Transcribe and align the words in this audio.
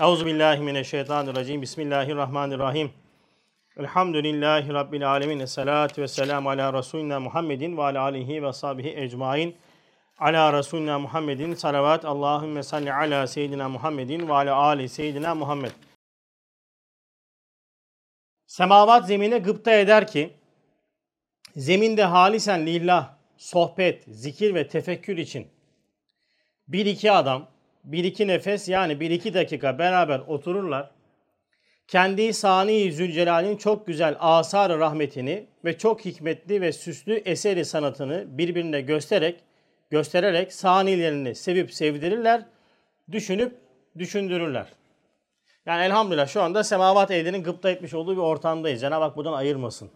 Euzu 0.00 0.26
billahi. 0.26 1.62
Bismillahirrahmanirrahim. 1.62 2.90
Elhamdülillahi 3.76 4.74
rabbil 4.74 5.10
alamin. 5.10 5.40
Essalatu 5.40 6.02
vesselamu 6.02 6.50
ala 6.50 6.72
resulina 6.72 7.20
Muhammedin 7.20 7.76
ve 7.76 7.82
ala 7.82 8.02
alihi 8.02 8.42
ve 8.42 8.52
sahbihi 8.52 8.88
ecmaîn. 8.88 9.56
Ala 10.18 10.52
resulina 10.52 10.98
Muhammedin 10.98 11.54
salavat. 11.54 12.04
Allahumme 12.04 12.62
salli 12.62 12.92
ala 12.92 13.26
seyyidina 13.26 13.68
Muhammedin 13.68 14.28
ve 14.28 14.32
ala 14.32 14.54
ali 14.54 14.88
seyyidina 14.88 15.34
Muhammed. 15.34 15.72
Semavat 18.46 19.06
zemine 19.06 19.38
gıpta 19.38 19.72
eder 19.72 20.06
ki 20.06 20.32
zeminde 21.56 22.04
halisen 22.04 22.66
lillah, 22.66 23.14
sohbet, 23.36 24.04
zikir 24.04 24.54
ve 24.54 24.68
tefekkür 24.68 25.16
için 25.16 25.48
bir 26.68 26.86
iki 26.86 27.12
adam, 27.12 27.57
bir 27.92 28.04
iki 28.04 28.28
nefes 28.28 28.68
yani 28.68 29.00
bir 29.00 29.10
iki 29.10 29.34
dakika 29.34 29.78
beraber 29.78 30.18
otururlar. 30.18 30.90
Kendi 31.88 32.34
Sani 32.34 32.92
Zülcelal'in 32.92 33.56
çok 33.56 33.86
güzel 33.86 34.16
asar 34.20 34.78
rahmetini 34.78 35.46
ve 35.64 35.78
çok 35.78 36.04
hikmetli 36.04 36.60
ve 36.60 36.72
süslü 36.72 37.14
eseri 37.14 37.64
sanatını 37.64 38.38
birbirine 38.38 38.80
göstererek 38.80 39.40
göstererek 39.90 40.52
sanilerini 40.52 41.34
sevip 41.34 41.74
sevdirirler, 41.74 42.46
düşünüp 43.12 43.58
düşündürürler. 43.98 44.66
Yani 45.66 45.84
elhamdülillah 45.84 46.26
şu 46.26 46.42
anda 46.42 46.64
semavat 46.64 47.10
ehlinin 47.10 47.42
gıpta 47.42 47.70
etmiş 47.70 47.94
olduğu 47.94 48.12
bir 48.12 48.22
ortamdayız. 48.22 48.80
Cenab-ı 48.80 49.04
Hak 49.04 49.16
buradan 49.16 49.32
ayırmasın. 49.32 49.90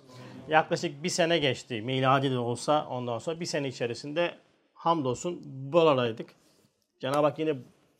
Yaklaşık 0.49 1.03
bir 1.03 1.09
sene 1.09 1.39
geçti. 1.39 1.83
Miladi 1.83 2.31
de 2.31 2.39
olsa 2.39 2.87
ondan 2.91 3.19
sonra 3.19 3.41
bir 3.41 3.47
sene 3.47 3.69
içerisinde 3.69 4.35
hamdolsun 4.75 5.43
buralardaydık. 5.45 6.31
Cenab-ı 7.01 7.27
Hak 7.27 7.39
yine 7.39 7.55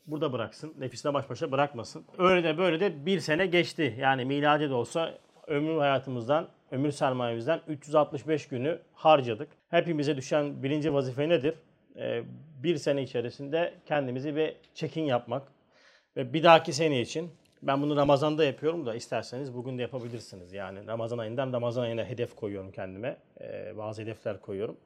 burada 0.07 0.33
bıraksın. 0.33 0.73
Nefisine 0.79 1.13
baş 1.13 1.29
başa 1.29 1.51
bırakmasın. 1.51 2.05
Öyle 2.17 2.43
de 2.43 2.57
böyle 2.57 2.79
de 2.79 3.05
bir 3.05 3.19
sene 3.19 3.45
geçti. 3.45 3.95
Yani 3.99 4.25
miladi 4.25 4.69
de 4.69 4.73
olsa 4.73 5.17
ömür 5.47 5.77
hayatımızdan, 5.77 6.47
ömür 6.71 6.91
sermayemizden 6.91 7.61
365 7.67 8.47
günü 8.47 8.79
harcadık. 8.93 9.49
Hepimize 9.69 10.17
düşen 10.17 10.63
birinci 10.63 10.93
vazife 10.93 11.29
nedir? 11.29 11.55
Ee, 11.95 12.23
bir 12.63 12.77
sene 12.77 13.03
içerisinde 13.03 13.73
kendimizi 13.85 14.35
bir 14.35 14.55
check-in 14.73 15.03
yapmak. 15.03 15.47
Ve 16.17 16.33
bir 16.33 16.43
dahaki 16.43 16.73
sene 16.73 17.01
için 17.01 17.31
ben 17.61 17.81
bunu 17.81 17.95
Ramazan'da 17.95 18.43
yapıyorum 18.43 18.85
da 18.85 18.95
isterseniz 18.95 19.53
bugün 19.53 19.77
de 19.77 19.81
yapabilirsiniz. 19.81 20.53
Yani 20.53 20.87
Ramazan 20.87 21.17
ayından 21.17 21.53
Ramazan 21.53 21.83
ayına 21.83 22.05
hedef 22.05 22.35
koyuyorum 22.35 22.71
kendime. 22.71 23.17
Ee, 23.41 23.77
bazı 23.77 24.01
hedefler 24.01 24.41
koyuyorum 24.41 24.77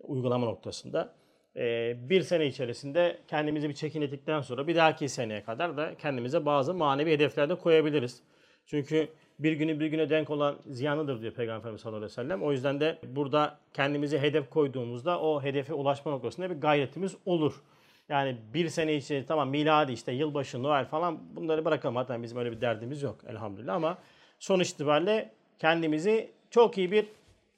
uygulama 0.00 0.46
noktasında. 0.46 1.14
Ee, 1.56 1.96
bir 2.08 2.22
sene 2.22 2.46
içerisinde 2.46 3.18
kendimizi 3.28 3.68
bir 3.68 3.74
çekin 3.74 4.40
sonra 4.42 4.66
bir 4.66 4.76
dahaki 4.76 5.08
seneye 5.08 5.42
kadar 5.42 5.76
da 5.76 5.94
kendimize 5.94 6.46
bazı 6.46 6.74
manevi 6.74 7.12
hedefler 7.12 7.48
de 7.48 7.54
koyabiliriz. 7.54 8.22
Çünkü 8.66 9.08
bir 9.38 9.52
günü 9.52 9.80
bir 9.80 9.86
güne 9.86 10.10
denk 10.10 10.30
olan 10.30 10.56
ziyanıdır 10.66 11.20
diyor 11.20 11.32
Peygamberimiz 11.32 11.80
sallallahu 11.80 11.96
aleyhi 11.98 12.12
ve 12.12 12.14
sellem. 12.14 12.42
O 12.42 12.52
yüzden 12.52 12.80
de 12.80 12.98
burada 13.06 13.58
kendimize 13.72 14.20
hedef 14.20 14.50
koyduğumuzda 14.50 15.20
o 15.20 15.42
hedefe 15.42 15.74
ulaşma 15.74 16.12
noktasında 16.12 16.50
bir 16.50 16.60
gayretimiz 16.60 17.16
olur. 17.26 17.62
Yani 18.08 18.36
bir 18.54 18.68
sene 18.68 18.94
içinde 18.94 19.26
tamam 19.26 19.50
miladi 19.50 19.92
işte 19.92 20.12
yılbaşı, 20.12 20.62
Noel 20.62 20.84
falan 20.84 21.36
bunları 21.36 21.64
bırakalım. 21.64 21.96
Hatta 21.96 22.22
bizim 22.22 22.38
öyle 22.38 22.52
bir 22.52 22.60
derdimiz 22.60 23.02
yok 23.02 23.16
elhamdülillah 23.28 23.74
ama 23.74 23.98
sonuç 24.38 24.70
itibariyle 24.70 25.30
kendimizi 25.58 26.30
çok 26.50 26.78
iyi 26.78 26.92
bir 26.92 27.06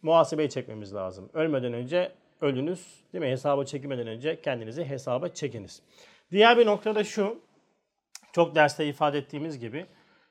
muhasebeye 0.03 0.49
çekmemiz 0.49 0.95
lazım. 0.95 1.29
Ölmeden 1.35 1.73
önce 1.73 2.13
ölünüz 2.41 3.01
değil 3.13 3.25
mi? 3.25 3.31
Hesaba 3.31 3.65
çekmeden 3.65 4.07
önce 4.07 4.41
kendinizi 4.41 4.85
hesaba 4.85 5.29
çekiniz. 5.29 5.83
Diğer 6.31 6.59
bir 6.59 6.67
nokta 6.67 6.95
da 6.95 7.05
şu. 7.05 7.41
Çok 8.33 8.55
derste 8.55 8.87
ifade 8.89 9.19
ettiğimiz 9.19 9.59
gibi. 9.59 9.87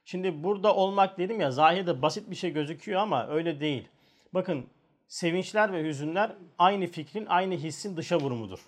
Şimdi 0.06 0.44
burada 0.44 0.76
olmak 0.76 1.18
dedim 1.18 1.42
ya 1.42 1.52
zahirde 1.52 2.02
basit 2.02 2.30
bir 2.30 2.36
şey 2.36 2.54
gözüküyor 2.54 3.02
ama 3.02 3.28
öyle 3.28 3.60
değil. 3.60 3.88
Bakın 4.34 4.66
sevinçler 5.08 5.74
ve 5.74 5.84
hüzünler 5.84 6.32
aynı 6.58 6.88
fikrin, 6.88 7.26
aynı 7.26 7.56
hissin 7.56 7.98
dışa 7.98 8.20
vurumudur. 8.20 8.60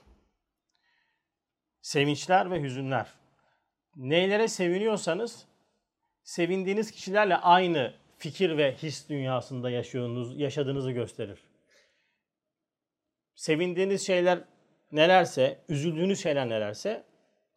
Sevinçler 1.82 2.52
ve 2.52 2.62
hüzünler. 2.62 3.08
Neylere 3.96 4.48
seviniyorsanız 4.48 5.46
sevindiğiniz 6.24 6.92
kişilerle 6.92 7.36
aynı 7.36 7.94
fikir 8.18 8.58
ve 8.58 8.76
his 8.76 9.10
dünyasında 9.10 9.70
yaşıyorsunuz, 9.70 10.40
yaşadığınızı 10.40 10.92
gösterir. 10.92 11.40
Sevindiğiniz 13.38 14.08
şeyler 14.08 14.40
nelerse, 14.92 15.60
üzüldüğünüz 15.70 16.24
şeyler 16.24 16.50
nelerse 16.50 17.04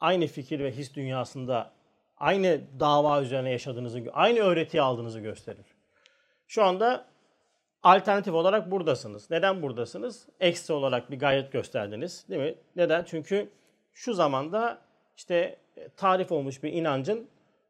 aynı 0.00 0.26
fikir 0.26 0.60
ve 0.60 0.72
his 0.72 0.94
dünyasında 0.94 1.72
aynı 2.16 2.60
dava 2.80 3.22
üzerine 3.22 3.50
yaşadığınızı, 3.50 4.04
aynı 4.12 4.38
öğretiyi 4.38 4.82
aldığınızı 4.82 5.20
gösterir. 5.20 5.66
Şu 6.48 6.64
anda 6.64 7.06
alternatif 7.82 8.34
olarak 8.34 8.70
buradasınız. 8.70 9.30
Neden 9.30 9.62
buradasınız? 9.62 10.26
Eksi 10.40 10.72
olarak 10.72 11.10
bir 11.10 11.18
gayret 11.18 11.52
gösterdiniz. 11.52 12.26
Değil 12.28 12.42
mi? 12.42 12.54
Neden? 12.76 13.04
Çünkü 13.04 13.50
şu 13.92 14.14
zamanda 14.14 14.78
işte 15.16 15.56
tarif 15.96 16.32
olmuş 16.32 16.62
bir 16.62 16.72
inancın 16.72 17.28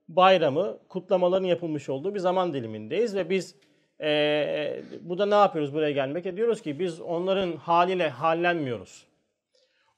bayramı, 0.08 0.78
kutlamaların 0.88 1.46
yapılmış 1.46 1.88
olduğu 1.88 2.14
bir 2.14 2.20
zaman 2.20 2.54
dilimindeyiz 2.54 3.14
ve 3.16 3.30
biz 3.30 3.54
e, 4.02 4.82
burada 5.00 5.26
ne 5.26 5.34
yapıyoruz 5.34 5.74
buraya 5.74 5.90
gelmek? 5.90 6.26
E 6.26 6.36
diyoruz 6.36 6.62
ki 6.62 6.78
biz 6.78 7.00
onların 7.00 7.56
haliyle 7.56 8.08
hallenmiyoruz. 8.08 9.06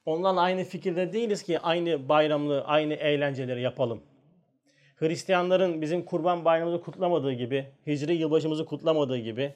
Onlarla 0.05 0.41
aynı 0.41 0.63
fikirde 0.63 1.13
değiliz 1.13 1.43
ki 1.43 1.59
aynı 1.59 2.09
bayramlı, 2.09 2.63
aynı 2.63 2.93
eğlenceleri 2.93 3.61
yapalım. 3.61 4.03
Hristiyanların 4.95 5.81
bizim 5.81 6.05
kurban 6.05 6.45
bayramımızı 6.45 6.83
kutlamadığı 6.83 7.33
gibi, 7.33 7.65
hicri 7.87 8.13
yılbaşımızı 8.13 8.65
kutlamadığı 8.65 9.17
gibi, 9.17 9.53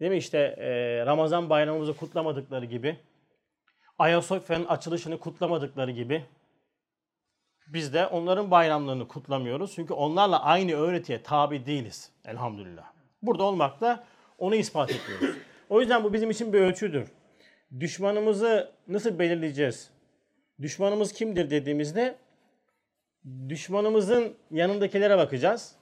değil 0.00 0.10
mi 0.10 0.16
işte 0.16 0.38
e, 0.38 1.06
Ramazan 1.06 1.50
bayramımızı 1.50 1.96
kutlamadıkları 1.96 2.64
gibi, 2.64 2.96
Ayasofya'nın 3.98 4.64
açılışını 4.64 5.18
kutlamadıkları 5.18 5.90
gibi, 5.90 6.24
biz 7.66 7.94
de 7.94 8.06
onların 8.06 8.50
bayramlarını 8.50 9.08
kutlamıyoruz. 9.08 9.74
Çünkü 9.74 9.94
onlarla 9.94 10.42
aynı 10.42 10.72
öğretiye 10.72 11.22
tabi 11.22 11.66
değiliz 11.66 12.12
elhamdülillah. 12.24 12.99
Burada 13.22 13.42
olmakla 13.42 14.04
onu 14.38 14.54
ispat 14.54 14.90
ediyoruz. 14.90 15.36
O 15.68 15.80
yüzden 15.80 16.04
bu 16.04 16.12
bizim 16.12 16.30
için 16.30 16.52
bir 16.52 16.60
ölçüdür. 16.60 17.08
Düşmanımızı 17.80 18.72
nasıl 18.88 19.18
belirleyeceğiz? 19.18 19.90
Düşmanımız 20.62 21.12
kimdir 21.12 21.50
dediğimizde 21.50 22.16
düşmanımızın 23.48 24.34
yanındakilere 24.50 25.18
bakacağız. 25.18 25.76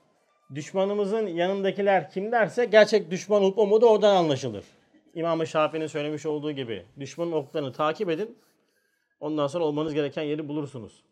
Düşmanımızın 0.55 1.27
yanındakiler 1.27 2.11
kim 2.11 2.33
derse 2.33 2.65
gerçek 2.65 3.11
düşman 3.11 3.43
olup 3.43 3.59
olmadığı 3.59 3.87
oradan 3.87 4.17
anlaşılır. 4.17 4.65
İmam-ı 5.15 5.47
Şafii'nin 5.47 5.87
söylemiş 5.87 6.27
olduğu 6.27 6.53
gibi 6.53 6.87
düşmanın 7.01 7.33
oklarını 7.33 7.73
takip 7.73 8.11
edin. 8.11 8.39
Ondan 9.21 9.47
sonra 9.47 9.65
olmanız 9.65 9.95
gereken 9.95 10.23
yeri 10.23 10.49
bulursunuz. 10.49 11.05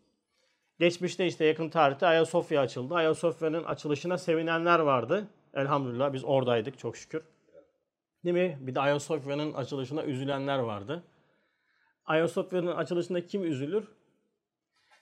Geçmişte 0.79 1.27
işte 1.27 1.45
yakın 1.45 1.69
tarihte 1.69 2.07
Ayasofya 2.07 2.61
açıldı. 2.61 2.95
Ayasofya'nın 2.95 3.63
açılışına 3.63 4.17
sevinenler 4.17 4.79
vardı. 4.79 5.27
Elhamdülillah 5.53 6.13
biz 6.13 6.25
oradaydık 6.25 6.79
çok 6.79 6.97
şükür. 6.97 7.23
Değil 8.25 8.35
mi? 8.35 8.57
Bir 8.61 8.75
de 8.75 8.79
Ayasofya'nın 8.79 9.53
açılışına 9.53 10.03
üzülenler 10.03 10.59
vardı. 10.59 11.03
Ayasofya'nın 12.05 12.75
açılışında 12.75 13.25
kim 13.25 13.43
üzülür? 13.43 13.87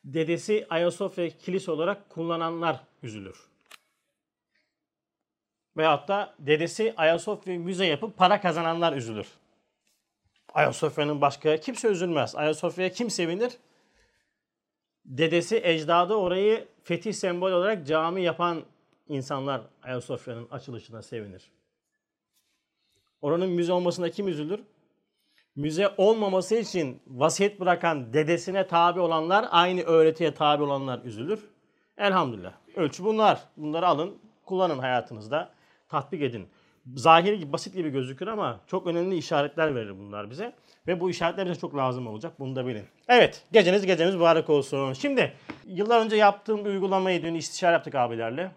Dedesi 0.03 0.67
Ayasofya 0.69 1.29
kilise 1.29 1.71
olarak 1.71 2.09
kullananlar 2.09 2.79
üzülür. 3.03 3.49
Veyahut 5.77 6.07
da 6.07 6.35
dedesi 6.39 6.93
Ayasofya 6.97 7.59
müze 7.59 7.85
yapıp 7.85 8.17
para 8.17 8.41
kazananlar 8.41 8.93
üzülür. 8.93 9.27
Ayasofya'nın 10.53 11.21
başka 11.21 11.57
kimse 11.57 11.87
üzülmez. 11.87 12.35
Ayasofya'ya 12.35 12.91
kim 12.91 13.09
sevinir? 13.09 13.57
Dedesi, 15.05 15.61
ecdadı 15.63 16.13
orayı 16.13 16.67
fetih 16.83 17.13
sembol 17.13 17.51
olarak 17.51 17.87
cami 17.87 18.21
yapan 18.23 18.63
insanlar 19.07 19.61
Ayasofya'nın 19.83 20.47
açılışına 20.51 21.01
sevinir. 21.01 21.51
Oranın 23.21 23.49
müze 23.49 23.73
olmasına 23.73 24.09
kim 24.09 24.27
üzülür? 24.27 24.59
Müze 25.55 25.93
olmaması 25.97 26.55
için 26.55 27.01
vasiyet 27.07 27.59
bırakan 27.59 28.13
dedesine 28.13 28.67
tabi 28.67 28.99
olanlar, 28.99 29.45
aynı 29.51 29.81
öğretiye 29.81 30.33
tabi 30.33 30.63
olanlar 30.63 31.01
üzülür. 31.03 31.49
Elhamdülillah. 31.97 32.53
Ölçü 32.75 33.03
bunlar. 33.03 33.39
Bunları 33.57 33.87
alın, 33.87 34.17
kullanın 34.45 34.79
hayatınızda. 34.79 35.49
Tatbik 35.89 36.21
edin. 36.21 36.47
Zahiri 36.95 37.39
gibi, 37.39 37.53
basit 37.53 37.75
gibi 37.75 37.89
gözükür 37.89 38.27
ama 38.27 38.59
çok 38.67 38.87
önemli 38.87 39.17
işaretler 39.17 39.75
verir 39.75 39.99
bunlar 39.99 40.29
bize. 40.29 40.53
Ve 40.87 40.99
bu 40.99 41.09
işaretler 41.09 41.45
bize 41.45 41.59
çok 41.59 41.75
lazım 41.75 42.07
olacak. 42.07 42.39
Bunu 42.39 42.55
da 42.55 42.67
bilin. 42.67 42.85
Evet, 43.07 43.43
geceniz 43.51 43.85
geceniz 43.85 44.15
mübarek 44.15 44.49
olsun. 44.49 44.93
Şimdi, 44.93 45.33
yıllar 45.65 46.05
önce 46.05 46.15
yaptığım 46.15 46.65
bir 46.65 46.69
uygulamayı 46.69 47.23
dün 47.23 47.35
istişare 47.35 47.73
yaptık 47.73 47.95
abilerle. 47.95 48.51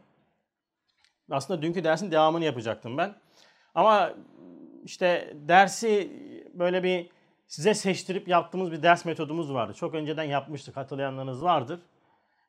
Aslında 1.31 1.63
dünkü 1.63 1.85
dersin 1.85 2.11
devamını 2.11 2.45
yapacaktım 2.45 2.99
ben. 2.99 3.15
Ama 3.75 4.13
işte 4.85 5.35
dersi 5.35 6.13
böyle 6.55 6.83
bir 6.83 7.11
size 7.47 7.75
seçtirip 7.75 8.29
yaptığımız 8.29 8.73
bir 8.73 8.83
ders 8.83 9.05
metodumuz 9.05 9.55
vardı. 9.55 9.75
Çok 9.75 9.95
önceden 9.95 10.25
yapmıştık. 10.25 10.77
Hatırlayanlarınız 10.77 11.43
vardır. 11.43 11.81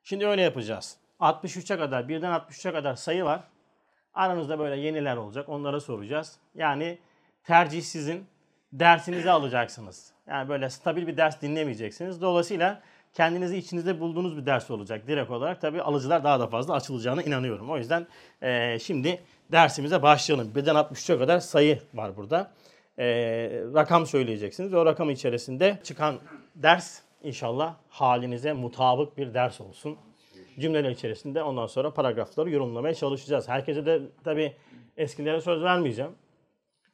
Şimdi 0.04 0.26
öyle 0.26 0.42
yapacağız. 0.42 0.96
63'e 1.20 1.78
kadar, 1.78 2.08
birden 2.08 2.32
63'e 2.32 2.72
kadar 2.72 2.94
sayı 2.94 3.24
var. 3.24 3.40
Aranızda 4.14 4.58
böyle 4.58 4.80
yeniler 4.80 5.16
olacak. 5.16 5.48
Onlara 5.48 5.80
soracağız. 5.80 6.38
Yani 6.54 6.98
tercih 7.44 7.82
sizin. 7.82 8.26
Dersinizi 8.72 9.30
alacaksınız. 9.30 10.12
Yani 10.26 10.48
böyle 10.48 10.70
stabil 10.70 11.06
bir 11.06 11.16
ders 11.16 11.42
dinlemeyeceksiniz. 11.42 12.22
Dolayısıyla 12.22 12.82
kendinizi 13.14 13.56
içinizde 13.56 14.00
bulduğunuz 14.00 14.36
bir 14.36 14.46
ders 14.46 14.70
olacak 14.70 15.06
direkt 15.06 15.30
olarak. 15.30 15.60
Tabii 15.60 15.82
alıcılar 15.82 16.24
daha 16.24 16.40
da 16.40 16.46
fazla 16.46 16.74
açılacağına 16.74 17.22
inanıyorum. 17.22 17.70
O 17.70 17.78
yüzden 17.78 18.06
e, 18.42 18.78
şimdi 18.78 19.22
dersimize 19.52 20.02
başlayalım. 20.02 20.54
Birden 20.54 20.74
63'e 20.74 21.18
kadar 21.18 21.40
sayı 21.40 21.78
var 21.94 22.16
burada. 22.16 22.50
E, 22.98 23.06
rakam 23.74 24.06
söyleyeceksiniz. 24.06 24.74
O 24.74 24.86
rakam 24.86 25.10
içerisinde 25.10 25.78
çıkan 25.84 26.18
ders 26.54 27.00
inşallah 27.22 27.74
halinize 27.88 28.52
mutabık 28.52 29.18
bir 29.18 29.34
ders 29.34 29.60
olsun. 29.60 29.96
Cümleler 30.58 30.90
içerisinde 30.90 31.42
ondan 31.42 31.66
sonra 31.66 31.94
paragrafları 31.94 32.50
yorumlamaya 32.50 32.94
çalışacağız. 32.94 33.48
Herkese 33.48 33.86
de 33.86 34.00
tabii 34.24 34.56
eskilere 34.96 35.40
söz 35.40 35.62
vermeyeceğim. 35.62 36.10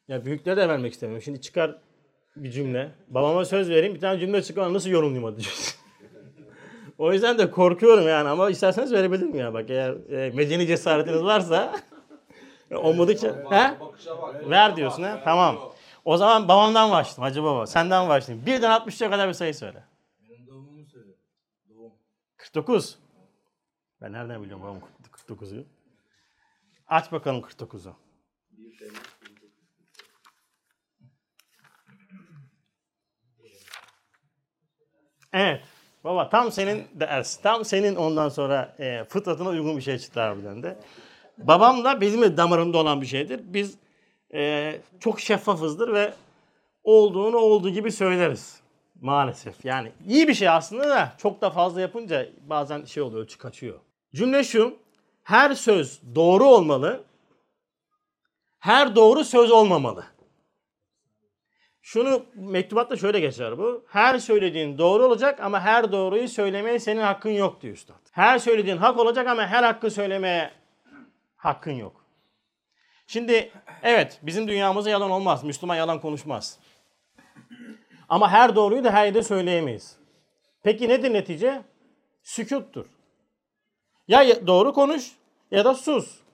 Ya 0.08 0.24
büyüklere 0.24 0.56
de 0.56 0.68
vermek 0.68 0.92
istemiyorum. 0.92 1.22
Şimdi 1.22 1.40
çıkar 1.40 1.78
bir 2.36 2.50
cümle. 2.50 2.90
Babama 3.08 3.44
söz 3.44 3.70
vereyim 3.70 3.94
bir 3.94 4.00
tane 4.00 4.18
cümle 4.20 4.42
çıkar 4.42 4.72
nasıl 4.72 4.90
yorumlayayım 4.90 5.32
hadi. 5.32 5.42
o 6.98 7.12
yüzden 7.12 7.38
de 7.38 7.50
korkuyorum 7.50 8.08
yani 8.08 8.28
ama 8.28 8.50
isterseniz 8.50 8.92
verebilirim 8.92 9.34
ya 9.34 9.54
bak 9.54 9.70
eğer 9.70 9.90
e, 10.10 10.30
medeni 10.30 10.66
cesaretiniz 10.66 11.22
varsa 11.22 11.74
olmadıkça 12.74 13.28
he? 13.50 13.78
Ver 14.50 14.76
diyorsun 14.76 15.02
ha? 15.02 15.20
Tamam. 15.24 15.72
O 16.04 16.16
zaman 16.16 16.48
babamdan 16.48 16.90
başlayayım 16.90 17.22
Hacı 17.22 17.42
Baba. 17.44 17.66
Senden 17.66 18.08
başlayayım. 18.08 18.46
Birden 18.46 18.70
63'e 18.70 19.10
kadar 19.10 19.28
bir 19.28 19.32
sayı 19.34 19.54
söyle. 19.54 19.84
Benim 20.30 20.46
doğumumu 20.46 20.86
söyle. 20.86 21.10
Doğum. 21.68 21.92
49. 22.36 22.98
Ben 24.00 24.12
nereden 24.12 24.42
biliyorum 24.42 24.64
babam 24.64 24.80
49'u? 25.28 25.64
Aç 26.88 27.12
bakalım 27.12 27.40
49'u. 27.40 27.96
Evet. 35.32 35.64
Baba 36.06 36.28
tam 36.28 36.52
senin 36.52 36.84
ders. 36.94 37.36
Tam 37.36 37.64
senin 37.64 37.96
ondan 37.96 38.28
sonra 38.28 38.74
e, 38.78 39.04
fıtratına 39.04 39.48
uygun 39.48 39.76
bir 39.76 39.82
şey 39.82 39.98
çıktı 39.98 40.20
harbiden 40.20 40.62
de. 40.62 40.76
Babam 41.38 41.84
da 41.84 42.00
bizim 42.00 42.22
de 42.22 42.36
damarımda 42.36 42.78
olan 42.78 43.00
bir 43.00 43.06
şeydir. 43.06 43.40
Biz 43.44 43.78
e, 44.34 44.72
çok 45.00 45.20
şeffafızdır 45.20 45.92
ve 45.92 46.12
olduğunu 46.84 47.36
olduğu 47.36 47.70
gibi 47.70 47.92
söyleriz. 47.92 48.60
Maalesef. 49.00 49.64
Yani 49.64 49.92
iyi 50.08 50.28
bir 50.28 50.34
şey 50.34 50.48
aslında 50.48 50.88
da 50.88 51.12
çok 51.18 51.40
da 51.40 51.50
fazla 51.50 51.80
yapınca 51.80 52.28
bazen 52.46 52.84
şey 52.84 53.02
oluyor, 53.02 53.22
ölçü 53.22 53.38
kaçıyor. 53.38 53.78
Cümle 54.14 54.44
şu. 54.44 54.74
Her 55.22 55.54
söz 55.54 56.00
doğru 56.14 56.44
olmalı. 56.44 57.04
Her 58.58 58.96
doğru 58.96 59.24
söz 59.24 59.50
olmamalı. 59.50 60.04
Şunu 61.86 62.26
mektubatta 62.34 62.96
şöyle 62.96 63.20
geçer 63.20 63.58
bu. 63.58 63.84
Her 63.88 64.18
söylediğin 64.18 64.78
doğru 64.78 65.04
olacak 65.04 65.40
ama 65.40 65.60
her 65.60 65.92
doğruyu 65.92 66.28
söylemeye 66.28 66.78
senin 66.78 67.00
hakkın 67.00 67.30
yok 67.30 67.62
diyor 67.62 67.74
üstad. 67.74 67.94
Her 68.12 68.38
söylediğin 68.38 68.76
hak 68.76 68.98
olacak 68.98 69.26
ama 69.26 69.46
her 69.46 69.62
hakkı 69.62 69.90
söylemeye 69.90 70.50
hakkın 71.36 71.72
yok. 71.72 72.04
Şimdi 73.06 73.52
evet 73.82 74.20
bizim 74.22 74.48
dünyamızda 74.48 74.90
yalan 74.90 75.10
olmaz. 75.10 75.44
Müslüman 75.44 75.76
yalan 75.76 76.00
konuşmaz. 76.00 76.58
Ama 78.08 78.30
her 78.30 78.56
doğruyu 78.56 78.84
da 78.84 78.92
her 78.92 79.04
yerde 79.04 79.22
söyleyemeyiz. 79.22 79.96
Peki 80.62 80.88
nedir 80.88 81.12
netice? 81.12 81.62
Sükuttur. 82.22 82.86
Ya 84.08 84.46
doğru 84.46 84.72
konuş 84.72 85.12
ya 85.50 85.64
da 85.64 85.74
sus. 85.74 86.25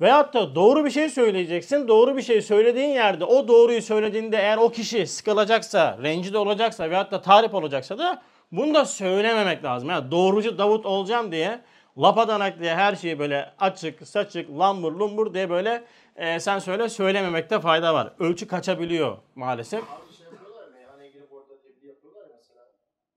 Veyahut 0.00 0.34
da 0.34 0.54
doğru 0.54 0.84
bir 0.84 0.90
şey 0.90 1.08
söyleyeceksin. 1.08 1.88
Doğru 1.88 2.16
bir 2.16 2.22
şey 2.22 2.42
söylediğin 2.42 2.88
yerde 2.88 3.24
o 3.24 3.48
doğruyu 3.48 3.82
söylediğinde 3.82 4.36
eğer 4.36 4.56
o 4.56 4.70
kişi 4.70 5.06
sıkılacaksa, 5.06 5.98
rencide 6.02 6.38
olacaksa 6.38 6.90
veyahut 6.90 7.10
da 7.10 7.22
tarif 7.22 7.54
olacaksa 7.54 7.98
da 7.98 8.22
bunu 8.52 8.74
da 8.74 8.84
söylememek 8.84 9.64
lazım. 9.64 9.88
Yani 9.88 10.10
doğrucu 10.10 10.58
Davut 10.58 10.86
olacağım 10.86 11.32
diye 11.32 11.60
lapadanak 11.98 12.60
diye 12.60 12.74
her 12.74 12.94
şeyi 12.94 13.18
böyle 13.18 13.52
açık, 13.58 14.08
saçık, 14.08 14.50
lambur, 14.58 14.92
lumbur 14.92 15.34
diye 15.34 15.50
böyle 15.50 15.84
e, 16.16 16.40
sen 16.40 16.58
söyle 16.58 16.88
söylememekte 16.88 17.60
fayda 17.60 17.94
var. 17.94 18.12
Ölçü 18.18 18.48
kaçabiliyor 18.48 19.16
maalesef. 19.34 19.84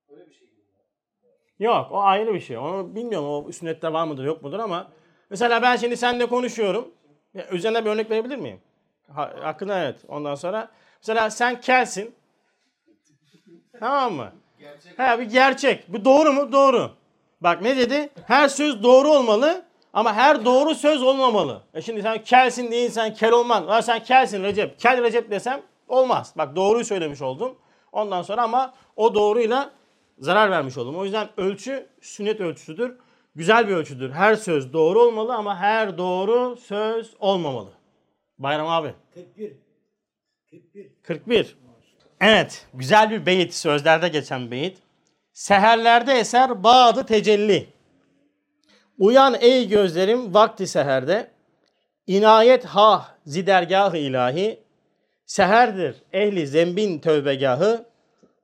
Şey 0.08 0.18
bir 0.28 0.34
şey. 0.34 0.48
Yok 1.60 1.88
o 1.92 2.02
ayrı 2.02 2.34
bir 2.34 2.40
şey. 2.40 2.58
Onu 2.58 2.96
bilmiyorum 2.96 3.28
o 3.30 3.52
sünnette 3.52 3.94
var 3.94 4.04
mıdır 4.04 4.26
yok 4.26 4.44
mudur 4.44 4.60
ama 4.60 4.92
mesela 5.30 5.62
ben 5.62 5.76
şimdi 5.76 5.98
seninle 5.98 6.26
konuşuyorum. 6.26 6.92
Ya, 7.34 7.48
üzerine 7.50 7.86
bir 7.86 7.90
örnek 7.90 8.12
verebilir 8.12 8.36
miyim? 8.36 8.62
Ha, 9.14 9.34
hakkında 9.42 9.80
evet. 9.80 9.96
Ondan 10.08 10.36
sonra 10.36 10.70
mesela 11.02 11.30
sen 11.30 11.62
kelsin. 11.62 12.16
Tamam 13.80 14.14
mı? 14.14 14.32
Gerçek. 14.60 15.00
Ha, 15.00 15.20
bir 15.20 15.24
gerçek. 15.24 15.94
Bu 15.94 16.06
doğru 16.06 16.34
mu? 16.34 16.52
Doğru. 16.52 16.92
Bak 17.42 17.62
ne 17.62 17.78
dedi? 17.78 18.10
Her 18.28 18.48
söz 18.48 18.84
doğru 18.84 19.08
olmalı 19.10 19.66
ama 19.94 20.14
her 20.14 20.46
doğru 20.46 20.76
söz 20.76 21.04
olmamalı. 21.04 21.62
E 21.74 21.82
şimdi 21.82 22.02
sen 22.02 22.24
kelsin 22.24 22.72
değil 22.72 22.90
sen 22.90 23.14
kel 23.14 23.32
olman. 23.32 23.68
Ha 23.68 23.82
sen 23.82 24.04
kelsin 24.04 24.44
Recep. 24.44 24.80
Kel 24.80 25.04
Recep 25.04 25.32
desem 25.32 25.62
olmaz. 25.88 26.34
Bak 26.38 26.56
doğruyu 26.56 26.86
söylemiş 26.86 27.22
oldum. 27.22 27.56
Ondan 27.92 28.22
sonra 28.22 28.44
ama 28.44 28.74
o 28.96 29.14
doğruyla 29.16 29.72
zarar 30.20 30.52
vermiş 30.52 30.78
oldum. 30.78 30.96
O 30.96 31.04
yüzden 31.04 31.30
ölçü 31.38 31.90
sünnet 32.02 32.42
ölçüsüdür. 32.42 32.98
Güzel 33.36 33.68
bir 33.68 33.74
ölçüdür. 33.74 34.12
Her 34.12 34.36
söz 34.36 34.74
doğru 34.74 35.02
olmalı 35.02 35.36
ama 35.36 35.58
her 35.58 35.98
doğru 35.98 36.56
söz 36.56 37.14
olmamalı. 37.20 37.70
Bayram 38.38 38.68
abi. 38.68 38.94
41. 39.14 39.54
41. 40.52 40.92
41. 41.04 41.58
Evet, 42.22 42.68
güzel 42.74 43.10
bir 43.12 43.26
beyit, 43.26 43.54
sözlerde 43.54 44.08
geçen 44.08 44.52
beyit. 44.52 44.78
Seherlerde 45.34 46.14
eser 46.14 46.64
bağdı 46.64 47.06
tecelli. 47.06 47.70
Uyan 48.98 49.36
ey 49.40 49.68
gözlerim 49.68 50.34
vakti 50.34 50.68
seherde. 50.68 51.32
İnayet 52.08 52.66
ha 52.66 53.16
zidergahı 53.26 53.98
ilahi. 53.98 54.60
Seherdir 55.26 55.96
ehli 56.14 56.48
zembin 56.48 57.00
tövbegahı. 57.00 57.86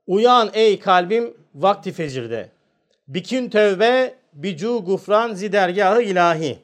Uyan 0.08 0.50
ey 0.54 0.80
kalbim 0.80 1.38
vakti 1.56 1.92
fecirde. 1.92 2.50
Bikün 3.08 3.50
tövbe 3.50 4.16
bicu 4.36 4.84
gufran 4.86 5.34
zidergahı 5.34 6.02
ilahi. 6.02 6.60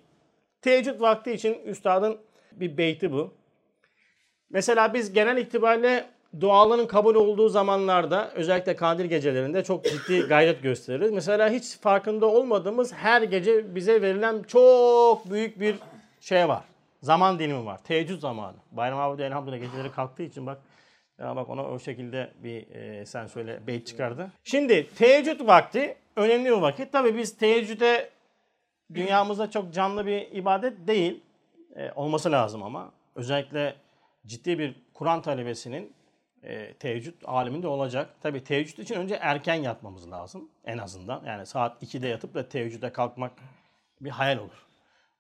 Teheccüd 0.62 1.02
vakti 1.02 1.32
için 1.32 1.54
üstadın 1.66 2.18
bir 2.52 2.78
beyti 2.78 3.12
bu. 3.12 3.34
Mesela 4.50 4.94
biz 4.94 5.14
genel 5.14 5.38
itibariyle 5.38 6.06
duaların 6.40 6.88
kabul 6.88 7.16
olduğu 7.16 7.50
zamanlarda 7.50 8.32
özellikle 8.32 8.76
kandil 8.76 9.06
gecelerinde 9.06 9.64
çok 9.64 9.86
ciddi 9.86 10.20
gayret 10.28 10.64
gösteririz. 10.64 11.12
Mesela 11.12 11.50
hiç 11.50 11.78
farkında 11.78 12.26
olmadığımız 12.26 12.94
her 12.94 13.22
gece 13.22 13.76
bize 13.76 14.02
verilen 14.02 14.44
çok 14.44 15.32
büyük 15.32 15.60
bir 15.60 15.76
şey 16.20 16.48
var. 16.48 16.64
Zaman 17.02 17.40
dilimi 17.40 17.66
var. 17.66 17.84
Teheccüd 17.84 18.20
zamanı. 18.20 18.58
Bayram 18.72 19.00
abi 19.00 19.22
elhamdülillah 19.24 19.62
geceleri 19.62 19.92
kalktığı 19.92 20.24
için 20.24 20.46
bak 20.46 20.62
ya 21.20 21.36
bak 21.36 21.50
ona 21.50 21.64
o 21.64 21.80
şekilde 21.80 22.34
bir 22.44 22.76
e, 22.76 23.06
sen 23.06 23.28
söyle 23.28 23.60
beyt 23.68 23.88
çıkardı. 23.88 24.32
Şimdi 24.44 24.88
teheccüd 24.96 25.48
vakti 25.48 25.96
önemli 26.16 26.46
bir 26.46 26.62
vakit. 26.62 26.92
Tabii 26.92 27.18
biz 27.18 27.38
teheccüde 27.38 28.10
dünyamızda 28.94 29.52
çok 29.52 29.74
canlı 29.74 30.06
bir 30.06 30.32
ibadet 30.32 30.88
değil. 30.88 31.24
E, 31.76 31.92
olması 31.92 32.32
lazım 32.32 32.64
ama. 32.64 32.92
Özellikle 33.16 33.76
ciddi 34.26 34.60
bir 34.60 34.76
Kur'an 34.94 35.22
talebesinin 35.22 35.94
e, 36.44 36.74
teheccüd 36.74 37.14
aleminde 37.26 37.68
olacak. 37.68 38.10
Tabi 38.22 38.44
teheccüd 38.44 38.78
için 38.78 38.96
önce 38.96 39.16
erken 39.22 39.56
yatmamız 39.56 40.12
lazım 40.12 40.50
en 40.66 40.78
azından. 40.78 41.24
Yani 41.26 41.46
saat 41.46 41.84
2'de 41.84 42.08
yatıp 42.08 42.34
da 42.34 42.50
teheccüde 42.50 42.94
kalkmak 42.94 43.32
bir 44.02 44.10
hayal 44.10 44.38
olur. 44.38 44.66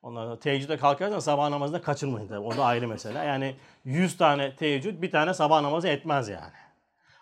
Ondan 0.01 0.25
sonra 0.25 0.39
teheccüde 0.39 0.77
kalkarsan 0.77 1.19
sabah 1.19 1.49
namazını 1.49 1.81
kaçırmayın 1.81 2.27
tabii. 2.27 2.39
O 2.39 2.57
da 2.57 2.65
ayrı 2.65 2.87
mesele. 2.87 3.17
Yani 3.17 3.55
100 3.85 4.17
tane 4.17 4.55
teheccüd 4.55 5.01
bir 5.01 5.11
tane 5.11 5.33
sabah 5.33 5.61
namazı 5.61 5.87
etmez 5.87 6.29
yani. 6.29 6.51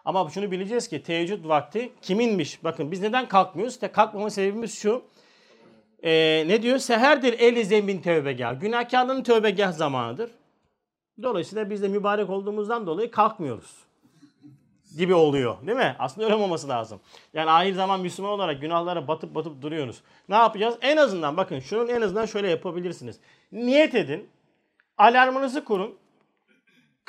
Ama 0.05 0.29
şunu 0.29 0.51
bileceğiz 0.51 0.87
ki 0.87 1.03
teheccüd 1.03 1.45
vakti 1.45 1.91
kiminmiş? 2.01 2.63
Bakın 2.63 2.91
biz 2.91 3.01
neden 3.01 3.27
kalkmıyoruz? 3.27 3.73
İşte 3.73 3.91
kalkmama 3.91 4.29
sebebimiz 4.29 4.77
şu. 4.79 5.03
Ee, 6.03 6.43
ne 6.47 6.61
diyor? 6.61 6.77
Seherdir 6.77 7.39
eli 7.39 7.65
zembin 7.65 8.01
tövbegah. 8.01 8.61
Günahkarların 8.61 9.23
tövbegah 9.23 9.71
zamanıdır. 9.71 10.31
Dolayısıyla 11.23 11.69
biz 11.69 11.81
de 11.81 11.87
mübarek 11.87 12.29
olduğumuzdan 12.29 12.87
dolayı 12.87 13.11
kalkmıyoruz 13.11 13.89
gibi 14.97 15.13
oluyor. 15.13 15.67
Değil 15.67 15.77
mi? 15.77 15.95
Aslında 15.99 16.25
öyle 16.25 16.35
olmaması 16.35 16.69
lazım. 16.69 16.99
Yani 17.33 17.51
ahir 17.51 17.73
zaman 17.73 18.01
Müslüman 18.01 18.31
olarak 18.31 18.61
günahlara 18.61 19.07
batıp 19.07 19.35
batıp 19.35 19.61
duruyoruz. 19.61 20.01
Ne 20.29 20.35
yapacağız? 20.35 20.77
En 20.81 20.97
azından 20.97 21.37
bakın 21.37 21.59
şunun 21.59 21.87
en 21.87 22.01
azından 22.01 22.25
şöyle 22.25 22.49
yapabilirsiniz. 22.49 23.19
Niyet 23.51 23.95
edin. 23.95 24.29
Alarmınızı 24.97 25.63
kurun. 25.63 25.98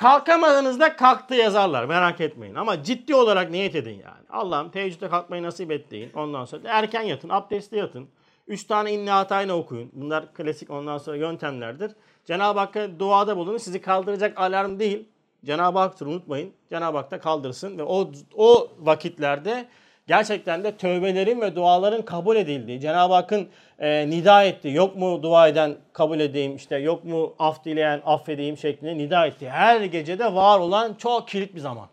Kalkamadığınızda 0.01 0.97
kalktı 0.97 1.35
yazarlar. 1.35 1.85
Merak 1.85 2.21
etmeyin. 2.21 2.55
Ama 2.55 2.83
ciddi 2.83 3.15
olarak 3.15 3.51
niyet 3.51 3.75
edin 3.75 3.91
yani. 3.91 4.25
Allah'ım 4.31 4.71
teheccüde 4.71 5.09
kalkmayı 5.09 5.43
nasip 5.43 5.71
et 5.71 5.91
deyin. 5.91 6.13
Ondan 6.15 6.45
sonra 6.45 6.63
erken 6.69 7.03
yatın. 7.03 7.29
Abdestli 7.29 7.77
yatın. 7.77 8.09
Üç 8.49 8.65
tane 8.65 8.93
inna 8.93 9.17
hatayla 9.17 9.55
okuyun. 9.55 9.91
Bunlar 9.93 10.35
klasik 10.35 10.71
ondan 10.71 10.99
sonra 10.99 11.17
yöntemlerdir. 11.17 11.93
Cenab-ı 12.25 12.59
Hakk'a 12.59 12.99
duada 12.99 13.37
bulunun. 13.37 13.59
Sizi 13.59 13.81
kaldıracak 13.81 14.41
alarm 14.41 14.79
değil. 14.79 15.09
Cenab-ı 15.45 15.79
Hak'tır 15.79 16.07
unutmayın. 16.07 16.53
Cenab-ı 16.71 16.97
Hak 16.97 17.11
da 17.11 17.21
kaldırsın 17.21 17.79
ve 17.79 17.83
o 17.83 18.11
o 18.37 18.69
vakitlerde 18.79 19.69
gerçekten 20.11 20.65
de 20.65 20.77
tövbelerin 20.77 21.41
ve 21.41 21.57
duaların 21.57 22.05
kabul 22.05 22.37
edildiği, 22.37 22.81
Cenab-ı 22.81 23.15
Hakk'ın 23.15 23.49
e, 23.79 24.11
nida 24.11 24.45
ettiği, 24.45 24.75
yok 24.75 24.97
mu 24.97 25.23
dua 25.23 25.49
eden 25.49 25.77
kabul 25.93 26.21
edeyim, 26.21 26.57
işte 26.57 26.77
yok 26.77 27.05
mu 27.05 27.35
af 27.39 27.65
dileyen 27.65 28.03
affedeyim 28.05 28.57
şeklinde 28.57 28.99
nida 28.99 29.27
ettiği 29.27 29.51
her 29.51 29.81
gecede 29.81 30.35
var 30.35 30.59
olan 30.59 30.95
çok 30.95 31.29
kilit 31.29 31.55
bir 31.55 31.61
zaman. 31.61 31.89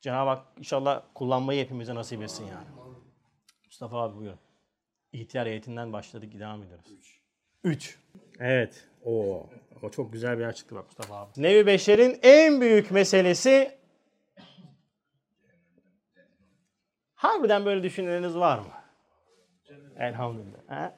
Cenab-ı 0.00 0.30
Hak 0.30 0.42
inşallah 0.58 1.02
kullanmayı 1.14 1.64
hepimize 1.64 1.94
nasip 1.94 2.22
etsin 2.22 2.44
yani. 2.44 2.66
Mustafa 3.66 4.02
abi 4.02 4.16
buyurun. 4.16 4.38
İhtiyar 5.12 5.46
heyetinden 5.46 5.92
başladık, 5.92 6.38
devam 6.40 6.62
ediyoruz. 6.62 6.86
3. 7.64 7.98
Evet. 8.40 8.84
Oo. 9.04 9.46
O 9.82 9.90
çok 9.90 10.12
güzel 10.12 10.38
bir 10.38 10.42
yer 10.42 10.54
çıktı 10.54 10.74
bak 10.74 10.84
Mustafa 10.86 11.16
abi. 11.16 11.30
Nevi 11.36 11.66
Beşer'in 11.66 12.18
en 12.22 12.60
büyük 12.60 12.90
meselesi 12.90 13.76
Harbiden 17.16 17.64
böyle 17.64 17.82
düşüneniniz 17.82 18.36
var 18.36 18.58
mı? 18.58 18.64
Elhamdülillah. 19.98 20.58
Ha? 20.68 20.96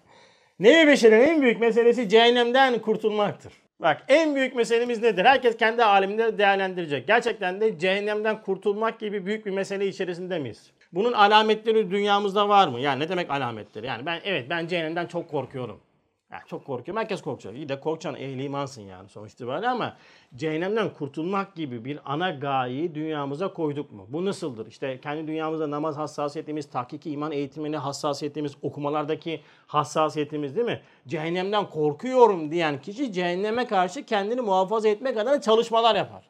Nevi 0.59 0.87
Beşer'in 0.87 1.21
en 1.21 1.43
büyük 1.43 1.61
meselesi 1.61 2.09
cehennemden 2.09 2.79
kurtulmaktır. 2.79 3.53
Bak 3.81 4.03
en 4.09 4.35
büyük 4.35 4.55
meselemiz 4.55 5.03
nedir? 5.03 5.25
Herkes 5.25 5.57
kendi 5.57 5.85
aleminde 5.85 6.39
değerlendirecek. 6.39 7.07
Gerçekten 7.07 7.61
de 7.61 7.79
cehennemden 7.79 8.43
kurtulmak 8.43 9.01
gibi 9.01 9.27
büyük 9.27 9.47
bir 9.47 9.51
mesele 9.51 9.87
içerisinde 9.87 10.39
miyiz? 10.39 10.73
Bunun 10.93 11.13
alametleri 11.13 11.91
dünyamızda 11.91 12.49
var 12.49 12.69
mı? 12.69 12.81
Yani 12.81 13.01
ne 13.05 13.09
demek 13.09 13.31
alametleri? 13.31 13.87
Yani 13.87 14.07
ben 14.07 14.21
evet 14.25 14.51
ben 14.51 14.67
cehennemden 14.67 15.07
çok 15.07 15.31
korkuyorum. 15.31 15.81
Ya 16.33 16.43
çok 16.47 16.65
korkuyorum. 16.67 17.01
Herkes 17.01 17.23
korkacak. 17.23 17.55
İyi 17.55 17.69
de 17.69 17.81
korkacaksın. 17.81 18.23
Ehli 18.23 18.45
imansın 18.45 18.83
yani 18.83 19.09
sonuç 19.09 19.33
itibariyle 19.33 19.69
ama 19.69 19.97
cehennemden 20.35 20.95
kurtulmak 20.95 21.55
gibi 21.55 21.85
bir 21.85 22.01
ana 22.05 22.31
gayeyi 22.31 22.95
dünyamıza 22.95 23.53
koyduk 23.53 23.93
mu? 23.93 24.07
Bu 24.09 24.25
nasıldır? 24.25 24.67
İşte 24.67 25.01
kendi 25.01 25.27
dünyamızda 25.27 25.71
namaz 25.71 25.97
hassasiyetimiz, 25.97 26.71
tahkiki 26.71 27.11
iman 27.11 27.33
eğitimine 27.33 27.77
hassasiyetimiz, 27.77 28.53
okumalardaki 28.63 29.43
hassasiyetimiz 29.67 30.57
değil 30.57 30.67
mi? 30.67 30.83
Cehennemden 31.07 31.71
korkuyorum 31.71 32.51
diyen 32.51 32.81
kişi 32.81 33.13
cehenneme 33.13 33.67
karşı 33.67 34.05
kendini 34.07 34.41
muhafaza 34.41 34.89
etmek 34.89 35.17
adına 35.17 35.41
çalışmalar 35.41 35.97
yapar. 35.97 36.25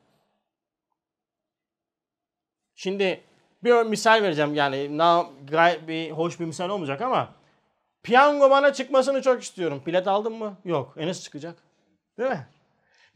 Şimdi 2.74 3.20
bir 3.64 3.82
misal 3.86 4.22
vereceğim 4.22 4.54
yani 4.54 4.98
gayet 5.50 5.88
bir 5.88 6.10
hoş 6.10 6.40
bir 6.40 6.44
misal 6.44 6.70
olmayacak 6.70 7.00
ama 7.00 7.37
Piyango 8.08 8.50
bana 8.50 8.72
çıkmasını 8.72 9.22
çok 9.22 9.42
istiyorum. 9.42 9.82
Bilet 9.86 10.08
aldın 10.08 10.32
mı? 10.32 10.56
Yok. 10.64 10.94
Enes 10.96 11.22
çıkacak. 11.22 11.56
Değil 12.18 12.30
mi? 12.30 12.46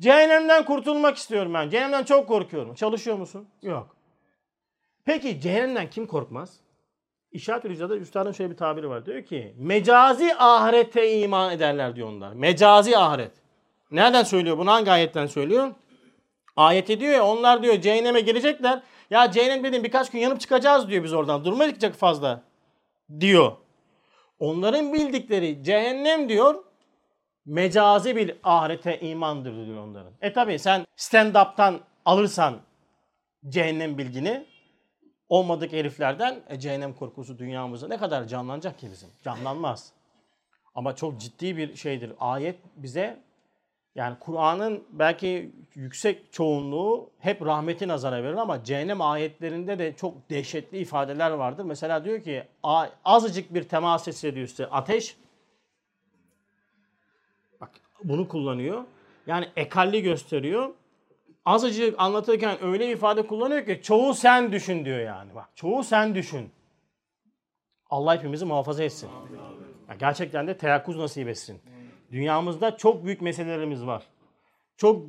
Cehennemden 0.01 0.65
kurtulmak 0.65 1.17
istiyorum 1.17 1.55
ben. 1.55 1.71
Cehennemden 1.71 2.05
çok 2.05 2.29
korkuyorum. 2.29 2.75
Çalışıyor 2.75 3.17
musun? 3.17 3.49
Yok. 3.63 3.97
Peki 5.05 5.41
cehennemden 5.41 5.91
kim 5.91 6.07
korkmaz? 6.07 6.57
İşaret-ül 7.31 7.71
İcra'da 7.71 7.97
üstadın 7.97 8.33
şöyle 8.33 8.51
bir 8.51 8.57
tabiri 8.57 8.89
var. 8.89 9.07
Diyor 9.07 9.25
ki 9.25 9.55
mecazi 9.59 10.35
ahirete 10.35 11.21
iman 11.21 11.53
ederler 11.53 11.97
diyor 11.97 12.09
onlar. 12.09 12.33
Mecazi 12.33 12.99
ahiret. 12.99 13.33
Nereden 13.91 14.23
söylüyor 14.23 14.59
bunu? 14.59 14.71
Hangi 14.71 14.91
ayetten 14.91 15.27
söylüyor? 15.27 15.71
Ayet 16.57 16.89
diyor 16.89 17.13
ya 17.13 17.27
onlar 17.27 17.63
diyor 17.63 17.81
cehenneme 17.81 18.21
girecekler. 18.21 18.83
Ya 19.11 19.31
cehennem 19.31 19.65
dedim 19.65 19.85
birkaç 19.85 20.11
gün 20.11 20.19
yanıp 20.19 20.41
çıkacağız 20.41 20.89
diyor 20.89 21.05
biz 21.05 21.13
oradan. 21.13 21.45
Durmayacak 21.45 21.95
fazla 21.95 22.43
diyor. 23.21 23.62
Onların 24.43 24.93
bildikleri 24.93 25.65
cehennem 25.65 26.29
diyor 26.29 26.65
mecazi 27.47 28.17
bir 28.17 28.37
ahirete 28.45 29.01
imandır 29.01 29.67
diyor 29.67 29.79
onların. 29.79 30.13
E 30.21 30.33
tabi 30.33 30.59
sen 30.59 30.87
stand-up'tan 30.97 31.81
alırsan 32.05 32.61
cehennem 33.49 33.99
bilgini 33.99 34.47
olmadık 35.29 35.73
heriflerden 35.73 36.41
e, 36.49 36.61
cehennem 36.61 36.95
korkusu 36.95 37.39
dünyamızda 37.39 37.89
ne 37.89 37.97
kadar 37.97 38.25
canlanacak 38.25 38.79
ki 38.79 38.89
bizim? 38.93 39.09
Canlanmaz. 39.25 39.93
Ama 40.75 40.97
çok 40.97 41.21
ciddi 41.21 41.57
bir 41.57 41.75
şeydir. 41.77 42.13
Ayet 42.21 42.59
bize 42.77 43.23
yani 43.95 44.17
Kur'an'ın 44.21 44.85
belki 44.91 45.53
yüksek 45.75 46.33
çoğunluğu 46.33 47.11
hep 47.19 47.43
rahmeti 47.43 47.89
nazara 47.89 48.23
verir 48.23 48.35
ama 48.35 48.65
cehennem 48.65 49.01
ayetlerinde 49.01 49.79
de 49.79 49.97
çok 49.97 50.31
dehşetli 50.31 50.79
ifadeler 50.79 51.31
vardır. 51.31 51.65
Mesela 51.65 52.05
diyor 52.05 52.23
ki 52.23 52.45
azıcık 53.05 53.55
bir 53.55 53.63
temas 53.63 54.07
hissediyorsa 54.07 54.65
ateş 54.65 55.17
bak 57.61 57.71
bunu 58.05 58.29
kullanıyor. 58.29 58.85
Yani 59.27 59.49
ekalli 59.57 60.03
gösteriyor. 60.03 60.71
Azıcık 61.45 61.95
anlatırken 61.99 62.65
öyle 62.65 62.93
ifade 62.93 63.27
kullanıyor 63.27 63.67
ki 63.67 63.81
çoğu 63.83 64.15
sen 64.15 64.53
düşün 64.53 64.85
diyor 64.85 64.99
yani. 64.99 65.35
Bak 65.35 65.49
çoğu 65.55 65.85
sen 65.85 66.15
düşün. 66.15 66.51
Allah 67.91 68.17
hepimizi 68.17 68.45
muhafaza 68.45 68.85
etsin. 68.85 69.09
Yani 69.89 69.99
gerçekten 69.99 70.47
de 70.47 70.59
teyakkuz 70.59 70.97
nasip 70.97 71.29
etsin. 71.29 71.61
Dünyamızda 72.13 72.77
çok 72.77 73.05
büyük 73.05 73.21
meselelerimiz 73.21 73.87
var. 73.87 74.03
Çok 74.77 75.07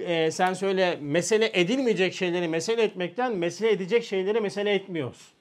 e, 0.00 0.30
sen 0.30 0.52
söyle 0.54 0.98
mesele 1.00 1.50
edilmeyecek 1.54 2.14
şeyleri 2.14 2.48
mesele 2.48 2.82
etmekten 2.82 3.36
mesele 3.36 3.70
edecek 3.70 4.04
şeyleri 4.04 4.40
mesele 4.40 4.74
etmiyoruz. 4.74 5.32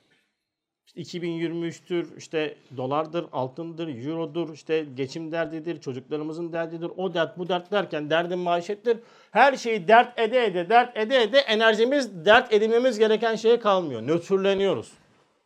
İşte 0.85 1.01
2023'tür, 1.01 2.17
işte 2.17 2.57
dolardır, 2.77 3.25
altındır, 3.31 4.05
eurodur, 4.05 4.53
işte 4.53 4.85
geçim 4.95 5.31
derdidir, 5.31 5.81
çocuklarımızın 5.81 6.53
derdidir, 6.53 6.91
o 6.97 7.13
dert 7.13 7.37
bu 7.37 7.49
dert 7.49 7.71
derken 7.71 8.09
derdin 8.09 8.39
maaşettir. 8.39 8.97
Her 9.31 9.55
şeyi 9.55 9.87
dert 9.87 10.19
ede 10.19 10.45
ede, 10.45 10.69
dert 10.69 10.97
ede 10.97 11.21
ede 11.21 11.37
enerjimiz 11.37 12.25
dert 12.25 12.53
edinmemiz 12.53 12.99
gereken 12.99 13.35
şeye 13.35 13.59
kalmıyor. 13.59 14.01
Nötrleniyoruz. 14.01 14.91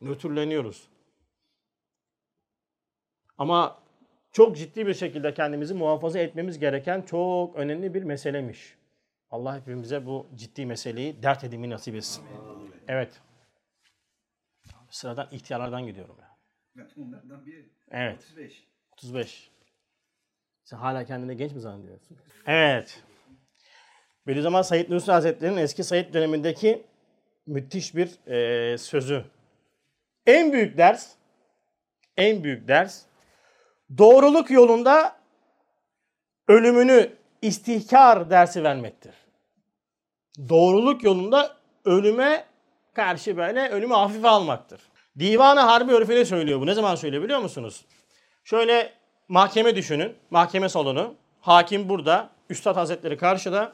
Nötrleniyoruz. 0.01 0.87
Ama 3.37 3.84
çok 4.35 4.57
ciddi 4.57 4.87
bir 4.87 4.93
şekilde 4.93 5.33
kendimizi 5.33 5.73
muhafaza 5.73 6.19
etmemiz 6.19 6.59
gereken 6.59 7.01
çok 7.01 7.55
önemli 7.55 7.93
bir 7.93 8.03
meselemiş. 8.03 8.75
Allah 9.29 9.57
hepimize 9.57 10.05
bu 10.05 10.27
ciddi 10.35 10.65
meseleyi 10.65 11.23
dert 11.23 11.43
edimi 11.43 11.69
nasip 11.69 11.95
etsin. 11.95 12.23
Evet. 12.87 13.21
Sıradan 14.89 15.27
ihtiyarlardan 15.31 15.85
gidiyorum 15.85 16.15
ya. 16.21 16.37
Evet. 17.91 18.17
35. 18.17 18.67
35. 18.91 19.51
Sen 20.63 20.77
hala 20.77 21.05
kendini 21.05 21.37
genç 21.37 21.51
mi 21.51 21.61
zannediyorsun? 21.61 22.17
Evet. 22.45 23.03
Bediüzzaman 24.27 24.61
Said 24.61 24.89
Nursi 24.89 25.11
Hazretleri'nin 25.11 25.57
eski 25.57 25.83
Said 25.83 26.13
dönemindeki 26.13 26.83
müthiş 27.45 27.95
bir 27.95 28.27
e, 28.27 28.77
sözü. 28.77 29.25
En 30.25 30.53
büyük 30.53 30.77
ders, 30.77 31.15
en 32.17 32.43
büyük 32.43 32.67
ders 32.67 33.05
doğruluk 33.97 34.51
yolunda 34.51 35.15
ölümünü 36.47 37.11
istihkar 37.41 38.29
dersi 38.29 38.63
vermektir. 38.63 39.13
Doğruluk 40.49 41.03
yolunda 41.03 41.55
ölüme 41.85 42.45
karşı 42.93 43.37
böyle 43.37 43.69
ölümü 43.69 43.93
hafife 43.93 44.27
almaktır. 44.27 44.81
Divanı 45.19 45.59
Harbi 45.59 45.93
örfüne 45.93 46.25
söylüyor 46.25 46.61
bu. 46.61 46.65
Ne 46.65 46.73
zaman 46.73 46.95
söylüyor 46.95 47.23
biliyor 47.23 47.39
musunuz? 47.39 47.85
Şöyle 48.43 48.93
mahkeme 49.27 49.75
düşünün. 49.75 50.15
Mahkeme 50.29 50.69
salonu. 50.69 51.13
Hakim 51.41 51.89
burada. 51.89 52.29
Üstad 52.49 52.75
Hazretleri 52.75 53.17
karşıda. 53.17 53.73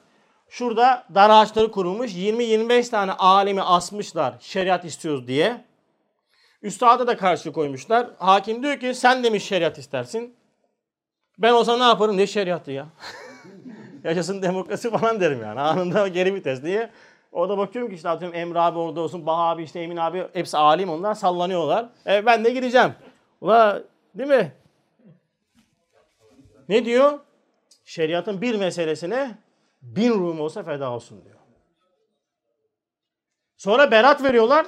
Şurada 0.49 1.03
dar 1.15 1.29
ağaçları 1.29 1.71
kurulmuş. 1.71 2.15
20-25 2.15 2.89
tane 2.89 3.11
alimi 3.11 3.61
asmışlar 3.61 4.33
şeriat 4.39 4.85
istiyoruz 4.85 5.27
diye. 5.27 5.65
Üstada 6.61 7.07
da 7.07 7.17
karşı 7.17 7.51
koymuşlar. 7.53 8.09
Hakim 8.17 8.63
diyor 8.63 8.79
ki 8.79 8.93
sen 8.93 9.23
demiş 9.23 9.43
şeriat 9.43 9.77
istersin. 9.77 10.35
Ben 11.39 11.53
olsa 11.53 11.77
ne 11.77 11.83
yaparım 11.83 12.17
ne 12.17 12.27
şeriatı 12.27 12.71
ya. 12.71 12.87
Yaşasın 14.03 14.41
demokrasi 14.41 14.91
falan 14.91 15.21
derim 15.21 15.41
yani. 15.41 15.59
Anında 15.59 16.07
geri 16.07 16.35
vites 16.35 16.63
diye. 16.63 16.89
Orada 17.31 17.57
bakıyorum 17.57 17.89
ki 17.89 17.95
işte 17.95 18.09
atıyorum 18.09 18.37
Emre 18.37 18.59
abi 18.59 18.79
orada 18.79 19.01
olsun, 19.01 19.25
Baha 19.25 19.41
abi 19.41 19.63
işte 19.63 19.79
Emin 19.79 19.97
abi 19.97 20.27
hepsi 20.33 20.57
alim 20.57 20.89
onlar 20.89 21.13
sallanıyorlar. 21.13 21.89
E, 22.07 22.25
ben 22.25 22.45
de 22.45 22.49
gideceğim. 22.49 22.93
Ula 23.41 23.83
değil 24.15 24.29
mi? 24.29 24.51
Ne 26.69 26.85
diyor? 26.85 27.19
Şeriatın 27.85 28.41
bir 28.41 28.55
meselesine 28.55 29.37
bin 29.81 30.11
Rum 30.11 30.39
olsa 30.39 30.63
feda 30.63 30.91
olsun 30.91 31.23
diyor. 31.25 31.35
Sonra 33.57 33.91
berat 33.91 34.23
veriyorlar. 34.23 34.65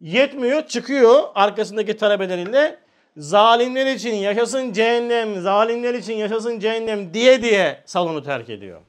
Yetmiyor 0.00 0.66
çıkıyor 0.66 1.22
arkasındaki 1.34 1.96
talebeleriyle 1.96 2.78
zalimler 3.16 3.86
için 3.86 4.14
yaşasın 4.14 4.72
cehennem, 4.72 5.40
zalimler 5.40 5.94
için 5.94 6.14
yaşasın 6.14 6.58
cehennem 6.58 7.14
diye 7.14 7.42
diye 7.42 7.82
salonu 7.84 8.22
terk 8.22 8.50
ediyor. 8.50 8.80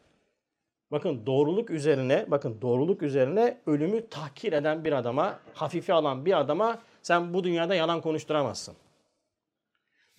Bakın 0.92 1.26
doğruluk 1.26 1.70
üzerine, 1.70 2.26
bakın 2.28 2.62
doğruluk 2.62 3.02
üzerine 3.02 3.58
ölümü 3.66 4.10
tahkir 4.10 4.54
eden 4.54 4.86
bir 4.86 4.92
adama, 4.92 5.40
hafife 5.54 5.94
alan 5.94 6.26
bir 6.26 6.40
adama 6.40 6.80
sen 7.02 7.34
bu 7.34 7.44
dünyada 7.44 7.76
yalan 7.76 8.02
konuşturamazsın. 8.02 8.76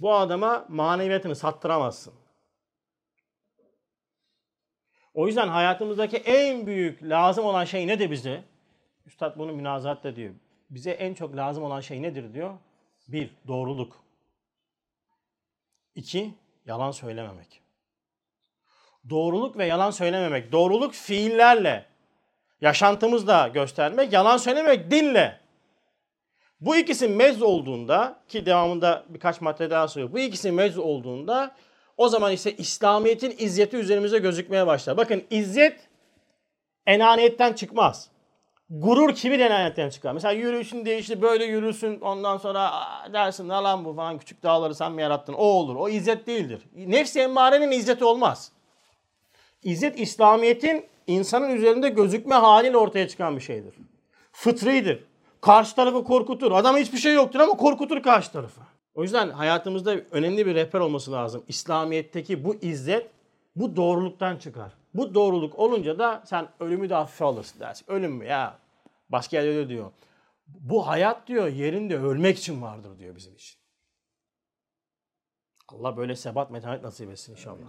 Bu 0.01 0.15
adama 0.15 0.67
maneviyatını 0.69 1.37
sattıramazsın. 1.37 2.15
O 5.15 5.27
yüzden 5.27 5.49
hayatımızdaki 5.49 6.17
en 6.17 6.67
büyük 6.67 7.03
lazım 7.03 7.45
olan 7.45 7.65
şey 7.65 7.87
nedir 7.87 8.11
bize? 8.11 8.45
Üstad 9.07 9.39
bunu 9.39 9.53
münazahatta 9.53 10.17
diyor. 10.17 10.35
Bize 10.71 10.91
en 10.91 11.15
çok 11.15 11.37
lazım 11.37 11.65
olan 11.65 11.81
şey 11.81 12.03
nedir 12.03 12.35
diyor? 12.35 12.55
Bir, 13.09 13.31
doğruluk. 13.47 14.05
İki, 15.95 16.35
yalan 16.67 16.91
söylememek. 16.91 17.63
Doğruluk 19.11 19.59
ve 19.59 19.67
yalan 19.67 19.91
söylememek. 19.91 20.53
Doğruluk 20.53 20.95
fiillerle, 20.95 21.87
yaşantımızda 22.61 23.49
göstermek, 23.49 24.13
yalan 24.13 24.37
söylememek 24.37 24.91
dinle. 24.91 25.41
Bu 26.61 26.77
ikisi 26.77 27.09
mez 27.09 27.43
olduğunda 27.43 28.21
ki 28.29 28.47
devamında 28.47 29.05
birkaç 29.09 29.41
madde 29.41 29.71
daha 29.71 29.89
söylüyor. 29.89 30.13
Bu 30.13 30.19
ikisi 30.19 30.53
mez 30.53 30.79
olduğunda 30.79 31.57
o 31.97 32.09
zaman 32.09 32.33
ise 32.33 32.57
İslamiyet'in 32.57 33.35
izzeti 33.39 33.77
üzerimize 33.77 34.19
gözükmeye 34.19 34.67
başlar. 34.67 34.97
Bakın 34.97 35.25
izzet 35.31 35.89
enaniyetten 36.87 37.53
çıkmaz. 37.53 38.11
Gurur 38.71 39.15
kibir 39.15 39.41
enaniyetten 39.41 39.91
çıkar. 39.91 40.13
Mesela 40.13 40.33
yürüyüşün 40.33 40.85
değişti 40.85 41.23
böyle 41.23 41.45
yürürsün 41.45 42.01
ondan 42.01 42.37
sonra 42.37 42.73
dersin 43.13 43.49
ne 43.49 43.53
lan 43.53 43.85
bu 43.85 43.95
falan 43.95 44.19
küçük 44.19 44.43
dağları 44.43 44.75
sen 44.75 44.93
mi 44.93 45.03
yarattın 45.03 45.33
o 45.33 45.45
olur. 45.45 45.77
O 45.77 45.89
izzet 45.89 46.27
değildir. 46.27 46.63
Nefsi 46.75 47.21
emmarenin 47.21 47.71
izzeti 47.71 48.05
olmaz. 48.05 48.53
İzzet 49.63 50.01
İslamiyet'in 50.01 50.87
insanın 51.07 51.51
üzerinde 51.51 51.89
gözükme 51.89 52.35
haliyle 52.35 52.77
ortaya 52.77 53.09
çıkan 53.09 53.37
bir 53.37 53.41
şeydir. 53.41 53.75
Fıtridir. 54.33 55.05
Karşı 55.41 55.77
tarafı 55.77 56.05
korkutur. 56.05 56.53
Adama 56.53 56.79
hiçbir 56.79 56.99
şey 56.99 57.15
yoktur 57.15 57.41
ama 57.41 57.53
korkutur 57.53 58.03
karşı 58.03 58.33
tarafı. 58.33 58.61
O 58.95 59.03
yüzden 59.03 59.31
hayatımızda 59.31 59.97
önemli 60.11 60.47
bir 60.47 60.55
rehber 60.55 60.81
olması 60.81 61.13
lazım. 61.13 61.45
İslamiyet'teki 61.49 62.45
bu 62.45 62.55
izzet 62.55 63.11
bu 63.57 63.77
doğruluktan 63.77 64.37
çıkar. 64.37 64.78
Bu 64.95 65.15
doğruluk 65.15 65.59
olunca 65.59 65.99
da 65.99 66.23
sen 66.27 66.49
ölümü 66.61 66.91
de 66.91 66.95
hafife 66.95 67.25
alırsın 67.25 67.61
dersin. 67.61 67.85
Ölüm 67.89 68.13
mü 68.13 68.25
ya? 68.25 68.59
Başka 69.09 69.37
yerde 69.37 69.49
öyle 69.49 69.69
diyor. 69.69 69.93
Bu 70.47 70.87
hayat 70.87 71.29
diyor 71.29 71.49
yerinde 71.49 71.99
ölmek 71.99 72.39
için 72.39 72.63
vardır 72.63 72.99
diyor 72.99 73.17
bizim 73.17 73.35
için. 73.35 73.59
Allah 75.69 75.97
böyle 75.97 76.17
sebat 76.17 76.51
metanet 76.51 76.83
nasip 76.83 77.11
etsin 77.11 77.33
inşallah. 77.33 77.67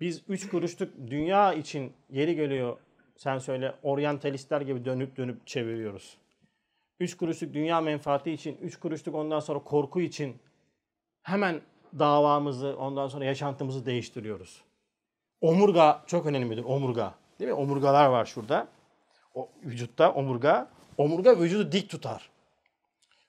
Biz 0.00 0.22
üç 0.28 0.48
kuruşluk 0.48 0.94
dünya 1.06 1.54
için 1.54 1.92
yeri 2.10 2.36
geliyor 2.36 2.78
sen 3.16 3.38
söyle 3.38 3.74
oryantalistler 3.82 4.60
gibi 4.60 4.84
dönüp 4.84 5.16
dönüp 5.16 5.46
çeviriyoruz. 5.46 6.18
Üç 7.00 7.16
kuruşluk 7.16 7.54
dünya 7.54 7.80
menfaati 7.80 8.32
için, 8.32 8.56
üç 8.56 8.76
kuruşluk 8.76 9.14
ondan 9.14 9.40
sonra 9.40 9.58
korku 9.58 10.00
için 10.00 10.36
hemen 11.22 11.60
davamızı, 11.98 12.76
ondan 12.78 13.08
sonra 13.08 13.24
yaşantımızı 13.24 13.86
değiştiriyoruz. 13.86 14.62
Omurga 15.40 16.02
çok 16.06 16.26
önemlidir, 16.26 16.64
omurga. 16.64 17.14
Değil 17.40 17.50
mi? 17.50 17.54
Omurgalar 17.54 18.06
var 18.06 18.24
şurada. 18.24 18.68
O 19.34 19.48
vücutta 19.64 20.12
omurga. 20.12 20.68
Omurga 20.98 21.38
vücudu 21.38 21.72
dik 21.72 21.90
tutar. 21.90 22.30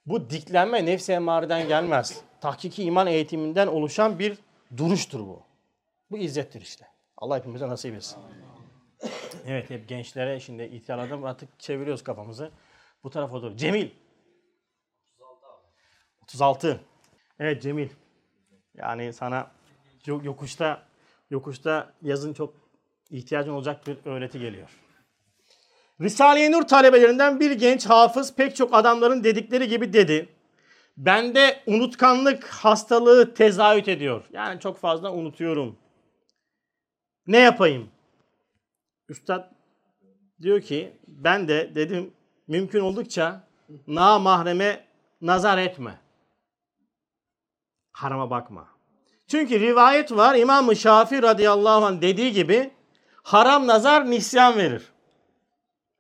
Bu 0.06 0.30
diklenme 0.30 0.86
nefsi 0.86 1.12
emareden 1.12 1.68
gelmez. 1.68 2.22
Tahkiki 2.42 2.84
iman 2.84 3.08
eğitiminden 3.08 3.68
oluşan 3.68 4.20
bir 4.20 4.38
duruştur 4.78 5.20
bu. 5.20 5.44
Bu 6.12 6.18
izzettir 6.18 6.62
işte. 6.62 6.88
Allah 7.18 7.38
hepimize 7.38 7.68
nasip 7.68 7.96
etsin. 7.96 8.20
Evet 9.46 9.70
hep 9.70 9.90
gençlere 9.90 10.40
şimdi 10.40 10.64
ihtiyarladım 10.64 11.24
artık 11.24 11.60
çeviriyoruz 11.60 12.04
kafamızı. 12.04 12.52
Bu 13.04 13.10
tarafa 13.10 13.42
doğru. 13.42 13.58
Cemil. 13.58 13.90
36. 16.22 16.82
Evet 17.40 17.62
Cemil. 17.62 17.90
Yani 18.76 19.14
sana 19.14 19.52
yokuşta 20.06 20.84
yokuşta 21.29 21.93
yazın 22.01 22.34
çok 22.34 22.53
ihtiyacın 23.10 23.51
olacak 23.51 23.88
bir 23.88 23.98
öğreti 24.05 24.40
geliyor. 24.40 24.70
Risale-i 26.01 26.51
Nur 26.51 26.61
talebelerinden 26.63 27.40
bir 27.40 27.51
genç 27.51 27.85
hafız 27.85 28.35
pek 28.35 28.55
çok 28.55 28.74
adamların 28.74 29.24
dedikleri 29.24 29.68
gibi 29.68 29.94
dedi. 29.94 30.29
Bende 30.98 31.63
unutkanlık 31.66 32.48
hastalığı 32.48 33.33
tezahüt 33.33 33.87
ediyor. 33.87 34.25
Yani 34.31 34.59
çok 34.59 34.77
fazla 34.77 35.13
unutuyorum. 35.13 35.77
Ne 37.27 37.37
yapayım? 37.37 37.90
Üstad 39.09 39.51
diyor 40.42 40.61
ki 40.61 40.98
ben 41.07 41.48
de 41.48 41.75
dedim 41.75 42.13
mümkün 42.48 42.79
oldukça 42.79 43.48
na 43.87 44.20
mahreme 44.20 44.87
nazar 45.22 45.57
etme. 45.57 46.00
Harama 47.92 48.29
bakma. 48.29 48.76
Çünkü 49.27 49.59
rivayet 49.59 50.11
var 50.11 50.35
İmam-ı 50.35 50.75
Şafii 50.75 51.22
radıyallahu 51.22 51.85
anh 51.85 52.01
dediği 52.01 52.31
gibi 52.31 52.72
haram 53.24 53.68
nazar 53.68 54.11
nisyan 54.11 54.57
verir. 54.57 54.83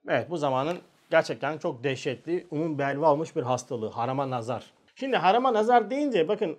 Evet 0.07 0.29
bu 0.29 0.37
zamanın 0.37 0.77
gerçekten 1.11 1.57
çok 1.57 1.83
dehşetli, 1.83 2.47
umum 2.51 2.79
belva 2.79 3.11
olmuş 3.11 3.35
bir 3.35 3.43
hastalığı. 3.43 3.89
Harama 3.89 4.29
nazar. 4.29 4.73
Şimdi 4.95 5.17
harama 5.17 5.53
nazar 5.53 5.89
deyince 5.89 6.27
bakın 6.27 6.57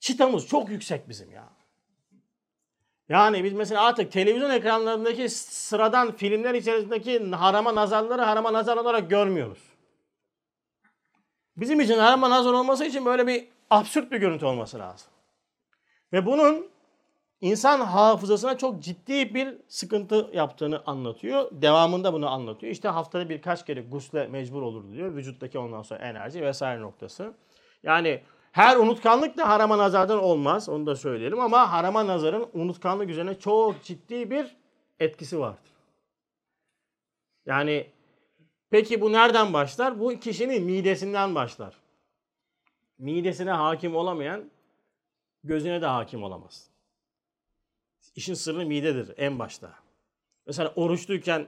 çıtamız 0.00 0.46
çok 0.46 0.68
yüksek 0.68 1.08
bizim 1.08 1.32
ya. 1.32 1.48
Yani 3.08 3.44
biz 3.44 3.52
mesela 3.52 3.82
artık 3.82 4.12
televizyon 4.12 4.50
ekranlarındaki 4.50 5.28
sıradan 5.28 6.12
filmler 6.12 6.54
içerisindeki 6.54 7.30
harama 7.30 7.74
nazarları 7.74 8.22
harama 8.22 8.52
nazar 8.52 8.76
olarak 8.76 9.10
görmüyoruz. 9.10 9.62
Bizim 11.56 11.80
için 11.80 11.98
harama 11.98 12.30
nazar 12.30 12.52
olması 12.52 12.84
için 12.84 13.04
böyle 13.04 13.26
bir 13.26 13.48
absürt 13.70 14.12
bir 14.12 14.18
görüntü 14.18 14.46
olması 14.46 14.78
lazım. 14.78 15.13
Ve 16.14 16.26
bunun 16.26 16.66
insan 17.40 17.80
hafızasına 17.80 18.58
çok 18.58 18.82
ciddi 18.82 19.34
bir 19.34 19.58
sıkıntı 19.68 20.30
yaptığını 20.32 20.82
anlatıyor. 20.86 21.48
Devamında 21.52 22.12
bunu 22.12 22.30
anlatıyor. 22.30 22.72
İşte 22.72 22.88
haftada 22.88 23.28
birkaç 23.28 23.66
kere 23.66 23.80
gusle 23.80 24.26
mecbur 24.26 24.62
olur 24.62 24.92
diyor. 24.92 25.14
Vücuttaki 25.14 25.58
ondan 25.58 25.82
sonra 25.82 26.00
enerji 26.00 26.42
vesaire 26.42 26.80
noktası. 26.80 27.34
Yani 27.82 28.22
her 28.52 28.76
unutkanlık 28.76 29.36
da 29.36 29.48
harama 29.48 29.78
nazardan 29.78 30.22
olmaz. 30.22 30.68
Onu 30.68 30.86
da 30.86 30.96
söyleyelim 30.96 31.40
ama 31.40 31.72
harama 31.72 32.06
nazarın 32.06 32.46
unutkanlık 32.52 33.10
üzerine 33.10 33.38
çok 33.38 33.82
ciddi 33.82 34.30
bir 34.30 34.56
etkisi 35.00 35.38
vardır. 35.38 35.72
Yani 37.46 37.86
peki 38.70 39.00
bu 39.00 39.12
nereden 39.12 39.52
başlar? 39.52 40.00
Bu 40.00 40.20
kişinin 40.20 40.64
midesinden 40.64 41.34
başlar. 41.34 41.74
Midesine 42.98 43.50
hakim 43.50 43.96
olamayan 43.96 44.53
gözüne 45.44 45.82
de 45.82 45.86
hakim 45.86 46.22
olamaz. 46.22 46.70
İşin 48.16 48.34
sırrı 48.34 48.66
midedir 48.66 49.14
en 49.16 49.38
başta. 49.38 49.70
Mesela 50.46 50.72
oruçluyken 50.76 51.46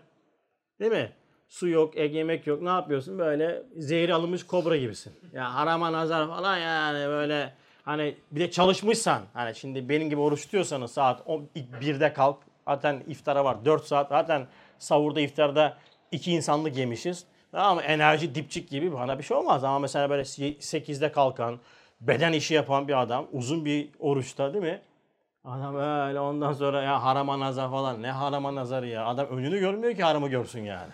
değil 0.80 0.92
mi? 0.92 1.12
Su 1.48 1.68
yok, 1.68 1.96
ek 1.96 2.16
yemek 2.16 2.46
yok. 2.46 2.62
Ne 2.62 2.68
yapıyorsun? 2.68 3.18
Böyle 3.18 3.62
zehri 3.76 4.14
alınmış 4.14 4.46
kobra 4.46 4.76
gibisin. 4.76 5.12
Ya 5.32 5.54
harama 5.54 5.92
nazar 5.92 6.28
falan 6.28 6.58
yani 6.58 7.08
böyle 7.08 7.54
hani 7.82 8.16
bir 8.30 8.40
de 8.40 8.50
çalışmışsan 8.50 9.22
hani 9.32 9.54
şimdi 9.54 9.88
benim 9.88 10.10
gibi 10.10 10.20
oruç 10.20 10.42
tutuyorsanız 10.42 10.90
saat 10.90 11.26
1'de 11.26 12.12
kalk. 12.12 12.38
Zaten 12.68 13.02
iftara 13.06 13.44
var 13.44 13.64
4 13.64 13.84
saat. 13.84 14.08
Zaten 14.08 14.46
savurda 14.78 15.20
iftarda 15.20 15.78
iki 16.12 16.32
insanlık 16.32 16.76
yemişiz. 16.76 17.24
Ama 17.52 17.82
enerji 17.82 18.34
dipçik 18.34 18.70
gibi 18.70 18.92
bana 18.92 19.18
bir 19.18 19.24
şey 19.24 19.36
olmaz. 19.36 19.64
Ama 19.64 19.78
mesela 19.78 20.10
böyle 20.10 20.22
8'de 20.22 21.12
kalkan, 21.12 21.58
beden 22.00 22.32
işi 22.32 22.54
yapan 22.54 22.88
bir 22.88 23.00
adam 23.02 23.28
uzun 23.32 23.64
bir 23.64 23.90
oruçta 23.98 24.54
değil 24.54 24.64
mi? 24.64 24.82
Adam 25.44 25.76
öyle 25.76 26.20
ondan 26.20 26.52
sonra 26.52 26.82
ya 26.82 27.02
harama 27.02 27.40
nazar 27.40 27.70
falan. 27.70 28.02
Ne 28.02 28.10
harama 28.10 28.54
nazarı 28.54 28.88
ya? 28.88 29.06
Adam 29.06 29.26
önünü 29.26 29.58
görmüyor 29.58 29.94
ki 29.94 30.02
haramı 30.02 30.28
görsün 30.28 30.60
yani. 30.60 30.92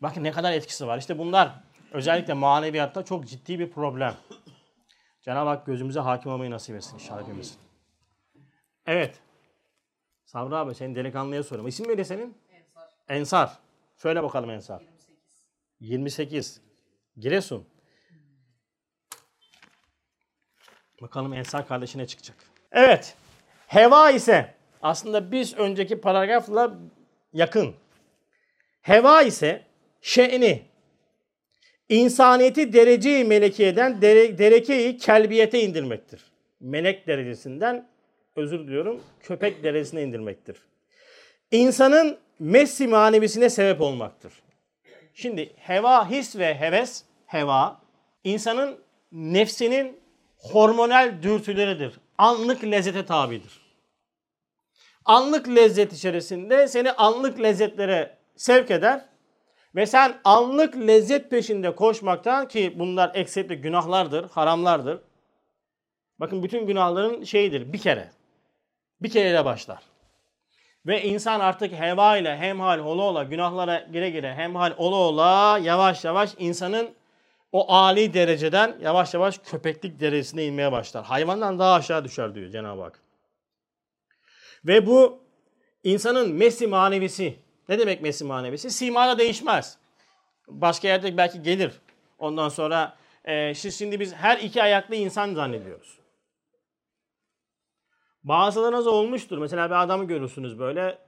Bakın 0.00 0.24
ne 0.24 0.32
kadar 0.32 0.52
etkisi 0.52 0.86
var. 0.86 0.98
İşte 0.98 1.18
bunlar 1.18 1.54
özellikle 1.92 2.34
maneviyatta 2.34 3.04
çok 3.04 3.26
ciddi 3.26 3.58
bir 3.58 3.70
problem. 3.70 4.14
Cenab-ı 5.20 5.48
Hak 5.48 5.66
gözümüze 5.66 6.00
hakim 6.00 6.32
olmayı 6.32 6.50
nasip 6.50 6.76
etsin 6.76 6.94
inşallah 6.94 7.22
hepimizin. 7.22 7.56
Evet. 8.86 9.20
Sabri 10.24 10.56
abi 10.56 10.74
senin 10.74 10.94
delikanlıya 10.94 11.42
soruyorum. 11.42 11.68
İsim 11.68 11.88
neydi 11.88 12.04
senin? 12.04 12.38
Ensar. 12.50 12.88
Ensar. 13.08 13.58
Söyle 13.96 14.22
bakalım 14.22 14.50
Ensar. 14.50 14.82
28. 15.80 16.60
28. 16.60 16.60
Giresun. 17.16 17.66
Bakalım 21.00 21.34
Ensar 21.34 21.68
kardeşine 21.68 22.06
çıkacak. 22.06 22.36
Evet. 22.72 23.14
Heva 23.66 24.10
ise 24.10 24.54
aslında 24.82 25.32
biz 25.32 25.54
önceki 25.54 26.00
paragrafla 26.00 26.78
yakın. 27.32 27.74
Heva 28.82 29.22
ise 29.22 29.62
şe'ni 30.00 30.62
insaniyeti 31.88 32.72
dereceyi 32.72 33.24
melekiyeden 33.24 34.02
dere, 34.02 34.38
derekeyi 34.38 34.98
kelbiyete 34.98 35.62
indirmektir. 35.62 36.20
Melek 36.60 37.06
derecesinden 37.06 37.88
özür 38.36 38.58
diliyorum 38.58 39.00
köpek 39.22 39.64
derecesine 39.64 40.02
indirmektir. 40.02 40.56
İnsanın 41.50 42.18
messi 42.38 42.86
manevisine 42.86 43.50
sebep 43.50 43.80
olmaktır. 43.80 44.32
Şimdi 45.14 45.52
heva, 45.56 46.10
his 46.10 46.36
ve 46.36 46.54
heves, 46.54 47.04
heva 47.26 47.80
insanın 48.24 48.78
nefsinin 49.12 50.00
hormonal 50.42 51.22
dürtüleridir. 51.22 52.00
Anlık 52.18 52.64
lezzete 52.64 53.06
tabidir. 53.06 53.60
Anlık 55.04 55.48
lezzet 55.48 55.92
içerisinde 55.92 56.68
seni 56.68 56.92
anlık 56.92 57.40
lezzetlere 57.40 58.18
sevk 58.36 58.70
eder. 58.70 59.04
Ve 59.74 59.86
sen 59.86 60.20
anlık 60.24 60.76
lezzet 60.76 61.30
peşinde 61.30 61.74
koşmaktan 61.74 62.48
ki 62.48 62.74
bunlar 62.78 63.10
ekseriyetle 63.14 63.54
günahlardır, 63.54 64.30
haramlardır. 64.30 65.00
Bakın 66.20 66.42
bütün 66.42 66.66
günahların 66.66 67.24
şeyidir 67.24 67.72
bir 67.72 67.78
kere. 67.78 68.10
Bir 69.02 69.10
kereyle 69.10 69.44
başlar. 69.44 69.82
Ve 70.86 71.02
insan 71.02 71.40
artık 71.40 71.72
heva 71.72 72.16
ile 72.16 72.36
hemhal 72.36 72.78
ola 72.78 73.02
ola 73.02 73.22
günahlara 73.22 73.86
gire 73.92 74.10
gire 74.10 74.34
hemhal 74.34 74.72
ola 74.76 74.96
ola 74.96 75.58
yavaş 75.62 76.04
yavaş 76.04 76.30
insanın 76.38 76.90
o 77.52 77.72
âli 77.72 78.14
dereceden 78.14 78.78
yavaş 78.80 79.14
yavaş 79.14 79.38
köpeklik 79.38 80.00
derecesine 80.00 80.44
inmeye 80.44 80.72
başlar. 80.72 81.04
Hayvandan 81.04 81.58
daha 81.58 81.74
aşağı 81.74 82.04
düşer 82.04 82.34
diyor 82.34 82.50
Cenab-ı 82.50 82.82
Hak. 82.82 83.00
Ve 84.64 84.86
bu 84.86 85.22
insanın 85.84 86.34
mesli 86.34 86.66
manevisi. 86.66 87.38
Ne 87.68 87.78
demek 87.78 88.02
mesli 88.02 88.24
manevisi? 88.24 88.70
Simada 88.70 89.18
değişmez. 89.18 89.78
Başka 90.48 90.88
yerde 90.88 91.16
belki 91.16 91.42
gelir. 91.42 91.80
Ondan 92.18 92.48
sonra 92.48 92.96
e, 93.24 93.54
şimdi 93.54 94.00
biz 94.00 94.14
her 94.14 94.38
iki 94.38 94.62
ayaklı 94.62 94.94
insan 94.94 95.34
zannediyoruz. 95.34 95.98
Bazılarınız 98.24 98.86
olmuştur. 98.86 99.38
Mesela 99.38 99.70
bir 99.70 99.82
adamı 99.82 100.04
görürsünüz 100.04 100.58
böyle. 100.58 100.98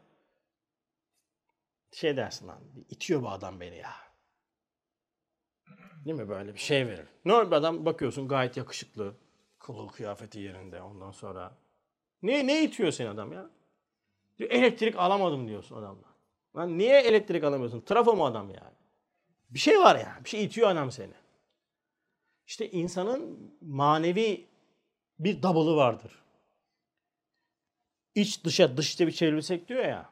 Şey 1.92 2.16
dersin 2.16 2.48
lan. 2.48 2.60
itiyor 2.88 3.22
bu 3.22 3.30
adam 3.30 3.60
beni 3.60 3.76
ya. 3.76 4.11
Değil 6.04 6.16
mi 6.16 6.28
böyle 6.28 6.54
bir 6.54 6.58
şey 6.58 6.86
verir. 6.86 7.06
Ne 7.24 7.32
bir 7.32 7.52
adam 7.52 7.84
bakıyorsun 7.84 8.28
gayet 8.28 8.56
yakışıklı. 8.56 9.14
Kılığı 9.58 9.88
kıyafeti 9.88 10.40
yerinde 10.40 10.82
ondan 10.82 11.12
sonra. 11.12 11.52
Ne, 12.22 12.46
ne 12.46 12.64
itiyor 12.64 12.92
seni 12.92 13.08
adam 13.08 13.32
ya? 13.32 13.50
Diyor, 14.38 14.50
elektrik 14.50 14.96
alamadım 14.96 15.48
diyorsun 15.48 15.76
adamla. 15.76 16.12
Lan 16.56 16.78
niye 16.78 17.00
elektrik 17.00 17.44
alamıyorsun? 17.44 17.80
Trafo 17.80 18.16
mu 18.16 18.26
adam 18.26 18.50
yani? 18.50 18.74
Bir 19.50 19.58
şey 19.58 19.78
var 19.78 19.96
ya. 19.96 20.18
Bir 20.24 20.28
şey 20.28 20.44
itiyor 20.44 20.68
adam 20.68 20.90
seni. 20.90 21.12
İşte 22.46 22.70
insanın 22.70 23.52
manevi 23.60 24.46
bir 25.18 25.42
double'ı 25.42 25.76
vardır 25.76 26.22
iç 28.14 28.44
dışa 28.44 28.76
dış 28.76 29.00
bir 29.00 29.12
çevrilsek 29.12 29.68
diyor 29.68 29.84
ya. 29.84 30.10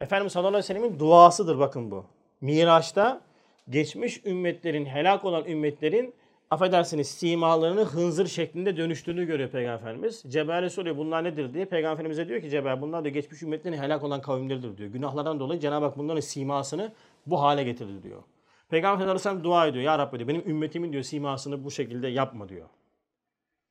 Efendimiz 0.00 0.32
sallallahu 0.32 0.48
aleyhi 0.48 0.64
ve 0.64 0.66
sellemin 0.66 0.98
duasıdır 0.98 1.58
bakın 1.58 1.90
bu. 1.90 2.06
Miraç'ta 2.40 3.20
geçmiş 3.68 4.26
ümmetlerin, 4.26 4.84
helak 4.84 5.24
olan 5.24 5.44
ümmetlerin 5.44 6.14
affedersiniz 6.50 7.08
simalarını 7.08 7.84
hınzır 7.84 8.26
şeklinde 8.26 8.76
dönüştüğünü 8.76 9.26
görüyor 9.26 9.48
Peygamberimiz. 9.50 10.22
Cebrail'e 10.28 10.70
soruyor 10.70 10.96
bunlar 10.96 11.24
nedir 11.24 11.54
diye. 11.54 11.64
Peygamberimize 11.64 12.28
diyor 12.28 12.40
ki 12.40 12.50
Cebrail 12.50 12.80
bunlar 12.80 13.04
diyor 13.04 13.14
geçmiş 13.14 13.42
ümmetlerin 13.42 13.76
helak 13.76 14.04
olan 14.04 14.20
kavimleridir 14.20 14.76
diyor. 14.76 14.90
Günahlardan 14.90 15.40
dolayı 15.40 15.60
Cenab-ı 15.60 15.84
Hak 15.84 15.98
bunların 15.98 16.20
simasını 16.20 16.92
bu 17.26 17.42
hale 17.42 17.64
getirdi 17.64 18.02
diyor. 18.02 18.22
Peygamber 18.70 19.04
Aleyhisselam 19.04 19.44
dua 19.44 19.66
ediyor. 19.66 19.84
Ya 19.84 19.98
Rabbi 19.98 20.18
diyor 20.18 20.28
benim 20.28 20.50
ümmetimin 20.50 20.92
diyor 20.92 21.02
simasını 21.02 21.64
bu 21.64 21.70
şekilde 21.70 22.08
yapma 22.08 22.48
diyor. 22.48 22.68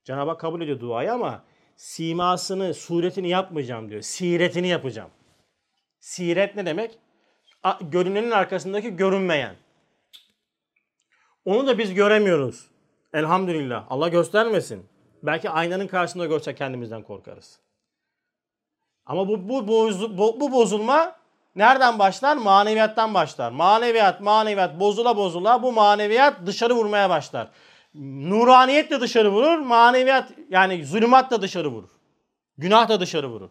Cenab-ı 0.04 0.30
Hak 0.30 0.39
kabul 0.39 0.62
ediyor 0.62 0.80
duayı 0.80 1.13
ama 1.13 1.43
simasını, 1.75 2.73
suretini 2.73 3.30
yapmayacağım 3.30 3.89
diyor. 3.89 4.01
Siretini 4.01 4.67
yapacağım. 4.67 5.10
Siret 5.99 6.56
ne 6.56 6.65
demek? 6.65 6.97
Görünenin 7.82 8.32
arkasındaki 8.32 8.95
görünmeyen. 8.95 9.56
Onu 11.45 11.67
da 11.67 11.77
biz 11.77 11.93
göremiyoruz. 11.93 12.67
Elhamdülillah. 13.13 13.86
Allah 13.89 14.08
göstermesin. 14.08 14.86
Belki 15.23 15.49
aynanın 15.49 15.88
karşısında 15.88 16.25
görsek 16.25 16.58
kendimizden 16.58 17.04
korkarız. 17.04 17.60
Ama 19.06 19.27
bu, 19.27 19.49
bu, 19.49 19.67
bu, 19.67 20.39
bu, 20.39 20.51
bozulma 20.51 21.15
nereden 21.56 21.99
başlar? 21.99 22.38
Maneviyattan 22.38 23.13
başlar. 23.13 23.51
Maneviyat, 23.51 24.21
maneviyat 24.21 24.80
bozula 24.80 25.17
bozula 25.17 25.63
bu 25.63 25.71
maneviyat 25.71 26.45
dışarı 26.45 26.73
vurmaya 26.73 27.10
başlar. 27.10 27.47
Nuraniyet 27.93 28.91
de 28.91 29.01
dışarı 29.01 29.32
vurur, 29.32 29.58
maneviyat 29.58 30.32
yani 30.49 30.86
zulümat 30.86 31.32
da 31.32 31.41
dışarı 31.41 31.67
vurur. 31.67 31.89
Günah 32.58 32.89
da 32.89 32.99
dışarı 32.99 33.27
vurur. 33.27 33.49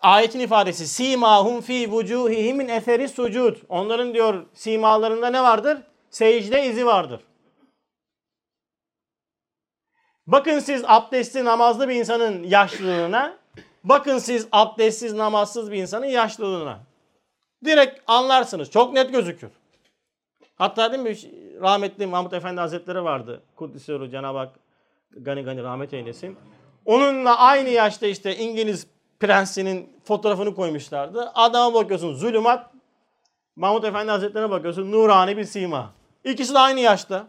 Ayetin 0.00 0.40
ifadesi 0.40 0.88
simahum 0.88 1.60
fi 1.60 1.90
vucuhihim 1.90 2.56
min 2.56 2.68
eferi 2.68 3.08
sucud. 3.08 3.56
Onların 3.68 4.14
diyor 4.14 4.46
simalarında 4.54 5.30
ne 5.30 5.42
vardır? 5.42 5.78
Secde 6.10 6.66
izi 6.66 6.86
vardır. 6.86 7.20
Bakın 10.26 10.58
siz 10.58 10.84
abdestli 10.86 11.44
namazlı 11.44 11.88
bir 11.88 11.94
insanın 11.94 12.42
yaşlılığına, 12.42 13.36
bakın 13.84 14.18
siz 14.18 14.48
abdestsiz 14.52 15.12
namazsız 15.12 15.70
bir 15.70 15.76
insanın 15.76 16.06
yaşlılığına. 16.06 16.80
Direkt 17.64 18.00
anlarsınız. 18.06 18.70
Çok 18.70 18.92
net 18.92 19.12
gözükür. 19.12 19.50
Hatta 20.56 20.92
değil 20.92 21.02
mi 21.02 21.16
rahmetli 21.60 22.06
Mahmut 22.06 22.32
Efendi 22.32 22.60
Hazretleri 22.60 23.04
vardı. 23.04 23.42
Kuddisyoru 23.56 24.08
Cenab-ı 24.10 24.38
Hak 24.38 24.58
gani 25.10 25.42
gani 25.42 25.62
rahmet 25.62 25.94
eylesin. 25.94 26.36
Onunla 26.84 27.38
aynı 27.38 27.68
yaşta 27.68 28.06
işte 28.06 28.36
İngiliz 28.36 28.86
prensinin 29.20 29.92
fotoğrafını 30.04 30.54
koymuşlardı. 30.54 31.32
Adama 31.34 31.74
bakıyorsun 31.74 32.14
zulümat. 32.14 32.70
Mahmut 33.56 33.84
Efendi 33.84 34.10
Hazretleri'ne 34.10 34.50
bakıyorsun 34.50 34.92
nurani 34.92 35.36
bir 35.36 35.44
sima. 35.44 35.99
İkisi 36.24 36.54
de 36.54 36.58
aynı 36.58 36.80
yaşta. 36.80 37.28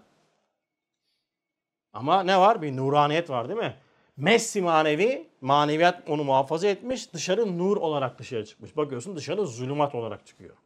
Ama 1.93 2.23
ne 2.23 2.37
var? 2.37 2.61
Bir 2.61 2.77
nuraniyet 2.77 3.29
var 3.29 3.49
değil 3.49 3.59
mi? 3.59 3.75
Messi 4.17 4.61
manevi, 4.61 5.27
maneviyat 5.41 6.09
onu 6.09 6.23
muhafaza 6.23 6.67
etmiş. 6.67 7.13
Dışarı 7.13 7.57
nur 7.57 7.77
olarak 7.77 8.19
dışarı 8.19 8.45
çıkmış. 8.45 8.77
Bakıyorsun 8.77 9.15
dışarı 9.15 9.47
zulümat 9.47 9.95
olarak 9.95 10.27
çıkıyor. 10.27 10.57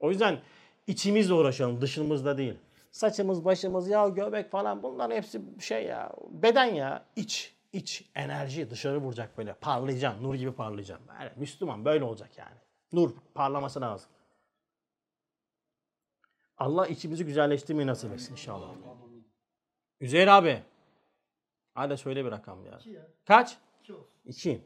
O 0.00 0.10
yüzden 0.10 0.40
içimizle 0.86 1.34
uğraşalım, 1.34 1.80
dışımızda 1.80 2.38
değil. 2.38 2.54
Saçımız, 2.90 3.44
başımız, 3.44 3.88
ya 3.88 4.08
göbek 4.08 4.50
falan 4.50 4.82
bunlar 4.82 5.12
hepsi 5.12 5.40
şey 5.60 5.84
ya. 5.84 6.12
Beden 6.30 6.64
ya. 6.64 7.04
iç, 7.16 7.54
iç 7.72 8.04
enerji 8.14 8.70
dışarı 8.70 8.98
vuracak 8.98 9.38
böyle. 9.38 9.52
Parlayacaksın. 9.52 10.24
Nur 10.24 10.34
gibi 10.34 10.52
parlayacaksın. 10.52 11.06
Yani 11.20 11.30
Müslüman 11.36 11.84
böyle 11.84 12.04
olacak 12.04 12.30
yani. 12.38 12.56
Nur 12.92 13.10
parlaması 13.34 13.80
lazım. 13.80 14.10
Allah 16.58 16.86
içimizi 16.86 17.24
güzelleştirmeyi 17.24 17.86
nasip 17.86 18.12
etsin 18.12 18.32
inşallah. 18.32 18.68
Üzeyir 20.00 20.26
abi. 20.26 20.62
Hadi 21.74 21.96
söyle 21.96 22.24
bir 22.24 22.30
rakam 22.30 22.66
ya. 22.66 22.80
Kaç? 23.26 23.56
İki. 24.24 24.60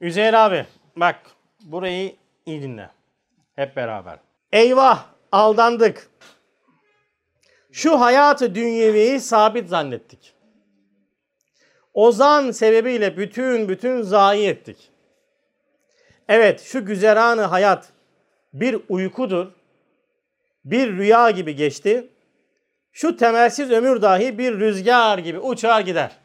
Üzeyir 0.00 0.32
abi. 0.34 0.66
Bak 0.96 1.20
burayı 1.64 2.16
iyi 2.46 2.62
dinle. 2.62 2.90
Hep 3.54 3.76
beraber. 3.76 4.18
Eyvah 4.52 5.06
aldandık. 5.32 6.10
Şu 7.72 8.00
hayatı 8.00 8.54
dünyeviyi 8.54 9.20
sabit 9.20 9.68
zannettik. 9.68 10.34
Ozan 11.94 12.50
sebebiyle 12.50 13.16
bütün 13.16 13.68
bütün 13.68 14.02
zayi 14.02 14.48
ettik. 14.48 14.90
Evet 16.28 16.60
şu 16.60 16.86
güzeranı 16.86 17.42
hayat 17.42 17.92
bir 18.52 18.80
uykudur. 18.88 19.57
Bir 20.64 20.92
rüya 20.96 21.30
gibi 21.30 21.56
geçti. 21.56 22.10
Şu 22.92 23.16
temelsiz 23.16 23.70
ömür 23.70 24.02
dahi 24.02 24.38
bir 24.38 24.60
rüzgar 24.60 25.18
gibi 25.18 25.38
uçar 25.38 25.80
gider. 25.80 26.16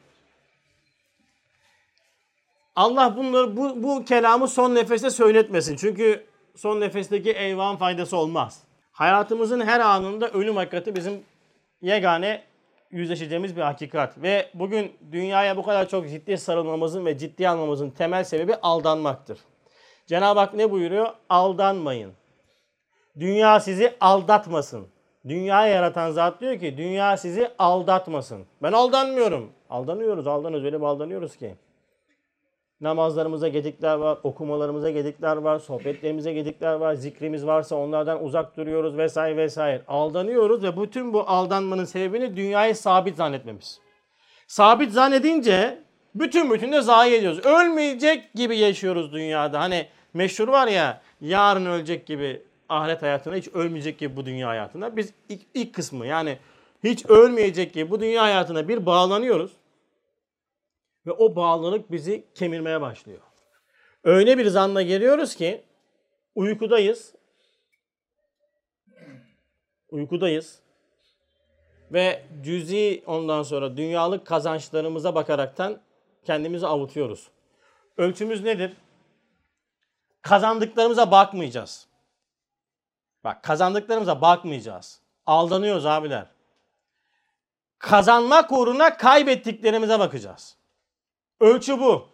Allah 2.75 3.17
bunları 3.17 3.57
bu, 3.57 3.83
bu 3.83 4.05
kelamı 4.05 4.47
son 4.47 4.75
nefeste 4.75 5.09
söyletmesin. 5.09 5.75
Çünkü 5.75 6.25
son 6.55 6.81
nefesteki 6.81 7.31
eyvan 7.31 7.77
faydası 7.77 8.17
olmaz. 8.17 8.63
Hayatımızın 8.91 9.61
her 9.61 9.79
anında 9.79 10.29
ölüm 10.29 10.55
hakikati 10.55 10.95
bizim 10.95 11.23
yegane 11.81 12.43
yüzleşeceğimiz 12.91 13.55
bir 13.55 13.61
hakikat. 13.61 14.21
Ve 14.21 14.49
bugün 14.53 14.91
dünyaya 15.11 15.57
bu 15.57 15.63
kadar 15.63 15.89
çok 15.89 16.09
ciddi 16.09 16.37
sarılmamızın 16.37 17.05
ve 17.05 17.17
ciddi 17.17 17.49
almamızın 17.49 17.89
temel 17.89 18.23
sebebi 18.23 18.55
aldanmaktır. 18.55 19.39
Cenab-ı 20.07 20.39
Hak 20.39 20.53
ne 20.53 20.71
buyuruyor? 20.71 21.07
Aldanmayın. 21.29 22.13
Dünya 23.19 23.59
sizi 23.59 23.95
aldatmasın. 24.01 24.87
Dünyayı 25.27 25.73
yaratan 25.73 26.11
zat 26.11 26.41
diyor 26.41 26.59
ki 26.59 26.77
dünya 26.77 27.17
sizi 27.17 27.51
aldatmasın. 27.59 28.45
Ben 28.61 28.71
aldanmıyorum. 28.71 29.51
Aldanıyoruz, 29.69 30.27
aldanıyoruz. 30.27 30.65
Öyle 30.65 30.79
bir 30.79 30.85
aldanıyoruz 30.85 31.35
ki. 31.35 31.55
Namazlarımıza 32.81 33.47
gedikler 33.47 33.95
var, 33.95 34.17
okumalarımıza 34.23 34.89
gedikler 34.89 35.37
var, 35.37 35.59
sohbetlerimize 35.59 36.33
gedikler 36.33 36.73
var, 36.73 36.93
zikrimiz 36.93 37.45
varsa 37.45 37.75
onlardan 37.75 38.23
uzak 38.23 38.57
duruyoruz 38.57 38.97
vesaire 38.97 39.37
vesaire. 39.37 39.81
Aldanıyoruz 39.87 40.63
ve 40.63 40.81
bütün 40.81 41.13
bu 41.13 41.21
aldanmanın 41.29 41.85
sebebini 41.85 42.37
dünyayı 42.37 42.75
sabit 42.75 43.17
zannetmemiz. 43.17 43.79
Sabit 44.47 44.91
zannedince 44.91 45.83
bütün 46.15 46.51
bütün 46.51 46.71
de 46.71 46.81
zayi 46.81 47.15
ediyoruz. 47.15 47.45
Ölmeyecek 47.45 48.33
gibi 48.33 48.57
yaşıyoruz 48.57 49.13
dünyada. 49.13 49.59
Hani 49.59 49.87
meşhur 50.13 50.47
var 50.47 50.67
ya 50.67 51.01
yarın 51.21 51.65
ölecek 51.65 52.05
gibi 52.05 52.43
ahiret 52.69 53.01
hayatında 53.01 53.35
hiç 53.35 53.47
ölmeyecek 53.47 53.99
gibi 53.99 54.15
bu 54.15 54.25
dünya 54.25 54.47
hayatında. 54.47 54.97
Biz 54.97 55.13
ilk, 55.29 55.41
ilk 55.53 55.75
kısmı 55.75 56.07
yani 56.07 56.37
hiç 56.83 57.05
ölmeyecek 57.05 57.73
gibi 57.73 57.91
bu 57.91 57.99
dünya 57.99 58.23
hayatına 58.23 58.67
bir 58.67 58.85
bağlanıyoruz. 58.85 59.51
Ve 61.05 61.11
o 61.11 61.35
bağlılık 61.35 61.91
bizi 61.91 62.23
kemirmeye 62.35 62.81
başlıyor. 62.81 63.21
Öyle 64.03 64.37
bir 64.37 64.45
zanla 64.45 64.81
geliyoruz 64.81 65.35
ki 65.35 65.61
uykudayız. 66.35 67.15
Uykudayız. 69.89 70.59
Ve 71.91 72.23
cüzi 72.43 73.03
ondan 73.05 73.43
sonra 73.43 73.77
dünyalık 73.77 74.27
kazançlarımıza 74.27 75.15
bakaraktan 75.15 75.81
kendimizi 76.23 76.67
avutuyoruz. 76.67 77.27
Ölçümüz 77.97 78.43
nedir? 78.43 78.73
Kazandıklarımıza 80.21 81.11
bakmayacağız. 81.11 81.87
Bak 83.23 83.43
kazandıklarımıza 83.43 84.21
bakmayacağız. 84.21 84.99
Aldanıyoruz 85.25 85.85
abiler. 85.85 86.25
Kazanmak 87.79 88.51
uğruna 88.51 88.97
kaybettiklerimize 88.97 89.99
bakacağız. 89.99 90.55
Ölçü 91.39 91.79
bu. 91.79 92.07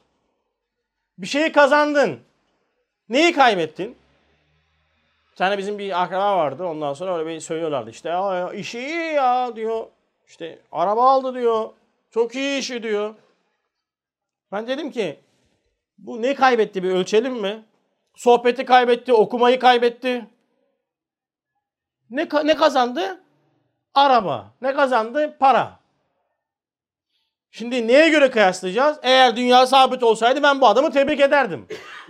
Bir 1.18 1.28
şeyi 1.28 1.52
kazandın. 1.52 2.20
Neyi 3.10 3.34
kaybettin? 3.34 3.98
Bir 5.36 5.58
bizim 5.58 5.80
bir 5.80 6.04
akraba 6.04 6.38
vardı. 6.38 6.66
Ondan 6.66 6.94
sonra 6.94 7.18
öyle 7.18 7.30
bir 7.30 7.40
söylüyorlardı. 7.40 7.90
İşte 7.90 8.10
ya, 8.10 8.54
işi 8.54 8.80
iyi 8.80 9.14
ya 9.14 9.56
diyor. 9.56 9.88
İşte 10.28 10.60
araba 10.72 11.10
aldı 11.12 11.34
diyor. 11.34 11.70
Çok 12.12 12.36
iyi 12.36 12.60
işi 12.60 12.84
diyor. 12.84 13.16
Ben 14.52 14.68
dedim 14.68 14.92
ki 14.92 15.20
bu 15.98 16.22
ne 16.22 16.36
kaybetti 16.36 16.84
bir 16.84 16.92
ölçelim 16.92 17.34
mi? 17.34 17.64
Sohbeti 18.16 18.66
kaybetti, 18.66 19.14
okumayı 19.14 19.60
kaybetti. 19.60 20.26
Ne, 22.12 22.28
ne 22.44 22.56
kazandı? 22.56 23.22
Araba. 23.94 24.48
Ne 24.62 24.74
kazandı? 24.74 25.38
Para. 25.40 25.80
Şimdi 27.52 27.88
neye 27.88 28.10
göre 28.10 28.32
kıyaslayacağız? 28.32 28.98
Eğer 29.02 29.36
dünya 29.36 29.68
sabit 29.68 30.04
olsaydı 30.04 30.44
ben 30.44 30.62
bu 30.62 30.68
adamı 30.68 30.92
tebrik 30.92 31.20
ederdim. 31.20 31.68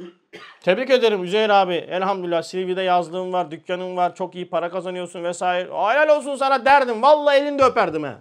tebrik 0.62 0.90
ederim 0.90 1.24
Üzeyir 1.24 1.50
abi. 1.50 1.74
Elhamdülillah 1.74 2.42
Silivri'de 2.42 2.82
yazlığım 2.82 3.34
var, 3.34 3.52
dükkanım 3.52 3.98
var, 3.98 4.16
çok 4.16 4.36
iyi 4.36 4.50
para 4.50 4.72
kazanıyorsun 4.72 5.24
vesaire. 5.24 5.70
Helal 5.70 6.18
olsun 6.18 6.36
sana 6.36 6.66
derdim. 6.66 7.02
Vallahi 7.02 7.38
elini 7.38 7.60
de 7.60 7.64
öperdim 7.64 8.04
he. 8.04 8.14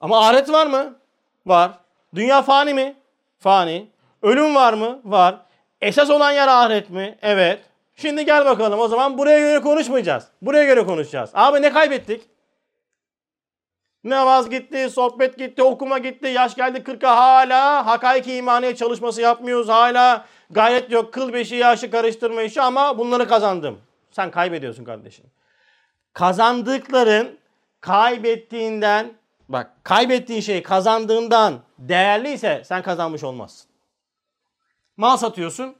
Ama 0.00 0.26
ahiret 0.26 0.52
var 0.52 0.66
mı? 0.66 0.98
Var. 1.46 1.70
Dünya 2.14 2.42
fani 2.42 2.74
mi? 2.74 2.96
Fani. 3.38 3.88
Ölüm 4.22 4.54
var 4.54 4.72
mı? 4.72 5.00
Var. 5.04 5.36
Esas 5.80 6.10
olan 6.10 6.32
yer 6.32 6.48
ahiret 6.48 6.90
mi? 6.90 7.18
Evet. 7.22 7.60
Şimdi 7.96 8.24
gel 8.24 8.44
bakalım 8.44 8.80
o 8.80 8.88
zaman 8.88 9.18
buraya 9.18 9.40
göre 9.40 9.60
konuşmayacağız. 9.60 10.28
Buraya 10.42 10.64
göre 10.64 10.84
konuşacağız. 10.84 11.30
Abi 11.34 11.62
ne 11.62 11.72
kaybettik? 11.72 12.22
Namaz 14.04 14.50
gitti, 14.50 14.90
sohbet 14.90 15.38
gitti, 15.38 15.62
okuma 15.62 15.98
gitti, 15.98 16.28
yaş 16.28 16.54
geldi 16.54 16.78
40'a 16.78 17.16
hala 17.16 17.86
hakaiki 17.86 18.34
imaniye 18.34 18.76
çalışması 18.76 19.20
yapmıyoruz. 19.20 19.68
Hala 19.68 20.26
gayret 20.50 20.90
yok, 20.90 21.12
kıl 21.12 21.32
beşi 21.32 21.56
yaşı 21.56 21.90
karıştırma 21.90 22.42
işi 22.42 22.62
ama 22.62 22.98
bunları 22.98 23.28
kazandım. 23.28 23.80
Sen 24.10 24.30
kaybediyorsun 24.30 24.84
kardeşim. 24.84 25.24
Kazandıkların 26.12 27.38
kaybettiğinden, 27.80 29.12
bak 29.48 29.70
kaybettiğin 29.82 30.40
şey 30.40 30.62
kazandığından 30.62 31.60
değerliyse 31.78 32.62
sen 32.64 32.82
kazanmış 32.82 33.24
olmazsın. 33.24 33.70
Mal 34.96 35.16
satıyorsun. 35.16 35.76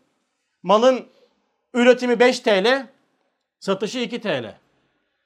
Malın 0.63 1.09
üretimi 1.81 2.21
5 2.21 2.41
TL, 2.41 2.89
satışı 3.61 3.99
2 3.99 4.21
TL. 4.21 4.55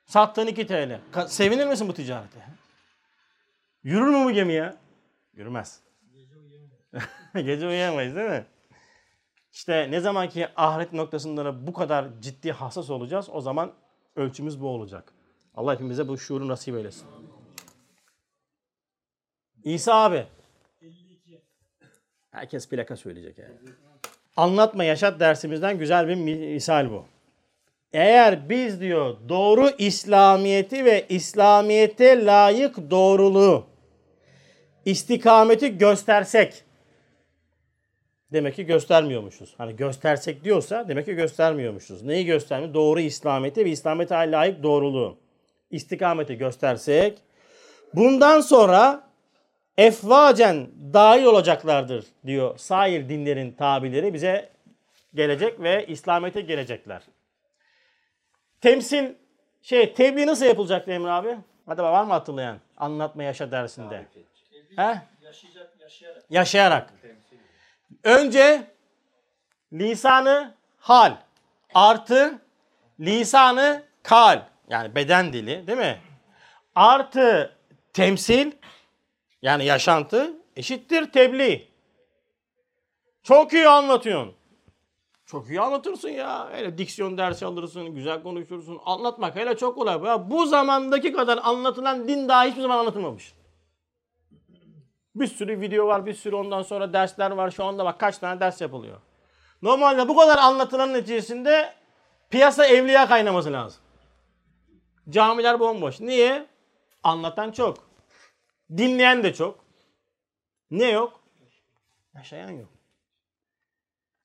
Sattığın 0.06 0.46
2 0.46 0.66
TL. 0.66 1.00
Ka- 1.12 1.28
sevinir 1.28 1.66
misin 1.66 1.88
bu 1.88 1.94
ticarete? 1.94 2.46
Yürür 3.82 4.06
mü 4.06 4.24
bu 4.24 4.30
gemi 4.30 4.52
ya? 4.52 4.76
Yürümez. 5.32 5.80
Gece 7.34 7.66
uyuyamayız 7.66 8.16
değil 8.16 8.30
mi? 8.30 8.46
İşte 9.52 9.90
ne 9.90 10.00
zaman 10.00 10.28
ki 10.28 10.48
ahiret 10.56 10.92
noktasında 10.92 11.66
bu 11.66 11.72
kadar 11.72 12.06
ciddi 12.20 12.52
hassas 12.52 12.90
olacağız 12.90 13.28
o 13.32 13.40
zaman 13.40 13.72
ölçümüz 14.16 14.60
bu 14.60 14.68
olacak. 14.68 15.12
Allah 15.54 15.74
hepimize 15.74 16.08
bu 16.08 16.18
şuuru 16.18 16.48
nasip 16.48 16.74
eylesin. 16.76 17.06
İsa 19.64 19.94
abi. 19.94 20.26
Herkes 22.30 22.68
plaka 22.68 22.96
söyleyecek 22.96 23.38
yani. 23.38 23.54
Anlatma 24.36 24.84
yaşat 24.84 25.20
dersimizden 25.20 25.78
güzel 25.78 26.08
bir 26.08 26.14
misal 26.14 26.90
bu. 26.90 27.04
Eğer 27.92 28.48
biz 28.48 28.80
diyor 28.80 29.16
doğru 29.28 29.70
İslamiyeti 29.78 30.84
ve 30.84 31.06
İslamiyete 31.08 32.24
layık 32.24 32.90
doğruluğu 32.90 33.66
istikameti 34.84 35.78
göstersek 35.78 36.64
demek 38.32 38.56
ki 38.56 38.66
göstermiyormuşuz. 38.66 39.54
Hani 39.58 39.76
göstersek 39.76 40.44
diyorsa 40.44 40.88
demek 40.88 41.06
ki 41.06 41.14
göstermiyormuşuz. 41.14 42.02
Neyi 42.02 42.26
göstermiyor? 42.26 42.74
Doğru 42.74 43.00
İslamiyeti 43.00 43.64
ve 43.64 43.70
İslamiyete 43.70 44.14
layık 44.14 44.62
doğruluğu. 44.62 45.18
İstikameti 45.70 46.38
göstersek 46.38 47.18
bundan 47.94 48.40
sonra 48.40 49.09
efvacen 49.78 50.70
dahil 50.92 51.24
olacaklardır 51.24 52.04
diyor 52.26 52.58
sair 52.58 53.08
dinlerin 53.08 53.52
tabirleri 53.52 54.14
bize 54.14 54.50
gelecek 55.14 55.60
ve 55.60 55.86
İslamiyet'e 55.86 56.40
gelecekler. 56.40 57.02
Temsil 58.60 59.14
şey 59.62 59.94
tebliğ 59.94 60.26
nasıl 60.26 60.44
yapılacak 60.44 60.88
Emre 60.88 61.10
abi? 61.10 61.38
Hadi 61.66 61.82
var 61.82 62.04
mı 62.04 62.12
hatırlayan? 62.12 62.58
Anlatma 62.76 63.22
yaşa 63.22 63.50
dersinde. 63.50 64.06
He? 64.76 65.00
Yaşayacak, 65.22 65.76
yaşayarak. 65.80 66.24
Yaşayarak. 66.30 66.90
Önce 68.04 68.62
lisanı 69.72 70.54
hal 70.78 71.16
artı 71.74 72.38
lisanı 73.00 73.82
kal 74.02 74.42
yani 74.68 74.94
beden 74.94 75.32
dili 75.32 75.66
değil 75.66 75.78
mi? 75.78 75.98
Artı 76.74 77.56
temsil 77.92 78.52
yani 79.42 79.64
yaşantı 79.64 80.32
eşittir 80.56 81.12
tebliğ. 81.12 81.68
Çok 83.22 83.52
iyi 83.52 83.68
anlatıyorsun. 83.68 84.34
Çok 85.26 85.48
iyi 85.48 85.60
anlatırsın 85.60 86.08
ya. 86.08 86.48
Hele 86.52 86.78
diksiyon 86.78 87.18
dersi 87.18 87.46
alırsın, 87.46 87.94
güzel 87.94 88.22
konuşursun. 88.22 88.78
Anlatmak 88.84 89.36
hele 89.36 89.56
çok 89.56 89.74
kolay. 89.74 90.02
Ya 90.04 90.30
bu 90.30 90.46
zamandaki 90.46 91.12
kadar 91.12 91.40
anlatılan 91.42 92.08
din 92.08 92.28
daha 92.28 92.44
hiçbir 92.44 92.62
zaman 92.62 92.78
anlatılmamış. 92.78 93.34
Bir 95.14 95.26
sürü 95.26 95.60
video 95.60 95.86
var, 95.86 96.06
bir 96.06 96.14
sürü 96.14 96.36
ondan 96.36 96.62
sonra 96.62 96.92
dersler 96.92 97.30
var. 97.30 97.50
Şu 97.50 97.64
anda 97.64 97.84
bak 97.84 98.00
kaç 98.00 98.18
tane 98.18 98.40
ders 98.40 98.60
yapılıyor. 98.60 99.00
Normalde 99.62 100.08
bu 100.08 100.16
kadar 100.16 100.38
anlatılan 100.38 100.92
neticesinde 100.92 101.74
piyasa 102.30 102.66
evliya 102.66 103.08
kaynaması 103.08 103.52
lazım. 103.52 103.82
Camiler 105.10 105.60
bomboş. 105.60 106.00
Niye? 106.00 106.46
Anlatan 107.02 107.52
çok. 107.52 107.89
Dinleyen 108.76 109.22
de 109.22 109.34
çok. 109.34 109.64
Ne 110.70 110.90
yok? 110.90 111.20
Yaşayan 112.14 112.50
yok. 112.50 112.68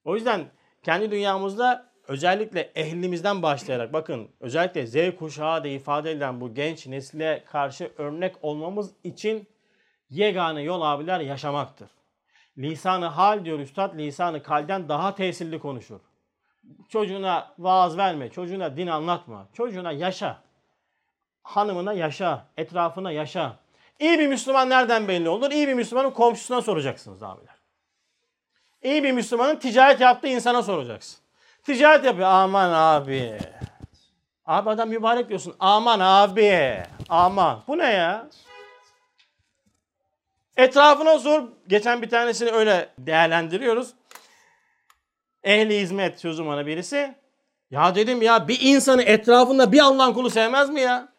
O 0.03 0.15
yüzden 0.15 0.45
kendi 0.84 1.12
dünyamızda 1.12 1.91
özellikle 2.08 2.62
ehlimizden 2.75 3.41
başlayarak 3.41 3.93
bakın 3.93 4.29
özellikle 4.39 4.88
Z 4.88 5.15
kuşağı 5.19 5.63
da 5.63 5.67
ifade 5.67 6.12
edilen 6.12 6.41
bu 6.41 6.53
genç 6.53 6.88
nesile 6.88 7.43
karşı 7.45 7.91
örnek 7.97 8.36
olmamız 8.41 8.93
için 9.03 9.47
yegane 10.10 10.62
yol 10.62 10.81
abiler 10.81 11.19
yaşamaktır. 11.19 11.89
Lisanı 12.58 13.05
hal 13.05 13.45
diyor 13.45 13.60
üstad 13.60 13.97
lisanı 13.97 14.43
kalden 14.43 14.89
daha 14.89 15.15
tesirli 15.15 15.60
konuşur. 15.60 15.99
Çocuğuna 16.89 17.53
vaaz 17.60 17.97
verme, 17.97 18.29
çocuğuna 18.29 18.77
din 18.77 18.88
anlatma, 18.88 19.47
çocuğuna 19.53 19.91
yaşa. 19.91 20.41
Hanımına 21.43 21.93
yaşa, 21.93 22.47
etrafına 22.58 23.12
yaşa. 23.12 23.64
İyi 23.99 24.19
bir 24.19 24.27
Müslüman 24.27 24.69
nereden 24.69 25.08
belli 25.08 25.29
olur? 25.29 25.51
İyi 25.51 25.67
bir 25.67 25.73
Müslümanın 25.73 26.12
komşusuna 26.12 26.62
soracaksınız 26.62 27.23
abiler. 27.23 27.55
İyi 28.84 29.03
bir 29.03 29.12
Müslümanın 29.12 29.55
ticaret 29.55 30.01
yaptığı 30.01 30.27
insana 30.27 30.63
soracaksın. 30.63 31.19
Ticaret 31.63 32.05
yapıyor. 32.05 32.27
Aman 32.27 32.71
abi. 32.73 33.38
Abi 34.45 34.69
adam 34.69 34.89
mübarek 34.89 35.29
diyorsun. 35.29 35.55
Aman 35.60 35.99
abi. 35.99 36.84
Aman. 37.10 37.63
Bu 37.67 37.77
ne 37.77 37.91
ya? 37.91 38.27
Etrafına 40.58 41.19
sor. 41.19 41.43
Geçen 41.67 42.01
bir 42.01 42.10
tanesini 42.10 42.51
öyle 42.51 42.89
değerlendiriyoruz. 42.97 43.93
Ehli 45.43 45.79
hizmet 45.79 46.19
sözüm 46.19 46.47
ona 46.47 46.65
birisi. 46.65 47.15
Ya 47.71 47.95
dedim 47.95 48.21
ya 48.21 48.47
bir 48.47 48.60
insanı 48.62 49.03
etrafında 49.03 49.71
bir 49.71 49.79
Allah'ın 49.79 50.13
kulu 50.13 50.29
sevmez 50.29 50.69
mi 50.69 50.81
ya? 50.81 51.14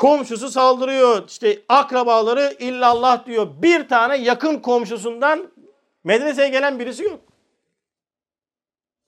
Komşusu 0.00 0.48
saldırıyor. 0.48 1.28
İşte 1.28 1.62
akrabaları 1.68 2.56
illallah 2.58 3.26
diyor. 3.26 3.48
Bir 3.62 3.88
tane 3.88 4.16
yakın 4.16 4.58
komşusundan 4.58 5.52
medreseye 6.04 6.48
gelen 6.48 6.78
birisi 6.78 7.04
yok. 7.04 7.20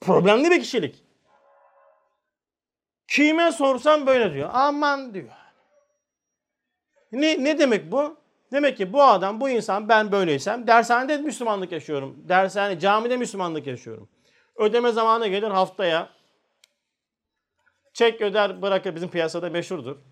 Problemli 0.00 0.50
bir 0.50 0.61
kişilik. 0.61 1.05
Kime 3.09 3.52
sorsam 3.52 4.07
böyle 4.07 4.35
diyor. 4.35 4.50
Aman 4.52 5.14
diyor. 5.14 5.28
Ne, 7.12 7.44
ne 7.44 7.59
demek 7.59 7.92
bu? 7.92 8.16
Demek 8.52 8.76
ki 8.76 8.92
bu 8.92 9.02
adam, 9.02 9.40
bu 9.40 9.48
insan 9.48 9.88
ben 9.88 10.12
böyleysem 10.12 10.66
dershanede 10.66 11.18
Müslümanlık 11.18 11.72
yaşıyorum. 11.72 12.16
Dershane, 12.28 12.78
camide 12.78 13.16
Müslümanlık 13.16 13.66
yaşıyorum. 13.66 14.09
Ödeme 14.57 14.92
zamanı 14.92 15.28
gelir 15.28 15.50
haftaya. 15.50 16.09
Çek 17.92 18.20
öder 18.20 18.62
bırakır 18.62 18.94
bizim 18.94 19.11
piyasada 19.11 19.50
meşhurdur. 19.50 20.12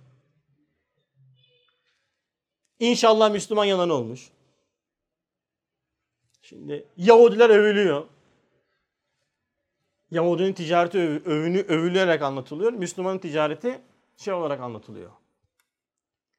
İnşallah 2.81 3.31
Müslüman 3.31 3.65
yalan 3.65 3.91
olmuş. 3.91 4.31
Şimdi 6.43 6.87
Yahudiler 6.97 7.51
övülüyor. 7.51 8.07
Yahudinin 10.11 10.53
ticareti 10.53 10.99
öv- 10.99 11.25
övünü, 11.25 11.59
övülerek 11.61 12.23
anlatılıyor. 12.23 12.73
Müslümanın 12.73 13.19
ticareti 13.19 13.81
şey 14.17 14.35
olarak 14.35 14.61
anlatılıyor. 14.61 15.11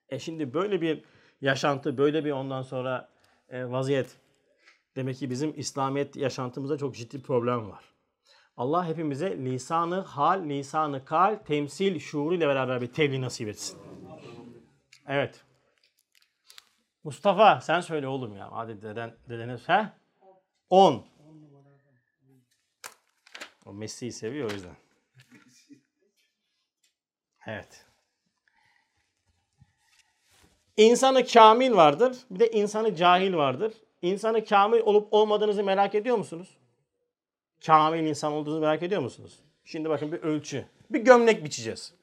E 0.10 0.20
şimdi 0.20 0.54
böyle 0.54 0.82
bir 0.82 1.04
yaşantı, 1.42 1.98
böyle 1.98 2.26
bir 2.26 2.32
ondan 2.32 2.62
sonra 2.62 3.10
e, 3.50 3.72
vaziyet. 3.72 4.18
Demek 4.96 5.18
ki 5.18 5.30
bizim 5.30 5.54
İslamiyet 5.60 6.16
yaşantımızda 6.16 6.78
çok 6.78 6.96
ciddi 6.96 7.22
problem 7.22 7.70
var. 7.72 7.84
Allah 8.58 8.88
hepimize 8.88 9.38
lisanı 9.38 10.00
hal, 10.00 10.44
lisanı 10.50 11.06
kal, 11.06 11.36
temsil 11.36 12.00
şuuru 12.00 12.36
ile 12.36 12.48
beraber 12.48 12.82
bir 12.82 12.94
tebliğ 12.94 13.22
nasip 13.22 13.48
etsin. 13.48 13.80
Evet. 15.08 15.44
Mustafa 17.04 17.62
sen 17.62 17.82
söyle 17.82 18.08
oğlum 18.08 18.38
ya. 18.38 18.50
Hadi 18.52 18.82
deden, 18.82 19.16
dedeniz. 19.30 19.70
He? 19.70 19.90
10. 20.70 21.06
O 23.66 23.74
Messi'yi 23.74 24.12
seviyor 24.12 24.52
o 24.52 24.54
yüzden. 24.54 24.76
Evet. 27.48 27.86
İnsanı 30.78 31.26
kamil 31.26 31.72
vardır. 31.72 32.18
Bir 32.32 32.40
de 32.40 32.52
insanı 32.52 32.96
cahil 32.96 33.34
vardır. 33.34 33.74
İnsanı 34.02 34.46
kamil 34.46 34.80
olup 34.80 35.14
olmadığınızı 35.14 35.64
merak 35.64 35.96
ediyor 35.96 36.18
musunuz? 36.18 36.58
Kamil 37.66 38.06
insan 38.06 38.34
olduğunuzu 38.34 38.62
merak 38.62 38.84
ediyor 38.84 39.02
musunuz? 39.02 39.40
Şimdi 39.66 39.90
bakın 39.90 40.12
bir 40.12 40.20
ölçü. 40.20 40.66
Bir 40.90 41.00
gömlek 41.00 41.44
biçeceğiz. 41.44 41.94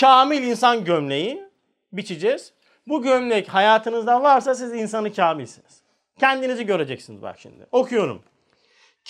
Kamil 0.00 0.42
insan 0.42 0.84
gömleği 0.84 1.48
biçeceğiz. 1.92 2.52
Bu 2.86 3.02
gömlek 3.02 3.48
hayatınızda 3.48 4.22
varsa 4.22 4.54
siz 4.54 4.72
insanı 4.72 5.14
kamilsiniz. 5.14 5.82
Kendinizi 6.20 6.66
göreceksiniz 6.66 7.22
bak 7.22 7.38
şimdi. 7.38 7.66
Okuyorum. 7.72 8.22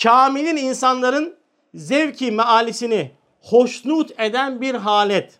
Kamilin 0.03 0.57
insanların 0.57 1.37
zevki 1.73 2.31
mealisini 2.31 3.11
hoşnut 3.41 4.19
eden 4.19 4.61
bir 4.61 4.75
halet. 4.75 5.39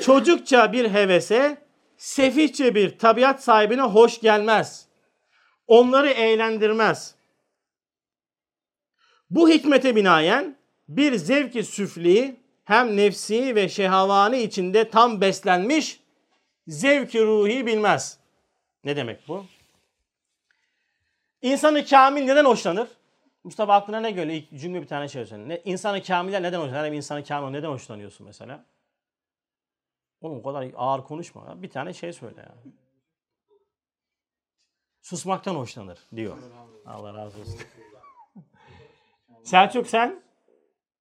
Çocukça 0.00 0.72
bir 0.72 0.90
hevese, 0.90 1.62
sefihçe 1.96 2.74
bir 2.74 2.98
tabiat 2.98 3.42
sahibine 3.42 3.82
hoş 3.82 4.20
gelmez. 4.20 4.88
Onları 5.66 6.08
eğlendirmez. 6.08 7.14
Bu 9.30 9.48
hikmete 9.48 9.96
binaen 9.96 10.56
bir 10.88 11.14
zevki 11.14 11.64
süfli 11.64 12.36
hem 12.64 12.96
nefsi 12.96 13.54
ve 13.54 13.68
şehavani 13.68 14.42
içinde 14.42 14.90
tam 14.90 15.20
beslenmiş 15.20 16.00
zevki 16.68 17.24
ruhi 17.24 17.66
bilmez. 17.66 18.18
Ne 18.84 18.96
demek 18.96 19.28
bu? 19.28 19.44
İnsanı 21.42 21.86
kamil 21.86 22.22
neden 22.22 22.44
hoşlanır? 22.44 22.88
Mustafa 23.44 23.74
aklına 23.74 24.00
ne 24.00 24.10
geliyor? 24.10 24.42
İlk 24.42 24.60
cümle 24.60 24.82
bir 24.82 24.86
tane 24.86 25.08
şey 25.08 25.26
söyle. 25.26 25.48
Ne, 25.48 25.62
insanı 25.64 26.02
kamiller 26.02 26.42
neden 26.42 26.60
hoşlanır? 26.60 26.84
Yani 26.84 26.96
insanı 26.96 27.24
kamil 27.24 27.50
neden 27.50 27.68
hoşlanıyorsun 27.68 28.26
mesela? 28.26 28.64
Oğlum 30.20 30.38
o 30.38 30.42
kadar 30.42 30.70
ağır 30.76 31.04
konuşma. 31.04 31.46
ya. 31.48 31.62
Bir 31.62 31.70
tane 31.70 31.92
şey 31.92 32.12
söyle 32.12 32.40
ya. 32.40 32.54
Susmaktan 35.02 35.54
hoşlanır 35.54 35.98
diyor. 36.16 36.36
Allah 36.86 37.14
razı 37.14 37.40
olsun. 37.40 37.60
Selçuk 39.44 39.86
sen 39.86 40.22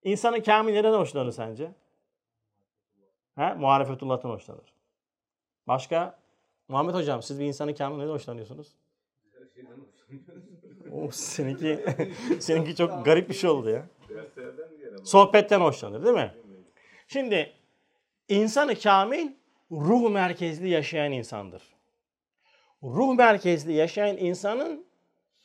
insanın 0.03 0.41
kamil 0.41 0.73
neden 0.73 0.93
hoşlanır 0.93 1.31
sence? 1.31 1.71
He? 3.35 3.53
Muharefetullah'tan 3.53 4.29
hoşlanır. 4.29 4.76
Başka? 5.67 6.19
Muhammed 6.67 6.93
Hocam 6.93 7.23
siz 7.23 7.39
bir 7.39 7.45
insanın 7.45 7.73
kamil 7.73 7.97
neden 7.97 8.09
hoşlanıyorsunuz? 8.09 8.67
O 10.91 11.11
seninki 11.11 11.85
seninki 12.39 12.75
çok 12.75 13.05
garip 13.05 13.29
bir 13.29 13.33
şey 13.33 13.49
oldu 13.49 13.69
ya. 13.69 13.85
Sohbetten 15.03 15.61
hoşlanır 15.61 16.03
değil 16.03 16.15
mi? 16.15 16.33
Şimdi 17.07 17.53
insanı 18.29 18.75
kamil 18.75 19.31
ruh 19.71 20.11
merkezli 20.11 20.69
yaşayan 20.69 21.11
insandır. 21.11 21.63
Ruh 22.83 23.15
merkezli 23.15 23.73
yaşayan 23.73 24.17
insanın 24.17 24.85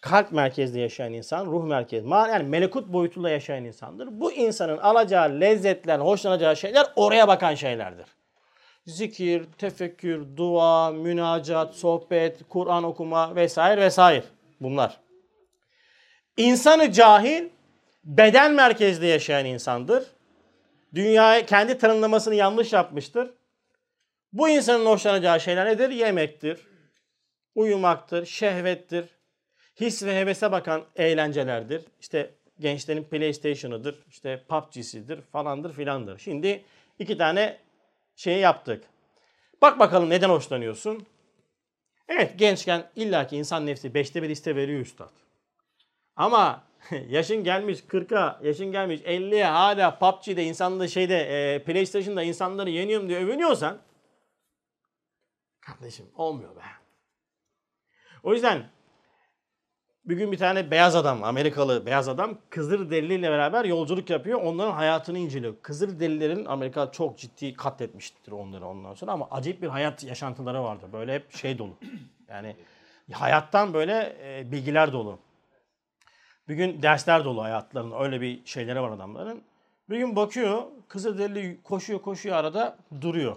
kalp 0.00 0.32
merkezli 0.32 0.80
yaşayan 0.80 1.12
insan, 1.12 1.46
ruh 1.46 1.64
merkezli, 1.64 2.10
yani 2.10 2.48
melekut 2.48 2.92
boyutuyla 2.92 3.30
yaşayan 3.30 3.64
insandır. 3.64 4.20
Bu 4.20 4.32
insanın 4.32 4.78
alacağı 4.78 5.40
lezzetler, 5.40 5.98
hoşlanacağı 5.98 6.56
şeyler 6.56 6.86
oraya 6.96 7.28
bakan 7.28 7.54
şeylerdir. 7.54 8.06
Zikir, 8.86 9.44
tefekkür, 9.58 10.36
dua, 10.36 10.90
münacat, 10.90 11.74
sohbet, 11.74 12.38
Kur'an 12.48 12.84
okuma 12.84 13.36
vesaire 13.36 13.80
vesaire 13.80 14.24
bunlar. 14.60 15.00
İnsanı 16.36 16.92
cahil, 16.92 17.48
beden 18.04 18.54
merkezli 18.54 19.06
yaşayan 19.06 19.46
insandır. 19.46 20.06
Dünyaya 20.94 21.46
kendi 21.46 21.78
tanımlamasını 21.78 22.34
yanlış 22.34 22.72
yapmıştır. 22.72 23.30
Bu 24.32 24.48
insanın 24.48 24.86
hoşlanacağı 24.86 25.40
şeyler 25.40 25.66
nedir? 25.66 25.90
Yemektir, 25.90 26.60
uyumaktır, 27.54 28.26
şehvettir, 28.26 29.08
his 29.80 30.02
ve 30.02 30.20
hevese 30.20 30.52
bakan 30.52 30.84
eğlencelerdir. 30.96 31.84
İşte 32.00 32.34
gençlerin 32.60 33.04
PlayStation'ıdır, 33.04 34.04
işte 34.08 34.44
PUBG'sidir 34.48 35.20
falandır 35.20 35.72
filandır. 35.72 36.18
Şimdi 36.18 36.64
iki 36.98 37.18
tane 37.18 37.58
şey 38.22 38.38
yaptık. 38.38 38.84
Bak 39.62 39.78
bakalım 39.78 40.10
neden 40.10 40.28
hoşlanıyorsun? 40.28 41.06
Evet 42.08 42.38
gençken 42.38 42.90
illaki 42.96 43.36
insan 43.36 43.66
nefsi 43.66 43.94
beşte 43.94 44.22
bir 44.22 44.30
iste 44.30 44.56
veriyor 44.56 44.80
üstad. 44.80 45.10
Ama 46.16 46.64
yaşın 47.08 47.44
gelmiş 47.44 47.80
40'a, 47.80 48.40
yaşın 48.42 48.72
gelmiş 48.72 49.00
50'ye 49.00 49.44
hala 49.44 49.98
PUBG'de 49.98 50.44
insanları 50.44 50.88
şeyde 50.88 51.18
e, 51.18 51.64
PlayStation'da 51.64 52.22
insanları 52.22 52.70
yeniyorum 52.70 53.08
diye 53.08 53.18
övünüyorsan 53.18 53.78
kardeşim 55.60 56.06
olmuyor 56.14 56.56
be. 56.56 56.64
O 58.22 58.32
yüzden 58.32 58.70
bir 60.04 60.16
gün 60.16 60.32
bir 60.32 60.38
tane 60.38 60.70
beyaz 60.70 60.96
adam, 60.96 61.24
Amerikalı 61.24 61.86
beyaz 61.86 62.08
adam 62.08 62.38
Kızılderili 62.50 63.14
ile 63.14 63.30
beraber 63.30 63.64
yolculuk 63.64 64.10
yapıyor. 64.10 64.40
Onların 64.40 64.72
hayatını 64.72 65.18
inceliyor. 65.18 65.54
Kızılderililerin 65.62 66.44
Amerika 66.44 66.92
çok 66.92 67.18
ciddi 67.18 67.54
katletmiştir 67.54 68.32
onları 68.32 68.66
ondan 68.66 68.94
sonra 68.94 69.12
ama 69.12 69.28
acayip 69.30 69.62
bir 69.62 69.68
hayat 69.68 70.04
yaşantıları 70.04 70.62
vardı. 70.62 70.86
Böyle 70.92 71.14
hep 71.14 71.36
şey 71.36 71.58
dolu. 71.58 71.76
Yani 72.28 72.56
hayattan 73.12 73.74
böyle 73.74 74.16
e, 74.22 74.52
bilgiler 74.52 74.92
dolu. 74.92 75.18
Bir 76.48 76.54
gün 76.54 76.82
dersler 76.82 77.24
dolu 77.24 77.42
hayatlarında. 77.42 78.02
Öyle 78.02 78.20
bir 78.20 78.44
şeyleri 78.44 78.80
var 78.82 78.90
adamların. 78.90 79.42
Bir 79.90 79.98
gün 79.98 80.16
bakıyor 80.16 80.62
Kızılderili 80.88 81.62
koşuyor 81.62 82.02
koşuyor 82.02 82.36
arada 82.36 82.76
duruyor. 83.00 83.36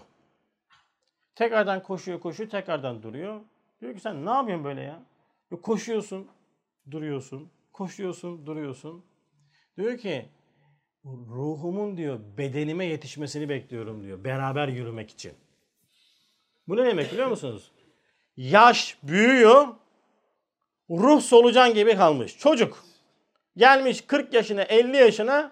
Tekrardan 1.36 1.84
koşuyor 1.84 2.20
koşuyor 2.20 2.50
tekrardan 2.50 3.04
duruyor. 3.04 3.42
Diyor 3.82 3.94
ki 3.94 4.00
sen 4.00 4.26
ne 4.26 4.30
yapıyorsun 4.30 4.66
böyle 4.66 4.82
ya? 4.82 5.00
Koşuyorsun 5.62 6.28
duruyorsun. 6.92 7.52
Koşuyorsun 7.74 8.46
duruyorsun. 8.46 9.06
Diyor 9.78 9.98
ki 9.98 10.30
ruhumun 11.06 11.98
diyor 11.98 12.20
bedenime 12.38 12.86
yetişmesini 12.86 13.50
bekliyorum 13.50 14.04
diyor. 14.04 14.24
Beraber 14.24 14.68
yürümek 14.68 15.12
için. 15.12 15.34
Bu 16.68 16.78
ne 16.78 16.86
demek 16.86 17.12
biliyor 17.12 17.28
musunuz? 17.28 17.72
Yaş 18.38 18.98
büyüyor. 19.04 19.68
Ruh 20.90 21.22
solucan 21.22 21.74
gibi 21.74 21.96
kalmış. 21.96 22.38
Çocuk. 22.38 22.84
Gelmiş 23.58 24.02
40 24.02 24.34
yaşına 24.34 24.62
50 24.62 24.98
yaşına 24.98 25.52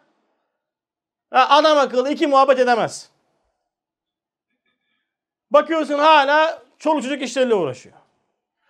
adam 1.32 1.78
akıllı 1.78 2.12
iki 2.12 2.28
muhabbet 2.28 2.60
edemez. 2.60 3.10
Bakıyorsun 5.52 6.00
hala 6.00 6.64
çoluk 6.80 7.04
çocuk 7.04 7.22
işleriyle 7.22 7.56
uğraşıyor. 7.56 7.96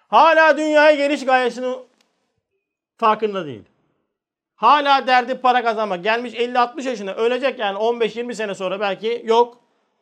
Hala 0.08 0.58
dünyaya 0.58 0.96
geliş 0.96 1.26
gayesinin 1.26 1.78
farkında 3.04 3.46
değil. 3.46 3.64
Hala 4.56 5.08
derdi 5.08 5.38
para 5.38 5.64
kazanmak. 5.64 6.04
Gelmiş 6.04 6.34
50-60 6.34 6.88
yaşına 6.88 7.12
ölecek 7.12 7.60
yani 7.60 7.78
15-20 7.78 8.34
sene 8.34 8.56
sonra 8.56 8.80
belki 8.80 9.22
yok. 9.26 9.58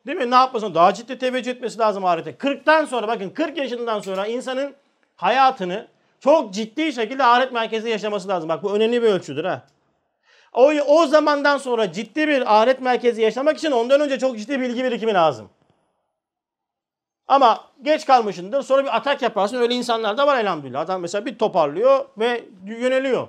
Değil 0.07 0.17
mi? 0.17 0.31
Ne 0.31 0.35
yapmasın? 0.35 0.75
Daha 0.75 0.93
ciddi 0.93 1.17
teveccüh 1.17 1.51
etmesi 1.51 1.79
lazım 1.79 2.05
ahirete. 2.05 2.31
40'tan 2.31 2.85
sonra 2.85 3.07
bakın 3.07 3.29
40 3.29 3.57
yaşından 3.57 3.99
sonra 3.99 4.27
insanın 4.27 4.73
hayatını 5.15 5.87
çok 6.19 6.53
ciddi 6.53 6.93
şekilde 6.93 7.23
ahiret 7.23 7.51
merkezinde 7.51 7.89
yaşaması 7.89 8.27
lazım. 8.27 8.49
Bak 8.49 8.63
bu 8.63 8.73
önemli 8.73 9.01
bir 9.01 9.07
ölçüdür 9.07 9.45
ha. 9.45 9.61
O, 10.53 10.71
o 10.87 11.05
zamandan 11.05 11.57
sonra 11.57 11.91
ciddi 11.91 12.27
bir 12.27 12.59
ahiret 12.59 12.81
merkezi 12.81 13.21
yaşamak 13.21 13.57
için 13.57 13.71
ondan 13.71 14.01
önce 14.01 14.19
çok 14.19 14.37
ciddi 14.37 14.59
bilgi 14.59 14.83
birikimi 14.83 15.13
lazım. 15.13 15.49
Ama 17.31 17.67
geç 17.81 18.05
kalmışındır 18.05 18.61
sonra 18.61 18.83
bir 18.83 18.95
atak 18.95 19.21
yaparsın. 19.21 19.57
Öyle 19.57 19.73
insanlar 19.73 20.17
da 20.17 20.27
var 20.27 20.39
elhamdülillah. 20.39 20.81
Adam 20.81 21.01
mesela 21.01 21.25
bir 21.25 21.37
toparlıyor 21.37 22.05
ve 22.17 22.45
yöneliyor. 22.65 23.27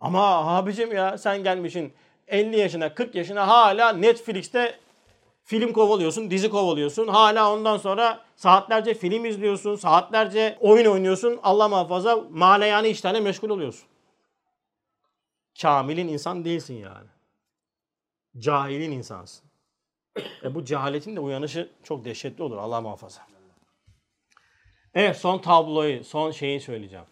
Ama 0.00 0.56
abicim 0.56 0.92
ya 0.92 1.18
sen 1.18 1.42
gelmişsin 1.42 1.92
50 2.28 2.58
yaşına 2.58 2.94
40 2.94 3.14
yaşına 3.14 3.48
hala 3.48 3.92
Netflix'te 3.92 4.78
film 5.44 5.72
kovalıyorsun, 5.72 6.30
dizi 6.30 6.50
kovalıyorsun. 6.50 7.08
Hala 7.08 7.52
ondan 7.52 7.76
sonra 7.76 8.20
saatlerce 8.36 8.94
film 8.94 9.24
izliyorsun, 9.24 9.76
saatlerce 9.76 10.58
oyun 10.60 10.86
oynuyorsun. 10.86 11.40
Allah 11.42 11.68
muhafaza 11.68 12.16
maleyane 12.30 12.88
işlerle 12.88 13.20
meşgul 13.20 13.50
oluyorsun. 13.50 13.88
Kamilin 15.62 16.08
insan 16.08 16.44
değilsin 16.44 16.74
yani. 16.74 17.08
Cahilin 18.38 18.90
insansın. 18.90 19.53
E 20.16 20.54
bu 20.54 20.64
cehaletin 20.64 21.16
de 21.16 21.20
uyanışı 21.20 21.70
çok 21.82 22.04
dehşetli 22.04 22.42
olur. 22.42 22.56
Allah 22.56 22.80
muhafaza. 22.80 23.26
Evet 24.94 25.16
son 25.16 25.38
tabloyu, 25.38 26.04
son 26.04 26.30
şeyi 26.30 26.60
söyleyeceğim. 26.60 27.04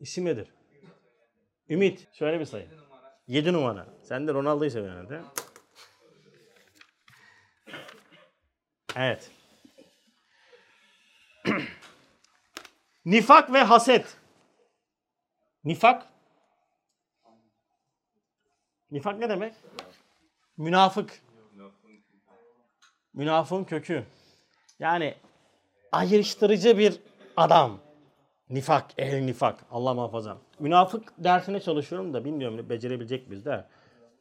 İsim 0.00 0.24
nedir? 0.24 0.48
Ümit. 1.68 2.08
Şöyle 2.12 2.40
bir 2.40 2.44
sayı. 2.44 2.68
7 3.26 3.52
numara. 3.52 3.86
Sen 4.02 4.28
de 4.28 4.34
Ronaldo'yu 4.34 4.70
seviyorsun 4.70 4.98
herhalde. 4.98 5.22
Evet. 8.96 9.30
Nifak 13.04 13.52
ve 13.52 13.62
haset. 13.62 14.16
Nifak. 15.64 16.06
Nifak 18.90 19.18
ne 19.18 19.28
demek? 19.28 19.54
Münafık. 20.56 21.22
Münafığın 23.14 23.64
kökü. 23.64 24.04
Yani 24.78 25.14
ayrıştırıcı 25.92 26.78
bir 26.78 27.00
adam. 27.36 27.78
Nifak, 28.50 28.90
ehli 28.98 29.26
nifak. 29.26 29.58
Allah 29.70 29.94
muhafaza. 29.94 30.38
Münafık 30.58 31.12
dersine 31.18 31.60
çalışıyorum 31.60 32.14
da 32.14 32.24
bilmiyorum 32.24 32.68
becerebilecek 32.68 33.28
miyiz 33.28 33.44
de. 33.44 33.64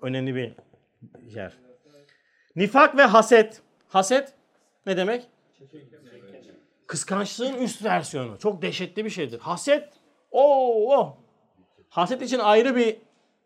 Önemli 0.02 0.36
bir 0.36 0.54
yer. 1.36 1.58
Nifak 2.56 2.98
ve 2.98 3.02
haset. 3.02 3.62
Haset 3.88 4.34
ne 4.86 4.98
demek? 4.98 5.28
Kıskançlığın 6.88 7.54
üst 7.54 7.84
versiyonu. 7.84 8.40
Çok 8.40 8.62
dehşetli 8.62 9.06
bir 9.06 9.10
şeydir. 9.10 9.40
Haset, 9.40 9.90
oo, 10.32 10.98
oh. 10.98 11.18
Haset 11.90 12.22
için 12.22 12.40
ayrı 12.40 12.76
bir 12.76 12.98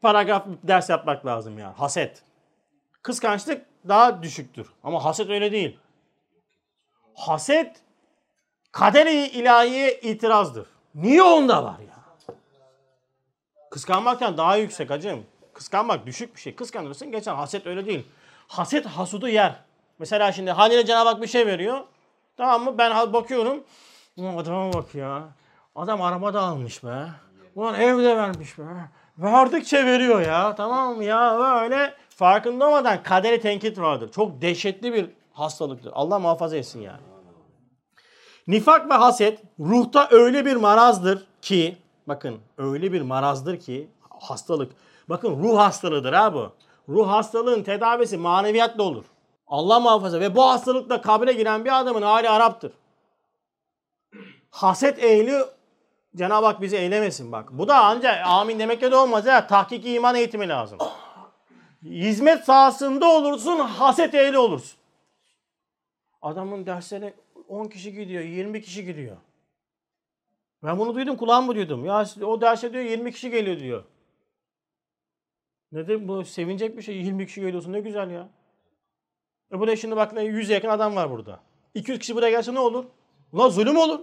paragraf 0.02 0.48
ders 0.64 0.90
yapmak 0.90 1.26
lazım 1.26 1.60
ya. 1.60 1.80
Haset. 1.80 2.24
Kıskançlık 3.02 3.66
daha 3.88 4.24
düşüktür. 4.24 4.68
Ama 4.84 5.06
haset 5.06 5.30
öyle 5.30 5.52
değil. 5.52 5.80
Haset 7.16 7.82
kader-i 8.72 9.28
ilahiye 9.28 10.00
itirazdır. 10.00 10.68
Niye 10.96 11.24
onda 11.24 11.64
var 11.64 11.80
ya? 11.80 11.96
Kıskanmaktan 13.72 14.38
daha 14.38 14.58
yüksek 14.58 14.90
hacım. 14.90 15.26
Kıskanmak 15.54 16.06
düşük 16.06 16.36
bir 16.36 16.42
şey. 16.42 16.56
Kıskanırsın 16.56 17.12
geçer. 17.12 17.34
Haset 17.34 17.68
öyle 17.68 17.86
değil. 17.86 18.08
Haset 18.48 18.86
hasudu 18.86 19.28
yer. 19.28 19.56
Mesela 20.00 20.32
şimdi 20.32 20.52
Halil'e 20.52 20.86
Cenab-ı 20.86 21.10
Hak 21.10 21.22
bir 21.22 21.28
şey 21.28 21.48
veriyor. 21.48 21.80
Tamam 22.38 22.64
mı? 22.64 22.78
Ben 22.78 23.14
bakıyorum. 23.14 23.64
Adama 24.20 24.74
bak 24.74 24.96
ya. 24.96 25.30
Adam 25.76 26.02
arabada 26.02 26.42
almış 26.42 26.84
be. 26.84 27.06
Ulan 27.56 27.76
evde 27.76 28.18
vermiş 28.18 28.60
be. 28.60 28.64
Verdikçe 29.18 29.86
veriyor 29.86 30.22
ya. 30.22 30.56
Tamam 30.56 30.96
mı 30.96 31.04
ya? 31.04 31.38
Böyle 31.40 31.94
farkında 32.10 32.68
olmadan 32.68 33.04
kaderi 33.04 33.42
tenkit 33.42 33.80
vardır. 33.80 34.12
Çok 34.12 34.42
dehşetli 34.42 34.94
bir 34.94 35.10
hastalıktır. 35.34 35.92
Allah 35.96 36.20
muhafaza 36.20 36.58
etsin 36.58 36.82
yani. 36.82 37.02
Nifak 38.48 38.90
ve 38.90 38.94
haset 38.94 39.44
ruhta 39.60 40.08
öyle 40.12 40.46
bir 40.46 40.56
marazdır 40.56 41.28
ki 41.42 41.78
bakın 42.08 42.40
öyle 42.58 42.94
bir 42.94 43.02
marazdır 43.02 43.60
ki 43.60 43.88
hastalık. 44.20 44.72
Bakın 45.10 45.44
ruh 45.44 45.58
hastalığıdır 45.58 46.14
ha 46.14 46.34
bu. 46.34 46.52
Ruh 46.90 47.08
hastalığın 47.08 47.64
tedavisi 47.64 48.18
maneviyatla 48.18 48.84
olur. 48.84 49.06
Allah 49.48 49.80
muhafaza 49.80 50.20
ve 50.20 50.36
bu 50.36 50.50
hastalıkla 50.50 51.02
kabre 51.02 51.34
giren 51.34 51.66
bir 51.66 51.80
adamın 51.80 52.02
hali 52.02 52.30
Arap'tır. 52.30 52.72
Haset 54.50 55.04
ehli 55.04 55.44
Cenab-ı 56.16 56.46
Hak 56.46 56.62
bizi 56.62 56.78
eylemesin 56.78 57.32
bak. 57.32 57.50
Bu 57.52 57.68
da 57.68 57.86
ancak 57.86 58.28
amin 58.28 58.60
demekle 58.60 58.92
de 58.92 58.96
olmaz 58.96 59.26
ya. 59.26 59.48
Tahkik 59.48 59.86
iman 59.86 60.16
eğitimi 60.16 60.50
lazım. 60.50 60.80
Hizmet 61.84 62.44
sahasında 62.44 63.08
olursun, 63.08 63.60
haset 63.60 64.14
ehli 64.14 64.38
olursun. 64.38 64.80
Adamın 66.22 66.66
derslerine 66.66 67.14
10 67.48 67.66
kişi 67.66 67.94
gidiyor, 67.94 68.24
20 68.24 68.62
kişi 68.62 68.86
gidiyor. 68.86 69.18
Ben 70.64 70.80
bunu 70.80 70.96
duydum, 70.96 71.18
kulağımı 71.18 71.56
duydum. 71.56 71.86
Ya 71.86 72.06
o 72.24 72.42
derse 72.42 72.74
diyor 72.74 72.84
20 72.84 73.12
kişi 73.12 73.30
geliyor 73.32 73.60
diyor. 73.60 73.84
Nedir 75.72 76.08
bu 76.08 76.26
sevinecek 76.26 76.78
bir 76.78 76.82
şey 76.82 76.96
20 76.98 77.28
kişi 77.28 77.42
geliyorsun 77.42 77.74
ne 77.74 77.80
güzel 77.80 78.12
ya. 78.12 78.30
E 79.52 79.60
buraya 79.60 79.76
şimdi 79.76 79.96
bak 79.96 80.14
100 80.24 80.50
yakın 80.50 80.70
adam 80.70 80.96
var 80.96 81.12
burada. 81.12 81.40
200 81.74 82.00
kişi 82.00 82.16
buraya 82.16 82.30
gelse 82.32 82.54
ne 82.54 82.60
olur? 82.60 82.86
Ulan 83.34 83.50
zulüm 83.50 83.78
olur. 83.78 84.00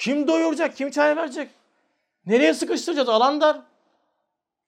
Kim 0.00 0.28
doyuracak? 0.28 0.76
Kim 0.76 0.90
çay 0.90 1.16
verecek? 1.16 1.50
Nereye 2.26 2.54
sıkıştıracağız? 2.54 3.08
Alan 3.08 3.40
dar. 3.40 3.56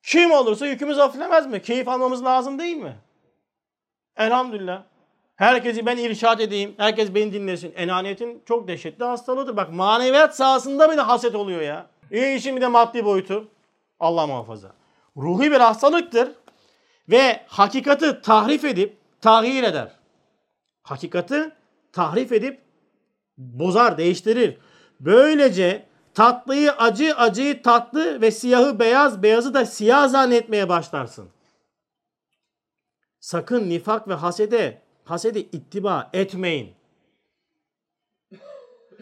Kim 0.03 0.31
olursa 0.31 0.67
yükümüz 0.67 0.99
hafiflemez 0.99 1.47
mi? 1.47 1.63
Keyif 1.63 1.89
almamız 1.89 2.25
lazım 2.25 2.59
değil 2.59 2.77
mi? 2.77 2.97
Elhamdülillah. 4.17 4.83
Herkesi 5.37 5.87
ben 5.87 5.97
irşad 5.97 6.41
edeyim. 6.41 6.75
Herkes 6.77 7.15
beni 7.15 7.33
dinlesin. 7.33 7.73
Enaniyetin 7.77 8.43
çok 8.47 8.69
dehşetli 8.69 9.05
hastalığıdır. 9.05 9.57
Bak 9.57 9.73
maneviyat 9.73 10.37
sahasında 10.37 10.91
bile 10.93 11.01
haset 11.01 11.35
oluyor 11.35 11.61
ya. 11.61 11.87
İyi 12.11 12.37
işin 12.37 12.57
bir 12.57 12.61
de 12.61 12.69
maddi 12.69 13.05
boyutu. 13.05 13.49
Allah 14.01 14.27
muhafaza. 14.27 14.73
Ruhi 15.17 15.51
bir 15.53 15.61
hastalıktır. 15.61 16.33
Ve 17.09 17.41
hakikati 17.47 18.21
tahrif 18.23 18.65
edip 18.65 18.97
tahir 19.21 19.63
eder. 19.63 19.93
Hakikati 20.83 21.51
tahrif 21.93 22.33
edip 22.33 22.61
bozar, 23.39 23.99
değiştirir. 23.99 24.59
Böylece 25.05 25.87
tatlıyı 26.15 26.73
acı, 26.73 27.17
acıyı 27.17 27.63
tatlı 27.63 28.21
ve 28.21 28.31
siyahı 28.31 28.79
beyaz, 28.79 29.23
beyazı 29.23 29.55
da 29.55 29.67
siyah 29.67 30.09
zannetmeye 30.09 30.69
başlarsın. 30.69 31.29
Sakın 33.21 33.71
nifak 33.71 34.09
ve 34.09 34.15
hasede, 34.15 34.79
hasede 35.05 35.41
ittiba 35.41 36.11
etmeyin. 36.13 36.75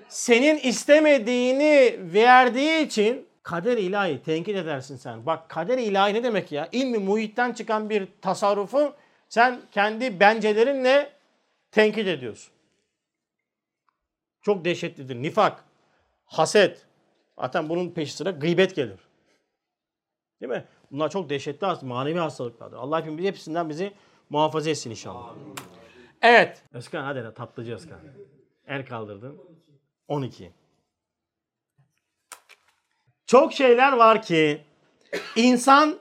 Senin 0.09 0.59
istemediğini 0.59 1.97
verdiği 2.15 2.87
için 2.87 3.27
kader 3.43 3.77
ilahi 3.79 4.23
tenkit 4.23 4.57
edersin 4.57 4.97
sen. 4.97 5.27
Bak 5.27 5.49
kader 5.49 5.79
ilahi 5.79 6.15
ne 6.15 6.23
demek 6.23 6.53
ya? 6.53 6.69
İlmi 6.73 6.99
muhitten 6.99 7.53
çıkan 7.53 7.91
bir 7.91 8.09
tasarrufu 8.23 8.95
sen 9.29 9.61
kendi 9.73 10.21
bencelerinle 10.21 11.13
tenkit 11.71 12.07
ediyorsun. 12.07 12.53
Çok 14.43 14.65
dehşetlidir. 14.65 15.23
Nifak, 15.23 15.65
haset. 16.31 16.87
Zaten 17.39 17.69
bunun 17.69 17.91
peşi 17.91 18.13
sıra 18.13 18.31
gıybet 18.31 18.77
gelir. 18.77 19.01
Değil 20.41 20.53
mi? 20.53 20.65
Bunlar 20.91 21.11
çok 21.11 21.31
dehşetli 21.31 21.67
hastalık, 21.67 21.89
manevi 21.89 22.19
hastalıklardır. 22.19 22.77
Allah 22.77 23.01
hepimiz 23.01 23.25
hepsinden 23.25 23.69
bizi 23.69 23.93
muhafaza 24.31 24.71
etsin 24.71 24.91
inşallah. 24.91 25.35
Evet. 26.23 26.63
Özkan 26.73 27.05
hadi 27.05 27.35
tatlıcı 27.35 27.75
Özkan. 27.75 27.99
El 28.67 28.87
kaldırdın. 28.87 29.41
12. 30.09 30.53
Çok 33.27 33.53
şeyler 33.53 33.93
var 33.93 34.23
ki 34.23 34.65
insan 35.37 35.99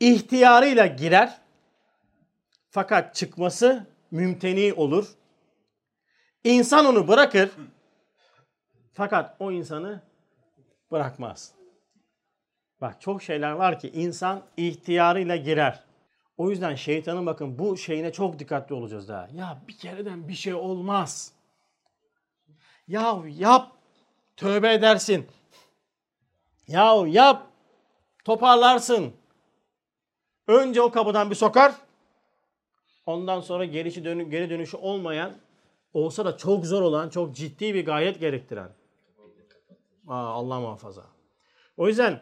ihtiyarıyla 0.00 0.86
girer 0.86 1.40
fakat 2.70 3.14
çıkması 3.14 3.86
mümteni 4.10 4.72
olur. 4.72 5.08
İnsan 6.44 6.86
onu 6.86 7.08
bırakır 7.08 7.50
fakat 9.00 9.36
o 9.38 9.52
insanı 9.52 10.00
bırakmaz. 10.92 11.54
Bak 12.80 13.00
çok 13.00 13.22
şeyler 13.22 13.52
var 13.52 13.78
ki 13.78 13.90
insan 13.90 14.42
ihtiyarıyla 14.56 15.36
girer. 15.36 15.84
O 16.36 16.50
yüzden 16.50 16.74
şeytanın 16.74 17.26
bakın 17.26 17.58
bu 17.58 17.76
şeyine 17.76 18.12
çok 18.12 18.38
dikkatli 18.38 18.74
olacağız 18.74 19.08
daha. 19.08 19.28
Ya 19.34 19.58
bir 19.68 19.78
kereden 19.78 20.28
bir 20.28 20.34
şey 20.34 20.54
olmaz. 20.54 21.32
Ya 22.88 23.22
yap 23.38 23.72
tövbe 24.36 24.72
edersin. 24.72 25.26
Yahu 26.68 27.06
yap. 27.06 27.46
Toparlarsın. 28.24 29.12
Önce 30.46 30.82
o 30.82 30.90
kapıdan 30.90 31.30
bir 31.30 31.34
sokar. 31.34 31.72
Ondan 33.06 33.40
sonra 33.40 33.64
gerisi 33.64 34.04
dönü, 34.04 34.30
geri 34.30 34.50
dönüşü 34.50 34.76
olmayan, 34.76 35.32
olsa 35.94 36.24
da 36.24 36.36
çok 36.36 36.66
zor 36.66 36.82
olan, 36.82 37.08
çok 37.08 37.36
ciddi 37.36 37.74
bir 37.74 37.86
gayret 37.86 38.20
gerektiren. 38.20 38.79
Aa, 40.10 40.14
Allah 40.14 40.60
muhafaza. 40.60 41.02
O 41.76 41.88
yüzden 41.88 42.20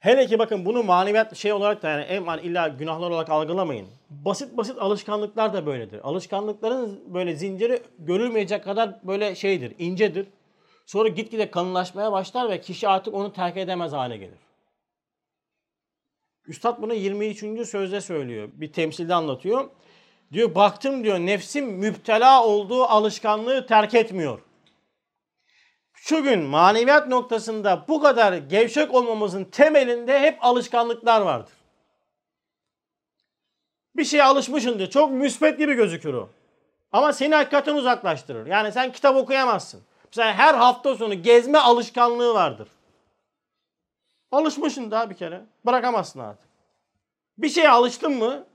Hele 0.00 0.26
ki 0.26 0.38
bakın 0.38 0.64
bunu 0.64 0.82
maneviyat 0.82 1.36
şey 1.36 1.52
olarak 1.52 1.82
da 1.82 1.88
yani 1.88 2.02
en 2.02 2.38
illa 2.38 2.68
günahlar 2.68 3.10
olarak 3.10 3.30
algılamayın. 3.30 3.88
Basit 4.10 4.56
basit 4.56 4.78
alışkanlıklar 4.78 5.52
da 5.52 5.66
böyledir. 5.66 6.00
Alışkanlıkların 6.02 7.14
böyle 7.14 7.36
zinciri 7.36 7.82
görülmeyecek 7.98 8.64
kadar 8.64 9.06
böyle 9.06 9.34
şeydir, 9.34 9.74
incedir. 9.78 10.26
Sonra 10.86 11.08
gitgide 11.08 11.50
kalınlaşmaya 11.50 12.12
başlar 12.12 12.50
ve 12.50 12.60
kişi 12.60 12.88
artık 12.88 13.14
onu 13.14 13.32
terk 13.32 13.56
edemez 13.56 13.92
hale 13.92 14.16
gelir. 14.16 14.38
Üstad 16.46 16.82
bunu 16.82 16.94
23. 16.94 17.68
sözde 17.68 18.00
söylüyor. 18.00 18.48
Bir 18.52 18.72
temsilde 18.72 19.14
anlatıyor. 19.14 19.70
Diyor 20.32 20.54
baktım 20.54 21.04
diyor 21.04 21.18
nefsim 21.18 21.66
müptela 21.66 22.44
olduğu 22.44 22.84
alışkanlığı 22.84 23.66
terk 23.66 23.94
etmiyor. 23.94 24.45
Şu 25.96 26.22
gün 26.22 26.42
maneviyat 26.42 27.08
noktasında 27.08 27.84
bu 27.88 28.00
kadar 28.00 28.32
gevşek 28.32 28.94
olmamızın 28.94 29.44
temelinde 29.44 30.20
hep 30.20 30.38
alışkanlıklar 30.40 31.20
vardır. 31.20 31.52
Bir 33.96 34.04
şeye 34.04 34.24
alışmışsındır. 34.24 34.90
Çok 34.90 35.10
müspet 35.10 35.58
gibi 35.58 35.74
gözükür 35.74 36.14
o. 36.14 36.28
Ama 36.92 37.12
seni 37.12 37.34
hakikaten 37.34 37.74
uzaklaştırır. 37.74 38.46
Yani 38.46 38.72
sen 38.72 38.92
kitap 38.92 39.16
okuyamazsın. 39.16 39.82
Mesela 40.04 40.34
her 40.34 40.54
hafta 40.54 40.94
sonu 40.94 41.22
gezme 41.22 41.58
alışkanlığı 41.58 42.34
vardır. 42.34 42.68
Alışmışsın 44.32 44.90
daha 44.90 45.10
bir 45.10 45.14
kere. 45.14 45.44
Bırakamazsın 45.66 46.20
artık. 46.20 46.48
Bir 47.38 47.48
şeye 47.48 47.70
alıştın 47.70 48.12
mı 48.12 48.46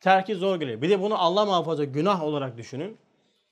terki 0.00 0.34
zor 0.34 0.56
geliyor. 0.60 0.82
Bir 0.82 0.90
de 0.90 1.02
bunu 1.02 1.22
Allah 1.22 1.44
muhafaza 1.44 1.84
günah 1.84 2.22
olarak 2.22 2.56
düşünün. 2.56 2.98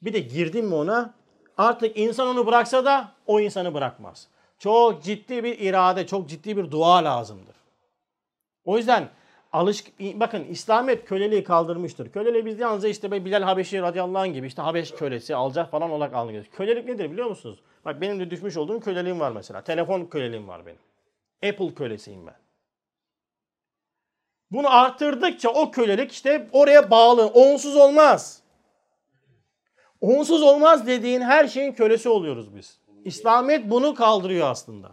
Bir 0.02 0.12
de 0.12 0.18
girdin 0.18 0.64
mi 0.64 0.74
ona 0.74 1.14
artık 1.58 1.96
insan 1.96 2.28
onu 2.28 2.46
bıraksa 2.46 2.84
da 2.84 3.12
o 3.26 3.40
insanı 3.40 3.74
bırakmaz. 3.74 4.28
Çok 4.58 5.02
ciddi 5.02 5.44
bir 5.44 5.58
irade, 5.58 6.06
çok 6.06 6.28
ciddi 6.28 6.56
bir 6.56 6.70
dua 6.70 7.04
lazımdır. 7.04 7.54
O 8.64 8.76
yüzden 8.76 9.08
alış 9.52 9.84
bakın 10.00 10.44
İslamiyet 10.44 11.04
köleliği 11.04 11.44
kaldırmıştır. 11.44 12.12
Köleliği 12.12 12.46
biz 12.46 12.58
yalnızca 12.58 12.88
işte 12.88 13.24
Bilal 13.24 13.42
Habeşi 13.42 13.82
radıyallahu 13.82 14.22
anh 14.22 14.34
gibi 14.34 14.46
işte 14.46 14.62
Habeş 14.62 14.90
kölesi 14.90 15.36
alacak 15.36 15.70
falan 15.70 15.90
olarak 15.90 16.14
algılıyoruz. 16.14 16.50
Kölelik 16.50 16.84
nedir 16.88 17.10
biliyor 17.10 17.26
musunuz? 17.26 17.58
Bak 17.84 18.00
benim 18.00 18.20
de 18.20 18.30
düşmüş 18.30 18.56
olduğum 18.56 18.80
köleliğim 18.80 19.20
var 19.20 19.32
mesela. 19.32 19.60
Telefon 19.60 20.04
köleliğim 20.04 20.48
var 20.48 20.66
benim. 20.66 20.78
Apple 21.52 21.74
kölesiyim 21.74 22.26
ben. 22.26 22.36
Bunu 24.50 24.74
arttırdıkça 24.76 25.48
o 25.48 25.70
kölelik 25.70 26.12
işte 26.12 26.48
oraya 26.52 26.90
bağlı. 26.90 27.26
Onsuz 27.26 27.76
olmaz. 27.76 28.42
Onsuz 30.04 30.42
olmaz 30.42 30.86
dediğin 30.86 31.20
her 31.20 31.48
şeyin 31.48 31.72
kölesi 31.72 32.08
oluyoruz 32.08 32.56
biz. 32.56 32.78
İslamiyet 33.04 33.70
bunu 33.70 33.94
kaldırıyor 33.94 34.50
aslında. 34.50 34.92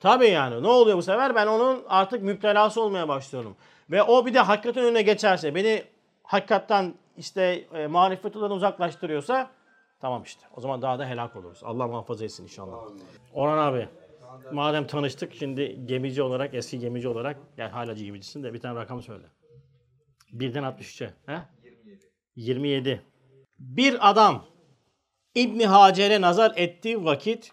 Tabii 0.00 0.28
yani 0.28 0.62
ne 0.62 0.68
oluyor 0.68 0.96
bu 0.96 1.02
sefer? 1.02 1.34
Ben 1.34 1.46
onun 1.46 1.82
artık 1.88 2.22
müptelası 2.22 2.82
olmaya 2.82 3.08
başlıyorum. 3.08 3.56
Ve 3.90 4.02
o 4.02 4.26
bir 4.26 4.34
de 4.34 4.38
hakikaten 4.38 4.84
önüne 4.84 5.02
geçerse, 5.02 5.54
beni 5.54 5.82
hakikatten 6.22 6.94
işte 7.16 7.64
e, 7.74 7.86
marifetinden 7.86 8.50
uzaklaştırıyorsa 8.50 9.50
tamam 10.00 10.22
işte. 10.22 10.46
O 10.56 10.60
zaman 10.60 10.82
daha 10.82 10.98
da 10.98 11.06
helak 11.06 11.36
oluruz. 11.36 11.60
Allah 11.64 11.86
muhafaza 11.86 12.24
etsin 12.24 12.42
inşallah. 12.42 12.76
Orhan 13.34 13.58
abi. 13.58 13.88
Madem 14.52 14.86
tanıştık 14.86 15.34
şimdi 15.34 15.86
gemici 15.86 16.22
olarak, 16.22 16.54
eski 16.54 16.78
gemici 16.78 17.08
olarak, 17.08 17.36
yani 17.56 17.70
halacı 17.70 18.04
gemicisin 18.04 18.42
de 18.42 18.54
bir 18.54 18.60
tane 18.60 18.80
rakam 18.80 19.02
söyle. 19.02 19.24
Birden 20.32 20.62
63'e. 20.62 21.10
He? 21.26 21.38
27. 21.64 22.10
27. 22.36 23.09
Bir 23.60 24.10
adam 24.10 24.44
İbni 25.34 25.66
Hacer'e 25.66 26.20
nazar 26.20 26.52
ettiği 26.56 27.04
vakit 27.04 27.52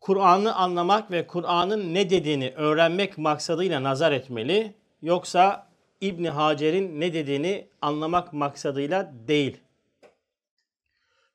Kur'an'ı 0.00 0.54
anlamak 0.54 1.10
ve 1.10 1.26
Kur'an'ın 1.26 1.94
ne 1.94 2.10
dediğini 2.10 2.52
öğrenmek 2.56 3.18
maksadıyla 3.18 3.82
nazar 3.82 4.12
etmeli. 4.12 4.74
Yoksa 5.02 5.68
İbni 6.00 6.30
Hacer'in 6.30 7.00
ne 7.00 7.12
dediğini 7.12 7.68
anlamak 7.82 8.32
maksadıyla 8.32 9.12
değil. 9.28 9.60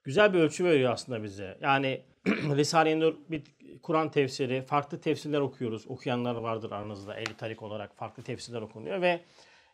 Güzel 0.04 0.34
bir 0.34 0.40
ölçü 0.40 0.66
veriyor 0.66 0.94
aslında 0.94 1.24
bize. 1.24 1.58
Yani 1.62 2.02
Risale-i 2.28 3.00
Nur 3.00 3.16
bir 3.30 3.44
Kur'an 3.82 4.12
tefsiri, 4.12 4.62
farklı 4.62 5.02
tefsirler 5.02 5.40
okuyoruz. 5.40 5.88
Okuyanlar 5.88 6.36
vardır 6.36 6.72
aranızda. 6.72 7.16
Ehli 7.16 7.38
tarik 7.38 7.64
olarak 7.64 7.96
farklı 7.96 8.24
tefsirler 8.24 8.62
okunuyor 8.62 9.02
ve 9.02 9.22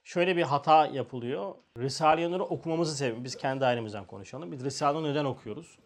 şöyle 0.10 0.38
bir 0.38 0.42
hata 0.42 0.86
yapılıyor. 0.86 1.56
Risale-i 1.78 2.32
Nur'u 2.32 2.44
okumamızı 2.44 2.96
sebebi, 2.96 3.24
biz 3.24 3.36
kendi 3.36 3.66
ailemizden 3.66 4.06
konuşalım. 4.06 4.52
Biz 4.52 4.66
Risale-i 4.66 5.04
neden 5.04 5.26
okuyoruz? 5.26 5.80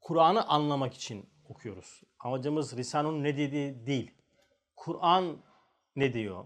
Kur'an'ı 0.00 0.48
anlamak 0.48 0.94
için 0.94 1.30
okuyoruz. 1.48 2.00
Amacımız 2.20 2.76
Risale-i 2.76 3.22
ne 3.22 3.36
dediği 3.36 3.86
değil. 3.86 4.10
Kur'an 4.76 5.36
ne 5.96 6.12
diyor? 6.12 6.44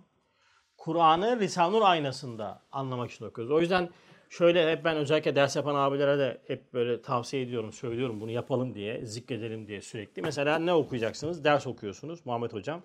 Kur'an'ı 0.76 1.40
Risale-i 1.40 1.72
Nur 1.72 1.82
aynasında 1.82 2.62
anlamak 2.72 3.10
için 3.10 3.24
okuyoruz. 3.24 3.52
O 3.52 3.60
yüzden 3.60 3.90
şöyle 4.28 4.72
hep 4.72 4.84
ben 4.84 4.96
özellikle 4.96 5.36
ders 5.36 5.56
yapan 5.56 5.74
abilere 5.74 6.18
de 6.18 6.42
hep 6.46 6.72
böyle 6.72 7.02
tavsiye 7.02 7.42
ediyorum, 7.42 7.72
söylüyorum 7.72 8.20
bunu 8.20 8.30
yapalım 8.30 8.74
diye, 8.74 9.06
zikredelim 9.06 9.66
diye 9.66 9.80
sürekli. 9.80 10.22
Mesela 10.22 10.58
ne 10.58 10.72
okuyacaksınız? 10.72 11.44
Ders 11.44 11.66
okuyorsunuz 11.66 12.26
Muhammed 12.26 12.52
Hocam. 12.52 12.82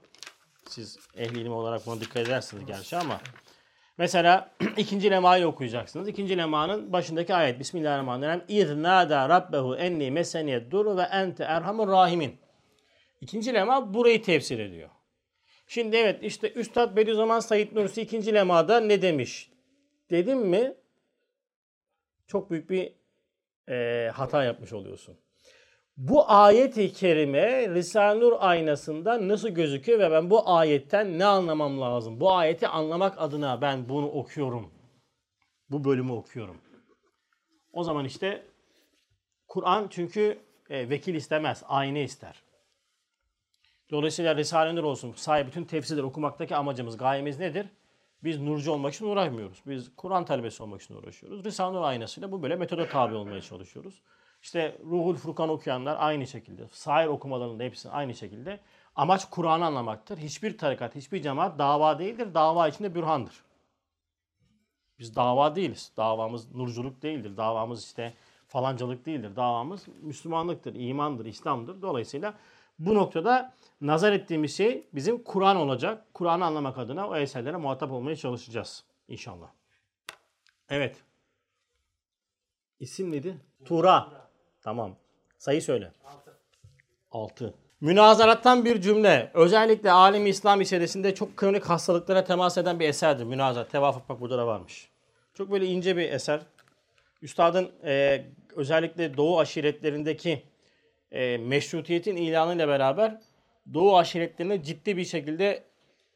Siz 0.68 1.00
ehli 1.16 1.40
ilim 1.40 1.54
olarak 1.54 1.86
buna 1.86 2.02
dikkat 2.02 2.28
edersiniz 2.28 2.66
gerçi 2.66 2.98
ama 2.98 3.22
Mesela 4.00 4.52
ikinci 4.78 5.12
lemayı 5.12 5.48
okuyacaksınız. 5.48 6.08
İkinci 6.08 6.38
lemanın 6.38 6.94
başındaki 6.94 7.36
ayet. 7.36 7.60
Bismillahirrahmanirrahim. 7.60 8.44
İz 8.48 8.76
nâdâ 8.76 9.30
rabbehu 9.30 9.76
enni 9.76 10.12
meseniyed 10.12 10.72
dur 10.72 10.98
ve 10.98 11.02
ente 11.02 11.44
erhamur 11.44 11.88
rahimin. 11.88 12.38
İkinci 13.22 13.54
lema 13.54 13.94
burayı 13.94 14.24
tefsir 14.24 14.60
ediyor. 14.60 14.90
Şimdi 15.68 15.96
evet 15.96 16.24
işte 16.24 16.54
Üstad 16.54 16.96
Bediüzzaman 16.96 17.40
Said 17.40 17.76
Nursi 17.76 18.02
ikinci 18.02 18.34
lemada 18.34 18.80
ne 18.80 19.02
demiş? 19.02 19.52
Dedim 20.10 20.40
mi 20.40 20.74
çok 22.28 22.52
büyük 22.52 22.70
bir 22.70 22.94
e, 23.70 24.10
hata 24.10 24.44
yapmış 24.44 24.74
oluyorsun. 24.74 25.18
Bu 26.00 26.32
ayet-i 26.32 26.94
kerime 26.94 27.70
Risale-i 27.70 28.20
Nur 28.20 28.34
aynasında 28.40 29.28
nasıl 29.28 29.50
gözüküyor 29.50 30.00
ve 30.00 30.12
ben 30.12 30.30
bu 30.30 30.50
ayetten 30.50 31.20
ne 31.20 31.26
anlamam 31.26 31.82
lazım? 31.82 32.20
Bu 32.20 32.32
ayeti 32.32 32.68
anlamak 32.68 33.22
adına 33.22 33.62
ben 33.62 33.90
bunu 33.90 34.08
okuyorum. 34.08 34.72
Bu 35.72 35.84
bölümü 35.84 36.12
okuyorum. 36.12 36.58
O 37.74 37.84
zaman 37.84 38.06
işte 38.06 38.46
Kur'an 39.48 39.88
çünkü 39.90 40.40
e, 40.70 40.90
vekil 40.90 41.16
istemez, 41.16 41.64
ayna 41.68 42.00
ister. 42.00 42.44
Dolayısıyla 43.92 44.36
Risale-i 44.36 44.76
Nur 44.76 44.84
olsun, 44.84 45.14
sahibi 45.16 45.48
bütün 45.48 45.64
tefsirleri 45.64 46.06
okumaktaki 46.06 46.56
amacımız, 46.56 46.98
gayemiz 46.98 47.40
nedir? 47.40 47.66
Biz 48.24 48.40
nurcu 48.40 48.72
olmak 48.72 48.94
için 48.94 49.06
uğraşmıyoruz. 49.06 49.62
Biz 49.66 49.96
Kur'an 49.96 50.26
talebesi 50.26 50.64
olmak 50.64 50.82
için 50.82 50.96
uğraşıyoruz. 50.96 51.46
Risale-i 51.46 51.74
Nur 51.74 51.82
aynasıyla 51.82 52.32
bu 52.32 52.44
böyle 52.44 52.56
metoda 52.56 52.88
tabi 52.88 53.16
olmaya 53.16 53.42
çalışıyoruz. 53.42 54.02
İşte 54.42 54.78
Ruhul 54.86 55.16
Furkan 55.16 55.50
okuyanlar 55.50 55.98
aynı 56.00 56.28
şekilde. 56.28 56.68
Sair 56.72 57.08
okumalarında 57.08 57.64
hepsi 57.64 57.90
aynı 57.90 58.16
şekilde. 58.16 58.60
Amaç 58.96 59.30
Kur'an'ı 59.30 59.66
anlamaktır. 59.66 60.18
Hiçbir 60.18 60.58
tarikat, 60.58 60.96
hiçbir 60.96 61.22
cemaat 61.22 61.60
dava 61.60 62.00
değildir. 62.00 62.34
Dava 62.34 62.68
içinde 62.68 62.96
bürhandır. 62.96 63.44
Biz 65.00 65.16
dava 65.16 65.56
değiliz. 65.56 65.92
Davamız 65.98 66.56
nurculuk 66.56 67.02
değildir. 67.02 67.38
Davamız 67.38 67.86
işte 67.86 68.14
falancalık 68.48 69.06
değildir. 69.06 69.36
Davamız 69.36 69.88
Müslümanlıktır, 70.02 70.76
imandır, 70.76 71.26
İslam'dır. 71.26 71.82
Dolayısıyla 71.82 72.34
bu 72.80 72.96
noktada 72.96 73.54
nazar 73.82 74.14
ettiğimiz 74.14 74.58
şey 74.58 74.88
bizim 74.94 75.24
Kur'an 75.24 75.58
olacak. 75.58 76.06
Kur'an'ı 76.14 76.46
anlamak 76.46 76.78
adına 76.78 77.08
o 77.08 77.16
eserlere 77.16 77.58
muhatap 77.58 77.92
olmaya 77.92 78.16
çalışacağız 78.16 78.84
inşallah. 79.08 79.50
Evet. 80.70 81.04
İsim 82.80 83.12
neydi? 83.12 83.38
Tura. 83.66 84.29
Tamam. 84.62 84.96
Sayı 85.38 85.62
söyle. 85.62 85.92
6. 87.12 87.54
Münazarattan 87.82 88.66
bir 88.66 88.82
cümle. 88.82 89.32
Özellikle 89.34 89.92
alim 89.92 90.28
İslam 90.28 90.62
içerisinde 90.62 91.16
çok 91.16 91.38
kronik 91.38 91.66
hastalıklara 91.66 92.24
temas 92.24 92.58
eden 92.58 92.80
bir 92.80 92.90
eserdir. 92.90 93.24
Münazarat. 93.24 93.72
Tevafuk 93.72 94.10
bak 94.10 94.22
burada 94.22 94.38
da 94.38 94.48
varmış. 94.48 94.90
Çok 95.34 95.52
böyle 95.52 95.66
ince 95.66 95.98
bir 95.98 96.12
eser. 96.12 96.40
Üstadın 97.22 97.72
e, 97.84 98.26
özellikle 98.56 99.18
Doğu 99.18 99.40
aşiretlerindeki 99.40 100.44
e, 101.12 101.38
meşrutiyetin 101.38 102.16
ilanıyla 102.16 102.68
beraber 102.68 103.22
Doğu 103.74 103.98
aşiretlerine 103.98 104.64
ciddi 104.64 104.98
bir 104.98 105.06
şekilde 105.06 105.64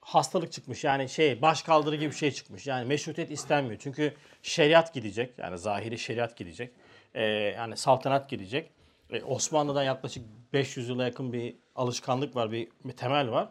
hastalık 0.02 0.52
çıkmış. 0.52 0.84
Yani 0.84 1.10
şey 1.10 1.41
baş 1.41 1.62
kaldırı 1.62 1.96
gibi 1.96 2.12
bir 2.12 2.16
şey 2.16 2.32
çıkmış. 2.32 2.68
Yani 2.68 2.88
meşrutiyet 2.88 3.32
istenmiyor. 3.32 3.80
Çünkü 3.80 4.14
şeriat 4.41 4.94
gidecek. 4.94 5.34
Yani 5.38 5.58
zahiri 5.58 6.00
şeriat 6.00 6.38
gidecek 6.38 6.74
e, 7.14 7.24
yani 7.26 7.78
saltanat 7.78 8.30
gelecek. 8.30 8.70
E, 9.09 9.24
Osmanlı'dan 9.24 9.84
yaklaşık 9.84 10.24
500 10.53 10.89
yıla 10.89 11.03
yakın 11.03 11.34
bir 11.34 11.55
alışkanlık 11.76 12.36
var, 12.36 12.51
bir, 12.51 12.68
bir 12.86 12.93
temel 12.93 13.32
var. 13.32 13.49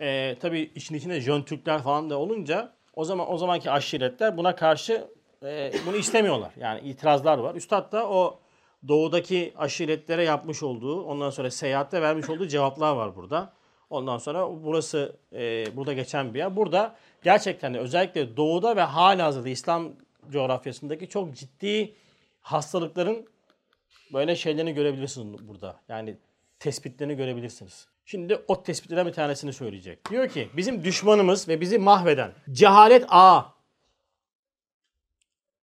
E, 0.00 0.36
tabii 0.40 0.72
işin 0.74 0.94
içinde 0.94 1.20
Jön 1.20 1.42
Türkler 1.42 1.82
falan 1.82 2.10
da 2.10 2.18
olunca 2.18 2.72
o 2.94 3.04
zaman 3.04 3.32
o 3.32 3.38
zamanki 3.38 3.70
aşiretler 3.70 4.36
buna 4.36 4.56
karşı 4.56 5.08
e, 5.44 5.72
bunu 5.86 5.96
istemiyorlar. 5.96 6.52
Yani 6.56 6.80
itirazlar 6.80 7.38
var. 7.38 7.54
Üstad 7.54 7.92
da 7.92 8.08
o 8.08 8.38
doğudaki 8.88 9.52
aşiretlere 9.56 10.24
yapmış 10.24 10.62
olduğu, 10.62 11.02
ondan 11.02 11.30
sonra 11.30 11.50
seyahatte 11.50 12.02
vermiş 12.02 12.30
olduğu 12.30 12.46
cevaplar 12.46 12.92
var 12.92 13.16
burada. 13.16 13.52
Ondan 13.90 14.18
sonra 14.18 14.64
burası 14.64 15.16
e, 15.32 15.76
burada 15.76 15.92
geçen 15.92 16.34
bir 16.34 16.38
yer. 16.38 16.56
Burada 16.56 16.96
gerçekten 17.22 17.74
de 17.74 17.78
özellikle 17.78 18.36
doğuda 18.36 18.76
ve 18.76 18.82
halihazırda 18.82 19.48
İslam 19.48 19.92
coğrafyasındaki 20.30 21.08
çok 21.08 21.34
ciddi 21.34 21.94
hastalıkların 22.52 23.28
böyle 24.12 24.36
şeylerini 24.36 24.74
görebilirsiniz 24.74 25.48
burada. 25.48 25.80
Yani 25.88 26.16
tespitlerini 26.58 27.16
görebilirsiniz. 27.16 27.88
Şimdi 28.04 28.44
o 28.48 28.62
tespitlerden 28.62 29.06
bir 29.06 29.12
tanesini 29.12 29.52
söyleyecek. 29.52 30.10
Diyor 30.10 30.28
ki 30.28 30.48
bizim 30.56 30.84
düşmanımız 30.84 31.48
ve 31.48 31.60
bizi 31.60 31.78
mahveden 31.78 32.32
cehalet 32.52 33.04
ağı. 33.08 33.44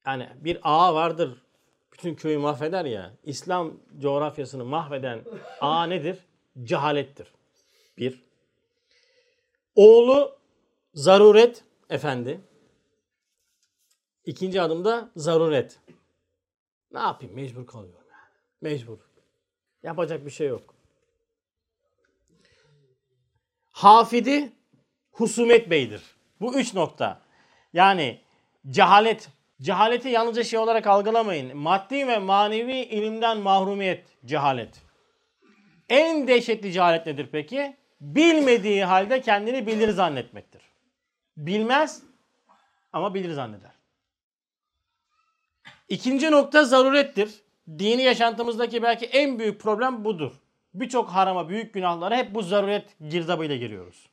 Yani 0.05 0.29
bir 0.36 0.59
ağa 0.63 0.95
vardır 0.95 1.41
bütün 1.93 2.15
köyü 2.15 2.38
mahveder 2.38 2.86
ya. 2.86 3.13
İslam 3.23 3.73
coğrafyasını 3.99 4.65
mahveden 4.65 5.21
ağa 5.61 5.83
nedir? 5.86 6.17
Cehalettir. 6.63 7.27
Bir. 7.97 8.23
Oğlu 9.75 10.38
zaruret 10.93 11.63
efendi. 11.89 12.41
İkinci 14.25 14.61
adımda 14.61 15.09
zaruret. 15.15 15.79
Ne 16.95 17.01
yapayım? 17.01 17.35
Mecbur 17.35 17.67
kalıyorum 17.67 18.05
yani. 18.11 18.73
Mecbur. 18.73 18.97
Yapacak 19.83 20.25
bir 20.25 20.31
şey 20.31 20.47
yok. 20.47 20.75
Hafidi 23.71 24.51
Husumet 25.11 25.69
Bey'dir. 25.69 26.03
Bu 26.41 26.59
üç 26.59 26.73
nokta. 26.73 27.21
Yani 27.73 28.21
cehalet. 28.69 29.29
Cehaleti 29.61 30.09
yalnızca 30.09 30.43
şey 30.43 30.59
olarak 30.59 30.87
algılamayın. 30.87 31.57
Maddi 31.57 32.07
ve 32.07 32.17
manevi 32.17 32.77
ilimden 32.77 33.37
mahrumiyet 33.37 34.05
cehalet. 34.25 34.81
En 35.89 36.27
dehşetli 36.27 36.71
cehalet 36.71 37.05
nedir 37.05 37.29
peki? 37.31 37.77
Bilmediği 38.01 38.85
halde 38.85 39.21
kendini 39.21 39.67
bilir 39.67 39.89
zannetmektir. 39.89 40.61
Bilmez 41.37 42.03
ama 42.93 43.13
bilir 43.13 43.31
zanneder. 43.31 43.74
İkinci 45.89 46.31
nokta 46.31 46.63
zarurettir. 46.63 47.41
Dini 47.79 48.01
yaşantımızdaki 48.01 48.83
belki 48.83 49.05
en 49.05 49.39
büyük 49.39 49.61
problem 49.61 50.05
budur. 50.05 50.31
Birçok 50.73 51.09
harama, 51.09 51.49
büyük 51.49 51.73
günahlara 51.73 52.17
hep 52.17 52.36
bu 52.36 52.41
zaruret 52.41 52.95
girdabıyla 53.09 53.55
giriyoruz. 53.55 54.09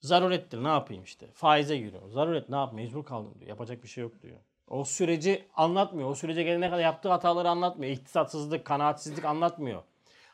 Zarurettir 0.00 0.64
ne 0.64 0.68
yapayım 0.68 1.04
işte. 1.04 1.26
Faize 1.32 1.76
giriyor. 1.76 2.08
Zaruret 2.08 2.48
ne 2.48 2.56
yapayım 2.56 2.84
mecbur 2.84 3.04
kaldım 3.04 3.34
diyor. 3.38 3.48
Yapacak 3.48 3.82
bir 3.82 3.88
şey 3.88 4.02
yok 4.02 4.22
diyor. 4.22 4.36
O 4.68 4.84
süreci 4.84 5.44
anlatmıyor. 5.56 6.10
O 6.10 6.14
sürece 6.14 6.42
gelene 6.42 6.70
kadar 6.70 6.82
yaptığı 6.82 7.08
hataları 7.08 7.48
anlatmıyor. 7.48 7.92
İktisatsızlık, 7.92 8.64
kanaatsizlik 8.64 9.24
anlatmıyor. 9.24 9.82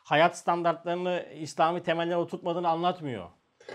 Hayat 0.03 0.37
standartlarını 0.37 1.25
İslami 1.39 1.83
temeller 1.83 2.15
oturtmadığını 2.15 2.69
anlatmıyor. 2.69 3.29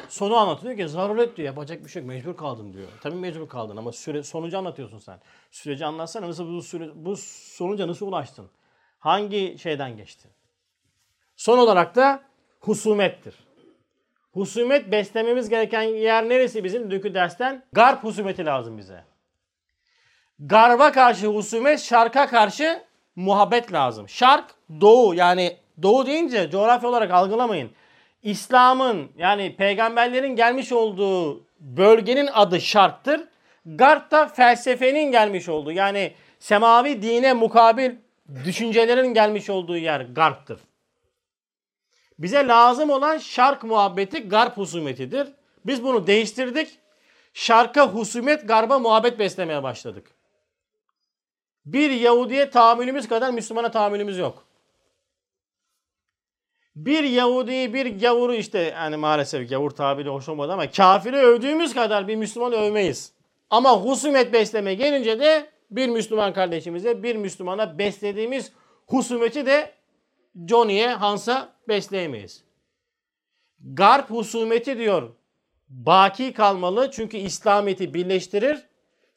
Sonu 0.08 0.36
anlatıyor 0.36 0.76
ki 0.76 0.88
zaruret 0.88 1.36
diyor. 1.36 1.46
Yapacak 1.46 1.84
bir 1.84 1.88
şey 1.88 2.02
yok. 2.02 2.08
Mecbur 2.08 2.36
kaldım 2.36 2.72
diyor. 2.72 2.88
Tabii 3.02 3.14
mecbur 3.14 3.48
kaldın 3.48 3.76
ama 3.76 3.92
süre, 3.92 4.22
sonucu 4.22 4.58
anlatıyorsun 4.58 4.98
sen. 4.98 5.18
Süreci 5.50 5.86
anlatsana. 5.86 6.28
Nasıl 6.28 6.48
bu, 6.48 6.62
süre, 6.62 6.90
bu 6.94 7.16
sonuca 7.56 7.88
nasıl 7.88 8.06
ulaştın? 8.06 8.50
Hangi 8.98 9.56
şeyden 9.58 9.96
geçtin? 9.96 10.30
Son 11.36 11.58
olarak 11.58 11.96
da 11.96 12.22
husumettir. 12.60 13.34
Husumet 14.32 14.92
beslememiz 14.92 15.48
gereken 15.48 15.82
yer 15.82 16.28
neresi 16.28 16.64
bizim 16.64 16.90
dünkü 16.90 17.14
dersten? 17.14 17.62
Garp 17.72 18.04
husumeti 18.04 18.46
lazım 18.46 18.78
bize. 18.78 19.04
Garba 20.38 20.92
karşı 20.92 21.26
husumet, 21.26 21.80
şarka 21.80 22.26
karşı 22.26 22.82
muhabbet 23.16 23.72
lazım. 23.72 24.08
Şark 24.08 24.54
doğu 24.80 25.14
yani 25.14 25.56
doğu 25.82 26.06
deyince 26.06 26.50
coğrafya 26.50 26.88
olarak 26.88 27.10
algılamayın. 27.10 27.70
İslam'ın 28.26 29.10
yani 29.16 29.56
peygamberlerin 29.56 30.36
gelmiş 30.36 30.72
olduğu 30.72 31.44
bölgenin 31.60 32.28
adı 32.32 32.60
şarktır. 32.60 33.20
Garp 33.66 34.10
da 34.10 34.28
felsefenin 34.28 35.12
gelmiş 35.12 35.48
olduğu 35.48 35.72
yani 35.72 36.12
semavi 36.38 37.02
dine 37.02 37.32
mukabil 37.32 37.90
düşüncelerin 38.44 39.14
gelmiş 39.14 39.50
olduğu 39.50 39.76
yer 39.76 40.00
garptır. 40.00 40.60
Bize 42.18 42.48
lazım 42.48 42.90
olan 42.90 43.18
şark 43.18 43.64
muhabbeti 43.64 44.28
garp 44.28 44.56
husumetidir. 44.56 45.28
Biz 45.66 45.84
bunu 45.84 46.06
değiştirdik. 46.06 46.78
Şarka 47.34 47.88
husumet, 47.88 48.48
garba 48.48 48.78
muhabbet 48.78 49.18
beslemeye 49.18 49.62
başladık. 49.62 50.10
Bir 51.66 51.90
Yahudiye 51.90 52.50
tahammülümüz 52.50 53.08
kadar 53.08 53.30
Müslümana 53.30 53.70
tahammülümüz 53.70 54.18
yok. 54.18 54.45
Bir 56.76 57.04
Yahudi'yi 57.04 57.74
bir 57.74 58.00
gavuru 58.00 58.34
işte 58.34 58.58
yani 58.58 58.96
maalesef 58.96 59.50
gavur 59.50 59.70
tabiri 59.70 60.08
hoş 60.08 60.28
olmadı 60.28 60.52
ama 60.52 60.70
kafiri 60.70 61.16
övdüğümüz 61.16 61.74
kadar 61.74 62.08
bir 62.08 62.16
Müslümanı 62.16 62.54
övmeyiz. 62.54 63.12
Ama 63.50 63.80
husumet 63.80 64.32
besleme 64.32 64.74
gelince 64.74 65.20
de 65.20 65.46
bir 65.70 65.88
Müslüman 65.88 66.32
kardeşimize 66.32 67.02
bir 67.02 67.16
Müslümana 67.16 67.78
beslediğimiz 67.78 68.52
husumeti 68.86 69.46
de 69.46 69.72
Johnny'e, 70.48 70.88
Hans'a 70.88 71.48
besleyemeyiz. 71.68 72.44
Garp 73.60 74.10
husumeti 74.10 74.78
diyor 74.78 75.10
baki 75.68 76.32
kalmalı 76.32 76.90
çünkü 76.92 77.16
İslamiyet'i 77.16 77.94
birleştirir. 77.94 78.62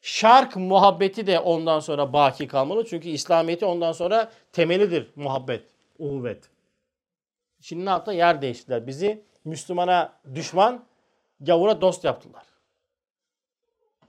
Şark 0.02 0.56
muhabbeti 0.56 1.26
de 1.26 1.40
ondan 1.40 1.80
sonra 1.80 2.12
baki 2.12 2.48
kalmalı 2.48 2.84
çünkü 2.84 3.08
İslamiyet'i 3.08 3.66
ondan 3.66 3.92
sonra 3.92 4.32
temelidir 4.52 5.10
muhabbet, 5.16 5.62
uhuvvet. 5.98 6.50
Ne 7.72 7.90
yaptı? 7.90 8.12
Yer 8.12 8.42
değiştirdiler. 8.42 8.86
Bizi 8.86 9.24
Müslümana 9.44 10.12
düşman, 10.34 10.84
gavura 11.40 11.80
dost 11.80 12.04
yaptılar. 12.04 12.44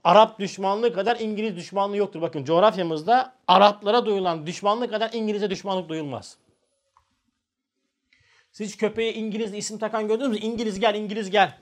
Arap 0.04 0.38
düşmanlığı 0.38 0.92
kadar 0.92 1.20
İngiliz 1.20 1.56
düşmanlığı 1.56 1.96
yoktur. 1.96 2.20
Bakın 2.20 2.44
coğrafyamızda 2.44 3.34
Araplara 3.48 4.06
duyulan 4.06 4.46
düşmanlık 4.46 4.90
kadar 4.90 5.10
İngiliz'e 5.12 5.50
düşmanlık 5.50 5.88
duyulmaz. 5.88 6.38
Siz 8.52 8.68
hiç 8.68 8.76
köpeğe 8.76 9.14
İngiliz 9.14 9.54
isim 9.54 9.78
takan 9.78 10.08
gördünüz 10.08 10.28
mü? 10.28 10.36
İngiliz 10.36 10.80
gel, 10.80 10.94
İngiliz 10.94 11.30
gel. 11.30 11.58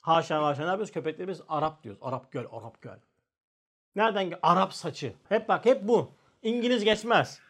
Haşa 0.00 0.46
haşa 0.46 0.62
ne 0.62 0.68
yapıyoruz? 0.68 0.92
Köpekleri 0.92 1.28
biz 1.28 1.40
Arap 1.48 1.82
diyoruz. 1.82 2.00
Arap 2.02 2.32
göl, 2.32 2.44
Arap 2.52 2.82
göl. 2.82 2.96
Nereden? 3.96 4.38
Arap 4.42 4.74
saçı. 4.74 5.12
Hep 5.28 5.48
bak 5.48 5.64
hep 5.64 5.88
bu. 5.88 6.10
İngiliz 6.42 6.84
geçmez. 6.84 7.40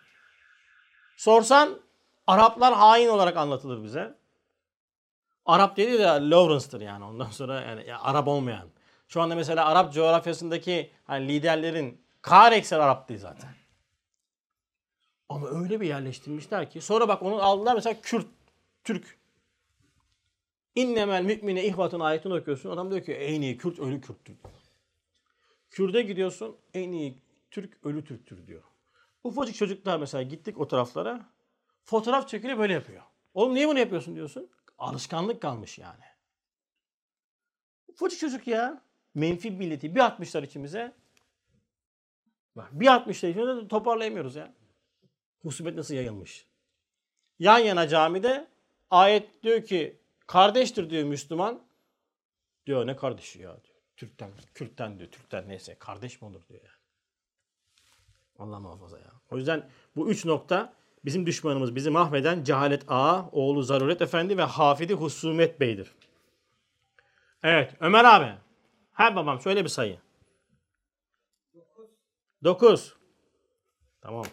Sorsan 1.17 1.81
Araplar 2.27 2.75
hain 2.75 3.09
olarak 3.09 3.37
anlatılır 3.37 3.85
bize. 3.85 4.19
Arap 5.47 5.77
dediği 5.77 5.99
de 5.99 6.05
Lawrence'tır 6.05 6.81
yani 6.81 7.05
ondan 7.05 7.31
sonra 7.31 7.61
yani 7.61 7.87
ya 7.89 8.01
Arap 8.01 8.29
olmayan. 8.29 8.69
Şu 9.09 9.23
anda 9.23 9.35
mesela 9.35 9.67
Arap 9.67 9.93
coğrafyasındaki 9.93 10.91
hani 11.05 11.29
liderlerin 11.29 12.05
kar 12.23 12.53
ekser 12.53 12.81
Arap 12.81 13.09
değil 13.09 13.21
zaten. 13.21 13.51
Ama 15.29 15.49
öyle 15.49 15.81
bir 15.81 15.87
yerleştirmişler 15.87 16.71
ki 16.71 16.81
sonra 16.81 17.09
bak 17.09 17.23
onu 17.23 17.43
aldılar 17.43 17.75
mesela 17.75 18.01
Kürt, 18.01 18.27
Türk. 18.85 19.19
İnnemel 20.75 21.23
mümine 21.23 21.65
ihvatın 21.65 22.01
ayetini 22.01 22.35
okuyorsun. 22.35 22.71
Adam 22.71 22.91
diyor 22.91 23.05
ki 23.05 23.13
en 23.13 23.43
iyi 23.43 23.59
Kürt 23.59 23.79
ölü 23.79 24.01
Kürttür. 24.01 24.37
Kürt'e 25.71 26.03
gidiyorsun 26.03 26.57
en 26.75 26.93
iyi 26.93 27.19
Türk 27.51 27.87
ölü 27.87 28.05
Türktür 28.05 28.47
diyor. 28.47 28.63
Ufacık 29.25 29.55
çocuklar 29.55 29.99
mesela 29.99 30.23
gittik 30.23 30.61
o 30.61 30.69
taraflara. 30.69 31.34
Fotoğraf 31.85 32.29
çekiliyor 32.29 32.59
böyle 32.59 32.73
yapıyor. 32.73 33.03
Oğlum 33.35 33.55
niye 33.55 33.69
bunu 33.69 33.79
yapıyorsun 33.79 34.15
diyorsun. 34.15 34.51
Alışkanlık 34.79 35.43
kalmış 35.43 35.79
yani. 35.79 36.05
Ufacık 37.89 38.21
çocuk 38.21 38.47
ya. 38.47 38.83
Menfi 39.15 39.51
milleti 39.51 39.95
bir 39.95 40.01
atmışlar 40.01 40.43
içimize. 40.43 40.93
Bak 42.57 42.69
bir 42.73 42.95
atmışlar 42.95 43.29
içimize 43.29 43.69
toparlayamıyoruz 43.69 44.35
ya. 44.37 44.55
Musibet 45.43 45.75
nasıl 45.75 45.95
yayılmış. 45.95 46.47
Yan 47.39 47.59
yana 47.59 47.89
camide 47.89 48.49
ayet 48.91 49.43
diyor 49.43 49.65
ki 49.65 49.99
kardeştir 50.27 50.91
diyor 50.91 51.05
Müslüman. 51.05 51.63
Diyor 52.67 52.87
ne 52.87 52.97
kardeşi 52.97 53.39
ya 53.39 53.63
diyor. 53.65 53.77
Türk'ten, 53.97 54.31
Kürt'ten 54.55 54.99
diyor. 54.99 55.11
Türk'ten 55.11 55.49
neyse 55.49 55.77
kardeş 55.79 56.23
mi 56.23 56.29
olur 56.29 56.49
diyor 56.49 56.63
ya. 56.65 56.71
Allah 58.39 58.61
muhafaza 58.61 58.99
ya. 58.99 59.13
O 59.31 59.37
yüzden 59.37 59.71
bu 59.97 60.11
üç 60.11 60.25
nokta 60.25 60.73
bizim 61.05 61.27
düşmanımız 61.27 61.75
bizi 61.75 61.91
mahveden 61.91 62.45
cehalet 62.45 62.85
ağa, 62.89 63.29
oğlu 63.33 63.63
zaruret 63.63 64.03
efendi 64.03 64.39
ve 64.39 64.43
hafidi 64.43 64.95
husumet 64.95 65.61
beydir. 65.61 65.95
Evet 67.43 67.75
Ömer 67.81 68.05
abi. 68.05 68.33
Ha 68.93 69.17
babam 69.17 69.41
şöyle 69.41 69.65
bir 69.65 69.69
sayı. 69.69 69.99
Dokuz. 72.45 72.97
Tamam. 74.01 74.25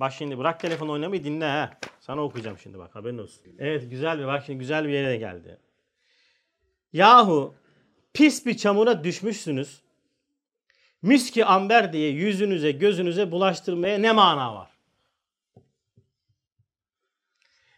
Bak 0.00 0.12
şimdi 0.12 0.38
bırak 0.38 0.60
telefon 0.60 0.88
oynamayı 0.88 1.24
dinle 1.24 1.44
ha. 1.44 1.78
Sana 2.00 2.22
okuyacağım 2.22 2.58
şimdi 2.58 2.78
bak 2.78 2.94
haberin 2.94 3.18
olsun. 3.18 3.44
Evet 3.58 3.90
güzel 3.90 4.18
bir 4.18 4.26
bak 4.26 4.42
şimdi 4.46 4.58
güzel 4.58 4.84
bir 4.84 4.92
yere 4.92 5.16
geldi. 5.16 5.58
Yahu 6.92 7.54
pis 8.12 8.46
bir 8.46 8.56
çamura 8.56 9.04
düşmüşsünüz. 9.04 9.82
Miski 11.02 11.44
amber 11.44 11.92
diye 11.92 12.10
yüzünüze 12.10 12.70
gözünüze 12.72 13.30
bulaştırmaya 13.30 13.98
ne 13.98 14.12
mana 14.12 14.54
var? 14.54 14.70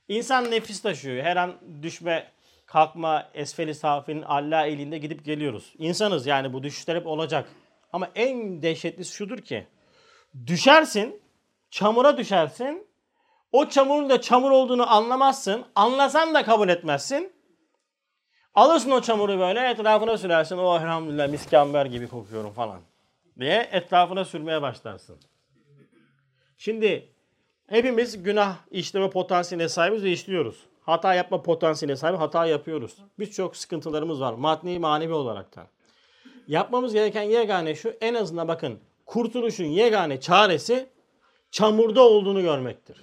İnsan 0.09 0.51
nefis 0.51 0.83
taşıyor. 0.83 1.25
Her 1.25 1.37
an 1.37 1.55
düşme, 1.83 2.33
kalkma, 2.67 3.29
esfeli 3.35 3.75
safinin 3.75 4.23
Allah 4.23 4.67
elinde 4.67 4.99
gidip 4.99 5.25
geliyoruz. 5.25 5.75
İnsanız 5.79 6.27
yani 6.27 6.53
bu 6.53 6.63
düşüşler 6.63 6.97
hep 6.97 7.07
olacak. 7.07 7.49
Ama 7.93 8.11
en 8.15 8.63
dehşetlisi 8.63 9.15
şudur 9.15 9.39
ki 9.39 9.67
düşersin, 10.47 11.23
çamura 11.71 12.19
düşersin. 12.19 12.87
O 13.53 13.69
çamurun 13.69 14.11
da 14.11 14.21
çamur 14.21 14.51
olduğunu 14.51 14.93
anlamazsın. 14.93 15.65
Anlasan 15.75 16.35
da 16.35 16.45
kabul 16.45 16.69
etmezsin. 16.69 17.33
Alırsın 18.55 18.91
o 18.91 19.01
çamuru 19.01 19.39
böyle 19.39 19.69
etrafına 19.69 20.19
sürersin. 20.19 20.59
O 20.59 20.77
elhamdülillah 20.77 21.29
miskamber 21.29 21.87
gibi 21.87 22.09
kokuyorum 22.09 22.53
falan 22.53 22.81
diye 23.41 23.69
etrafına 23.73 24.25
sürmeye 24.25 24.63
başlarsın. 24.63 25.17
Şimdi 26.59 27.16
hepimiz 27.67 28.23
günah 28.23 28.57
işleme 28.71 29.11
potansiyeline 29.11 29.69
sahibiz 29.69 30.05
ve 30.05 30.11
işliyoruz. 30.11 30.57
Hata 30.83 31.15
yapma 31.15 31.43
potansiyeline 31.43 31.97
sahibi 31.97 32.17
hata 32.17 32.47
yapıyoruz. 32.47 32.97
Birçok 33.19 33.57
sıkıntılarımız 33.57 34.21
var 34.21 34.33
maddi 34.33 34.79
manevi 34.79 35.13
olaraktan. 35.13 35.67
Yapmamız 36.49 36.93
gereken 36.93 37.23
yegane 37.23 37.75
şu 37.75 37.97
en 38.01 38.15
azından 38.15 38.49
bakın 38.49 38.79
kurtuluşun 39.07 39.65
yegane 39.65 40.21
çaresi 40.21 40.87
çamurda 41.51 42.03
olduğunu 42.03 42.43
görmektir. 42.43 42.97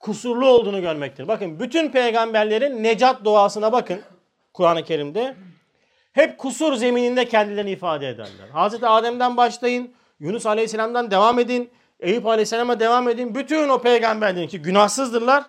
Kusurlu 0.00 0.46
olduğunu 0.46 0.80
görmektir. 0.80 1.28
Bakın 1.28 1.60
bütün 1.60 1.90
peygamberlerin 1.90 2.82
necat 2.82 3.24
doğasına 3.24 3.72
bakın 3.72 4.00
Kur'an-ı 4.52 4.84
Kerim'de. 4.84 5.36
Hep 6.12 6.38
kusur 6.38 6.74
zemininde 6.74 7.28
kendilerini 7.28 7.70
ifade 7.70 8.08
ederler. 8.08 8.48
Hazreti 8.52 8.86
Adem'den 8.86 9.36
başlayın, 9.36 9.94
Yunus 10.20 10.46
Aleyhisselam'dan 10.46 11.10
devam 11.10 11.38
edin, 11.38 11.70
Eyüp 12.00 12.26
Aleyhisselam'a 12.26 12.80
devam 12.80 13.08
edin. 13.08 13.34
Bütün 13.34 13.68
o 13.68 13.82
peygamberlerin 13.82 14.48
ki 14.48 14.62
günahsızdırlar. 14.62 15.44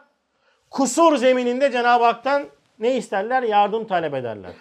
Kusur 0.71 1.17
zemininde 1.17 1.71
Cenab-ı 1.71 2.03
Hak'tan 2.03 2.45
ne 2.79 2.97
isterler? 2.97 3.43
Yardım 3.43 3.87
talep 3.87 4.13
ederler. 4.13 4.51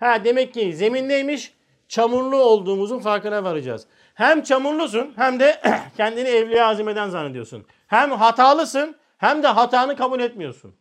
Ha 0.00 0.24
demek 0.24 0.54
ki 0.54 0.76
zemin 0.76 1.08
neymiş? 1.08 1.54
Çamurlu 1.88 2.36
olduğumuzun 2.36 2.98
farkına 2.98 3.44
varacağız. 3.44 3.86
Hem 4.14 4.42
çamurlusun 4.42 5.12
hem 5.16 5.40
de 5.40 5.60
kendini 5.96 6.28
evliya 6.28 6.66
azimeden 6.66 7.08
zannediyorsun. 7.08 7.66
Hem 7.86 8.10
hatalısın 8.10 8.96
hem 9.18 9.42
de 9.42 9.46
hatanı 9.46 9.96
kabul 9.96 10.20
etmiyorsun. 10.20 10.74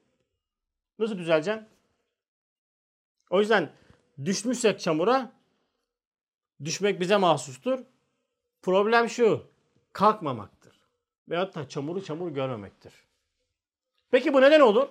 Nasıl 0.99 1.17
düzeleceksin? 1.17 1.65
O 3.29 3.39
yüzden 3.39 3.69
düşmüşsek 4.25 4.79
çamura 4.79 5.31
düşmek 6.63 6.99
bize 6.99 7.17
mahsustur. 7.17 7.79
Problem 8.61 9.09
şu 9.09 9.47
kalkmamaktır. 9.93 10.54
Veyahut 11.29 11.55
da 11.55 11.69
çamuru 11.69 12.03
çamur 12.03 12.31
görmemektir. 12.31 12.93
Peki 14.11 14.33
bu 14.33 14.41
neden 14.41 14.59
olur? 14.59 14.87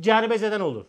Cerbezeden 0.00 0.60
olur. 0.60 0.86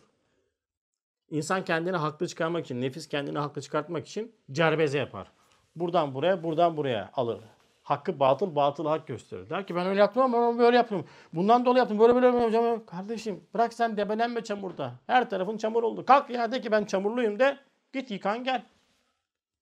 İnsan 1.30 1.64
kendini 1.64 1.96
haklı 1.96 2.28
çıkarmak 2.28 2.64
için, 2.64 2.80
nefis 2.80 3.08
kendini 3.08 3.38
haklı 3.38 3.62
çıkartmak 3.62 4.06
için 4.06 4.32
cerbeze 4.50 4.98
yapar. 4.98 5.32
Buradan 5.76 6.14
buraya, 6.14 6.42
buradan 6.42 6.76
buraya 6.76 7.10
alır. 7.14 7.38
Hakkı 7.82 8.20
batıl, 8.20 8.54
batılı 8.54 8.88
hak 8.88 9.06
gösterir. 9.06 9.50
Der 9.50 9.66
ki 9.66 9.74
ben 9.74 9.86
öyle 9.86 10.00
yaptım 10.00 10.22
ama 10.22 10.58
böyle 10.58 10.76
yaptım. 10.76 11.06
Bundan 11.32 11.64
dolayı 11.64 11.78
yaptım. 11.78 11.98
Böyle 11.98 12.14
böyle 12.14 12.44
hocam. 12.44 12.86
Kardeşim 12.86 13.44
bırak 13.54 13.72
sen 13.72 13.96
debelenme 13.96 14.44
çamurda. 14.44 14.92
Her 15.06 15.30
tarafın 15.30 15.56
çamur 15.56 15.82
oldu. 15.82 16.06
Kalk 16.06 16.30
ya 16.30 16.52
de 16.52 16.60
ki 16.60 16.70
ben 16.72 16.84
çamurluyum 16.84 17.38
de. 17.38 17.58
Git 17.92 18.10
yıkan 18.10 18.44
gel. 18.44 18.64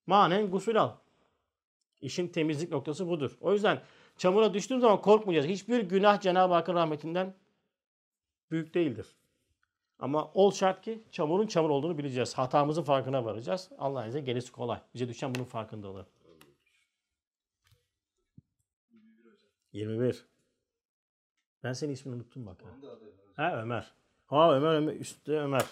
Manen 0.06 0.50
gusül 0.50 0.80
al. 0.80 0.90
İşin 2.00 2.28
temizlik 2.28 2.70
noktası 2.70 3.08
budur. 3.08 3.38
O 3.40 3.52
yüzden 3.52 3.80
çamura 4.20 4.54
düştüğün 4.54 4.78
zaman 4.78 5.00
korkmayacağız. 5.00 5.46
Hiçbir 5.46 5.80
günah 5.80 6.20
Cenab-ı 6.20 6.54
Hakk'ın 6.54 6.74
rahmetinden 6.74 7.34
büyük 8.50 8.74
değildir. 8.74 9.06
Ama 9.98 10.30
ol 10.34 10.50
şart 10.50 10.82
ki 10.82 11.02
çamurun 11.10 11.46
çamur 11.46 11.70
olduğunu 11.70 11.98
bileceğiz. 11.98 12.34
Hatamızın 12.34 12.82
farkına 12.82 13.24
varacağız. 13.24 13.70
Allah'ın 13.78 14.08
izniyle 14.08 14.24
gerisi 14.24 14.52
kolay. 14.52 14.80
Bize 14.94 15.08
düşen 15.08 15.34
bunun 15.34 15.44
farkındalığı. 15.44 16.06
21. 19.72 20.26
Ben 21.62 21.72
senin 21.72 21.92
ismini 21.92 22.16
unuttum 22.16 22.46
bak. 22.46 22.64
Ha 23.36 23.62
Ömer. 23.62 23.92
Ha 24.26 24.54
Ömer 24.54 24.74
Ömer 24.74 24.92
üstte 24.92 25.32
Ömer. 25.32 25.64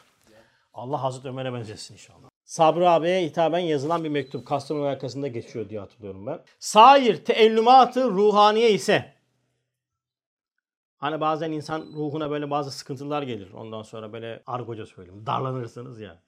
Allah 0.74 1.02
Hazreti 1.02 1.28
Ömer'e 1.28 1.52
benzesin 1.52 1.94
inşallah. 1.94 2.27
Sabri 2.48 2.88
abiye 2.88 3.26
hitaben 3.26 3.58
yazılan 3.58 4.04
bir 4.04 4.08
mektup. 4.08 4.46
Kastamonu 4.46 4.84
arkasında 4.84 5.28
geçiyor 5.28 5.68
diye 5.68 5.80
hatırlıyorum 5.80 6.26
ben. 6.26 6.40
Sair 6.58 7.24
teellümatı 7.24 8.10
ruhaniye 8.10 8.70
ise 8.70 9.14
Hani 10.96 11.20
bazen 11.20 11.52
insan 11.52 11.80
ruhuna 11.80 12.30
böyle 12.30 12.50
bazı 12.50 12.70
sıkıntılar 12.70 13.22
gelir. 13.22 13.52
Ondan 13.52 13.82
sonra 13.82 14.12
böyle 14.12 14.42
argoca 14.46 14.86
söyleyeyim. 14.86 15.26
Darlanırsınız 15.26 16.00
ya. 16.00 16.22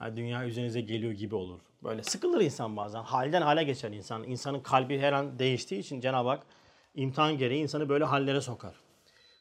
Yani 0.00 0.16
dünya 0.16 0.46
üzerinize 0.46 0.80
geliyor 0.80 1.12
gibi 1.12 1.34
olur. 1.34 1.60
Böyle 1.82 2.02
sıkılır 2.02 2.40
insan 2.40 2.76
bazen. 2.76 3.02
Halden 3.02 3.42
hale 3.42 3.64
geçer 3.64 3.90
insan. 3.90 4.24
İnsanın 4.24 4.60
kalbi 4.60 4.98
her 4.98 5.12
an 5.12 5.38
değiştiği 5.38 5.80
için 5.80 6.00
Cenab-ı 6.00 6.28
Hak 6.28 6.46
imtihan 6.94 7.38
gereği 7.38 7.62
insanı 7.62 7.88
böyle 7.88 8.04
hallere 8.04 8.40
sokar. 8.40 8.74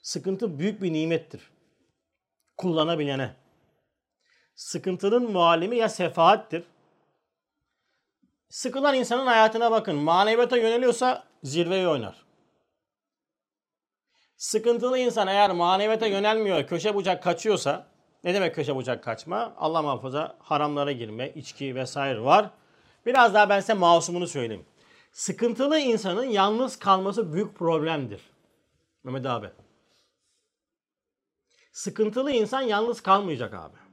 Sıkıntı 0.02 0.60
büyük 0.60 0.82
bir 0.82 0.94
nimettir. 0.94 1.42
Kullanabilene. 2.58 3.47
Sıkıntının 4.58 5.32
muallimi 5.32 5.78
ya 5.78 5.90
sefaattir. 5.90 6.64
Sıkılan 8.50 8.96
insanın 8.96 9.28
hayatına 9.28 9.72
bakın. 9.72 9.96
Maneviyata 9.96 10.58
yöneliyorsa 10.58 11.24
zirveye 11.44 11.88
oynar. 11.88 12.26
Sıkıntılı 14.38 15.00
insan 15.00 15.28
eğer 15.28 15.52
maneviyata 15.52 16.08
yönelmiyor, 16.08 16.68
köşe 16.68 16.96
bucak 16.96 17.24
kaçıyorsa, 17.24 17.88
ne 18.24 18.34
demek 18.34 18.56
köşe 18.56 18.76
bucak 18.76 19.04
kaçma? 19.04 19.54
Allah 19.58 19.82
muhafaza 19.82 20.38
haramlara 20.40 20.92
girme, 20.92 21.30
içki 21.30 21.76
vesaire 21.76 22.24
var. 22.24 22.50
Biraz 23.06 23.34
daha 23.34 23.50
ben 23.50 23.60
size 23.60 23.74
masumunu 23.74 24.28
söyleyeyim. 24.28 24.66
Sıkıntılı 25.12 25.80
insanın 25.80 26.26
yalnız 26.26 26.80
kalması 26.80 27.34
büyük 27.34 27.56
problemdir. 27.56 28.22
Mehmet 29.04 29.26
abi. 29.26 29.50
Sıkıntılı 31.72 32.32
insan 32.32 32.62
yalnız 32.62 33.02
kalmayacak 33.02 33.54
abi. 33.54 33.87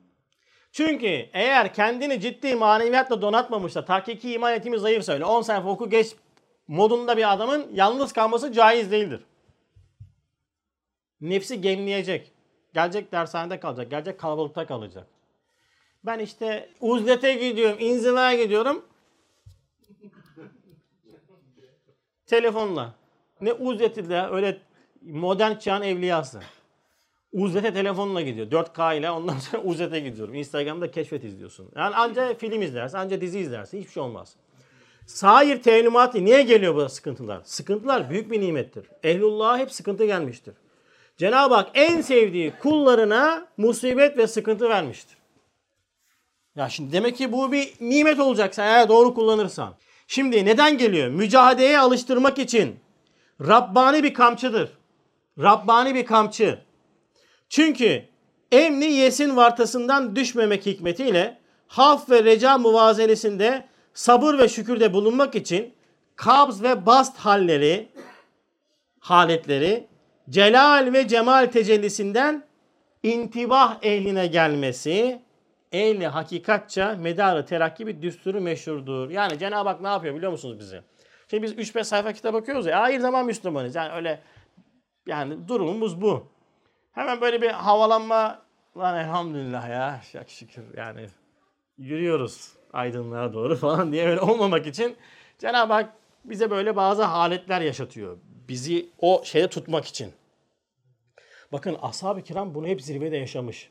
Çünkü 0.75 1.29
eğer 1.33 1.75
kendini 1.75 2.20
ciddi 2.20 2.55
maneviyatla 2.55 3.22
donatmamışsa, 3.22 3.85
takiki 3.85 4.33
iman 4.33 4.55
etimi 4.55 4.79
zayıfsa 4.79 5.12
öyle 5.12 5.25
10 5.25 5.43
sayfa 5.43 5.68
oku 5.68 5.91
geç 5.91 6.16
modunda 6.68 7.16
bir 7.16 7.33
adamın 7.33 7.66
yalnız 7.72 8.12
kalması 8.12 8.53
caiz 8.53 8.91
değildir. 8.91 9.20
Nefsi 11.20 11.61
gemleyecek. 11.61 12.33
Gelecek 12.75 13.12
dershanede 13.12 13.61
kalacak. 13.61 13.91
Gelecek 13.91 14.20
kalabalıkta 14.20 14.66
kalacak. 14.66 15.07
Ben 16.05 16.18
işte 16.18 16.70
uzlete 16.81 17.35
gidiyorum, 17.35 17.79
inzivaya 17.81 18.45
gidiyorum. 18.45 18.85
Telefonla. 22.27 22.95
Ne 23.41 23.53
uzleti 23.53 24.11
de 24.11 24.27
öyle 24.31 24.61
modern 25.03 25.59
çağın 25.59 25.83
evliyası. 25.83 26.41
Uzlete 27.35 27.72
telefonla 27.72 28.20
gidiyor. 28.20 28.47
4K 28.47 28.99
ile 28.99 29.11
ondan 29.11 29.39
sonra 29.39 29.62
uzlete 29.64 30.01
gidiyorum. 30.01 30.35
Instagram'da 30.35 30.91
keşfet 30.91 31.24
izliyorsun. 31.24 31.68
Yani 31.76 31.97
anca 31.97 32.35
film 32.35 32.62
izlersin, 32.62 32.99
anca 32.99 33.20
dizi 33.20 33.39
izlersin. 33.39 33.78
Hiçbir 33.78 33.93
şey 33.93 34.03
olmaz. 34.03 34.37
Sair 35.07 35.62
teblimatı 35.62 36.24
niye 36.24 36.43
geliyor 36.43 36.74
bu 36.74 36.89
sıkıntılar? 36.89 37.41
Sıkıntılar 37.45 38.11
büyük 38.11 38.30
bir 38.30 38.41
nimettir. 38.41 38.87
Ehlullah'a 39.03 39.59
hep 39.59 39.72
sıkıntı 39.72 40.05
gelmiştir. 40.05 40.55
Cenab-ı 41.16 41.55
Hak 41.55 41.70
en 41.74 42.01
sevdiği 42.01 42.53
kullarına 42.62 43.47
musibet 43.57 44.18
ve 44.18 44.26
sıkıntı 44.26 44.68
vermiştir. 44.68 45.16
Ya 46.57 46.68
şimdi 46.68 46.93
demek 46.93 47.16
ki 47.16 47.32
bu 47.32 47.53
bir 47.53 47.74
nimet 47.80 48.20
olacaksa 48.20 48.64
eğer 48.64 48.89
doğru 48.89 49.14
kullanırsan. 49.14 49.74
Şimdi 50.07 50.45
neden 50.45 50.78
geliyor? 50.78 51.09
Mücadeleye 51.09 51.78
alıştırmak 51.78 52.39
için. 52.39 52.76
Rabbani 53.41 54.03
bir 54.03 54.14
kamçıdır. 54.14 54.70
Rabbani 55.39 55.95
bir 55.95 56.07
kamçı. 56.07 56.64
Çünkü 57.49 58.05
emni 58.53 58.84
yesin 58.84 59.36
vartasından 59.36 60.16
düşmemek 60.16 60.66
hikmetiyle 60.66 61.38
haf 61.68 62.11
ve 62.11 62.24
reca 62.24 62.59
muvazenesinde 62.59 63.64
sabır 63.95 64.38
ve 64.38 64.49
şükürde 64.49 64.92
bulunmak 64.92 65.34
için 65.34 65.74
kabz 66.16 66.62
ve 66.62 66.86
bast 66.86 67.16
halleri, 67.16 67.88
haletleri 69.01 69.86
celal 70.30 70.92
ve 70.92 71.09
cemal 71.09 71.47
tecellisinden 71.47 72.45
intibah 73.03 73.78
ehline 73.82 74.26
gelmesi 74.26 75.22
ehli 75.72 76.07
hakikatça 76.07 76.97
medarı 77.01 77.47
terakki 77.47 77.86
bir 77.86 78.03
düsturu 78.03 78.40
meşhurdur. 78.40 79.11
Yani 79.11 79.38
Cenab-ı 79.38 79.68
Hak 79.68 79.80
ne 79.80 79.88
yapıyor 79.88 80.14
biliyor 80.14 80.32
musunuz 80.32 80.59
bizi? 80.59 80.80
Şimdi 81.30 81.42
biz 81.42 81.53
3-5 81.53 81.84
sayfa 81.84 82.12
kitap 82.12 82.34
okuyoruz 82.34 82.66
ya 82.66 82.80
hayır 82.80 83.01
zaman 83.01 83.26
Müslümanız. 83.26 83.74
Yani 83.74 83.92
öyle 83.92 84.20
yani 85.07 85.49
durumumuz 85.49 86.01
bu. 86.01 86.34
Hemen 86.95 87.20
böyle 87.20 87.42
bir 87.42 87.51
havalanma 87.51 88.42
lan 88.76 88.99
elhamdülillah 88.99 89.68
ya 89.68 90.01
şak 90.12 90.30
şükür 90.30 90.64
yani 90.76 91.07
yürüyoruz 91.78 92.53
aydınlığa 92.72 93.32
doğru 93.32 93.57
falan 93.66 93.92
diye 93.92 94.07
öyle 94.07 94.20
olmamak 94.20 94.66
için 94.66 94.97
Cenab-ı 95.38 95.72
Hak 95.72 95.92
bize 96.24 96.51
böyle 96.51 96.76
bazı 96.76 97.03
haletler 97.03 97.61
yaşatıyor. 97.61 98.18
Bizi 98.49 98.86
o 98.99 99.22
şeyde 99.24 99.49
tutmak 99.49 99.84
için. 99.84 100.12
Bakın 101.53 101.76
ashab-ı 101.82 102.22
kiram 102.22 102.55
bunu 102.55 102.66
hep 102.66 102.82
zirvede 102.82 103.16
yaşamış. 103.16 103.70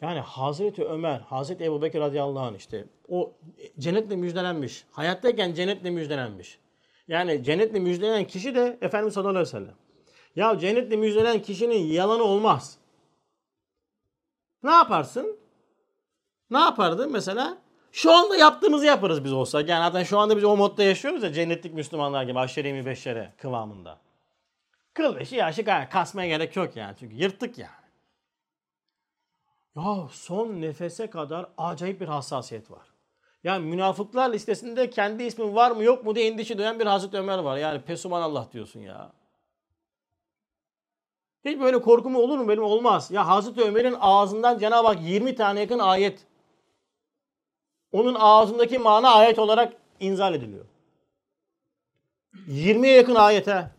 Yani 0.00 0.20
Hazreti 0.20 0.84
Ömer, 0.84 1.20
Hazreti 1.20 1.64
Ebu 1.64 1.82
Bekir 1.82 2.00
radıyallahu 2.00 2.44
anh 2.44 2.56
işte 2.56 2.84
o 3.08 3.32
cennetle 3.78 4.16
müjdelenmiş. 4.16 4.84
Hayattayken 4.90 5.52
cennetle 5.52 5.90
müjdelenmiş. 5.90 6.58
Yani 7.08 7.44
cennetle 7.44 7.80
müjdelenen 7.80 8.24
kişi 8.24 8.54
de 8.54 8.78
Efendimiz 8.80 9.14
sallallahu 9.14 9.30
aleyhi 9.30 9.46
ve 9.46 9.50
sellem. 9.50 9.74
Ya 10.36 10.58
cennetle 10.58 10.96
müjdelenen 10.96 11.42
kişinin 11.42 11.78
yalanı 11.78 12.22
olmaz. 12.22 12.78
Ne 14.62 14.70
yaparsın? 14.70 15.38
Ne 16.50 16.58
yapardı 16.58 17.08
mesela? 17.08 17.58
Şu 17.92 18.12
anda 18.12 18.36
yaptığımızı 18.36 18.86
yaparız 18.86 19.24
biz 19.24 19.32
olsa. 19.32 19.60
Yani 19.60 19.84
zaten 19.84 20.02
şu 20.02 20.18
anda 20.18 20.36
biz 20.36 20.44
o 20.44 20.56
modda 20.56 20.82
yaşıyoruz 20.82 21.22
ya 21.22 21.32
cennetlik 21.32 21.74
Müslümanlar 21.74 22.22
gibi 22.22 22.38
aşere 22.38 22.70
25'lere 22.70 23.36
kıvamında. 23.36 23.98
Kıl 24.94 25.16
beşi 25.16 25.36
yaşı 25.36 25.62
gayet 25.62 25.90
kasmaya 25.90 26.28
gerek 26.28 26.56
yok 26.56 26.76
yani. 26.76 26.96
Çünkü 27.00 27.14
yırttık 27.14 27.58
yani. 27.58 27.70
Ya 29.76 30.08
son 30.10 30.60
nefese 30.60 31.10
kadar 31.10 31.46
acayip 31.58 32.00
bir 32.00 32.08
hassasiyet 32.08 32.70
var. 32.70 32.86
Yani 33.44 33.66
münafıklar 33.66 34.32
listesinde 34.32 34.90
kendi 34.90 35.22
ismin 35.22 35.54
var 35.54 35.70
mı 35.70 35.84
yok 35.84 36.04
mu 36.04 36.14
diye 36.14 36.26
endişe 36.26 36.58
duyan 36.58 36.80
bir 36.80 36.86
Hazreti 36.86 37.16
Ömer 37.16 37.38
var. 37.38 37.56
Yani 37.56 37.82
pesuman 37.82 38.22
Allah 38.22 38.48
diyorsun 38.52 38.80
ya. 38.80 39.12
Hiç 41.46 41.60
böyle 41.60 41.80
korku 41.80 42.10
mu 42.10 42.18
olur 42.18 42.38
mu? 42.38 42.48
Benim 42.48 42.62
olmaz. 42.62 43.10
Ya 43.10 43.28
Hazreti 43.28 43.62
Ömer'in 43.62 43.96
ağzından 44.00 44.58
Cenab-ı 44.58 44.86
Hak 44.86 44.98
20 45.02 45.34
tane 45.34 45.60
yakın 45.60 45.78
ayet. 45.78 46.18
Onun 47.92 48.16
ağzındaki 48.18 48.78
mana 48.78 49.14
ayet 49.14 49.38
olarak 49.38 49.72
inzal 50.00 50.34
ediliyor. 50.34 50.64
20'ye 52.48 52.96
yakın 52.96 53.14
ayete. 53.14 53.70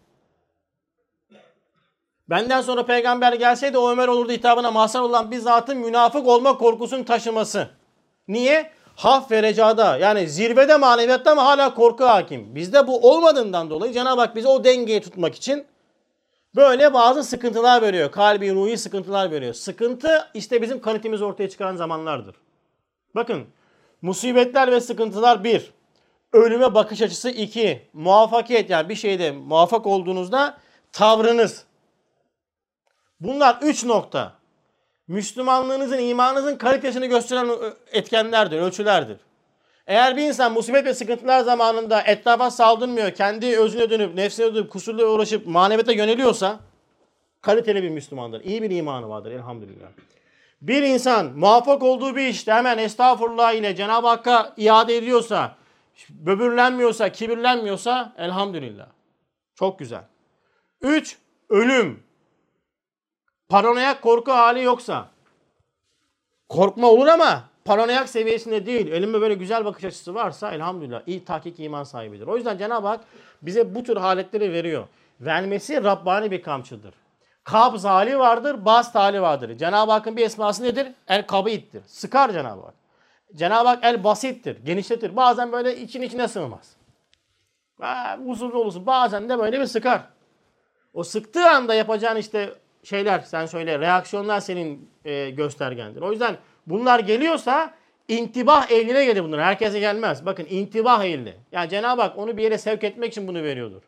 Benden 2.30 2.62
sonra 2.62 2.86
peygamber 2.86 3.34
gelseydi 3.34 3.78
o 3.78 3.92
Ömer 3.92 4.08
olurdu 4.08 4.32
hitabına 4.32 4.72
mahzar 4.72 5.02
olan 5.02 5.32
bir 5.32 5.38
zatın 5.38 5.78
münafık 5.78 6.28
olma 6.28 6.58
korkusunu 6.58 7.06
taşıması. 7.06 7.70
Niye? 8.28 8.72
Haf 8.96 9.32
ve 9.32 9.44
recada 9.44 9.98
yani 9.98 10.28
zirvede 10.28 10.78
maneviyatta 10.78 11.32
ama 11.32 11.46
hala 11.46 11.74
korku 11.74 12.06
hakim. 12.06 12.56
Bizde 12.56 12.88
bu 12.88 13.12
olmadığından 13.12 13.70
dolayı 13.70 13.94
Cenab-ı 13.94 14.22
Hak 14.22 14.36
bize 14.36 14.48
o 14.48 14.64
dengeyi 14.64 15.02
tutmak 15.02 15.36
için 15.36 15.66
böyle 16.56 16.94
bazı 16.94 17.24
sıkıntılar 17.24 17.82
veriyor. 17.82 18.12
Kalbi, 18.12 18.54
ruhi 18.54 18.78
sıkıntılar 18.78 19.32
veriyor. 19.32 19.54
Sıkıntı 19.54 20.28
işte 20.34 20.62
bizim 20.62 20.82
kalitemizi 20.82 21.24
ortaya 21.24 21.50
çıkaran 21.50 21.76
zamanlardır. 21.76 22.36
Bakın 23.16 23.46
musibetler 24.02 24.72
ve 24.72 24.80
sıkıntılar 24.82 25.44
bir. 25.44 25.72
Ölüme 26.34 26.76
bakış 26.76 27.02
açısı 27.02 27.30
iki. 27.30 27.90
Muvaffakiyet 27.94 28.70
yani 28.70 28.90
bir 28.90 28.96
şeyde 28.96 29.32
muvaffak 29.32 29.88
olduğunuzda 29.88 30.58
tavrınız. 30.92 31.66
Bunlar 33.20 33.58
üç 33.62 33.84
nokta. 33.84 34.34
Müslümanlığınızın, 35.08 35.98
imanınızın 35.98 36.56
kalitesini 36.56 37.08
gösteren 37.08 37.50
etkenlerdir, 37.92 38.58
ölçülerdir. 38.58 39.18
Eğer 39.88 40.18
bir 40.18 40.22
insan 40.22 40.54
musibet 40.54 40.86
ve 40.86 40.94
sıkıntılar 40.94 41.40
zamanında 41.40 42.02
etrafa 42.02 42.52
saldırmıyor, 42.52 43.12
kendi 43.12 43.58
özüne 43.58 43.90
dönüp, 43.90 44.16
nefsine 44.16 44.56
dönüp, 44.56 44.72
kusurla 44.72 45.06
uğraşıp 45.06 45.48
maneviyata 45.48 45.92
yöneliyorsa 45.92 46.60
kaliteli 47.42 47.84
bir 47.84 47.90
Müslümandır. 47.90 48.44
İyi 48.44 48.62
bir 48.62 48.72
imanı 48.72 49.10
vardır 49.10 49.32
elhamdülillah. 49.32 49.88
Bir 50.62 50.84
insan 50.84 51.26
muvaffak 51.26 51.84
olduğu 51.84 52.16
bir 52.16 52.28
işte 52.28 52.54
hemen 52.54 52.78
estağfurullah 52.78 53.54
ile 53.54 53.76
Cenab-ı 53.76 54.08
Hakk'a 54.08 54.54
iade 54.58 54.98
ediyorsa, 54.98 55.56
böbürlenmiyorsa, 56.10 57.12
kibirlenmiyorsa 57.12 58.14
elhamdülillah. 58.18 58.88
Çok 59.56 59.80
güzel. 59.80 60.04
Üç, 60.82 61.18
ölüm. 61.50 62.04
Paranoyak 63.50 64.02
korku 64.02 64.32
hali 64.32 64.64
yoksa. 64.64 65.08
Korkma 66.50 66.88
olur 66.88 67.08
ama 67.08 67.47
paranoyak 67.68 68.10
seviyesinde 68.10 68.66
değil. 68.66 68.92
Elimde 68.92 69.22
böyle 69.22 69.34
güzel 69.34 69.66
bakış 69.66 69.84
açısı 69.84 70.16
varsa 70.16 70.52
elhamdülillah 70.52 71.02
iyi 71.06 71.26
tahkik 71.26 71.60
iman 71.60 71.84
sahibidir. 71.84 72.28
O 72.28 72.36
yüzden 72.38 72.58
Cenab-ı 72.58 72.88
Hak 72.88 73.00
bize 73.42 73.76
bu 73.76 73.84
tür 73.84 73.98
haletleri 73.98 74.54
veriyor. 74.54 74.88
Vermesi 75.22 75.84
Rabbani 75.84 76.32
bir 76.32 76.42
kamçıdır. 76.42 76.94
Kabz 77.44 77.86
hali 77.86 78.20
vardır, 78.20 78.66
bast 78.66 78.96
hali 78.96 79.22
vardır. 79.22 79.58
Cenab-ı 79.58 79.92
Hakk'ın 79.92 80.18
bir 80.18 80.26
esması 80.26 80.64
nedir? 80.64 80.88
El 81.08 81.28
kabittir. 81.28 81.82
Sıkar 81.88 82.32
Cenab-ı 82.32 82.62
Hak. 82.62 82.74
Cenab-ı 83.36 83.68
Hak 83.68 83.84
el 83.84 84.04
basittir, 84.04 84.66
genişletir. 84.66 85.16
Bazen 85.16 85.52
böyle 85.52 85.78
için 85.78 86.02
içine 86.02 86.28
sığmaz. 86.28 86.76
Uzun 88.26 88.52
olursun. 88.52 88.86
Bazen 88.86 89.30
de 89.30 89.40
böyle 89.40 89.60
bir 89.60 89.66
sıkar. 89.66 90.02
O 90.94 91.04
sıktığı 91.04 91.50
anda 91.50 91.74
yapacağın 91.74 92.18
işte 92.18 92.54
şeyler 92.84 93.20
sen 93.20 93.46
söyle 93.46 93.80
reaksiyonlar 93.80 94.40
senin 94.40 94.90
e, 95.06 95.30
göstergendir. 95.30 96.02
O 96.02 96.12
yüzden 96.12 96.38
bunlar 96.68 97.00
geliyorsa 97.00 97.74
intibah 98.08 98.72
ehline 98.72 99.06
gelir 99.06 99.24
bunlar. 99.24 99.42
Herkese 99.42 99.80
gelmez. 99.80 100.26
Bakın 100.26 100.48
intibah 100.50 101.04
ehli. 101.06 101.38
Yani 101.52 101.70
Cenab-ı 101.70 102.02
Hak 102.02 102.18
onu 102.18 102.38
bir 102.38 102.44
yere 102.44 102.58
sevk 102.58 102.84
etmek 102.84 103.12
için 103.12 103.28
bunu 103.28 103.44
veriyordur. 103.44 103.82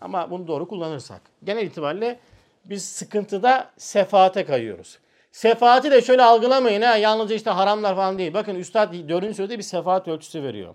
Ama 0.00 0.30
bunu 0.30 0.46
doğru 0.46 0.68
kullanırsak. 0.68 1.20
Genel 1.44 1.66
itibariyle 1.66 2.20
biz 2.64 2.88
sıkıntıda 2.88 3.70
sefaate 3.76 4.44
kayıyoruz. 4.44 4.98
Sefaati 5.32 5.90
de 5.90 6.02
şöyle 6.02 6.22
algılamayın 6.22 6.82
ha. 6.82 6.96
Yalnızca 6.96 7.34
işte 7.34 7.50
haramlar 7.50 7.96
falan 7.96 8.18
değil. 8.18 8.34
Bakın 8.34 8.54
Üstad 8.54 9.08
4. 9.08 9.36
sözde 9.36 9.58
bir 9.58 9.62
sefaat 9.62 10.08
ölçüsü 10.08 10.42
veriyor. 10.42 10.74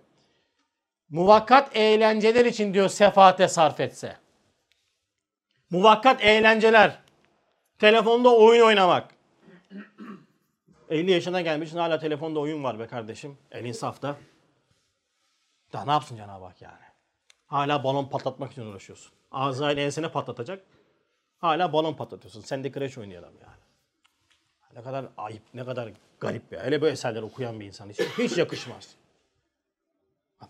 Muvakkat 1.10 1.76
eğlenceler 1.76 2.46
için 2.46 2.74
diyor 2.74 2.90
sefaate 2.90 3.48
sarf 3.48 3.80
etse. 3.80 4.16
Muvakkat 5.70 6.24
eğlenceler. 6.24 7.00
Telefonda 7.80 8.36
oyun 8.36 8.66
oynamak. 8.66 9.13
50 10.90 11.12
yaşına 11.12 11.42
gelmişsin 11.42 11.78
hala 11.78 12.00
telefonda 12.00 12.40
oyun 12.40 12.64
var 12.64 12.80
be 12.80 12.88
kardeşim. 12.88 13.38
El 13.52 13.66
insafta. 13.66 14.18
Daha 15.74 15.86
ne 15.86 15.92
yapsın 15.92 16.16
Cenab-ı 16.16 16.46
Hak 16.46 16.62
yani? 16.62 16.84
Hala 17.48 17.84
balon 17.84 18.06
patlatmak 18.06 18.52
için 18.52 18.62
uğraşıyorsun. 18.62 19.12
Azrail 19.32 19.78
ensene 19.78 20.12
patlatacak. 20.12 20.66
Hala 21.38 21.74
balon 21.74 21.94
patlatıyorsun. 21.94 22.42
Sen 22.42 22.64
de 22.64 22.72
kreş 22.72 22.98
oynayalım 22.98 23.34
yani. 23.42 23.64
Ne 24.76 24.82
kadar 24.84 25.06
ayıp, 25.18 25.44
ne 25.54 25.66
kadar 25.66 25.92
garip 26.20 26.52
ya. 26.52 26.64
Hele 26.64 26.82
böyle 26.82 26.94
eserler 26.94 27.22
okuyan 27.22 27.60
bir 27.60 27.66
insan 27.66 27.90
için 27.90 28.04
hiç 28.04 28.38
yakışmaz. 28.38 28.96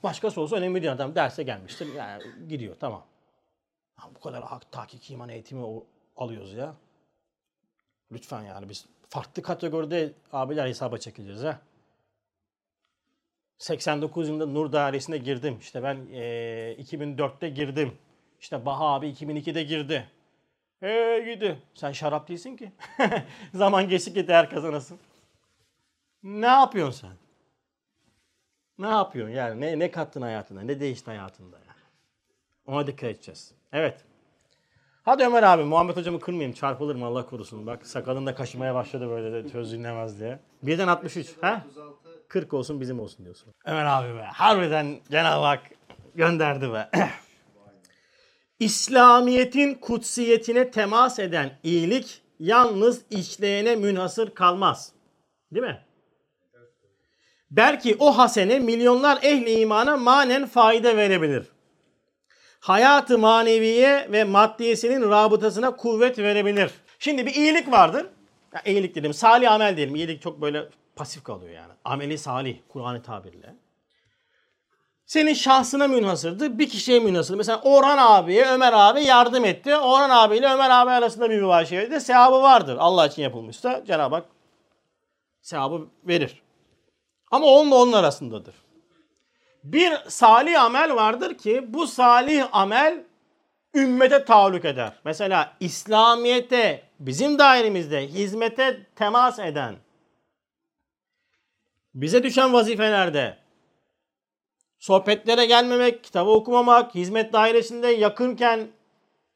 Başkası 0.04 0.42
olsa 0.42 0.56
önemli 0.56 0.82
değil 0.82 0.94
adam 0.94 1.16
derse 1.16 1.44
gelmiştir. 1.44 1.94
Yani 1.94 2.24
gidiyor 2.50 2.76
tamam. 2.80 3.06
Ya 4.00 4.10
bu 4.16 4.20
kadar 4.20 4.44
hak, 4.44 4.72
tahkik 4.72 5.12
iman 5.12 5.30
eğitimi 5.30 5.82
alıyoruz 6.18 6.54
ya. 6.54 6.76
Lütfen 8.12 8.42
yani 8.44 8.70
biz 8.70 8.86
farklı 9.14 9.42
kategoride 9.42 10.14
abiler 10.32 10.68
hesaba 10.68 10.98
çekeceğiz 10.98 11.44
ha. 11.44 11.60
89 13.58 14.28
yılında 14.28 14.46
Nur 14.46 14.72
Dairesi'ne 14.72 15.18
girdim. 15.18 15.58
İşte 15.62 15.84
ben 15.84 16.08
e, 16.12 16.76
2004'te 16.80 17.50
girdim. 17.50 17.98
İşte 18.42 18.66
Baha 18.66 18.86
abi 18.86 19.08
2002'de 19.08 19.64
girdi. 19.64 20.08
Hey 20.80 21.26
gidi. 21.26 21.60
Sen 21.74 21.92
şarap 21.92 22.28
değilsin 22.28 22.58
ki. 22.58 22.72
Zaman 23.54 23.90
geçtikçe 23.90 24.28
değer 24.28 24.50
kazanasın. 24.50 25.00
Ne 26.24 26.48
yapıyorsun 26.48 27.08
sen? 27.08 27.18
Ne 28.78 28.88
yapıyorsun 28.88 29.36
yani? 29.36 29.62
Ne, 29.62 29.80
ne 29.80 29.92
kattın 29.92 30.22
hayatına? 30.22 30.62
Ne 30.62 30.80
değişti 30.80 31.12
hayatında 31.12 31.58
yani? 31.58 31.82
Ona 32.66 32.88
dikkat 32.88 33.10
edeceğiz. 33.10 33.54
Evet. 33.74 34.06
Hadi 35.04 35.24
Ömer 35.24 35.44
abi 35.44 35.64
Muhammed 35.64 35.96
hocamı 35.96 36.20
kırmayayım 36.20 36.54
çarpılırım 36.54 37.04
Allah 37.04 37.26
korusun. 37.26 37.68
Bak 37.68 37.88
sakalın 37.88 38.26
da 38.26 38.36
kaşımaya 38.36 38.76
başladı 38.76 39.10
böyle 39.10 39.32
de 39.44 39.50
söz 39.52 39.72
dinlemez 39.72 40.20
diye. 40.20 40.40
Birden 40.64 40.88
63. 40.88 41.28
Ha? 41.42 41.66
40 42.28 42.54
olsun 42.54 42.82
bizim 42.82 43.00
olsun 43.00 43.26
diyorsun. 43.26 43.54
Ömer 43.66 43.86
abi 43.86 44.16
be. 44.16 44.22
Harbiden 44.22 45.00
Cenab-ı 45.12 45.46
Hak 45.46 45.62
gönderdi 46.16 46.74
be. 46.74 46.90
İslamiyet'in 48.60 49.74
kutsiyetine 49.74 50.72
temas 50.72 51.20
eden 51.20 51.52
iyilik 51.64 52.22
yalnız 52.40 53.02
işleyene 53.10 53.76
münhasır 53.76 54.34
kalmaz. 54.34 54.94
Değil 55.52 55.66
mi? 55.66 55.82
Belki 57.52 57.96
o 58.00 58.18
hasene 58.18 58.60
milyonlar 58.60 59.20
ehli 59.24 59.60
imana 59.60 59.98
manen 59.98 60.46
fayda 60.46 60.98
verebilir 60.98 61.53
hayatı 62.64 63.18
maneviye 63.18 64.08
ve 64.12 64.24
maddiyesinin 64.24 65.10
rabıtasına 65.10 65.76
kuvvet 65.76 66.20
verebilir. 66.20 66.72
Şimdi 67.00 67.26
bir 67.26 67.34
iyilik 67.34 67.72
vardır. 67.72 68.08
Ya 68.54 68.62
iyilik 68.66 68.96
dedim, 68.96 69.14
salih 69.14 69.52
amel 69.52 69.78
diyelim. 69.78 69.96
İyilik 69.96 70.22
çok 70.22 70.42
böyle 70.42 70.70
pasif 70.96 71.24
kalıyor 71.24 71.52
yani. 71.52 71.74
Ameli 71.86 72.18
salih, 72.18 72.58
Kur'an'ı 72.70 73.02
tabirle. 73.02 73.56
Senin 75.06 75.34
şahsına 75.34 75.88
münhasırdı, 75.88 76.60
bir 76.60 76.70
kişiye 76.70 77.00
münhasır. 77.00 77.36
Mesela 77.36 77.62
Orhan 77.64 77.98
abiye 77.98 78.46
Ömer 78.46 78.74
abi 78.74 79.04
yardım 79.04 79.46
etti. 79.46 79.76
Orhan 79.76 80.10
abiyle 80.10 80.48
Ömer 80.48 80.70
abi 80.70 80.92
arasında 80.92 81.30
bir 81.30 81.42
mübaşirede 81.42 82.00
sevabı 82.00 82.42
vardır. 82.42 82.78
Allah 82.80 83.08
için 83.08 83.22
yapılmışsa 83.22 83.84
Cenab-ı 83.88 84.16
Hak 84.16 84.26
sevabı 85.42 85.88
verir. 86.04 86.42
Ama 87.32 87.46
onunla 87.46 87.76
onun 87.76 87.94
arasındadır 87.94 88.63
bir 89.64 89.94
salih 90.08 90.62
amel 90.62 90.96
vardır 90.96 91.38
ki 91.38 91.66
bu 91.68 91.88
salih 91.88 92.48
amel 92.52 93.04
ümmete 93.76 94.26
tahallük 94.26 94.66
eder. 94.66 94.94
Mesela 95.06 95.54
İslamiyet'e, 95.60 96.84
bizim 97.00 97.40
dairemizde 97.40 98.08
hizmete 98.08 98.86
temas 98.96 99.40
eden, 99.40 99.76
bize 101.96 102.24
düşen 102.24 102.54
vazifelerde 102.54 103.38
sohbetlere 104.80 105.46
gelmemek, 105.46 106.04
kitabı 106.04 106.30
okumamak, 106.30 106.96
hizmet 106.96 107.34
dairesinde 107.34 107.88
yakınken 107.88 108.68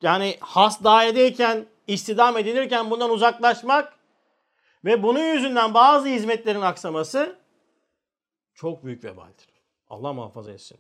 yani 0.01 0.37
has 0.39 0.83
dairedeyken, 0.83 1.65
istidam 1.87 2.37
edilirken 2.37 2.89
bundan 2.91 3.09
uzaklaşmak 3.09 3.93
ve 4.85 5.03
bunun 5.03 5.33
yüzünden 5.33 5.73
bazı 5.73 6.07
hizmetlerin 6.07 6.61
aksaması 6.61 7.39
çok 8.55 8.85
büyük 8.85 9.03
vebaldir. 9.03 9.56
Allah 9.89 10.13
muhafaza 10.13 10.51
etsin. 10.51 10.77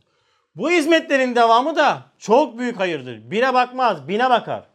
Bu 0.55 0.71
hizmetlerin 0.71 1.35
devamı 1.35 1.75
da 1.75 2.01
çok 2.17 2.57
büyük 2.57 2.79
hayırdır. 2.79 3.31
Bire 3.31 3.53
bakmaz, 3.53 4.07
bine 4.07 4.29
bakar. 4.29 4.67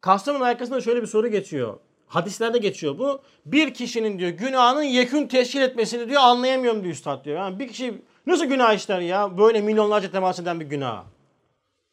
Kastamonu 0.00 0.44
arkasında 0.44 0.80
şöyle 0.80 1.02
bir 1.02 1.06
soru 1.06 1.28
geçiyor. 1.28 1.78
Hadislerde 2.06 2.58
geçiyor 2.58 2.98
bu. 2.98 3.22
Bir 3.46 3.74
kişinin 3.74 4.18
diyor 4.18 4.30
günahının 4.30 4.82
yekün 4.82 5.26
teşkil 5.26 5.60
etmesini 5.60 6.08
diyor 6.08 6.22
anlayamıyorum 6.22 6.82
diyor 6.82 6.94
üstad 6.94 7.24
diyor. 7.24 7.36
Yani 7.38 7.58
bir 7.58 7.68
kişi 7.68 8.02
nasıl 8.26 8.44
günah 8.44 8.74
işler 8.74 9.00
ya? 9.00 9.38
Böyle 9.38 9.60
milyonlarca 9.60 10.10
temas 10.10 10.38
eden 10.40 10.60
bir 10.60 10.66
günah. 10.66 11.04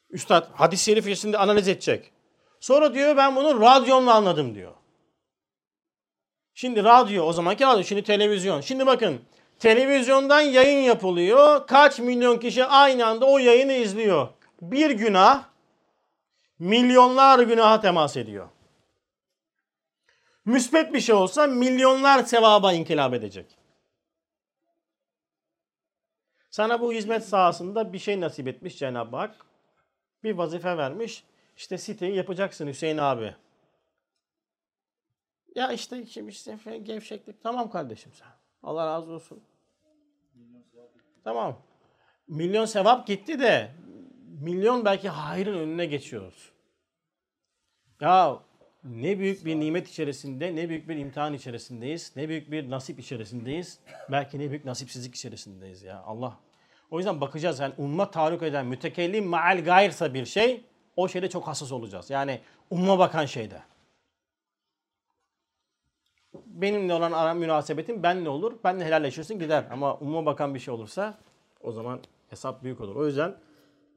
Üstad 0.09 0.47
hadis-i 0.53 0.84
şerif 0.84 1.18
şimdi 1.18 1.38
analiz 1.38 1.68
edecek. 1.68 2.11
Sonra 2.59 2.93
diyor 2.93 3.18
ben 3.18 3.36
bunu 3.36 3.61
radyomla 3.61 4.13
anladım 4.13 4.55
diyor. 4.55 4.72
Şimdi 6.53 6.84
radyo 6.84 7.24
o 7.24 7.34
zamanki 7.34 7.63
radyo 7.63 7.84
şimdi 7.84 8.03
televizyon. 8.03 8.61
Şimdi 8.61 8.86
bakın 8.86 9.22
televizyondan 9.60 10.41
yayın 10.41 10.80
yapılıyor. 10.80 11.68
Kaç 11.68 11.99
milyon 11.99 12.38
kişi 12.38 12.66
aynı 12.66 13.06
anda 13.06 13.26
o 13.26 13.38
yayını 13.38 13.74
izliyor. 13.74 14.28
Bir 14.62 14.89
günah 14.89 15.43
milyonlar 16.60 17.39
günaha 17.39 17.82
temas 17.82 18.18
ediyor. 18.18 18.49
Müspet 20.45 20.93
bir 20.93 21.01
şey 21.01 21.16
olsa 21.16 21.47
milyonlar 21.47 22.24
sevaba 22.24 22.74
inkılap 22.74 23.14
edecek. 23.14 23.58
Sana 26.49 26.82
bu 26.82 26.93
hizmet 26.93 27.26
sahasında 27.26 27.93
bir 27.93 27.99
şey 27.99 28.22
nasip 28.22 28.47
etmiş 28.47 28.78
Cenab-ı 28.78 29.16
Hak. 29.18 29.36
Bir 30.24 30.38
vazife 30.38 30.78
vermiş. 30.78 31.24
İşte 31.58 31.78
siteyi 31.78 32.16
yapacaksın 32.16 32.68
Hüseyin 32.68 32.97
abi. 32.97 33.36
Ya 35.56 35.72
işte 35.72 36.03
kim 36.03 36.28
işte 36.28 36.58
gevşeklik. 36.84 37.43
Tamam 37.43 37.72
kardeşim 37.72 38.12
sen. 38.14 38.28
Allah 38.66 38.86
razı 38.86 39.11
olsun. 39.11 39.43
Tamam. 41.24 41.57
Milyon 42.28 42.66
sevap 42.66 43.07
gitti 43.07 43.39
de 43.39 43.72
milyon 44.41 44.86
belki 44.86 45.09
hayrın 45.09 45.57
önüne 45.57 45.86
geçiyoruz. 45.86 46.51
Ya 48.01 48.39
ne 48.84 49.20
büyük 49.20 49.45
bir 49.45 49.59
nimet 49.59 49.89
içerisinde, 49.89 50.55
ne 50.55 50.70
büyük 50.70 50.89
bir 50.89 50.95
imtihan 50.95 51.34
içerisindeyiz, 51.34 52.13
ne 52.16 52.30
büyük 52.30 52.51
bir 52.51 52.70
nasip 52.70 52.99
içerisindeyiz. 52.99 53.80
Belki 54.11 54.39
ne 54.39 54.49
büyük 54.49 54.66
nasipsizlik 54.66 55.16
içerisindeyiz 55.16 55.84
ya 55.84 56.03
Allah. 56.05 56.39
O 56.91 56.97
yüzden 56.97 57.22
bakacağız 57.22 57.59
yani 57.59 57.74
umma 57.78 58.11
taruk 58.11 58.43
eden 58.43 58.66
mütekellim 58.66 59.28
maal 59.28 59.63
gayrsa 59.63 60.13
bir 60.13 60.26
şey 60.26 60.66
o 60.95 61.07
şeyde 61.07 61.30
çok 61.30 61.47
hassas 61.47 61.72
olacağız. 61.72 62.09
Yani 62.09 62.41
umma 62.70 62.99
bakan 62.99 63.26
şeyde. 63.26 63.61
Benimle 66.56 66.93
olan 66.93 67.12
ara 67.12 67.34
münasebetin 67.34 68.03
benle 68.03 68.30
olur. 68.30 68.53
Benle 68.64 68.86
helalleşirsin 68.86 69.39
gider. 69.39 69.66
Ama 69.72 69.97
umma 69.97 70.26
bakan 70.26 70.56
bir 70.56 70.60
şey 70.60 70.74
olursa 70.74 71.18
o 71.62 71.72
zaman 71.72 71.99
hesap 72.30 72.64
büyük 72.64 72.82
olur. 72.82 72.95
O 72.95 73.06
yüzden 73.06 73.36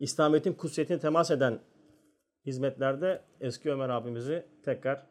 İslamiyet'in 0.00 0.52
kutsiyetine 0.52 0.98
temas 0.98 1.30
eden 1.30 1.60
hizmetlerde 2.46 3.22
eski 3.40 3.72
Ömer 3.72 3.88
abimizi 3.88 4.46
tekrar 4.64 5.06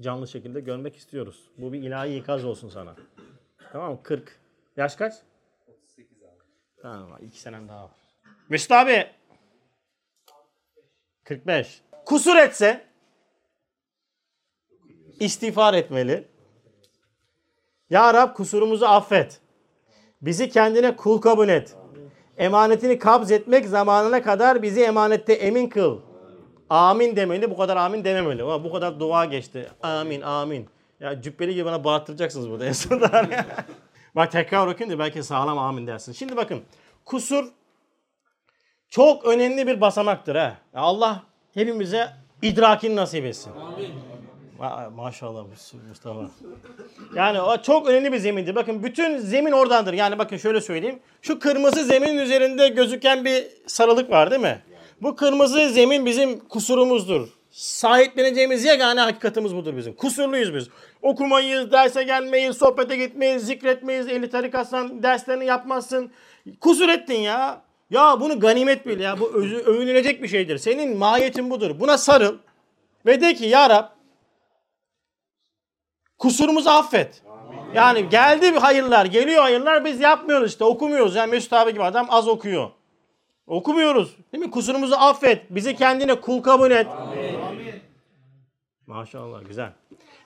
canlı 0.00 0.28
şekilde 0.28 0.60
görmek 0.60 0.96
istiyoruz. 0.96 1.50
Bu 1.58 1.72
bir 1.72 1.82
ilahi 1.82 2.16
ikaz 2.16 2.44
olsun 2.44 2.68
sana. 2.68 2.96
Tamam 3.72 3.92
mı? 3.92 4.02
40. 4.02 4.40
Yaş 4.76 4.96
kaç? 4.96 5.14
38 5.66 6.22
abi. 6.22 6.42
Tamam 6.82 7.18
iki 7.22 7.40
senen 7.40 7.68
daha 7.68 7.84
var. 7.84 7.90
Mesut 8.48 8.72
abi. 8.72 9.06
45. 11.24 11.82
Kusur 12.06 12.36
etse 12.36 12.86
istiğfar 15.20 15.74
etmeli. 15.74 16.31
Ya 17.92 18.14
Rab 18.14 18.34
kusurumuzu 18.34 18.86
affet. 18.86 19.40
Bizi 20.22 20.48
kendine 20.48 20.96
kul 20.96 21.20
kabul 21.20 21.48
et. 21.48 21.76
Emanetini 22.38 22.98
kabz 22.98 23.30
etmek 23.30 23.66
zamanına 23.66 24.22
kadar 24.22 24.62
bizi 24.62 24.82
emanette 24.82 25.32
emin 25.32 25.68
kıl. 25.68 25.98
Amin 26.70 27.16
demeli. 27.16 27.50
Bu 27.50 27.56
kadar 27.56 27.76
amin 27.76 28.04
dememeli. 28.04 28.42
Ama 28.42 28.64
bu 28.64 28.72
kadar 28.72 29.00
dua 29.00 29.24
geçti. 29.24 29.70
Amin 29.82 30.20
amin. 30.20 30.68
Ya 31.00 31.22
cübbeli 31.22 31.54
gibi 31.54 31.64
bana 31.64 31.84
bağırtıracaksınız 31.84 32.50
burada 32.50 32.66
en 32.66 32.72
sonunda. 32.72 33.26
Bak 34.16 34.32
tekrar 34.32 34.66
okuyun 34.66 34.92
da 34.92 34.98
belki 34.98 35.22
sağlam 35.22 35.58
amin 35.58 35.86
dersin. 35.86 36.12
Şimdi 36.12 36.36
bakın 36.36 36.62
kusur 37.04 37.44
çok 38.88 39.24
önemli 39.24 39.66
bir 39.66 39.80
basamaktır. 39.80 40.36
ha. 40.36 40.56
Allah 40.74 41.22
hepimize 41.54 42.08
idrakini 42.42 42.96
nasip 42.96 43.24
etsin. 43.24 43.52
Ma- 44.62 44.90
maşallah 44.90 45.44
Mustafa. 45.88 46.20
Yani 47.14 47.40
o 47.40 47.62
çok 47.62 47.88
önemli 47.88 48.12
bir 48.12 48.18
zemindir. 48.18 48.54
Bakın 48.54 48.82
bütün 48.82 49.18
zemin 49.18 49.52
oradandır. 49.52 49.92
Yani 49.92 50.18
bakın 50.18 50.36
şöyle 50.36 50.60
söyleyeyim. 50.60 50.98
Şu 51.22 51.38
kırmızı 51.38 51.84
zeminin 51.84 52.18
üzerinde 52.18 52.68
gözüken 52.68 53.24
bir 53.24 53.46
sarılık 53.66 54.10
var 54.10 54.30
değil 54.30 54.42
mi? 54.42 54.62
Bu 55.02 55.16
kırmızı 55.16 55.68
zemin 55.68 56.06
bizim 56.06 56.40
kusurumuzdur. 56.40 57.28
Sahipleneceğimiz 57.50 58.64
yegane 58.64 59.00
hakikatimiz 59.00 59.54
budur 59.54 59.76
bizim. 59.76 59.94
Kusurluyuz 59.94 60.54
biz. 60.54 60.68
Okumayız, 61.02 61.72
derse 61.72 62.02
gelmeyiz, 62.02 62.56
sohbete 62.56 62.96
gitmeyiz, 62.96 63.46
zikretmeyiz, 63.46 64.08
eli 64.08 64.30
tarikatsan 64.30 65.02
derslerini 65.02 65.46
yapmazsın. 65.46 66.10
Kusur 66.60 66.88
ettin 66.88 67.20
ya. 67.20 67.62
Ya 67.90 68.20
bunu 68.20 68.40
ganimet 68.40 68.86
bil 68.86 69.00
ya. 69.00 69.20
Bu 69.20 69.32
özü, 69.34 69.56
övünülecek 69.56 70.22
bir 70.22 70.28
şeydir. 70.28 70.58
Senin 70.58 70.96
mahiyetin 70.98 71.50
budur. 71.50 71.80
Buna 71.80 71.98
sarıl 71.98 72.38
ve 73.06 73.20
de 73.20 73.34
ki 73.34 73.46
ya 73.46 73.70
Rab 73.70 74.01
kusurumuzu 76.22 76.70
affet. 76.70 77.22
Yani 77.74 78.08
geldi 78.08 78.58
hayırlar, 78.58 79.06
geliyor 79.06 79.42
hayırlar 79.42 79.84
biz 79.84 80.00
yapmıyoruz 80.00 80.50
işte 80.50 80.64
okumuyoruz. 80.64 81.14
Yani 81.14 81.30
Mesut 81.30 81.52
abi 81.52 81.72
gibi 81.72 81.84
adam 81.84 82.06
az 82.10 82.28
okuyor. 82.28 82.70
Okumuyoruz. 83.46 84.16
Değil 84.32 84.44
mi? 84.44 84.50
Kusurumuzu 84.50 84.94
affet. 84.94 85.50
Bizi 85.50 85.76
kendine 85.76 86.20
kul 86.20 86.42
kabul 86.42 86.70
et. 86.70 86.86
Maşallah 88.86 89.38
güzel. 89.48 89.70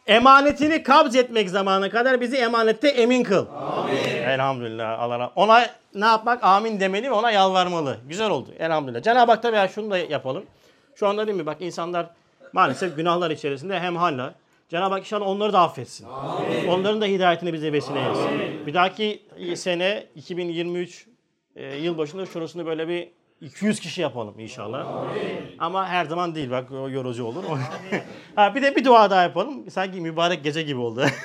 Emanetini 0.07 0.83
kabz 0.83 1.17
etmek 1.17 1.51
zamanına 1.51 1.91
kadar 1.91 2.21
bizi 2.21 2.37
emanette 2.37 2.89
emin 2.89 3.23
kıl. 3.23 3.47
Elhamdülillah. 4.25 5.01
Allah 5.01 5.33
Ona 5.37 5.67
ne 5.95 6.05
yapmak? 6.05 6.45
Amin 6.45 6.81
demeli 6.81 7.07
ve 7.07 7.13
ona 7.13 7.31
yalvarmalı. 7.31 7.97
Güzel 8.09 8.31
oldu. 8.31 8.51
Elhamdülillah. 8.59 9.03
Cenab-ı 9.03 9.33
Hak 9.33 9.43
tabii 9.43 9.73
şunu 9.73 9.91
da 9.91 9.99
yapalım. 9.99 10.45
Şu 10.95 11.09
anda 11.09 11.27
değil 11.27 11.39
mi? 11.39 11.47
Bak 11.47 11.57
insanlar 11.61 12.07
maalesef 12.53 12.97
günahlar 12.97 13.31
içerisinde 13.31 13.81
hem 13.81 13.97
halla. 13.97 14.35
Cenab-ı 14.69 14.95
Hak 14.95 15.01
inşallah 15.01 15.27
onları 15.27 15.53
da 15.53 15.61
affetsin. 15.61 16.07
Onların 16.69 17.01
da 17.01 17.07
hidayetini 17.07 17.53
bize 17.53 17.73
vesile 17.73 18.01
etsin. 18.01 18.67
Bir 18.67 18.75
dahaki 18.75 19.23
sene 19.55 20.07
2023 20.15 21.07
e, 21.57 21.77
yılbaşında 21.77 22.27
şurasını 22.27 22.67
böyle 22.67 22.89
bir 22.89 23.09
200 23.41 23.81
kişi 23.81 24.03
yapalım 24.03 24.39
inşallah. 24.39 25.05
Ama 25.59 25.89
her 25.89 26.05
zaman 26.05 26.35
değil 26.35 26.51
bak 26.51 26.73
o 26.73 26.91
yorucu 26.91 27.25
olur. 27.25 27.45
ha, 28.37 28.55
bir 28.55 28.63
de 28.63 28.77
bir 28.77 28.85
dua 28.85 29.11
daha 29.11 29.23
yapalım. 29.23 29.71
Sanki 29.71 30.01
mübarek 30.01 30.45
gece 30.45 30.63
gibi 30.63 30.81
oldu. 30.81 31.05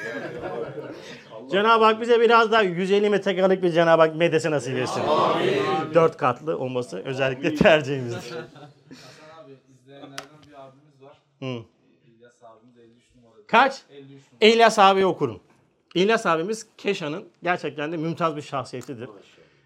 Cenab-ı 1.51 1.85
Hak 1.85 2.01
bize 2.01 2.21
biraz 2.21 2.51
daha 2.51 2.61
150 2.61 3.09
metrekarelik 3.09 3.63
bir 3.63 3.71
Cenab-ı 3.71 4.01
Hak 4.01 4.15
medrese 4.15 4.51
nasip 4.51 4.77
etsin. 4.77 5.03
Dört 5.93 6.17
katlı 6.17 6.57
olması 6.57 6.97
özellikle 7.05 7.55
tercihimizdir. 7.55 8.21
Hasan 8.31 9.43
abi 9.43 9.51
izleyenlerden 9.73 10.17
bir 10.47 10.53
abimiz 10.53 11.01
var. 11.01 11.17
Hı. 11.39 11.65
İlyas 12.07 12.43
abimiz 12.43 12.77
53 12.77 13.15
numarada. 13.15 13.40
Kaç? 13.51 13.81
53 13.89 14.09
numara. 14.09 14.53
İlyas 14.53 14.79
abi 14.79 15.05
okurum. 15.05 15.39
İlyas 15.95 16.25
abimiz 16.25 16.67
Keşan'ın 16.77 17.25
gerçekten 17.43 17.91
de 17.91 17.97
mümtaz 17.97 18.35
bir 18.35 18.41
şahsiyetidir. 18.41 19.09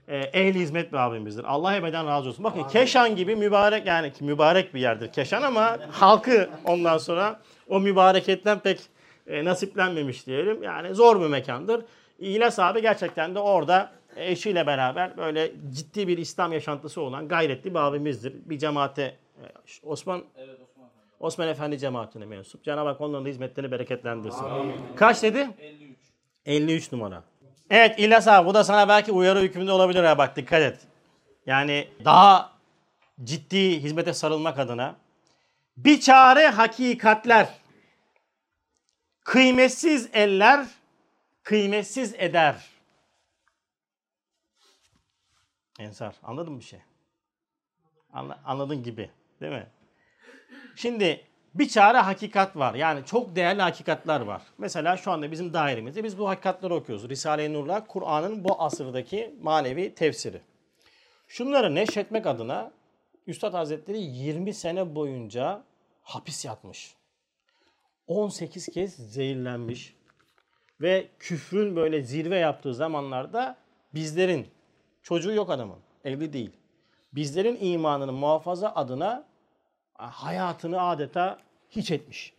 Ee, 0.07 0.17
ehli 0.17 0.59
hizmet 0.59 0.91
bir 0.93 0.97
abimizdir. 0.97 1.43
Allah 1.43 1.75
ebeden 1.75 2.07
razı 2.07 2.29
olsun. 2.29 2.43
Bakın 2.43 2.63
Keşan 2.63 3.15
gibi 3.15 3.35
mübarek 3.35 3.87
yani 3.87 4.13
ki 4.13 4.23
mübarek 4.23 4.73
bir 4.73 4.79
yerdir 4.79 5.13
Keşan 5.13 5.41
ama 5.41 5.77
halkı 5.91 6.49
ondan 6.65 6.97
sonra 6.97 7.39
o 7.69 7.79
mübareketten 7.79 8.59
pek 8.59 8.79
e, 9.27 9.45
nasiplenmemiş 9.45 10.27
diyelim. 10.27 10.63
Yani 10.63 10.95
zor 10.95 11.21
bir 11.21 11.27
mekandır. 11.27 11.85
İlyas 12.19 12.59
abi 12.59 12.81
gerçekten 12.81 13.35
de 13.35 13.39
orada 13.39 13.91
eşiyle 14.15 14.67
beraber 14.67 15.17
böyle 15.17 15.51
ciddi 15.71 16.07
bir 16.07 16.17
İslam 16.17 16.53
yaşantısı 16.53 17.01
olan 17.01 17.27
gayretli 17.27 17.69
bir 17.69 17.79
abimizdir. 17.79 18.33
Bir 18.45 18.57
cemaate 18.59 19.01
e, 19.01 19.45
Osman 19.83 20.23
Evet 20.37 20.64
Osman 21.19 21.47
Efendi 21.47 21.79
cemaatine 21.79 22.25
mensup. 22.25 22.63
Cenab-ı 22.63 22.89
Hak 22.89 23.01
onların 23.01 23.25
da 23.25 23.29
hizmetlerini 23.29 23.71
bereketlendirsin. 23.71 24.45
Kaç 24.95 25.23
dedi? 25.23 25.49
53. 25.59 25.97
53 26.45 26.91
numara. 26.91 27.23
Evet 27.69 27.99
İlyas 27.99 28.27
abi 28.27 28.47
bu 28.47 28.53
da 28.53 28.63
sana 28.63 28.87
belki 28.89 29.11
uyarı 29.11 29.39
hükmünde 29.41 29.71
olabilir 29.71 30.03
ha 30.03 30.17
bak 30.17 30.35
dikkat 30.35 30.61
et. 30.61 30.79
Yani 31.45 31.87
daha 32.05 32.51
ciddi 33.23 33.83
hizmete 33.83 34.13
sarılmak 34.13 34.59
adına 34.59 34.95
bir 35.77 35.99
çare 35.99 36.47
hakikatler 36.47 37.49
kıymetsiz 39.23 40.09
eller 40.13 40.65
kıymetsiz 41.43 42.13
eder. 42.17 42.65
Ensar 45.79 46.15
anladın 46.23 46.53
mı 46.53 46.59
bir 46.59 46.65
şey? 46.65 46.79
Anla- 48.13 48.39
anladın 48.45 48.83
gibi 48.83 49.09
değil 49.41 49.51
mi? 49.53 49.67
Şimdi 50.75 51.21
bir 51.55 51.67
çare 51.67 51.97
hakikat 51.97 52.55
var. 52.55 52.75
Yani 52.75 53.05
çok 53.05 53.35
değerli 53.35 53.61
hakikatler 53.61 54.21
var. 54.21 54.41
Mesela 54.57 54.97
şu 54.97 55.11
anda 55.11 55.31
bizim 55.31 55.53
dairemizde 55.53 56.03
biz 56.03 56.17
bu 56.17 56.29
hakikatleri 56.29 56.73
okuyoruz. 56.73 57.09
Risale-i 57.09 57.53
Nur'la 57.53 57.85
Kur'an'ın 57.87 58.43
bu 58.43 58.61
asırdaki 58.61 59.35
manevi 59.41 59.95
tefsiri. 59.95 60.41
Şunları 61.27 61.75
neşretmek 61.75 62.27
adına 62.27 62.71
Üstad 63.27 63.53
Hazretleri 63.53 64.01
20 64.01 64.53
sene 64.53 64.95
boyunca 64.95 65.63
hapis 66.01 66.45
yatmış. 66.45 66.95
18 68.07 68.65
kez 68.65 68.95
zehirlenmiş. 68.95 69.95
Ve 70.81 71.07
küfrün 71.19 71.75
böyle 71.75 72.01
zirve 72.01 72.37
yaptığı 72.37 72.73
zamanlarda 72.73 73.57
bizlerin, 73.93 74.47
çocuğu 75.03 75.33
yok 75.33 75.49
adamın, 75.49 75.79
evli 76.03 76.33
değil. 76.33 76.51
Bizlerin 77.13 77.57
imanını 77.61 78.11
muhafaza 78.11 78.69
adına 78.69 79.25
hayatını 79.97 80.81
adeta 80.81 81.39
hiç 81.69 81.91
etmiş. 81.91 82.33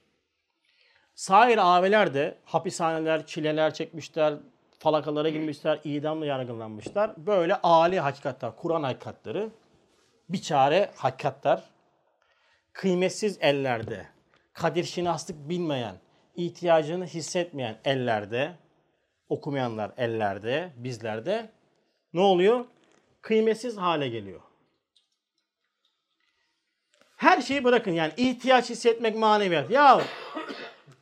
Sair 1.14 1.76
aveler 1.76 2.14
de 2.14 2.38
hapishaneler, 2.44 3.26
çileler 3.26 3.74
çekmişler, 3.74 4.34
falakalara 4.78 5.28
girmişler, 5.28 5.80
idamla 5.84 6.26
yargılanmışlar. 6.26 7.26
Böyle 7.26 7.54
âli 7.54 8.00
hakikatler, 8.00 8.56
Kur'an 8.56 8.82
hakikatleri, 8.82 9.48
bir 10.28 10.42
çare 10.42 10.90
hakikatler, 10.96 11.62
kıymetsiz 12.72 13.38
ellerde, 13.40 14.06
kadir 14.52 14.84
şinaslık 14.84 15.48
bilmeyen, 15.48 15.96
ihtiyacını 16.36 17.06
hissetmeyen 17.06 17.78
ellerde, 17.84 18.52
okumayanlar 19.28 19.92
ellerde, 19.96 20.72
bizlerde 20.76 21.50
ne 22.12 22.20
oluyor? 22.20 22.64
Kıymetsiz 23.22 23.76
hale 23.76 24.08
geliyor. 24.08 24.40
Her 27.16 27.40
şeyi 27.40 27.64
bırakın 27.64 27.90
yani 27.90 28.12
ihtiyaç 28.16 28.70
hissetmek 28.70 29.16
maneviyat. 29.16 29.70
Ya 29.70 30.00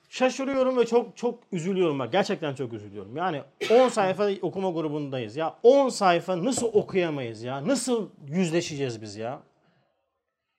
şaşırıyorum 0.09 0.77
ve 0.77 0.87
çok 0.87 1.17
çok 1.17 1.39
üzülüyorum 1.53 1.99
bak. 1.99 2.13
Gerçekten 2.13 2.55
çok 2.55 2.73
üzülüyorum. 2.73 3.17
Yani 3.17 3.43
10 3.71 3.89
sayfa 3.89 4.31
okuma 4.43 4.71
grubundayız 4.71 5.37
ya. 5.37 5.57
10 5.63 5.89
sayfa 5.89 6.45
nasıl 6.45 6.67
okuyamayız 6.67 7.43
ya? 7.43 7.69
Nasıl 7.69 8.09
yüzleşeceğiz 8.29 9.03
biz 9.03 9.17
ya? 9.17 9.41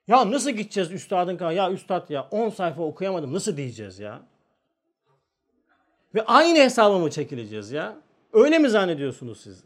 Ya 0.08 0.32
nasıl 0.32 0.49
gideceğiz 0.49 0.91
üstadın 0.91 1.38
kanı? 1.38 1.53
Ya 1.53 1.72
üstad 1.72 2.10
ya 2.10 2.28
10 2.32 2.49
sayfa 2.49 2.84
okuyamadım 2.84 3.34
nasıl 3.34 3.58
diyeceğiz 3.58 3.99
ya? 3.99 4.22
Ve 6.16 6.26
aynı 6.26 6.60
hesaba 6.60 6.99
mı 6.99 7.10
çekileceğiz 7.10 7.72
ya? 7.72 7.95
Öyle 8.34 8.60
mi 8.60 8.70
zannediyorsunuz 8.70 9.41
siz? 9.41 9.64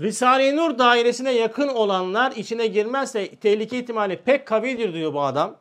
Risale-i 0.00 0.56
Nur 0.56 0.78
dairesine 0.78 1.32
yakın 1.32 1.68
olanlar 1.68 2.32
içine 2.32 2.66
girmezse 2.66 3.36
tehlike 3.36 3.78
ihtimali 3.78 4.16
pek 4.16 4.46
kavidir 4.46 4.94
diyor 4.94 5.14
bu 5.14 5.22
adam. 5.22 5.56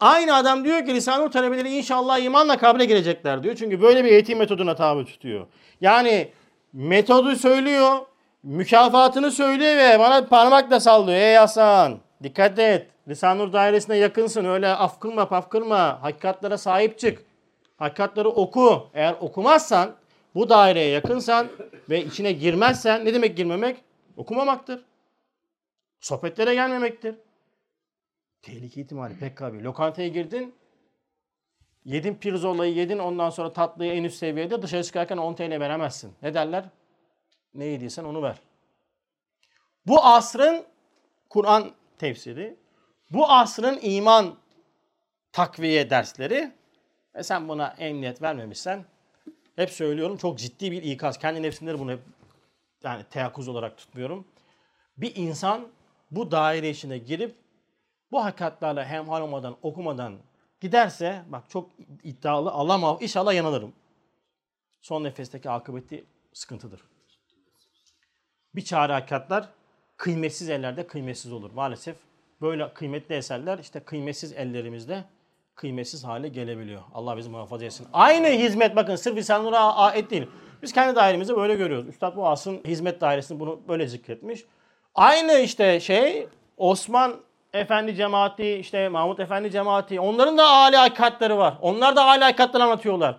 Aynı 0.00 0.34
adam 0.34 0.64
diyor 0.64 0.86
ki 0.86 0.94
Risale-i 0.94 1.24
Nur 1.24 1.30
talebeleri 1.30 1.76
inşallah 1.76 2.18
imanla 2.18 2.56
kabre 2.56 2.84
girecekler 2.84 3.42
diyor. 3.42 3.56
Çünkü 3.56 3.82
böyle 3.82 4.04
bir 4.04 4.10
eğitim 4.10 4.38
metoduna 4.38 4.74
tabi 4.74 5.04
tutuyor. 5.04 5.46
Yani 5.80 6.28
metodu 6.72 7.36
söylüyor, 7.36 7.98
mükafatını 8.42 9.30
söylüyor 9.30 9.76
ve 9.76 9.98
bana 9.98 10.24
parmakla 10.24 10.80
sallıyor. 10.80 11.18
Ey 11.18 11.34
Hasan 11.34 11.98
dikkat 12.22 12.58
et. 12.58 12.86
Risale-i 13.08 13.38
Nur 13.38 13.52
dairesine 13.52 13.96
yakınsın. 13.96 14.44
Öyle 14.44 14.68
afkırma 14.68 15.28
pafkırma. 15.28 16.02
Hakikatlere 16.02 16.56
sahip 16.56 16.98
çık. 16.98 17.24
Hakikatleri 17.76 18.28
oku. 18.28 18.86
Eğer 18.94 19.14
okumazsan 19.20 19.90
bu 20.34 20.48
daireye 20.48 20.88
yakınsan 20.88 21.48
ve 21.90 22.04
içine 22.04 22.32
girmezsen 22.32 23.04
ne 23.04 23.14
demek 23.14 23.36
girmemek? 23.36 23.84
Okumamaktır. 24.16 24.84
Sohbetlere 26.00 26.54
gelmemektir. 26.54 27.16
Tehlike 28.42 28.80
ihtimali 28.80 29.18
pek 29.18 29.36
kavi. 29.36 29.64
Lokantaya 29.64 30.08
girdin. 30.08 30.54
Yedin 31.84 32.14
pirzolayı 32.14 32.74
yedin 32.74 32.98
ondan 32.98 33.30
sonra 33.30 33.52
tatlıyı 33.52 33.92
en 33.92 34.04
üst 34.04 34.16
seviyede 34.16 34.62
dışarı 34.62 34.84
çıkarken 34.84 35.16
10 35.16 35.34
TL 35.34 35.60
veremezsin. 35.60 36.12
Ne 36.22 36.34
derler? 36.34 36.64
Ne 37.54 37.64
yediysen 37.64 38.04
onu 38.04 38.22
ver. 38.22 38.36
Bu 39.86 40.04
asrın 40.04 40.64
Kur'an 41.28 41.70
tefsiri, 41.98 42.56
bu 43.10 43.30
asrın 43.30 43.78
iman 43.82 44.38
takviye 45.32 45.90
dersleri 45.90 46.52
ve 47.14 47.22
sen 47.22 47.48
buna 47.48 47.74
emniyet 47.78 48.22
vermemişsen 48.22 48.84
hep 49.56 49.70
söylüyorum 49.70 50.16
çok 50.16 50.38
ciddi 50.38 50.72
bir 50.72 50.82
ikaz. 50.82 51.18
Kendi 51.18 51.42
nefsimde 51.42 51.72
de 51.72 51.78
bunu 51.78 51.90
hep 51.90 52.00
yani 52.84 53.04
teyakkuz 53.10 53.48
olarak 53.48 53.78
tutmuyorum. 53.78 54.24
Bir 54.96 55.16
insan 55.16 55.68
bu 56.10 56.30
daire 56.30 56.70
içine 56.70 56.98
girip 56.98 57.34
bu 58.12 58.24
hakikatlerle 58.24 58.84
hemhal 58.84 59.22
olmadan, 59.22 59.56
okumadan 59.62 60.18
giderse 60.60 61.22
bak 61.28 61.50
çok 61.50 61.70
iddialı 62.02 62.50
Allah 62.50 62.98
inşallah 63.00 63.34
yanılırım. 63.34 63.72
Son 64.80 65.04
nefesteki 65.04 65.50
akıbeti 65.50 66.04
sıkıntıdır. 66.32 66.80
Bir 68.54 68.64
çare 68.64 68.92
hakikatler 68.92 69.48
kıymetsiz 69.96 70.48
ellerde 70.48 70.86
kıymetsiz 70.86 71.32
olur. 71.32 71.50
Maalesef 71.50 71.96
böyle 72.40 72.74
kıymetli 72.74 73.14
eserler 73.14 73.58
işte 73.58 73.80
kıymetsiz 73.80 74.32
ellerimizde 74.32 75.04
kıymetsiz 75.54 76.04
hale 76.04 76.28
gelebiliyor. 76.28 76.82
Allah 76.94 77.16
bizi 77.16 77.30
muhafaza 77.30 77.64
etsin. 77.64 77.86
Aynı 77.92 78.26
hizmet 78.26 78.76
bakın 78.76 78.96
sırf 78.96 79.18
insanlara 79.18 79.58
ait 79.58 80.10
değil. 80.10 80.26
Biz 80.62 80.72
kendi 80.72 80.96
dairemizi 80.96 81.36
böyle 81.36 81.54
görüyoruz. 81.54 81.88
Üstad 81.88 82.16
bu 82.16 82.28
asrın 82.28 82.60
hizmet 82.66 83.00
dairesini 83.00 83.40
bunu 83.40 83.60
böyle 83.68 83.86
zikretmiş. 83.86 84.44
Aynı 84.94 85.32
işte 85.32 85.80
şey 85.80 86.28
Osman 86.56 87.14
Efendi 87.52 87.94
cemaati, 87.94 88.52
işte 88.52 88.88
Mahmut 88.88 89.20
Efendi 89.20 89.50
cemaati 89.50 90.00
onların 90.00 90.38
da 90.38 90.48
âli 90.48 90.76
hakikatleri 90.76 91.36
var. 91.36 91.54
Onlar 91.60 91.96
da 91.96 92.04
âli 92.04 92.24
hakikatleri 92.24 92.62
anlatıyorlar. 92.62 93.16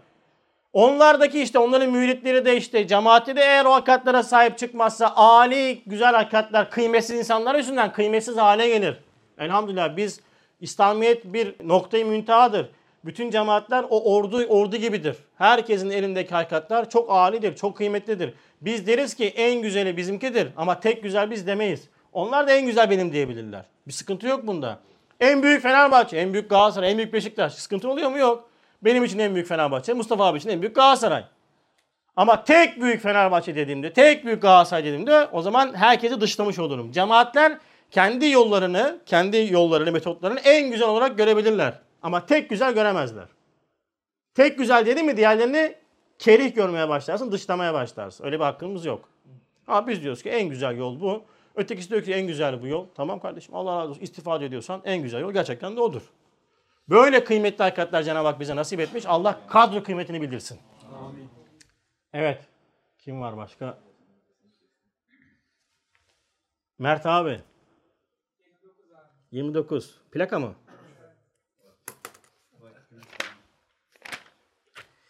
Onlardaki 0.74 1.42
işte 1.42 1.60
onların 1.60 1.92
müritleri 1.92 2.46
de 2.46 2.58
işte 2.58 2.88
cemaati 2.88 3.36
de 3.36 3.42
eğer 3.42 3.66
o 3.66 3.74
hakikatlere 3.74 4.24
sahip 4.24 4.58
çıkmazsa 4.58 5.14
âli 5.16 5.82
güzel 5.86 6.14
hakikatler 6.14 6.70
kıymetsiz 6.70 7.16
insanlar 7.16 7.56
yüzünden 7.56 7.92
kıymetsiz 7.92 8.38
hale 8.38 8.68
gelir. 8.68 8.98
Elhamdülillah 9.38 9.98
biz 9.98 10.20
İslamiyet 10.64 11.26
bir 11.26 11.56
noktayı 11.64 12.06
müntehadır. 12.06 12.70
Bütün 13.06 13.30
cemaatler 13.30 13.86
o 13.90 14.16
ordu 14.16 14.46
ordu 14.46 14.76
gibidir. 14.76 15.18
Herkesin 15.38 15.90
elindeki 15.90 16.32
hakikatler 16.32 16.90
çok 16.90 17.12
âlidir, 17.12 17.56
çok 17.56 17.78
kıymetlidir. 17.78 18.34
Biz 18.62 18.88
deriz 18.88 19.16
ki 19.16 19.26
en 19.26 19.62
güzeli 19.62 19.98
bizimkidir 19.98 20.48
ama 20.58 20.80
tek 20.80 21.04
güzel 21.04 21.32
biz 21.32 21.48
demeyiz. 21.48 21.90
Onlar 22.14 22.48
da 22.48 22.54
en 22.54 22.66
güzel 22.66 22.90
benim 22.90 23.14
diyebilirler. 23.14 23.66
Bir 23.88 23.94
sıkıntı 23.94 24.28
yok 24.28 24.48
bunda. 24.48 24.80
En 25.20 25.44
büyük 25.44 25.62
Fenerbahçe, 25.62 26.18
en 26.18 26.34
büyük 26.34 26.50
Galatasaray, 26.50 26.92
en 26.92 26.98
büyük 26.98 27.14
Beşiktaş. 27.14 27.54
Sıkıntı 27.54 27.90
oluyor 27.90 28.10
mu? 28.10 28.18
Yok. 28.18 28.50
Benim 28.82 29.04
için 29.04 29.20
en 29.20 29.36
büyük 29.36 29.48
Fenerbahçe, 29.48 29.94
Mustafa 29.94 30.26
abi 30.26 30.38
için 30.38 30.50
en 30.50 30.62
büyük 30.62 30.76
Galatasaray. 30.76 31.24
Ama 32.16 32.44
tek 32.44 32.82
büyük 32.82 33.02
Fenerbahçe 33.02 33.56
dediğimde, 33.56 33.94
tek 33.94 34.26
büyük 34.26 34.42
Galatasaray 34.42 34.84
dediğimde 34.84 35.28
o 35.32 35.42
zaman 35.42 35.74
herkesi 35.74 36.22
dışlamış 36.22 36.60
olurum. 36.60 36.92
Cemaatler 36.92 37.58
kendi 37.94 38.30
yollarını, 38.30 39.00
kendi 39.06 39.48
yollarını, 39.52 39.92
metotlarını 39.92 40.40
en 40.40 40.72
güzel 40.72 40.88
olarak 40.88 41.18
görebilirler. 41.18 41.80
Ama 42.02 42.26
tek 42.26 42.50
güzel 42.50 42.74
göremezler. 42.74 43.28
Tek 44.34 44.58
güzel 44.58 44.86
dedi 44.86 45.04
mi 45.04 45.18
diğerlerini 45.18 45.76
kerih 46.20 46.56
görmeye 46.56 46.90
başlarsın, 46.90 47.32
dışlamaya 47.32 47.74
başlarsın. 47.74 48.26
Öyle 48.26 48.40
bir 48.40 48.44
hakkımız 48.44 48.86
yok. 48.86 49.10
Ama 49.68 49.88
biz 49.88 50.04
diyoruz 50.04 50.24
ki 50.24 50.30
en 50.30 50.50
güzel 50.50 50.78
yol 50.78 51.02
bu. 51.02 51.24
Ötekisi 51.56 51.90
diyor 51.90 52.04
ki 52.04 52.14
en 52.14 52.28
güzel 52.28 52.62
bu 52.62 52.68
yol. 52.68 52.88
Tamam 52.96 53.20
kardeşim 53.20 53.56
Allah 53.56 53.78
razı 53.78 53.90
olsun 53.90 54.02
istifade 54.02 54.46
ediyorsan 54.46 54.82
en 54.86 55.02
güzel 55.02 55.22
yol 55.22 55.32
gerçekten 55.34 55.76
de 55.76 55.82
odur. 55.82 56.02
Böyle 56.90 57.24
kıymetli 57.24 57.64
hakikatler 57.64 58.04
Cenab-ı 58.04 58.28
Hak 58.28 58.40
bize 58.40 58.56
nasip 58.56 58.80
etmiş. 58.80 59.06
Allah 59.08 59.40
kadro 59.48 59.84
kıymetini 59.84 60.22
bildirsin. 60.22 60.60
Amin. 61.00 61.30
Evet. 62.14 62.48
Kim 62.98 63.22
var 63.22 63.38
başka? 63.38 63.78
Mert 66.80 67.06
abi. 67.06 67.42
29. 69.34 69.96
Plaka 70.12 70.40
mı? 70.40 70.54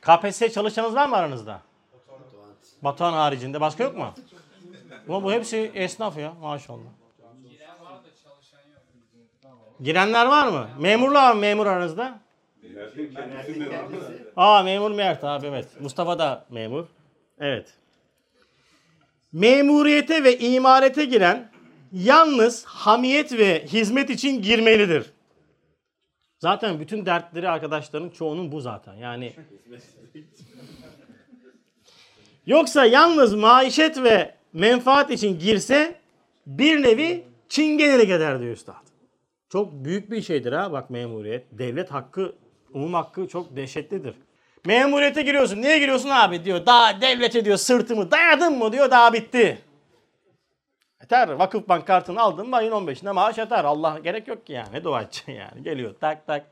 KPSS 0.01 0.53
çalışanınız 0.53 0.95
var 0.95 1.07
mı 1.07 1.15
aranızda? 1.15 1.61
Batuhan 2.81 3.13
haricinde. 3.13 3.61
Başka 3.61 3.83
yok 3.83 3.97
mu? 3.97 4.13
Ama 5.07 5.23
bu 5.23 5.31
hepsi 5.31 5.71
esnaf 5.73 6.17
ya 6.17 6.33
maşallah. 6.33 6.79
Girenler 9.81 10.25
var 10.25 10.47
mı? 10.47 10.69
Memurlar 10.79 11.33
mı 11.33 11.39
memur 11.39 11.65
aranızda? 11.65 12.19
Aa 14.35 14.63
memur 14.63 14.91
Mert 14.91 15.23
abi 15.23 15.47
evet. 15.47 15.81
Mustafa 15.81 16.19
da 16.19 16.45
memur. 16.49 16.85
Evet. 17.39 17.73
Memuriyete 19.33 20.23
ve 20.23 20.39
imarete 20.39 21.05
giren 21.05 21.52
yalnız 21.93 22.65
hamiyet 22.65 23.33
ve 23.33 23.65
hizmet 23.65 24.09
için 24.09 24.41
girmelidir. 24.41 25.13
Zaten 26.39 26.79
bütün 26.79 27.05
dertleri 27.05 27.49
arkadaşların 27.49 28.09
çoğunun 28.09 28.51
bu 28.51 28.61
zaten. 28.61 28.93
Yani 28.93 29.33
Yoksa 32.45 32.85
yalnız 32.85 33.33
maişet 33.33 34.03
ve 34.03 34.35
menfaat 34.53 35.11
için 35.11 35.39
girse 35.39 35.95
bir 36.47 36.83
nevi 36.83 37.23
çingenelik 37.49 38.09
eder 38.09 38.39
diyor 38.39 38.51
üstad. 38.51 38.83
Çok 39.49 39.71
büyük 39.73 40.11
bir 40.11 40.21
şeydir 40.21 40.53
ha 40.53 40.71
bak 40.71 40.89
memuriyet. 40.89 41.45
Devlet 41.51 41.91
hakkı, 41.91 42.35
umum 42.73 42.93
hakkı 42.93 43.27
çok 43.27 43.55
dehşetlidir. 43.55 44.15
Memuriyete 44.65 45.21
giriyorsun. 45.21 45.61
Niye 45.61 45.79
giriyorsun 45.79 46.09
abi 46.09 46.45
diyor. 46.45 46.65
Daha 46.65 47.01
devlete 47.01 47.45
diyor 47.45 47.57
sırtımı 47.57 48.11
dayadım 48.11 48.57
mı 48.57 48.71
diyor 48.71 48.91
daha 48.91 49.13
bitti. 49.13 49.61
Yeter. 51.13 51.33
Vakıf 51.33 51.69
bank 51.69 51.87
kartını 51.87 52.21
aldın 52.21 52.49
mı 52.49 52.55
ayın 52.55 52.71
15'inde 52.71 53.11
maaş 53.11 53.37
yeter. 53.37 53.63
Allah 53.63 53.99
gerek 53.99 54.27
yok 54.27 54.45
ki 54.45 54.53
yani. 54.53 54.83
Dua 54.83 55.01
edeceksin 55.01 55.31
yani. 55.31 55.63
Geliyor 55.63 55.95
tak 55.99 56.27
tak. 56.27 56.45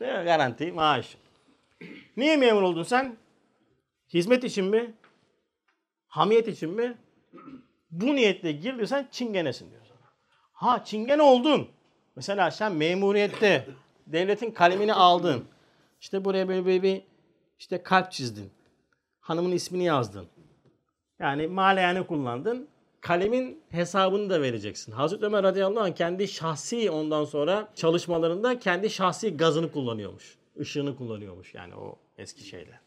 Değil 0.00 0.18
mi? 0.18 0.24
Garanti 0.24 0.72
maaş. 0.72 1.16
Niye 2.16 2.36
memur 2.36 2.62
oldun 2.62 2.82
sen? 2.82 3.16
Hizmet 4.14 4.44
için 4.44 4.64
mi? 4.64 4.94
Hamiyet 6.06 6.48
için 6.48 6.70
mi? 6.70 6.98
Bu 7.90 8.06
niyetle 8.06 8.52
girdiysen 8.52 9.08
çingenesin 9.10 9.70
diyor 9.70 9.82
sana. 9.88 10.12
Ha 10.52 10.84
çingene 10.84 11.22
oldun. 11.22 11.68
Mesela 12.16 12.50
sen 12.50 12.72
memuriyette 12.72 13.66
devletin 14.06 14.50
kalemini 14.50 14.94
aldın. 14.94 15.44
İşte 16.00 16.24
buraya 16.24 16.48
böyle, 16.48 16.66
böyle 16.66 16.82
bir 16.82 17.02
işte 17.58 17.82
kalp 17.82 18.12
çizdin. 18.12 18.52
Hanımın 19.20 19.52
ismini 19.52 19.84
yazdın. 19.84 20.28
Yani 21.18 21.46
maleyane 21.46 22.06
kullandın. 22.06 22.69
Kalemin 23.00 23.62
hesabını 23.70 24.30
da 24.30 24.42
vereceksin. 24.42 24.92
Hazreti 24.92 25.24
Ömer 25.24 25.42
radıyallahu 25.42 25.84
anh 25.84 25.94
kendi 25.94 26.28
şahsi 26.28 26.90
ondan 26.90 27.24
sonra 27.24 27.68
çalışmalarında 27.74 28.58
kendi 28.58 28.90
şahsi 28.90 29.36
gazını 29.36 29.72
kullanıyormuş. 29.72 30.38
Işığını 30.56 30.96
kullanıyormuş 30.96 31.54
yani 31.54 31.74
o 31.74 31.98
eski 32.18 32.44
şeyler 32.44 32.80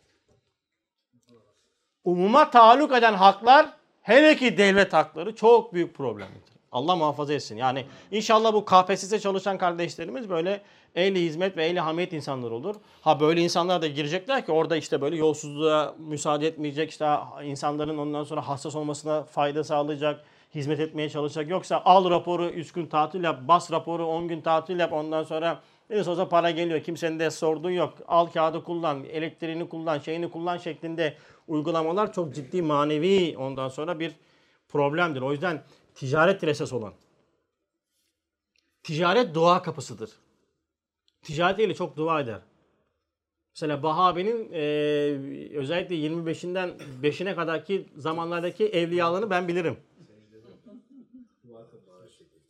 umuma 2.04 2.50
taluk 2.50 2.94
eden 2.98 3.14
haklar 3.14 3.70
hele 4.02 4.36
ki 4.36 4.58
devlet 4.58 4.94
hakları 4.94 5.36
çok 5.36 5.74
büyük 5.74 5.96
problemdir. 5.96 6.54
Allah 6.72 6.96
muhafaza 6.96 7.34
etsin. 7.34 7.58
Yani 7.58 7.86
inşallah 8.12 8.54
bu 8.54 8.66
KPSS 8.66 9.22
çalışan 9.22 9.58
kardeşlerimiz 9.58 10.30
böyle 10.30 10.62
ehli 10.96 11.22
hizmet 11.22 11.58
ve 11.58 11.66
ehli 11.66 11.80
hamiyet 11.80 12.14
insanlar 12.14 12.52
olur. 12.52 12.76
Ha 13.02 13.20
böyle 13.20 13.42
insanlar 13.42 13.82
da 13.82 13.88
girecekler 13.88 14.46
ki 14.46 14.52
orada 14.52 14.78
işte 14.78 15.02
böyle 15.02 15.16
yolsuzluğa 15.16 15.96
müsaade 16.00 16.48
etmeyecek 16.48 16.90
işte 16.90 17.18
insanların 17.44 17.98
ondan 17.98 18.24
sonra 18.24 18.48
hassas 18.48 18.76
olmasına 18.76 19.24
fayda 19.24 19.64
sağlayacak, 19.64 20.24
hizmet 20.56 20.80
etmeye 20.80 21.10
çalışacak. 21.10 21.50
Yoksa 21.50 21.82
al 21.86 22.10
raporu 22.10 22.50
3 22.50 22.72
gün 22.72 22.86
tatil 22.86 23.24
yap, 23.24 23.40
bas 23.48 23.72
raporu 23.72 24.06
10 24.06 24.28
gün 24.28 24.42
tatil 24.42 24.80
yap 24.80 24.94
ondan 24.94 25.24
sonra 25.24 25.62
ne 25.90 26.00
olsa 26.00 26.30
para 26.30 26.52
geliyor. 26.52 26.84
Kimsenin 26.84 27.20
de 27.20 27.32
sorduğu 27.32 27.72
yok. 27.72 27.94
Al 28.08 28.26
kağıdı 28.26 28.64
kullan, 28.64 29.04
elektriğini 29.04 29.70
kullan, 29.70 30.00
şeyini 30.00 30.32
kullan 30.32 30.58
şeklinde 30.58 31.18
uygulamalar 31.48 32.14
çok 32.14 32.36
ciddi 32.36 32.62
manevi 32.62 33.38
ondan 33.38 33.70
sonra 33.70 34.00
bir 34.00 34.16
problemdir. 34.70 35.22
O 35.22 35.32
yüzden 35.32 35.64
ticaret 35.96 36.44
esas 36.44 36.74
olan. 36.74 36.94
Ticaret 38.84 39.36
dua 39.36 39.62
kapısıdır. 39.62 40.23
Ticaret 41.24 41.60
ile 41.60 41.76
çok 41.76 41.98
dua 41.98 42.22
eder. 42.22 42.40
Mesela 43.56 43.84
Bahabi'nin 43.84 44.50
e, 44.54 44.62
özellikle 45.58 45.96
25'inden 45.96 46.70
5'ine 47.04 47.36
kadarki 47.36 47.90
zamanlardaki 47.98 48.68
evliyalarını 48.70 49.30
ben 49.30 49.48
bilirim. 49.48 49.78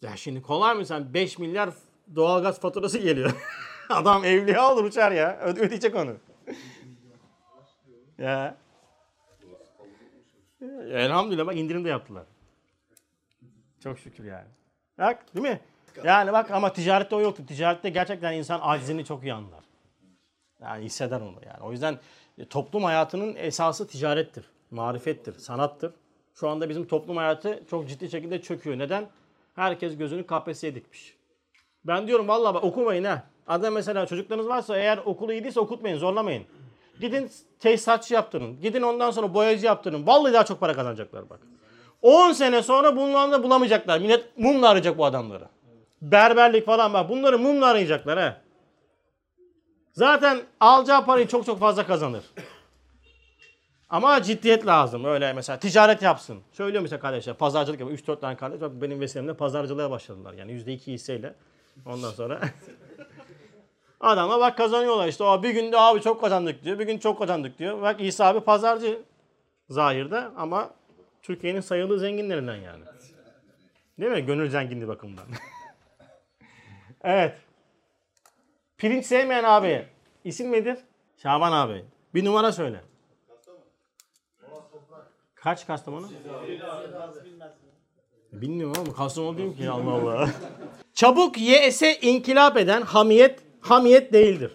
Ya 0.01 0.15
şimdi 0.15 0.41
kolay 0.41 0.75
mı 0.75 0.85
sen 0.85 1.13
5 1.13 1.37
milyar 1.39 1.69
doğalgaz 2.15 2.59
faturası 2.59 2.97
geliyor. 2.99 3.31
Adam 3.89 4.25
evliya 4.25 4.71
olur 4.73 4.83
uçar 4.83 5.11
ya. 5.11 5.39
Öde- 5.41 5.59
Ödeyecek 5.59 5.95
onu. 5.95 6.15
ya. 8.17 8.57
Elhamdülillah 10.91 11.45
bak 11.47 11.57
indirim 11.57 11.85
de 11.85 11.89
yaptılar. 11.89 12.23
Çok 13.83 13.99
şükür 13.99 14.23
yani. 14.23 14.47
Bak 14.97 15.35
değil 15.35 15.47
mi? 15.47 15.59
Yani 16.03 16.33
bak 16.33 16.51
ama 16.51 16.73
ticarette 16.73 17.15
o 17.15 17.21
yoktu. 17.21 17.45
Ticarette 17.47 17.89
gerçekten 17.89 18.33
insan 18.33 18.59
acizini 18.63 19.05
çok 19.05 19.23
iyi 19.23 19.33
anlar. 19.33 19.63
Yani 20.61 20.85
hisseder 20.85 21.21
onu 21.21 21.35
yani. 21.45 21.63
O 21.63 21.71
yüzden 21.71 21.99
e, 22.37 22.45
toplum 22.45 22.83
hayatının 22.83 23.35
esası 23.35 23.87
ticarettir. 23.87 24.45
Marifettir, 24.71 25.39
sanattır. 25.39 25.93
Şu 26.33 26.49
anda 26.49 26.69
bizim 26.69 26.87
toplum 26.87 27.17
hayatı 27.17 27.63
çok 27.69 27.89
ciddi 27.89 28.09
şekilde 28.09 28.41
çöküyor. 28.41 28.79
Neden? 28.79 29.07
Herkes 29.55 29.97
gözünü 29.97 30.27
KPSS'ye 30.27 30.75
dikmiş. 30.75 31.15
Ben 31.85 32.07
diyorum 32.07 32.27
vallahi 32.27 32.53
bak 32.53 32.63
okumayın 32.63 33.03
ha. 33.03 33.23
Adam 33.47 33.73
mesela 33.73 34.05
çocuklarınız 34.05 34.47
varsa 34.47 34.77
eğer 34.77 34.97
okulu 34.97 35.33
iyi 35.33 35.43
değilse 35.43 35.59
okutmayın, 35.59 35.97
zorlamayın. 35.97 36.43
Gidin 36.99 37.31
tesisatçı 37.59 38.13
yaptırın. 38.13 38.61
Gidin 38.61 38.81
ondan 38.81 39.11
sonra 39.11 39.33
boyacı 39.33 39.65
yaptırın. 39.65 40.07
Vallahi 40.07 40.33
daha 40.33 40.45
çok 40.45 40.59
para 40.59 40.73
kazanacaklar 40.73 41.29
bak. 41.29 41.39
10 42.01 42.31
sene 42.31 42.63
sonra 42.63 42.95
bunları 42.95 43.31
da 43.31 43.43
bulamayacaklar. 43.43 43.99
Millet 43.99 44.37
mumla 44.37 44.69
arayacak 44.69 44.97
bu 44.97 45.05
adamları. 45.05 45.45
Berberlik 46.03 46.65
falan 46.65 46.93
bak. 46.93 47.09
Bunları 47.09 47.39
mumla 47.39 47.65
arayacaklar 47.65 48.19
ha. 48.19 48.41
Zaten 49.93 50.41
alacağı 50.59 51.05
parayı 51.05 51.27
çok 51.27 51.45
çok 51.45 51.59
fazla 51.59 51.88
kazanır. 51.88 52.23
Ama 53.89 54.23
ciddiyet 54.23 54.67
lazım. 54.67 55.05
Öyle 55.05 55.34
mesela 55.34 55.59
ticaret 55.59 56.01
yapsın. 56.01 56.39
Söylüyorum 56.51 56.84
mesela 56.84 56.99
kardeşler 56.99 57.35
pazarcılık 57.35 57.80
yapıyor. 57.80 57.99
3-4 57.99 58.19
tane 58.19 58.38
kardeş 58.38 58.61
benim 58.61 58.99
vesilemle 58.99 59.34
pazarcılığa 59.34 59.91
başladılar. 59.91 60.34
Yani 60.34 60.51
%2 60.51 60.91
hisseyle. 60.91 61.34
Ondan 61.85 62.11
sonra 62.11 62.41
adama 63.99 64.39
bak 64.39 64.57
kazanıyorlar 64.57 65.07
işte. 65.07 65.23
O 65.23 65.43
bir 65.43 65.49
günde 65.49 65.80
abi 65.80 66.01
çok 66.01 66.21
kazandık 66.21 66.63
diyor. 66.63 66.80
Bir 66.80 66.85
gün 66.85 66.97
çok 66.97 67.19
kazandık 67.19 67.59
diyor. 67.59 67.81
Bak 67.81 68.01
İsa 68.01 68.25
abi 68.25 68.39
pazarcı 68.39 69.01
zahirde 69.69 70.23
ama 70.38 70.69
Türkiye'nin 71.21 71.61
sayılı 71.61 71.99
zenginlerinden 71.99 72.55
yani. 72.55 72.84
Değil 73.99 74.11
mi? 74.11 74.25
Gönül 74.25 74.49
zenginliği 74.49 74.88
bakımından. 74.88 75.25
evet. 77.03 77.38
Pirinç 78.77 79.05
sevmeyen 79.05 79.43
abi. 79.43 79.88
İsim 80.23 80.51
nedir? 80.51 80.77
Şaban 81.17 81.51
abi. 81.51 81.85
Bir 82.13 82.25
numara 82.25 82.51
söyle. 82.51 82.81
Kaç 85.35 85.67
Kastamonu? 85.67 86.09
Bilmiyorum 88.31 88.75
ama 88.85 88.93
Kastamonu 88.95 89.38
değil 89.38 89.57
ki 89.57 89.69
Allah 89.69 89.91
Allah. 89.91 90.30
Çabuk 90.93 91.38
yese 91.38 91.99
inkılap 91.99 92.57
eden 92.57 92.81
hamiyet 92.81 93.39
hamiyet 93.61 94.13
değildir. 94.13 94.51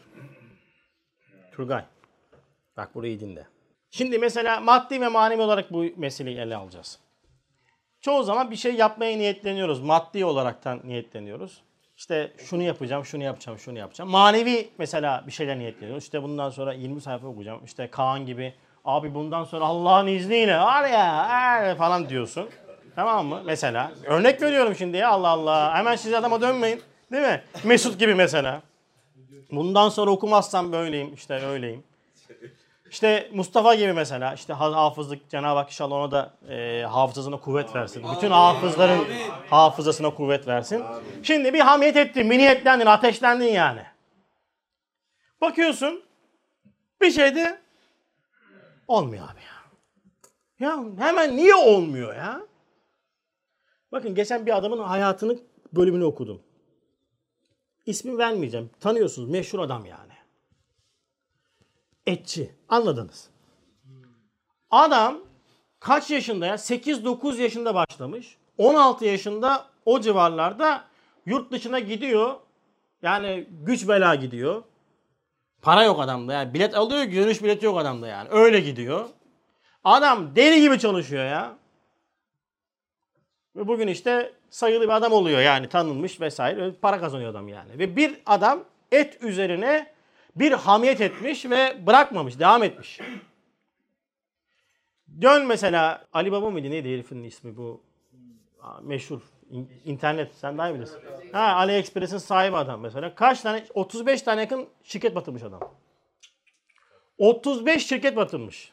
Turgay. 1.52 1.84
Bak 2.76 2.94
burayı 2.94 3.20
dinle. 3.20 3.46
Şimdi 3.90 4.18
mesela 4.18 4.60
maddi 4.60 5.00
ve 5.00 5.08
manevi 5.08 5.42
olarak 5.42 5.72
bu 5.72 5.84
meseleyi 5.96 6.38
ele 6.38 6.56
alacağız. 6.56 6.98
Çoğu 8.00 8.22
zaman 8.22 8.50
bir 8.50 8.56
şey 8.56 8.74
yapmaya 8.74 9.18
niyetleniyoruz. 9.18 9.80
Maddi 9.80 10.24
olaraktan 10.24 10.80
niyetleniyoruz. 10.84 11.62
İşte 11.98 12.32
şunu 12.38 12.62
yapacağım, 12.62 13.04
şunu 13.04 13.24
yapacağım, 13.24 13.58
şunu 13.58 13.78
yapacağım. 13.78 14.10
Manevi 14.10 14.68
mesela 14.78 15.24
bir 15.26 15.32
şeyler 15.32 15.58
niyetleniyoruz. 15.58 16.04
İşte 16.04 16.22
bundan 16.22 16.50
sonra 16.50 16.72
20 16.72 17.00
sayfa 17.00 17.26
okuyacağım. 17.26 17.64
İşte 17.64 17.90
Kaan 17.90 18.26
gibi 18.26 18.54
abi 18.84 19.14
bundan 19.14 19.44
sonra 19.44 19.64
Allah'ın 19.64 20.06
izniyle 20.06 20.58
var 20.58 20.88
ya 20.88 21.26
er 21.30 21.76
falan 21.76 22.08
diyorsun. 22.08 22.48
Tamam 22.96 23.26
mı? 23.26 23.42
Mesela. 23.46 23.92
Örnek 24.04 24.42
veriyorum 24.42 24.74
şimdi 24.74 24.96
ya 24.96 25.08
Allah 25.10 25.28
Allah. 25.28 25.74
Hemen 25.74 25.96
siz 25.96 26.14
adama 26.14 26.40
dönmeyin. 26.40 26.82
Değil 27.12 27.22
mi? 27.22 27.42
Mesut 27.64 27.98
gibi 27.98 28.14
mesela. 28.14 28.62
Bundan 29.50 29.88
sonra 29.88 30.10
okumazsam 30.10 30.72
böyleyim. 30.72 31.14
işte 31.14 31.34
öyleyim. 31.46 31.84
İşte 32.90 33.30
Mustafa 33.34 33.74
gibi 33.74 33.92
mesela 33.92 34.34
işte 34.34 34.52
ha- 34.52 34.72
hafızlık 34.76 35.30
Cenab-ı 35.30 35.58
Hak 35.58 35.68
inşallah 35.68 35.96
ona 35.96 36.10
da 36.10 36.34
e, 36.48 36.82
hafızasına 36.82 37.40
kuvvet 37.40 37.74
versin. 37.74 38.04
Bütün 38.16 38.30
hafızların 38.30 39.04
hafızasına 39.50 40.14
kuvvet 40.14 40.46
versin. 40.46 40.84
Şimdi 41.22 41.54
bir 41.54 41.60
hamiyet 41.60 41.96
ettin, 41.96 42.30
bir 42.30 42.38
niyetlendin, 42.38 42.86
ateşlendin 42.86 43.44
yani. 43.52 43.82
Bakıyorsun 45.40 46.02
bir 47.00 47.10
şeyde 47.10 47.60
olmuyor 48.88 49.28
abi 49.32 49.40
ya. 49.40 50.68
Ya 50.68 50.84
hemen 50.98 51.36
niye 51.36 51.54
olmuyor 51.54 52.16
ya? 52.16 52.40
Bakın 53.92 54.14
geçen 54.14 54.46
bir 54.46 54.56
adamın 54.56 54.78
hayatının 54.78 55.42
bölümünü 55.72 56.04
okudum. 56.04 56.42
İsmi 57.86 58.18
vermeyeceğim. 58.18 58.70
Tanıyorsunuz 58.80 59.28
meşhur 59.28 59.58
adam 59.58 59.86
yani. 59.86 60.12
Etçi. 62.06 62.57
Anladınız. 62.68 63.28
Adam 64.70 65.18
kaç 65.80 66.10
yaşında 66.10 66.46
ya? 66.46 66.54
8-9 66.54 67.40
yaşında 67.40 67.74
başlamış. 67.74 68.36
16 68.58 69.04
yaşında 69.04 69.66
o 69.84 70.00
civarlarda 70.00 70.84
yurt 71.26 71.52
dışına 71.52 71.78
gidiyor. 71.78 72.34
Yani 73.02 73.46
güç 73.50 73.88
bela 73.88 74.14
gidiyor. 74.14 74.62
Para 75.62 75.82
yok 75.84 76.00
adamda 76.00 76.32
yani. 76.32 76.54
Bilet 76.54 76.76
alıyor 76.76 77.12
dönüş 77.12 77.42
bileti 77.42 77.66
yok 77.66 77.78
adamda 77.78 78.06
yani. 78.06 78.28
Öyle 78.30 78.60
gidiyor. 78.60 79.08
Adam 79.84 80.36
deli 80.36 80.60
gibi 80.60 80.78
çalışıyor 80.78 81.24
ya. 81.24 81.56
Ve 83.56 83.68
bugün 83.68 83.88
işte 83.88 84.32
sayılı 84.50 84.84
bir 84.84 84.96
adam 84.96 85.12
oluyor 85.12 85.40
yani 85.40 85.68
tanınmış 85.68 86.20
vesaire. 86.20 86.72
Para 86.82 87.00
kazanıyor 87.00 87.30
adam 87.30 87.48
yani. 87.48 87.78
Ve 87.78 87.96
bir 87.96 88.20
adam 88.26 88.64
et 88.92 89.22
üzerine 89.22 89.92
bir 90.38 90.52
hamiyet 90.52 91.00
etmiş 91.00 91.44
ve 91.46 91.86
bırakmamış, 91.86 92.38
devam 92.38 92.62
etmiş. 92.62 93.00
Dön 95.22 95.46
mesela 95.46 96.06
Ali 96.12 96.32
Baba 96.32 96.50
mıydı 96.50 96.70
neydi 96.70 96.88
herifin 96.92 97.24
ismi 97.24 97.56
bu 97.56 97.82
meşhur 98.82 99.20
İn- 99.50 99.68
internet 99.84 100.34
sen 100.34 100.58
daha 100.58 100.70
iyi 100.70 100.74
bilirsin. 100.74 100.98
Ha 101.32 101.40
AliExpress'in 101.40 102.18
sahibi 102.18 102.56
adam 102.56 102.80
mesela. 102.80 103.14
Kaç 103.14 103.40
tane 103.40 103.66
35 103.74 104.22
tane 104.22 104.40
yakın 104.40 104.68
şirket 104.82 105.14
batırmış 105.14 105.42
adam. 105.42 105.74
35 107.18 107.86
şirket 107.86 108.16
batırmış. 108.16 108.72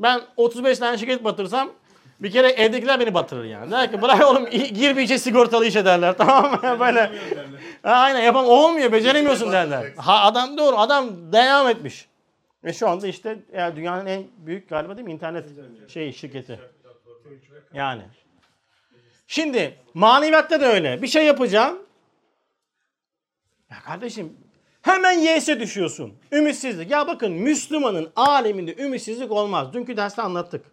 Ben 0.00 0.20
35 0.36 0.78
tane 0.78 0.98
şirket 0.98 1.24
batırsam 1.24 1.72
bir 2.20 2.30
kere 2.30 2.48
evdekiler 2.48 3.00
beni 3.00 3.14
batırır 3.14 3.44
yani. 3.44 3.70
Der 3.70 3.90
ki 3.92 4.02
bırak 4.02 4.30
oğlum 4.30 4.46
i- 4.46 4.72
gir 4.72 4.96
bir 4.96 5.02
işe 5.02 5.18
sigortalı 5.18 5.66
işe 5.66 5.84
derler 5.84 6.14
tamam 6.18 6.52
mı? 6.52 6.80
Böyle. 6.80 7.00
Ha, 7.82 7.90
aynen 7.92 8.20
yapam 8.20 8.46
olmuyor 8.46 8.92
beceremiyorsun 8.92 9.52
derler. 9.52 9.92
Ha 9.96 10.20
adam 10.24 10.58
doğru 10.58 10.76
adam 10.78 11.32
devam 11.32 11.68
etmiş. 11.68 12.08
Ve 12.64 12.72
şu 12.72 12.88
anda 12.88 13.06
işte 13.06 13.38
ya 13.56 13.76
dünyanın 13.76 14.06
en 14.06 14.22
büyük 14.38 14.68
galiba 14.68 14.96
değil 14.96 15.06
mi 15.06 15.12
internet 15.12 15.44
şey 15.88 16.12
şirketi. 16.12 16.60
Yani. 17.74 18.02
Şimdi 19.26 19.74
maneviyatta 19.94 20.60
da 20.60 20.66
öyle. 20.66 21.02
Bir 21.02 21.06
şey 21.08 21.24
yapacağım. 21.26 21.78
Ya 23.70 23.76
kardeşim 23.84 24.36
hemen 24.82 25.12
yese 25.12 25.60
düşüyorsun. 25.60 26.14
Ümitsizlik. 26.32 26.90
Ya 26.90 27.06
bakın 27.06 27.32
Müslümanın 27.32 28.12
aleminde 28.16 28.76
ümitsizlik 28.76 29.30
olmaz. 29.32 29.72
Dünkü 29.72 29.96
derste 29.96 30.22
anlattık. 30.22 30.64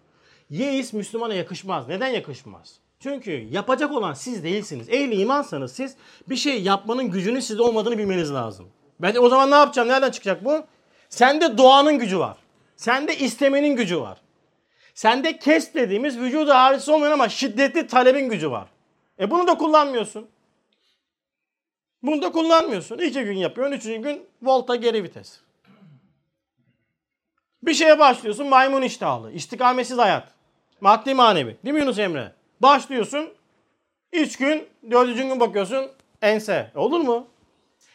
Yeis 0.50 0.94
Müslümana 0.94 1.34
yakışmaz. 1.34 1.88
Neden 1.88 2.08
yakışmaz? 2.08 2.80
Çünkü 3.00 3.32
yapacak 3.32 3.92
olan 3.92 4.14
siz 4.14 4.44
değilsiniz. 4.44 4.90
Ehli 4.90 5.16
imansanız 5.16 5.72
siz 5.72 5.96
bir 6.30 6.36
şey 6.36 6.62
yapmanın 6.64 7.12
gücünün 7.12 7.40
sizde 7.40 7.62
olmadığını 7.62 7.98
bilmeniz 7.98 8.34
lazım. 8.34 8.68
Ben 9.00 9.16
de 9.16 9.20
o 9.20 9.30
zaman 9.30 9.52
ne 9.52 9.56
yapacağım? 9.56 9.88
Nereden 9.88 10.12
çıkacak 10.12 10.46
bu? 10.46 10.66
Sende 11.10 11.58
doğanın 11.58 12.00
gücü 12.00 12.20
var. 12.20 12.38
Sende 12.76 13.18
istemenin 13.18 13.76
gücü 13.76 14.00
var. 14.00 14.22
Sende 14.94 15.40
kes 15.40 15.74
dediğimiz 15.74 16.20
vücudu 16.20 16.52
harisi 16.52 16.92
olmayan 16.92 17.12
ama 17.12 17.30
şiddetli 17.30 17.88
talebin 17.88 18.30
gücü 18.30 18.52
var. 18.52 18.68
E 19.20 19.32
bunu 19.32 19.48
da 19.48 19.58
kullanmıyorsun. 19.58 20.28
Bunu 22.04 22.22
da 22.22 22.32
kullanmıyorsun. 22.32 22.98
İki 22.98 23.24
gün 23.24 23.38
yapıyorsun, 23.38 23.76
üçüncü 23.76 24.02
gün 24.02 24.26
volta 24.42 24.76
geri 24.76 25.04
vites. 25.04 25.40
Bir 27.64 27.74
şeye 27.74 28.00
başlıyorsun 28.00 28.48
maymun 28.48 28.82
iştahlı. 28.82 29.32
istikametsiz 29.32 29.98
hayat. 29.98 30.37
Maddi 30.82 31.14
manevi. 31.14 31.58
Değil 31.66 31.74
mi 31.74 31.80
Yunus 31.80 32.00
Emre? 32.00 32.34
Başlıyorsun. 32.60 33.34
Üç 34.14 34.38
gün, 34.38 34.68
dördüncü 34.92 35.24
gün 35.24 35.40
bakıyorsun 35.40 35.92
ense. 36.22 36.72
Olur 36.76 37.00
mu? 37.00 37.28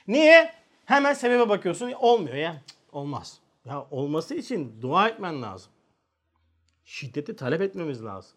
Niye? 0.08 0.52
Hemen 0.84 1.12
sebebe 1.12 1.48
bakıyorsun. 1.48 1.92
Olmuyor 1.92 2.36
ya. 2.36 2.62
Olmaz. 2.92 3.40
Ya 3.64 3.86
olması 3.90 4.34
için 4.34 4.82
dua 4.82 5.08
etmen 5.08 5.42
lazım. 5.42 5.72
Şiddeti 6.84 7.36
talep 7.36 7.60
etmemiz 7.60 8.04
lazım. 8.04 8.36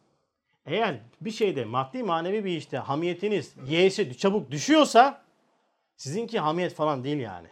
Eğer 0.65 0.99
bir 1.21 1.31
şeyde 1.31 1.65
maddi 1.65 2.03
manevi 2.03 2.45
bir 2.45 2.57
işte 2.57 2.77
hamiyetiniz 2.77 3.55
yeğesi 3.67 4.17
çabuk 4.17 4.51
düşüyorsa 4.51 5.21
sizinki 5.97 6.39
hamiyet 6.39 6.73
falan 6.73 7.03
değil 7.03 7.17
yani. 7.17 7.47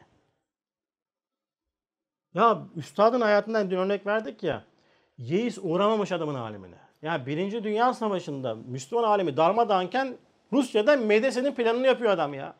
Ya 2.33 2.63
üstadın 2.75 3.21
hayatından 3.21 3.71
dün 3.71 3.77
örnek 3.77 4.07
verdik 4.07 4.43
ya. 4.43 4.65
Yeis 5.17 5.57
uğramamış 5.61 6.11
adamın 6.11 6.35
alemine. 6.35 6.82
Ya 7.03 7.25
Birinci 7.25 7.63
Dünya 7.63 7.93
Savaşı'nda 7.93 8.55
Müslüman 8.55 9.03
alemi 9.03 9.37
darmadağınken 9.37 10.17
Rusya'da 10.53 10.97
medresenin 10.97 11.51
planını 11.51 11.87
yapıyor 11.87 12.11
adam 12.11 12.33
ya. 12.33 12.53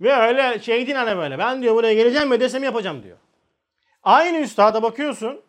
Ve 0.00 0.14
öyle 0.14 0.58
şey 0.58 0.86
değil 0.86 0.96
hani 0.96 1.16
böyle. 1.16 1.38
Ben 1.38 1.62
diyor 1.62 1.74
buraya 1.74 1.94
geleceğim 1.94 2.28
medresemi 2.28 2.66
yapacağım 2.66 3.02
diyor. 3.02 3.16
Aynı 4.02 4.38
üstada 4.38 4.82
bakıyorsun. 4.82 5.40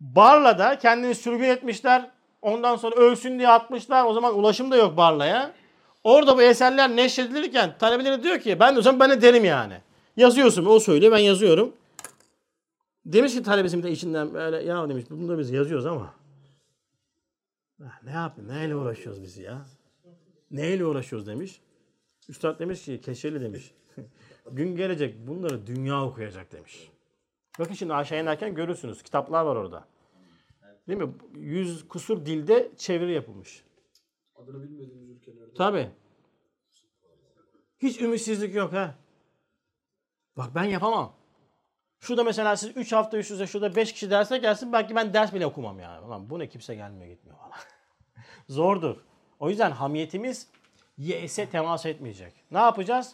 Barla'da 0.00 0.78
kendini 0.78 1.14
sürgün 1.14 1.48
etmişler. 1.48 2.10
Ondan 2.42 2.76
sonra 2.76 2.96
ölsün 2.96 3.38
diye 3.38 3.48
atmışlar. 3.48 4.04
O 4.04 4.12
zaman 4.12 4.38
ulaşım 4.38 4.70
da 4.70 4.76
yok 4.76 4.96
Barla'ya. 4.96 5.52
Orada 6.04 6.36
bu 6.36 6.42
eserler 6.42 6.96
neşredilirken 6.96 7.78
talebeleri 7.78 8.22
diyor 8.22 8.40
ki 8.40 8.60
ben 8.60 8.74
zaman 8.74 9.00
ben 9.00 9.10
de 9.10 9.22
derim 9.22 9.44
yani. 9.44 9.74
Yazıyorsun 10.16 10.66
o 10.66 10.80
söylüyor 10.80 11.12
ben 11.12 11.18
yazıyorum. 11.18 11.76
Demiş 13.12 13.34
ki 13.34 13.42
talebesim 13.42 13.82
de 13.82 13.90
içinden 13.92 14.34
böyle 14.34 14.62
ya 14.62 14.88
demiş 14.88 15.04
bunu 15.10 15.28
da 15.28 15.38
biz 15.38 15.50
yazıyoruz 15.50 15.86
ama. 15.86 16.14
"Ah, 17.84 18.02
Ne 18.02 18.10
yapayım 18.10 18.50
neyle 18.50 18.76
uğraşıyoruz 18.76 19.22
biz 19.22 19.38
ya? 19.38 19.66
Neyle 20.50 20.84
uğraşıyoruz 20.86 21.26
demiş. 21.26 21.60
Üstad 22.28 22.58
demiş 22.58 22.84
ki 22.84 23.00
keşeli 23.00 23.40
demiş. 23.40 23.74
Gün 24.52 24.76
gelecek 24.76 25.26
bunları 25.26 25.66
dünya 25.66 26.04
okuyacak 26.04 26.52
demiş. 26.52 26.90
Bakın 27.58 27.74
şimdi 27.74 27.94
aşağı 27.94 28.22
inerken 28.22 28.54
görürsünüz. 28.54 29.02
Kitaplar 29.02 29.44
var 29.44 29.56
orada. 29.56 29.86
Değil 30.88 30.98
mi? 30.98 31.14
Yüz 31.34 31.88
kusur 31.88 32.26
dilde 32.26 32.70
çeviri 32.76 33.12
yapılmış. 33.12 33.64
Adını 34.36 34.62
bilmediğimiz 34.62 35.10
ülkelerde. 35.10 35.54
Tabii. 35.54 35.90
Hiç 37.78 38.00
ümitsizlik 38.00 38.54
yok 38.54 38.72
ha. 38.72 38.94
Bak 40.36 40.54
ben 40.54 40.64
yapamam. 40.64 41.19
Şurada 42.00 42.24
mesela 42.24 42.56
siz 42.56 42.76
3 42.76 42.92
hafta 42.92 43.18
üst 43.18 43.30
üste 43.30 43.46
şurada 43.46 43.76
5 43.76 43.92
kişi 43.92 44.10
derse 44.10 44.38
gelsin 44.38 44.72
belki 44.72 44.94
ben 44.94 45.14
ders 45.14 45.34
bile 45.34 45.46
okumam 45.46 45.80
yani. 45.80 46.06
Ulan 46.06 46.30
bu 46.30 46.38
ne 46.38 46.48
kimse 46.48 46.74
gelmiyor 46.74 47.06
gitmiyor 47.10 47.38
falan. 47.38 47.52
Zordur. 48.48 48.96
O 49.40 49.50
yüzden 49.50 49.70
hamiyetimiz 49.70 50.46
yese 50.98 51.46
temas 51.46 51.86
etmeyecek. 51.86 52.32
Ne 52.50 52.58
yapacağız? 52.58 53.12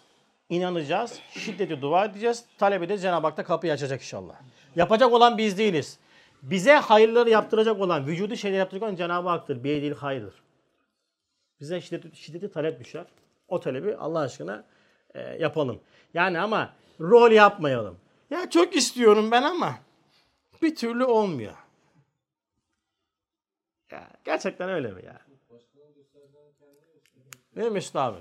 İnanacağız, 0.49 1.19
şiddeti 1.31 1.83
dua 1.83 2.05
edeceğiz. 2.05 2.45
Talep 2.59 2.83
edeceğiz, 2.83 3.03
Cenab-ı 3.03 3.27
Hak 3.27 3.37
da 3.37 3.45
kapıyı 3.45 3.73
açacak 3.73 4.01
inşallah. 4.01 4.35
Yapacak 4.77 5.13
olan 5.13 5.39
biz 5.39 5.59
değiliz. 5.59 5.99
Bize 6.43 6.75
hayırları 6.75 7.31
yaptıracak 7.31 7.81
olan, 7.81 8.07
vücudu 8.07 8.37
şeyler 8.37 8.59
yaptıracak 8.59 8.89
olan 8.89 8.97
Cenab-ı 8.97 9.29
Hak'tır. 9.29 9.65
Bir 9.65 9.83
değil 9.83 9.95
hayırdır. 9.95 10.35
Bize 11.61 11.81
şiddeti, 11.81 12.17
şiddeti 12.17 12.53
talep 12.53 12.81
düşer. 12.81 13.05
O 13.49 13.61
talebi 13.61 13.97
Allah 13.97 14.19
aşkına 14.19 14.65
e, 15.15 15.21
yapalım. 15.21 15.81
Yani 16.15 16.41
ama 16.41 16.73
rol 17.01 17.31
yapmayalım. 17.31 17.97
Ya 18.31 18.51
çok 18.51 18.77
istiyorum 18.77 19.31
ben 19.31 19.43
ama 19.43 19.75
bir 20.63 20.77
türlü 20.77 21.05
olmuyor. 21.05 21.55
Ya 23.91 24.09
gerçekten 24.25 24.69
öyle 24.69 24.91
mi 24.91 25.05
ya? 25.05 25.21
Değil 27.57 27.73
mi 27.73 27.81
abi? 28.01 28.19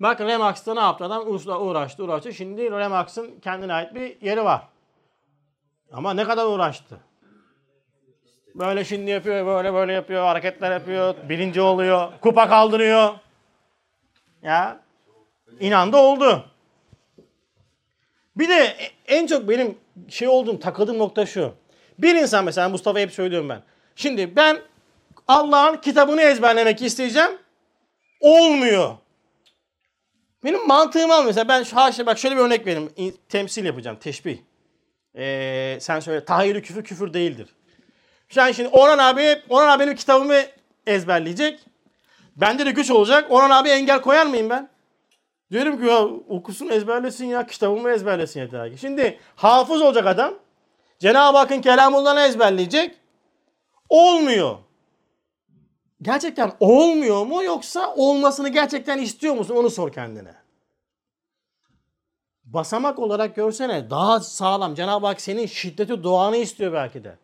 Bak 0.00 0.20
Remax'ta 0.20 0.74
ne 0.74 0.80
yaptı 0.80 1.04
adam? 1.04 1.26
Uğraştı, 1.26 1.58
uğraştı, 1.58 2.04
uğraştı. 2.04 2.32
Şimdi 2.32 2.70
Remax'ın 2.70 3.40
kendine 3.40 3.72
ait 3.72 3.94
bir 3.94 4.20
yeri 4.20 4.44
var. 4.44 4.68
Ama 5.92 6.14
ne 6.14 6.24
kadar 6.24 6.46
uğraştı? 6.46 7.00
Böyle 8.54 8.84
şimdi 8.84 9.10
yapıyor, 9.10 9.46
böyle 9.46 9.74
böyle 9.74 9.92
yapıyor, 9.92 10.24
hareketler 10.24 10.72
yapıyor, 10.72 11.14
birinci 11.28 11.60
oluyor, 11.60 12.12
kupa 12.20 12.48
kaldırıyor. 12.48 13.14
Ya 14.42 14.80
inandı 15.60 15.96
oldu. 15.96 16.51
Bir 18.36 18.48
de 18.48 18.76
en 19.06 19.26
çok 19.26 19.48
benim 19.48 19.78
şey 20.08 20.28
olduğum, 20.28 20.60
takıldığım 20.60 20.98
nokta 20.98 21.26
şu. 21.26 21.54
Bir 21.98 22.14
insan 22.14 22.44
mesela 22.44 22.68
Mustafa 22.68 22.98
hep 22.98 23.12
söylüyorum 23.12 23.48
ben. 23.48 23.62
Şimdi 23.96 24.36
ben 24.36 24.58
Allah'ın 25.28 25.76
kitabını 25.76 26.22
ezberlemek 26.22 26.82
isteyeceğim. 26.82 27.30
Olmuyor. 28.20 28.94
Benim 30.44 30.66
mantığım 30.66 31.10
al 31.10 31.24
mesela 31.24 31.48
ben 31.48 31.62
şu 31.62 31.76
haşa 31.76 32.06
bak 32.06 32.18
şöyle 32.18 32.36
bir 32.36 32.40
örnek 32.40 32.66
vereyim. 32.66 32.90
Temsil 33.28 33.64
yapacağım, 33.64 33.96
teşbih. 34.00 34.38
Ee, 35.16 35.78
sen 35.80 36.00
söyle 36.00 36.24
tahayyülü 36.24 36.62
küfür 36.62 36.84
küfür 36.84 37.14
değildir. 37.14 37.48
Sen 38.28 38.52
şimdi 38.52 38.68
Orhan 38.68 38.98
abi, 38.98 39.42
Orhan 39.48 39.68
abi 39.68 39.82
benim 39.82 39.94
kitabımı 39.94 40.42
ezberleyecek. 40.86 41.60
Bende 42.36 42.66
de 42.66 42.70
güç 42.70 42.90
olacak. 42.90 43.26
Orhan 43.30 43.50
abi 43.50 43.68
engel 43.68 44.00
koyar 44.00 44.26
mıyım 44.26 44.50
ben? 44.50 44.68
Diyorum 45.52 45.80
ki 45.80 45.86
ya 45.86 46.04
okusun 46.28 46.68
ezberlesin 46.68 47.26
ya 47.26 47.46
kitabımı 47.46 47.90
ezberlesin 47.90 48.40
yeter 48.40 48.72
ki. 48.72 48.78
Şimdi 48.78 49.18
hafız 49.36 49.82
olacak 49.82 50.06
adam. 50.06 50.34
Cenab-ı 50.98 51.38
Hakk'ın 51.38 51.60
kelamullahını 51.60 52.20
ezberleyecek. 52.20 52.94
Olmuyor. 53.88 54.58
Gerçekten 56.02 56.52
olmuyor 56.60 57.26
mu 57.26 57.44
yoksa 57.44 57.94
olmasını 57.94 58.48
gerçekten 58.48 58.98
istiyor 58.98 59.34
musun 59.34 59.56
onu 59.56 59.70
sor 59.70 59.92
kendine. 59.92 60.34
Basamak 62.44 62.98
olarak 62.98 63.36
görsene 63.36 63.90
daha 63.90 64.20
sağlam. 64.20 64.74
Cenab-ı 64.74 65.06
Hak 65.06 65.20
senin 65.20 65.46
şiddeti 65.46 66.02
duanı 66.02 66.36
istiyor 66.36 66.72
belki 66.72 67.04
de. 67.04 67.16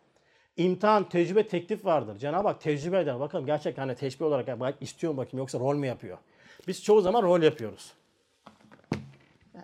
İmtihan, 0.57 1.09
tecrübe, 1.09 1.47
teklif 1.47 1.85
vardır. 1.85 2.17
Cenab-ı 2.17 2.47
Hak 2.47 2.61
tecrübe 2.61 2.99
eder. 2.99 3.19
Bakalım 3.19 3.45
gerçekten 3.45 3.87
hani 3.87 3.95
teşbih 3.95 4.25
olarak 4.25 4.75
istiyor 4.81 5.13
mu 5.13 5.17
bakayım 5.17 5.37
yoksa 5.37 5.59
rol 5.59 5.75
mü 5.75 5.87
yapıyor? 5.87 6.17
Biz 6.67 6.83
çoğu 6.83 7.01
zaman 7.01 7.23
rol 7.23 7.41
yapıyoruz. 7.41 7.98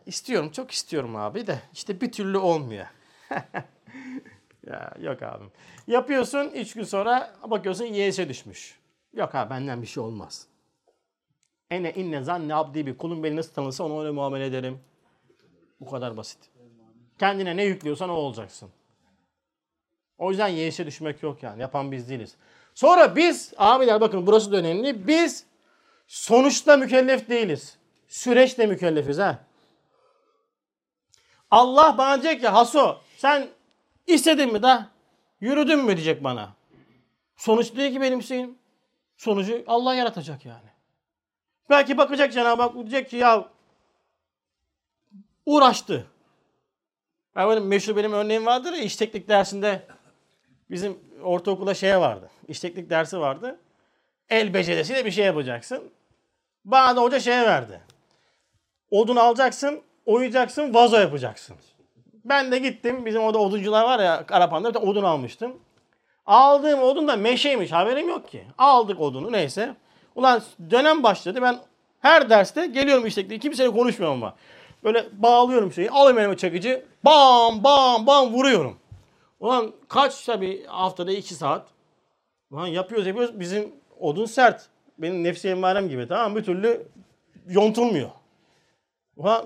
İstiyorum, 0.06 0.52
çok 0.52 0.72
istiyorum 0.72 1.15
abi 1.15 1.48
de 1.48 1.60
işte 1.73 2.02
bir 2.02 2.11
türlü 2.11 2.38
olmuyor. 2.38 2.86
Ya 4.68 4.94
yok 5.02 5.23
abim. 5.23 5.52
Yapıyorsun 5.88 6.49
3 6.49 6.73
gün 6.73 6.84
sonra 6.84 7.34
bakıyorsun 7.44 7.86
YS'e 7.86 8.30
düşmüş. 8.30 8.80
Yok 9.14 9.36
abi 9.36 9.49
benden 9.49 9.82
bir 9.82 9.88
şey 9.88 10.03
olmaz. 10.03 10.48
Ene 11.72 11.94
inne 11.94 12.23
zanne 12.23 12.56
abdi 12.56 12.86
bir 12.86 12.98
kulum 12.98 13.23
beni 13.23 13.36
nasıl 13.36 13.53
tanırsa 13.53 13.84
ona 13.84 13.99
öyle 13.99 14.11
muamele 14.11 14.45
ederim. 14.45 14.80
Bu 15.80 15.91
kadar 15.91 16.18
basit. 16.18 16.40
Kendine 17.19 17.57
ne 17.57 17.64
yüklüyorsan 17.64 18.10
o 18.10 18.14
olacaksın. 18.14 18.69
O 20.18 20.30
yüzden 20.30 20.48
YS'e 20.48 20.86
düşmek 20.86 21.23
yok 21.23 21.44
yani. 21.44 21.61
Yapan 21.61 21.91
biz 21.91 22.10
değiliz. 22.10 22.36
Sonra 22.73 23.15
biz 23.15 23.53
abiler 23.57 24.02
bakın 24.02 24.27
burası 24.27 24.52
da 24.52 24.57
önemli. 24.57 25.07
Biz 25.07 25.45
sonuçta 26.07 26.77
mükellef 26.77 27.30
değiliz. 27.30 27.77
Süreçle 28.07 28.65
mükellefiz 28.65 29.18
ha. 29.18 29.40
Allah 31.51 31.97
bana 31.97 32.22
diyecek 32.22 32.41
ki 32.41 32.47
Haso 32.47 33.01
sen 33.17 33.47
istedin 34.07 34.53
mi 34.53 34.63
da 34.63 34.89
yürüdün 35.39 35.80
mü 35.80 35.95
diyecek 35.95 36.23
bana. 36.23 36.53
Sonuç 37.38 37.76
değil 37.76 37.93
ki 37.93 38.01
benim 38.01 38.23
şeyim. 38.23 38.57
Sonucu 39.17 39.63
Allah 39.67 39.95
yaratacak 39.95 40.45
yani. 40.45 40.69
Belki 41.69 41.97
bakacak 41.97 42.34
Cenab-ı 42.34 42.61
Hak 42.61 42.73
diyecek 42.73 43.09
ki 43.09 43.17
ya 43.17 43.49
uğraştı. 45.45 46.07
Ya 47.35 47.49
benim 47.49 47.67
meşhur 47.67 47.95
benim 47.95 48.13
örneğim 48.13 48.45
vardır 48.45 48.73
ya 48.73 48.80
iş 48.80 48.99
dersinde 49.01 49.88
bizim 50.69 50.99
ortaokulda 51.23 51.73
şeye 51.73 51.99
vardı. 51.99 52.30
İş 52.47 52.63
dersi 52.63 53.19
vardı. 53.19 53.59
El 54.30 54.53
becerisiyle 54.53 55.05
bir 55.05 55.11
şey 55.11 55.26
yapacaksın. 55.26 55.91
Bana 56.65 56.95
da 56.95 57.01
hoca 57.01 57.19
şeye 57.19 57.45
verdi. 57.45 57.81
Odun 58.91 59.15
alacaksın, 59.15 59.81
oyacaksın, 60.06 60.73
vazo 60.73 60.98
yapacaksın. 60.98 61.56
Ben 62.26 62.52
de 62.52 62.60
gittim. 62.60 63.06
Bizim 63.06 63.22
orada 63.22 63.40
oduncular 63.40 63.84
var 63.84 63.99
ya 63.99 64.26
Karapan'da 64.26 64.73
bir 64.73 64.80
odun 64.80 65.03
almıştım. 65.03 65.53
Aldığım 66.26 66.84
odun 66.84 67.07
da 67.07 67.15
meşeymiş. 67.15 67.72
Haberim 67.72 68.10
yok 68.10 68.27
ki. 68.32 68.44
Aldık 68.57 68.99
odunu 69.02 69.32
neyse. 69.32 69.76
Ulan 70.15 70.41
dönem 70.72 71.03
başladı. 71.03 71.41
Ben 71.41 71.60
her 71.99 72.30
derste 72.30 72.65
geliyorum 72.68 73.06
işte. 73.06 73.40
Kimseyle 73.40 73.72
konuşmuyorum 73.72 74.23
ama. 74.23 74.36
Böyle 74.84 75.06
bağlıyorum 75.11 75.73
şeyi. 75.73 75.91
Alayım 75.91 76.19
elime 76.19 76.38
çekici. 76.38 76.86
Bam 77.06 77.64
bam 77.64 78.07
bam 78.07 78.34
vuruyorum. 78.34 78.77
Ulan 79.40 79.72
kaç 79.88 80.26
tabii 80.26 80.65
haftada 80.65 81.11
iki 81.11 81.34
saat. 81.34 81.68
Ulan 82.52 82.68
yapıyoruz 82.68 83.07
yapıyoruz. 83.07 83.40
Bizim 83.40 83.72
odun 83.99 84.26
sert. 84.26 84.68
Benim 84.98 85.23
nefsi 85.23 85.49
emmarem 85.49 85.90
gibi 85.90 86.07
tamam? 86.07 86.36
Bir 86.36 86.44
türlü 86.44 86.88
yontulmuyor. 87.48 88.10
Ulan 89.18 89.45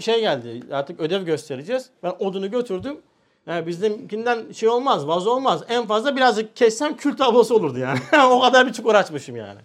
şey 0.00 0.20
geldi 0.20 0.62
artık 0.72 1.00
ödev 1.00 1.22
göstereceğiz. 1.22 1.90
Ben 2.02 2.12
odunu 2.18 2.50
götürdüm. 2.50 3.00
Yani 3.46 3.66
bizimkinden 3.66 4.52
şey 4.52 4.68
olmaz, 4.68 5.08
vazo 5.08 5.30
olmaz. 5.30 5.64
En 5.68 5.86
fazla 5.86 6.16
birazcık 6.16 6.56
kessem 6.56 6.96
kül 6.96 7.16
tablosu 7.16 7.54
olurdu 7.54 7.78
yani. 7.78 7.98
o 8.30 8.40
kadar 8.40 8.66
bir 8.66 8.72
çukur 8.72 8.94
açmışım 8.94 9.36
yani. 9.36 9.60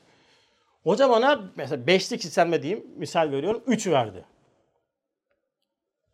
Hoca 0.84 1.10
bana 1.10 1.42
mesela 1.56 1.88
beşlik 1.88 2.24
hisselme 2.24 2.62
diyeyim, 2.62 2.86
misal 2.98 3.32
veriyorum, 3.32 3.64
üç 3.68 3.88
verdi. 3.88 4.26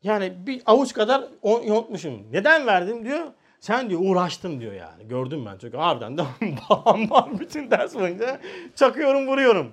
Yani 0.03 0.33
bir 0.47 0.61
avuç 0.65 0.93
kadar 0.93 1.23
yontmuşum. 1.43 2.31
Neden 2.31 2.67
verdim 2.67 3.05
diyor. 3.05 3.27
Sen 3.59 3.89
diyor 3.89 4.01
uğraştın 4.03 4.61
diyor 4.61 4.73
yani. 4.73 5.07
Gördüm 5.07 5.45
ben 5.45 5.57
çünkü 5.57 5.77
harbiden 5.77 6.17
de 6.17 6.23
bam 6.69 7.09
bam 7.09 7.39
bütün 7.39 7.71
ders 7.71 7.95
boyunca 7.95 8.39
çakıyorum 8.75 9.27
vuruyorum. 9.27 9.71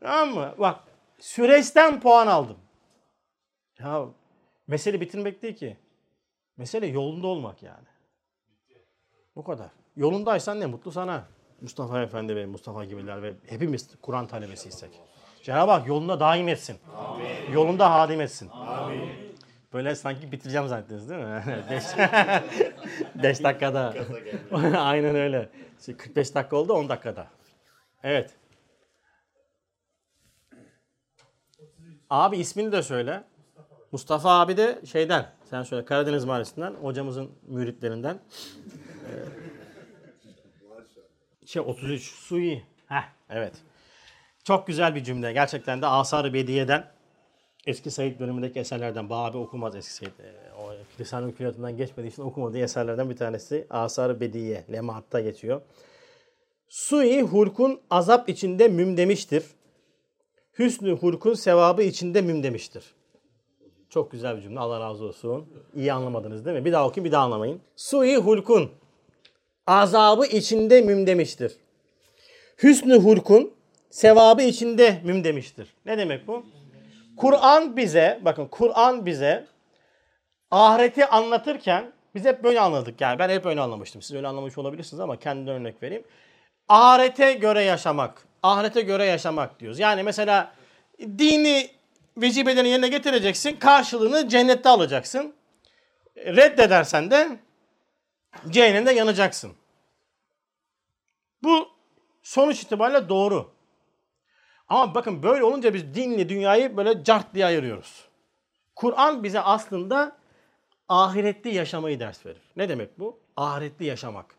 Tamam 0.00 0.34
mı? 0.34 0.54
Bak 0.58 0.80
süreçten 1.18 2.00
puan 2.00 2.26
aldım. 2.26 2.56
Ya 3.84 4.08
mesele 4.66 5.00
bitirmek 5.00 5.42
değil 5.42 5.56
ki. 5.56 5.76
Mesele 6.56 6.86
yolunda 6.86 7.26
olmak 7.26 7.62
yani. 7.62 7.86
Bu 9.36 9.44
kadar. 9.44 9.70
Yolundaysan 9.96 10.60
ne 10.60 10.66
mutlu 10.66 10.92
sana. 10.92 11.24
Mustafa 11.60 12.02
Efendi 12.02 12.36
ve 12.36 12.46
Mustafa 12.46 12.84
gibiler 12.84 13.22
ve 13.22 13.34
hepimiz 13.46 13.88
Kur'an 14.02 14.26
talebesiysek. 14.26 15.00
Cenab-ı 15.42 15.70
Hak 15.70 15.86
yolunda 15.88 16.20
daim 16.20 16.48
etsin. 16.48 16.78
Amin. 16.96 17.52
Yolunda 17.52 17.90
hadim 17.90 18.20
etsin. 18.20 18.48
Amin. 18.52 19.10
Böyle 19.72 19.94
sanki 19.94 20.32
bitireceğim 20.32 20.68
zannettiniz 20.68 21.10
değil 21.10 21.20
mi? 21.20 21.42
5 23.22 23.42
dakikada. 23.44 23.94
Aynen 24.78 25.16
öyle. 25.16 25.48
45 25.98 26.34
dakika 26.34 26.56
oldu 26.56 26.72
10 26.72 26.88
dakikada. 26.88 27.26
Evet. 28.02 28.30
Abi 32.10 32.36
ismini 32.36 32.72
de 32.72 32.82
söyle. 32.82 33.24
Mustafa 33.94 34.40
abi 34.40 34.56
de 34.56 34.80
şeyden, 34.84 35.26
sen 35.50 35.62
söyle 35.62 35.84
Karadeniz 35.84 36.24
Mahallesi'nden, 36.24 36.74
hocamızın 36.74 37.30
müritlerinden. 37.46 38.18
Ee, 41.42 41.46
şey 41.46 41.62
33, 41.62 42.02
Sui. 42.02 42.62
Heh, 42.86 43.02
evet. 43.30 43.52
Çok 44.44 44.66
güzel 44.66 44.94
bir 44.94 45.04
cümle. 45.04 45.32
Gerçekten 45.32 45.82
de 45.82 45.86
Asar-ı 45.86 46.34
Bediye'den 46.34 46.90
eski 47.66 47.90
Said 47.90 48.20
bölümündeki 48.20 48.58
eserlerden. 48.58 49.10
Babi 49.10 49.36
okumaz 49.36 49.76
eski 49.76 49.94
Said. 49.94 50.18
Ee, 50.18 50.52
o 50.58 50.72
lisan 51.00 51.32
külliyatından 51.32 51.76
geçmediği 51.76 52.12
için 52.12 52.22
okumadığı 52.22 52.58
eserlerden 52.58 53.10
bir 53.10 53.16
tanesi. 53.16 53.66
Asar-ı 53.70 54.20
Bediye. 54.20 54.64
Lemaat'ta 54.72 55.20
geçiyor. 55.20 55.60
Sui 56.68 57.22
hulkun 57.22 57.80
azap 57.90 58.28
içinde 58.28 58.68
müm 58.68 58.96
demiştir. 58.96 59.44
Hüsnü 60.58 60.92
hulkun 60.92 61.34
sevabı 61.34 61.82
içinde 61.82 62.22
müm 62.22 62.42
demiştir. 62.42 62.94
Çok 63.94 64.12
güzel 64.12 64.36
bir 64.36 64.42
cümle. 64.42 64.60
Allah 64.60 64.80
razı 64.80 65.04
olsun. 65.04 65.46
İyi 65.74 65.92
anlamadınız 65.92 66.44
değil 66.44 66.56
mi? 66.56 66.64
Bir 66.64 66.72
daha 66.72 66.86
okuyun 66.86 67.04
bir 67.04 67.12
daha 67.12 67.24
anlamayın. 67.24 67.60
Sui 67.76 68.16
hulkun 68.16 68.70
azabı 69.66 70.26
içinde 70.26 70.80
müm 70.80 71.06
demiştir. 71.06 71.56
Hüsnü 72.62 72.94
hulkun 72.94 73.54
sevabı 73.90 74.42
içinde 74.42 75.00
müm 75.04 75.24
demiştir. 75.24 75.74
Ne 75.86 75.98
demek 75.98 76.26
bu? 76.26 76.46
Kur'an 77.16 77.76
bize, 77.76 78.20
bakın 78.24 78.46
Kur'an 78.46 79.06
bize 79.06 79.46
ahireti 80.50 81.06
anlatırken 81.06 81.92
biz 82.14 82.24
hep 82.24 82.44
böyle 82.44 82.60
anladık. 82.60 83.00
Yani 83.00 83.18
ben 83.18 83.28
hep 83.28 83.46
öyle 83.46 83.60
anlamıştım. 83.60 84.02
Siz 84.02 84.16
öyle 84.16 84.28
anlamış 84.28 84.58
olabilirsiniz 84.58 85.00
ama 85.00 85.18
kendimden 85.18 85.54
örnek 85.54 85.82
vereyim. 85.82 86.04
Ahirete 86.68 87.32
göre 87.32 87.62
yaşamak, 87.62 88.26
ahirete 88.42 88.80
göre 88.80 89.04
yaşamak 89.04 89.60
diyoruz. 89.60 89.78
Yani 89.78 90.02
mesela 90.02 90.52
dini 91.00 91.73
vecibelerini 92.16 92.68
yerine 92.68 92.88
getireceksin. 92.88 93.56
Karşılığını 93.56 94.28
cennette 94.28 94.68
alacaksın. 94.68 95.34
Reddedersen 96.16 97.10
de 97.10 97.38
cehennemde 98.48 98.92
yanacaksın. 98.92 99.52
Bu 101.42 101.68
sonuç 102.22 102.62
itibariyle 102.62 103.08
doğru. 103.08 103.54
Ama 104.68 104.94
bakın 104.94 105.22
böyle 105.22 105.44
olunca 105.44 105.74
biz 105.74 105.94
dinle 105.94 106.28
dünyayı 106.28 106.76
böyle 106.76 107.04
cart 107.04 107.34
diye 107.34 107.46
ayırıyoruz. 107.46 108.08
Kur'an 108.76 109.22
bize 109.24 109.40
aslında 109.40 110.16
ahiretli 110.88 111.54
yaşamayı 111.54 112.00
ders 112.00 112.26
verir. 112.26 112.42
Ne 112.56 112.68
demek 112.68 112.98
bu? 112.98 113.20
Ahiretli 113.36 113.84
yaşamak. 113.84 114.36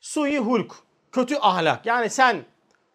Sui 0.00 0.38
hulk, 0.38 0.74
kötü 1.12 1.36
ahlak. 1.36 1.86
Yani 1.86 2.10
sen 2.10 2.44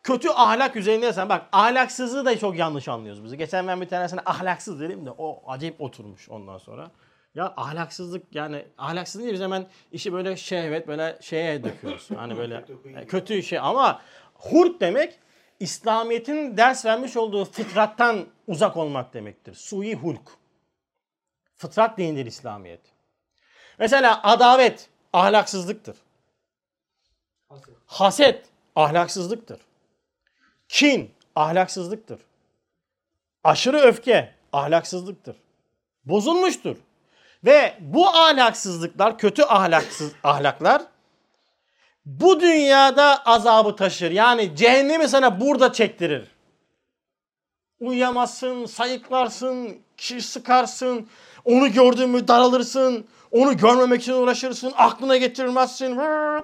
kötü 0.05 0.29
ahlak 0.29 0.75
üzerindeysen 0.75 1.29
bak 1.29 1.45
ahlaksızlığı 1.51 2.25
da 2.25 2.39
çok 2.39 2.57
yanlış 2.57 2.87
anlıyoruz 2.87 3.23
biz. 3.23 3.35
Geçen 3.37 3.67
ben 3.67 3.81
bir 3.81 3.87
tanesine 3.87 4.19
ahlaksız 4.25 4.79
dedim 4.79 5.05
de 5.05 5.11
o 5.17 5.51
acayip 5.51 5.81
oturmuş 5.81 6.29
ondan 6.29 6.57
sonra. 6.57 6.91
Ya 7.35 7.53
ahlaksızlık 7.57 8.35
yani 8.35 8.65
ahlaksızlık 8.77 9.23
değil 9.23 9.33
biz 9.33 9.41
hemen 9.41 9.67
işi 9.91 10.13
böyle 10.13 10.37
şehvet 10.37 10.87
böyle 10.87 11.17
şeye 11.21 11.63
döküyoruz. 11.63 12.09
Hani 12.15 12.37
böyle 12.37 12.65
kötü 13.07 13.43
şey 13.43 13.59
ama 13.59 14.01
hurt 14.33 14.81
demek 14.81 15.19
İslamiyet'in 15.59 16.57
ders 16.57 16.85
vermiş 16.85 17.17
olduğu 17.17 17.45
fıtrattan 17.45 18.25
uzak 18.47 18.77
olmak 18.77 19.13
demektir. 19.13 19.53
Sui 19.53 19.95
hulk. 19.95 20.31
Fıtrat 21.55 21.97
değildir 21.97 22.25
İslamiyet. 22.25 22.81
Mesela 23.79 24.23
adavet 24.23 24.89
ahlaksızlıktır. 25.13 25.97
Haset 27.85 28.45
ahlaksızlıktır. 28.75 29.59
Kin 30.69 31.11
ahlaksızlıktır. 31.35 32.19
Aşırı 33.43 33.77
öfke 33.77 34.33
ahlaksızlıktır. 34.53 35.35
Bozulmuştur. 36.05 36.77
Ve 37.45 37.77
bu 37.79 38.07
ahlaksızlıklar, 38.09 39.17
kötü 39.17 39.43
ahlaksız 39.43 40.11
ahlaklar 40.23 40.81
bu 42.05 42.39
dünyada 42.39 43.25
azabı 43.25 43.75
taşır. 43.75 44.11
Yani 44.11 44.55
cehennemi 44.55 45.09
sana 45.09 45.41
burada 45.41 45.73
çektirir. 45.73 46.27
Uyuyamazsın, 47.79 48.65
sayıklarsın, 48.65 49.77
kişi 49.97 50.21
sıkarsın, 50.21 51.07
onu 51.45 51.71
gördüğün 51.71 52.09
mü 52.09 52.27
daralırsın, 52.27 53.07
onu 53.31 53.57
görmemek 53.57 54.01
için 54.01 54.13
uğraşırsın, 54.13 54.73
aklına 54.77 55.17
getirmezsin. 55.17 55.97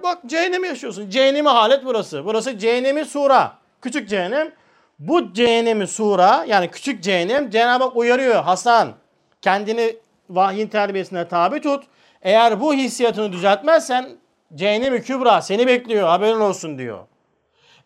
Bak 0.04 0.18
cehennemi 0.26 0.68
yaşıyorsun. 0.68 1.10
Cehennemi 1.10 1.50
halet 1.50 1.86
burası. 1.86 2.26
Burası 2.26 2.58
cehennemi 2.58 3.06
sura. 3.06 3.61
Küçük 3.82 4.10
cehennem. 4.10 4.52
Bu 5.00 5.34
cehennemi 5.34 5.88
sura 5.88 6.46
yani 6.48 6.72
küçük 6.72 7.04
cehennem 7.04 7.50
Cenab-ı 7.50 7.84
Hak 7.84 7.96
uyarıyor. 7.96 8.44
Hasan 8.44 8.94
kendini 9.42 9.96
vahyin 10.30 10.68
terbiyesine 10.68 11.28
tabi 11.28 11.62
tut. 11.62 11.84
Eğer 12.22 12.62
bu 12.62 12.74
hissiyatını 12.74 13.32
düzeltmezsen 13.32 14.10
cehennem-i 14.56 15.02
kübra 15.02 15.42
seni 15.42 15.68
bekliyor 15.68 16.08
haberin 16.08 16.40
olsun 16.40 16.78
diyor. 16.78 17.00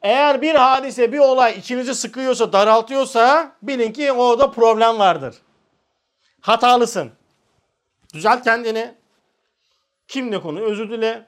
Eğer 0.02 0.42
bir 0.42 0.56
hadise, 0.56 1.12
bir 1.12 1.20
olay 1.20 1.58
içinizi 1.60 1.96
sıkıyorsa, 1.96 2.54
daraltıyorsa 2.54 3.52
bilin 3.62 3.92
ki 3.92 4.12
orada 4.12 4.52
problem 4.52 5.00
vardır. 5.00 5.36
Hatalısın. 6.42 7.12
Düzelt 8.14 8.44
kendini. 8.44 8.96
Kimle 10.08 10.42
konu? 10.42 10.60
Özür 10.60 10.90
dile. 10.90 11.26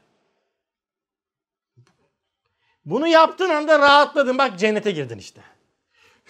Bunu 2.88 3.08
yaptığın 3.08 3.50
anda 3.50 3.80
rahatladın. 3.80 4.38
Bak 4.38 4.60
cennete 4.60 4.92
girdin 4.92 5.18
işte. 5.18 5.42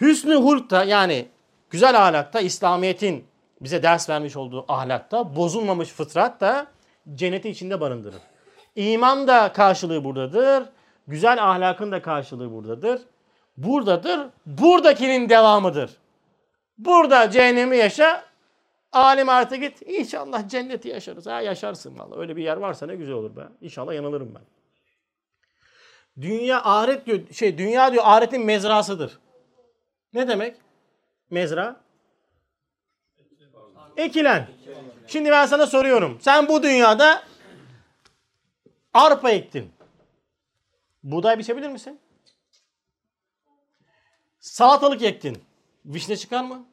Hüsnü 0.02 0.36
hulkta 0.36 0.84
yani 0.84 1.28
güzel 1.70 2.08
ahlakta 2.08 2.40
İslamiyet'in 2.40 3.26
bize 3.62 3.84
ders 3.84 4.10
vermiş 4.10 4.38
olduğu 4.38 4.66
ahlakta 4.68 5.36
bozulmamış 5.36 5.90
fıtrat 5.90 6.42
da 6.42 6.68
cenneti 7.16 7.50
içinde 7.50 7.82
barındırır. 7.82 8.22
İman 8.76 9.28
da 9.28 9.54
karşılığı 9.54 10.04
buradadır. 10.04 10.70
Güzel 11.08 11.44
ahlakın 11.52 11.92
da 11.92 12.02
karşılığı 12.02 12.52
buradadır. 12.52 13.02
Buradadır. 13.58 14.20
Buradakinin 14.46 15.30
devamıdır. 15.30 15.92
Burada 16.78 17.30
cehennemi 17.30 17.78
yaşa. 17.78 18.24
Alim 18.92 19.30
artı 19.30 19.56
git. 19.56 19.82
İnşallah 19.82 20.50
cenneti 20.50 20.90
yaşarız. 20.90 21.28
Ha 21.28 21.42
yaşarsın 21.42 22.00
vallahi. 22.00 22.20
Öyle 22.20 22.36
bir 22.36 22.44
yer 22.44 22.58
varsa 22.58 22.86
ne 22.86 22.96
güzel 22.96 23.14
olur 23.14 23.36
be. 23.36 23.42
İnşallah 23.62 23.94
yanılırım 23.94 24.36
ben. 24.36 24.57
Dünya 26.22 26.64
ahiret 26.64 27.06
diyor 27.06 27.20
şey 27.32 27.58
dünya 27.58 27.92
diyor 27.92 28.04
ahiretin 28.08 28.46
mezrasıdır. 28.46 29.20
Ne 30.14 30.28
demek? 30.28 30.58
Mezra? 31.30 31.82
Ekilen. 33.98 34.50
Şimdi 35.08 35.32
ben 35.32 35.46
sana 35.46 35.68
soruyorum. 35.68 36.18
Sen 36.22 36.48
bu 36.48 36.64
dünyada 36.64 37.24
arpa 38.94 39.32
ektin. 39.32 39.72
Buğday 41.04 41.40
biçebilir 41.40 41.70
misin? 41.70 42.00
Salatalık 44.40 45.02
ektin. 45.02 45.44
Vişne 45.86 46.18
çıkar 46.18 46.44
mı? 46.44 46.66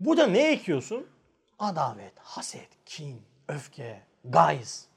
Burada 0.00 0.26
ne 0.26 0.50
ekiyorsun? 0.50 1.06
Adavet, 1.58 2.18
haset, 2.18 2.68
kin, 2.86 3.22
öfke, 3.48 4.02
gayz. 4.24 4.87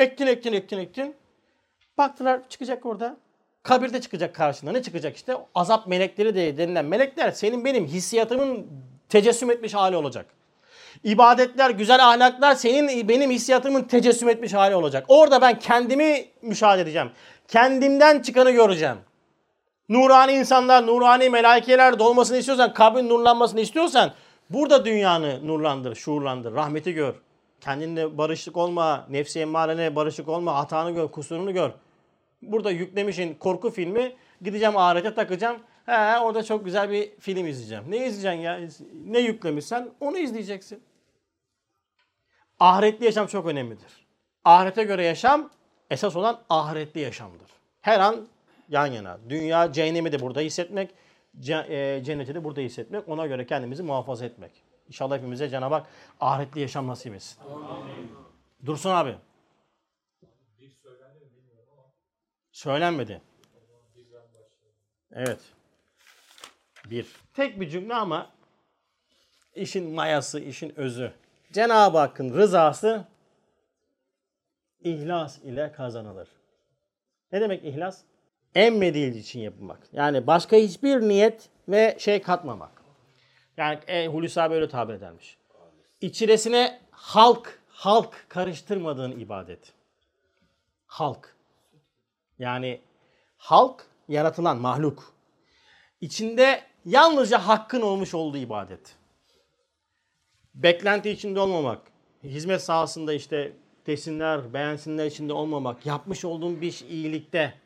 Ektin, 0.00 0.26
ektin, 0.26 0.52
ektin, 0.52 0.78
ektin. 0.78 1.14
Baktılar 1.98 2.40
çıkacak 2.48 2.86
orada. 2.86 3.16
Kabirde 3.62 4.00
çıkacak 4.00 4.34
karşına. 4.34 4.72
Ne 4.72 4.82
çıkacak 4.82 5.16
işte? 5.16 5.36
Azap 5.54 5.86
melekleri 5.86 6.34
de 6.34 6.58
denilen 6.58 6.84
melekler 6.84 7.30
senin 7.30 7.64
benim 7.64 7.86
hissiyatımın 7.86 8.66
tecessüm 9.08 9.50
etmiş 9.50 9.74
hali 9.74 9.96
olacak. 9.96 10.26
İbadetler, 11.04 11.70
güzel 11.70 12.08
ahlaklar 12.08 12.54
senin 12.54 13.08
benim 13.08 13.30
hissiyatımın 13.30 13.82
tecessüm 13.82 14.28
etmiş 14.28 14.54
hali 14.54 14.74
olacak. 14.74 15.04
Orada 15.08 15.40
ben 15.40 15.58
kendimi 15.58 16.24
müşahede 16.42 16.82
edeceğim. 16.82 17.10
Kendimden 17.48 18.22
çıkanı 18.22 18.50
göreceğim. 18.50 18.98
Nurani 19.88 20.32
insanlar, 20.32 20.86
nurani 20.86 21.30
melaikeler 21.30 21.98
dolmasını 21.98 22.36
istiyorsan, 22.36 22.74
kabrin 22.74 23.08
nurlanmasını 23.08 23.60
istiyorsan 23.60 24.12
burada 24.50 24.84
dünyanı 24.84 25.46
nurlandır, 25.46 25.94
şuurlandır, 25.94 26.54
rahmeti 26.54 26.92
gör. 26.92 27.14
Kendinle 27.60 28.18
barışık 28.18 28.56
olma, 28.56 29.06
nefsi 29.10 29.40
emmarene 29.40 29.96
barışık 29.96 30.28
olma, 30.28 30.54
hatanı 30.54 30.90
gör, 30.90 31.08
kusurunu 31.08 31.54
gör. 31.54 31.70
Burada 32.42 32.70
yüklemişin 32.70 33.34
korku 33.34 33.70
filmi, 33.70 34.16
gideceğim 34.42 34.76
ahirete 34.76 35.14
takacağım. 35.14 35.58
He, 35.86 36.18
orada 36.18 36.42
çok 36.42 36.64
güzel 36.64 36.90
bir 36.90 37.18
film 37.20 37.46
izleyeceğim. 37.46 37.84
Ne 37.88 37.96
izleyeceksin 37.96 38.40
ya? 38.40 38.60
Ne 39.06 39.18
yüklemişsen 39.18 39.90
onu 40.00 40.18
izleyeceksin. 40.18 40.82
Ahiretli 42.60 43.04
yaşam 43.04 43.26
çok 43.26 43.46
önemlidir. 43.46 44.06
Ahirete 44.44 44.84
göre 44.84 45.04
yaşam 45.04 45.50
esas 45.90 46.16
olan 46.16 46.40
ahiretli 46.48 47.00
yaşamdır. 47.00 47.48
Her 47.80 48.00
an 48.00 48.26
yan 48.68 48.86
yana. 48.86 49.18
Dünya 49.28 49.72
cehennemi 49.72 50.12
de 50.12 50.20
burada 50.20 50.40
hissetmek, 50.40 50.90
e, 51.48 52.00
cenneti 52.04 52.34
de 52.34 52.44
burada 52.44 52.60
hissetmek. 52.60 53.08
Ona 53.08 53.26
göre 53.26 53.46
kendimizi 53.46 53.82
muhafaza 53.82 54.24
etmek. 54.24 54.69
İnşallah 54.90 55.16
hepimize 55.16 55.48
Cenab-ı 55.48 55.74
Hak 55.74 55.86
ahiretli 56.20 56.60
yaşam 56.60 56.86
nasip 56.86 57.14
etsin. 57.14 57.38
Dursun 58.66 58.90
abi. 58.90 59.16
Söylenmedi. 62.52 63.22
Evet. 65.12 65.40
Bir. 66.84 67.06
Tek 67.34 67.60
bir 67.60 67.68
cümle 67.68 67.94
ama 67.94 68.30
işin 69.54 69.94
mayası, 69.94 70.40
işin 70.40 70.78
özü. 70.78 71.12
Cenab-ı 71.52 71.98
Hakk'ın 71.98 72.34
rızası 72.34 73.04
ihlas 74.80 75.38
ile 75.38 75.72
kazanılır. 75.72 76.28
Ne 77.32 77.40
demek 77.40 77.64
ihlas? 77.64 78.02
Emmediği 78.54 79.14
için 79.14 79.40
yapılmak. 79.40 79.80
Yani 79.92 80.26
başka 80.26 80.56
hiçbir 80.56 81.00
niyet 81.00 81.48
ve 81.68 81.96
şey 81.98 82.22
katmamak. 82.22 82.79
Yani 83.60 83.78
e, 83.86 84.06
Hulusi 84.06 84.42
abi 84.42 84.54
öyle 84.54 84.68
tabir 84.68 84.94
edermiş. 84.94 85.36
İçerisine 86.00 86.80
halk, 86.90 87.58
halk 87.68 88.26
karıştırmadığın 88.28 89.20
ibadet. 89.20 89.72
Halk. 90.86 91.36
Yani 92.38 92.80
halk 93.36 93.86
yaratılan 94.08 94.56
mahluk. 94.56 95.12
İçinde 96.00 96.62
yalnızca 96.84 97.38
hakkın 97.38 97.80
olmuş 97.80 98.14
olduğu 98.14 98.36
ibadet. 98.36 98.96
Beklenti 100.54 101.10
içinde 101.10 101.40
olmamak. 101.40 101.82
Hizmet 102.22 102.62
sahasında 102.62 103.12
işte 103.12 103.52
desinler, 103.86 104.54
beğensinler 104.54 105.06
içinde 105.06 105.32
olmamak. 105.32 105.86
Yapmış 105.86 106.24
olduğun 106.24 106.60
bir 106.60 106.84
iyilikte. 106.88 107.59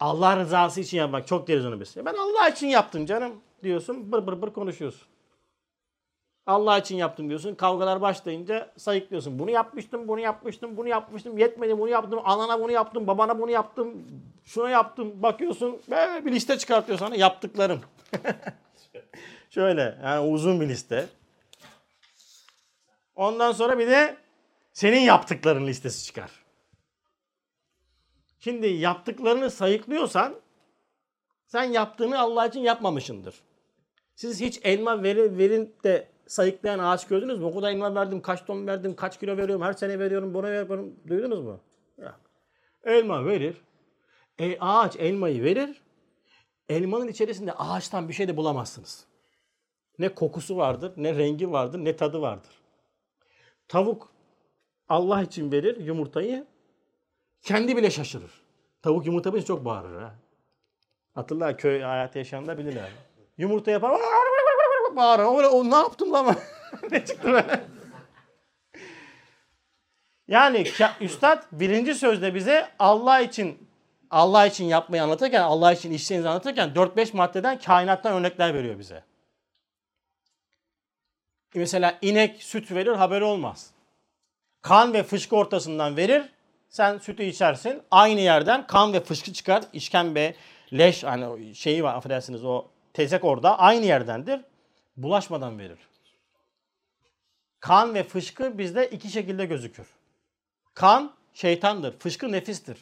Allah 0.00 0.36
rızası 0.36 0.80
için 0.80 0.98
yapmak. 0.98 1.26
Çok 1.26 1.48
deriz 1.48 1.66
onu 1.66 1.80
biz. 1.80 1.96
Ben 1.96 2.14
Allah 2.14 2.48
için 2.48 2.66
yaptım 2.66 3.06
canım 3.06 3.32
diyorsun. 3.62 4.12
Bır 4.12 4.26
bır 4.26 4.42
bır 4.42 4.52
konuşuyorsun. 4.52 5.08
Allah 6.46 6.78
için 6.78 6.96
yaptım 6.96 7.28
diyorsun. 7.28 7.54
Kavgalar 7.54 8.00
başlayınca 8.00 8.72
sayıklıyorsun. 8.76 9.38
Bunu 9.38 9.50
yapmıştım, 9.50 10.08
bunu 10.08 10.20
yapmıştım, 10.20 10.76
bunu 10.76 10.88
yapmıştım. 10.88 11.38
Yetmedi 11.38 11.78
bunu 11.78 11.88
yaptım. 11.88 12.20
Anana 12.24 12.60
bunu 12.60 12.72
yaptım, 12.72 13.06
babana 13.06 13.38
bunu 13.40 13.50
yaptım. 13.50 13.94
Şuna 14.44 14.70
yaptım. 14.70 15.22
Bakıyorsun 15.22 15.80
böyle 15.90 16.24
bir 16.24 16.32
liste 16.32 16.58
çıkartıyor 16.58 16.98
sana. 16.98 17.16
Yaptıklarım. 17.16 17.80
Şöyle 19.50 19.98
yani 20.04 20.28
uzun 20.30 20.60
bir 20.60 20.68
liste. 20.68 21.06
Ondan 23.16 23.52
sonra 23.52 23.78
bir 23.78 23.86
de 23.86 24.16
senin 24.72 25.00
yaptıkların 25.00 25.66
listesi 25.66 26.04
çıkar. 26.04 26.43
Şimdi 28.44 28.66
yaptıklarını 28.66 29.50
sayıklıyorsan 29.50 30.34
sen 31.46 31.62
yaptığını 31.62 32.18
Allah 32.18 32.46
için 32.46 32.60
yapmamışındır. 32.60 33.34
Siz 34.14 34.40
hiç 34.40 34.60
elma 34.64 35.02
verin, 35.02 35.38
verin 35.38 35.74
de 35.84 36.08
sayıklayan 36.26 36.78
ağaç 36.78 37.06
gördünüz 37.06 37.38
mü? 37.38 37.44
O 37.44 37.54
kadar 37.54 37.70
elma 37.70 37.94
verdim, 37.94 38.22
kaç 38.22 38.44
ton 38.44 38.66
verdim, 38.66 38.96
kaç 38.96 39.20
kilo 39.20 39.36
veriyorum, 39.36 39.62
her 39.62 39.72
sene 39.72 39.98
veriyorum, 39.98 40.34
buna 40.34 40.46
veriyorum. 40.46 40.94
Duydunuz 41.08 41.40
mu? 41.40 41.60
Ya. 41.98 42.16
Elma 42.84 43.26
verir. 43.26 43.56
E, 44.38 44.58
ağaç 44.60 44.96
elmayı 44.96 45.42
verir. 45.42 45.82
Elmanın 46.68 47.08
içerisinde 47.08 47.52
ağaçtan 47.52 48.08
bir 48.08 48.14
şey 48.14 48.28
de 48.28 48.36
bulamazsınız. 48.36 49.06
Ne 49.98 50.08
kokusu 50.08 50.56
vardır, 50.56 50.92
ne 50.96 51.14
rengi 51.14 51.52
vardır, 51.52 51.78
ne 51.78 51.96
tadı 51.96 52.20
vardır. 52.20 52.52
Tavuk 53.68 54.12
Allah 54.88 55.22
için 55.22 55.52
verir 55.52 55.76
yumurtayı. 55.80 56.53
Kendi 57.44 57.76
bile 57.76 57.90
şaşırır. 57.90 58.30
Tavuk 58.82 59.06
yumurta 59.06 59.30
için 59.30 59.46
çok 59.46 59.64
bağırır 59.64 60.02
ha. 60.02 60.14
Hatırlar 61.14 61.58
köy 61.58 61.82
hayatı 61.82 62.18
yaşayanlar 62.18 62.58
bilirler. 62.58 62.90
Yumurta 63.38 63.70
yapar 63.70 64.00
bağırır. 64.96 65.24
O, 65.24 65.58
o 65.58 65.70
ne 65.70 65.76
yaptım 65.76 66.12
lan 66.12 66.36
ne 66.90 67.04
çıktı 67.04 67.32
böyle? 67.32 67.64
Yani 70.28 70.64
üstad 71.00 71.42
birinci 71.52 71.94
sözde 71.94 72.34
bize 72.34 72.70
Allah 72.78 73.20
için 73.20 73.68
Allah 74.10 74.46
için 74.46 74.64
yapmayı 74.64 75.02
anlatırken, 75.02 75.42
Allah 75.42 75.72
için 75.72 75.92
işlerinizi 75.92 76.28
anlatırken 76.28 76.68
4-5 76.68 77.16
maddeden 77.16 77.58
kainattan 77.58 78.12
örnekler 78.12 78.54
veriyor 78.54 78.78
bize. 78.78 79.04
Mesela 81.54 81.98
inek 82.02 82.42
süt 82.42 82.70
verir 82.70 82.92
haberi 82.92 83.24
olmaz. 83.24 83.70
Kan 84.62 84.92
ve 84.92 85.02
fışkı 85.02 85.36
ortasından 85.36 85.96
verir. 85.96 86.33
Sen 86.74 86.98
sütü 86.98 87.22
içersin. 87.22 87.82
Aynı 87.90 88.20
yerden 88.20 88.66
kan 88.66 88.92
ve 88.92 89.00
fışkı 89.00 89.32
çıkar. 89.32 89.64
İşkembe, 89.72 90.34
leş 90.72 91.04
hani 91.04 91.54
şeyi 91.54 91.84
var 91.84 91.94
affedersiniz 91.94 92.44
o 92.44 92.66
tezek 92.92 93.24
orada 93.24 93.58
aynı 93.58 93.84
yerdendir. 93.84 94.40
Bulaşmadan 94.96 95.58
verir. 95.58 95.78
Kan 97.60 97.94
ve 97.94 98.02
fışkı 98.02 98.58
bizde 98.58 98.86
iki 98.90 99.08
şekilde 99.08 99.46
gözükür. 99.46 99.86
Kan 100.74 101.12
şeytandır. 101.34 101.98
Fışkı 101.98 102.32
nefistir. 102.32 102.78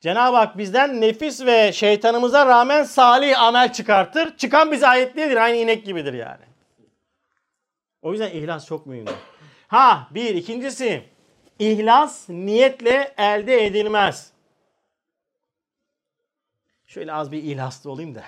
Cenab-ı 0.00 0.36
Hak 0.36 0.58
bizden 0.58 1.00
nefis 1.00 1.46
ve 1.46 1.72
şeytanımıza 1.72 2.46
rağmen 2.46 2.82
salih 2.82 3.42
amel 3.42 3.72
çıkartır. 3.72 4.36
Çıkan 4.36 4.72
bize 4.72 4.86
ait 4.86 5.16
değildir. 5.16 5.36
Aynı 5.36 5.56
inek 5.56 5.86
gibidir 5.86 6.12
yani. 6.12 6.44
O 8.02 8.12
yüzden 8.12 8.30
ihlas 8.30 8.66
çok 8.66 8.86
mühim. 8.86 9.06
Ha 9.66 10.08
bir 10.10 10.34
ikincisi 10.34 11.17
ihlas 11.58 12.28
niyetle 12.28 13.14
elde 13.18 13.66
edilmez. 13.66 14.32
Şöyle 16.86 17.12
az 17.12 17.32
bir 17.32 17.42
ihlaslı 17.42 17.90
olayım 17.90 18.14
da. 18.14 18.24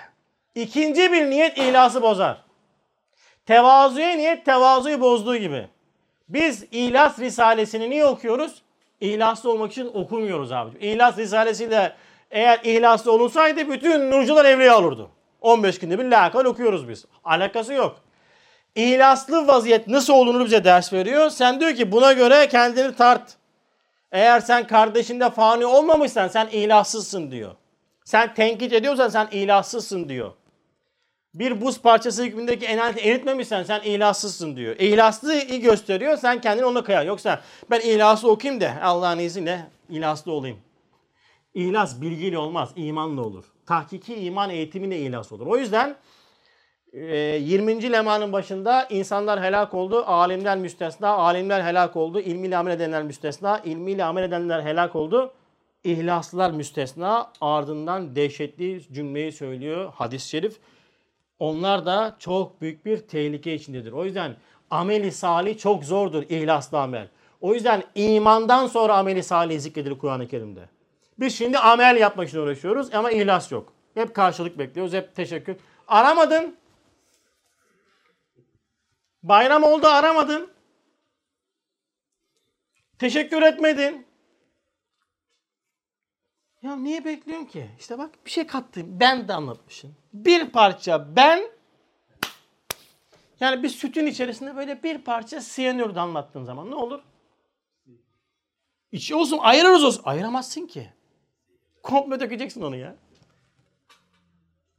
İkinci 0.54 1.12
bir 1.12 1.30
niyet 1.30 1.58
ihlası 1.58 2.02
bozar. 2.02 2.42
Tevazuya 3.46 4.10
niyet 4.10 4.44
tevazuyu 4.44 5.00
bozduğu 5.00 5.36
gibi. 5.36 5.68
Biz 6.28 6.64
İhlas 6.72 7.18
Risalesini 7.18 7.90
niye 7.90 8.06
okuyoruz? 8.06 8.62
İhlaslı 9.00 9.50
olmak 9.50 9.72
için 9.72 9.90
okumuyoruz 9.94 10.52
abi. 10.52 10.78
İhlas 10.78 11.18
Risalesiyle 11.18 11.96
eğer 12.30 12.60
ihlaslı 12.64 13.12
olunsaydı 13.12 13.68
bütün 13.68 14.10
nurcular 14.10 14.44
evliya 14.44 14.78
olurdu. 14.78 15.10
15 15.40 15.78
günde 15.78 15.98
bir 15.98 16.04
lakal 16.04 16.44
okuyoruz 16.44 16.88
biz. 16.88 17.04
Alakası 17.24 17.72
yok. 17.72 18.00
İhlaslı 18.74 19.46
vaziyet 19.48 19.88
nasıl 19.88 20.12
olunur 20.12 20.44
bize 20.44 20.64
ders 20.64 20.92
veriyor. 20.92 21.30
Sen 21.30 21.60
diyor 21.60 21.74
ki 21.74 21.92
buna 21.92 22.12
göre 22.12 22.48
kendini 22.48 22.94
tart. 22.94 23.36
Eğer 24.12 24.40
sen 24.40 24.66
kardeşinde 24.66 25.30
fani 25.30 25.66
olmamışsan 25.66 26.28
sen 26.28 26.46
ilahtsızsın 26.46 27.30
diyor. 27.30 27.54
Sen 28.04 28.34
tenkit 28.34 28.72
ediyorsan 28.72 29.08
sen 29.08 29.28
ilahtsızsın 29.32 30.08
diyor. 30.08 30.32
Bir 31.34 31.60
buz 31.60 31.80
parçası 31.80 32.24
hükmündeki 32.24 32.66
enerji 32.66 33.00
eritmemişsen 33.00 33.62
sen 33.62 33.80
ilahtsızsın 33.80 34.56
diyor. 34.56 34.76
İhlaslı 34.76 35.40
gösteriyor 35.42 36.16
sen 36.16 36.40
kendini 36.40 36.64
ona 36.64 36.84
kıyar. 36.84 37.04
Yoksa 37.04 37.40
ben 37.70 37.80
ihlaslı 37.80 38.30
okuyayım 38.30 38.60
da 38.60 38.74
Allah'ın 38.82 39.18
izniyle 39.18 39.66
ihlaslı 39.88 40.32
olayım. 40.32 40.58
İhlas 41.54 42.00
bilgiyle 42.00 42.38
olmaz, 42.38 42.68
imanla 42.76 43.22
olur. 43.22 43.44
Tahkiki 43.66 44.14
iman 44.14 44.50
eğitimiyle 44.50 44.98
ihlas 44.98 45.32
olur. 45.32 45.46
O 45.46 45.56
yüzden 45.56 45.96
20. 46.92 47.92
lemanın 47.92 48.32
başında 48.32 48.86
insanlar 48.90 49.42
helak 49.42 49.74
oldu, 49.74 50.04
alimler 50.06 50.58
müstesna, 50.58 51.08
alimler 51.08 51.62
helak 51.62 51.96
oldu, 51.96 52.20
ilmiyle 52.20 52.56
amel 52.56 52.72
edenler 52.72 53.02
müstesna, 53.02 53.58
ilmiyle 53.58 54.04
amel 54.04 54.22
edenler 54.22 54.62
helak 54.62 54.96
oldu. 54.96 55.32
İhlaslılar 55.84 56.50
müstesna 56.50 57.32
ardından 57.40 58.16
dehşetli 58.16 58.92
cümleyi 58.92 59.32
söylüyor 59.32 59.92
hadis-i 59.94 60.28
şerif. 60.28 60.56
Onlar 61.38 61.86
da 61.86 62.16
çok 62.18 62.60
büyük 62.60 62.86
bir 62.86 62.96
tehlike 62.96 63.54
içindedir. 63.54 63.92
O 63.92 64.04
yüzden 64.04 64.36
ameli 64.70 65.12
salih 65.12 65.58
çok 65.58 65.84
zordur 65.84 66.22
ihlaslı 66.22 66.80
amel. 66.80 67.08
O 67.40 67.54
yüzden 67.54 67.82
imandan 67.94 68.66
sonra 68.66 68.96
ameli 68.96 69.22
salih 69.22 69.60
zikredilir 69.60 69.98
Kur'an-ı 69.98 70.28
Kerim'de. 70.28 70.68
Biz 71.20 71.38
şimdi 71.38 71.58
amel 71.58 71.96
yapmak 71.96 72.28
için 72.28 72.38
uğraşıyoruz 72.38 72.94
ama 72.94 73.10
ihlas 73.10 73.52
yok. 73.52 73.72
Hep 73.94 74.14
karşılık 74.14 74.58
bekliyoruz, 74.58 74.92
hep 74.92 75.14
teşekkür. 75.14 75.56
Aramadın. 75.88 76.59
Bayram 79.22 79.62
oldu 79.62 79.86
aramadın. 79.86 80.50
Teşekkür 82.98 83.42
etmedin. 83.42 84.06
Ya 86.62 86.76
niye 86.76 87.04
bekliyorsun 87.04 87.46
ki? 87.46 87.70
İşte 87.78 87.98
bak 87.98 88.10
bir 88.26 88.30
şey 88.30 88.46
kattım. 88.46 89.00
Ben 89.00 89.28
de 89.28 89.34
anlatmışım. 89.34 89.96
Bir 90.12 90.50
parça 90.50 91.16
ben 91.16 91.50
yani 93.40 93.62
bir 93.62 93.68
sütün 93.68 94.06
içerisinde 94.06 94.56
böyle 94.56 94.82
bir 94.82 94.98
parça 94.98 95.40
siyanür 95.40 95.96
anlattığın 95.96 96.44
zaman 96.44 96.70
ne 96.70 96.74
olur? 96.74 97.00
İçi 98.92 99.14
olsun 99.14 99.38
ayırırız 99.38 99.84
olsun. 99.84 100.02
Ayıramazsın 100.04 100.66
ki. 100.66 100.92
Komple 101.82 102.20
dökeceksin 102.20 102.62
onu 102.62 102.76
ya. 102.76 102.96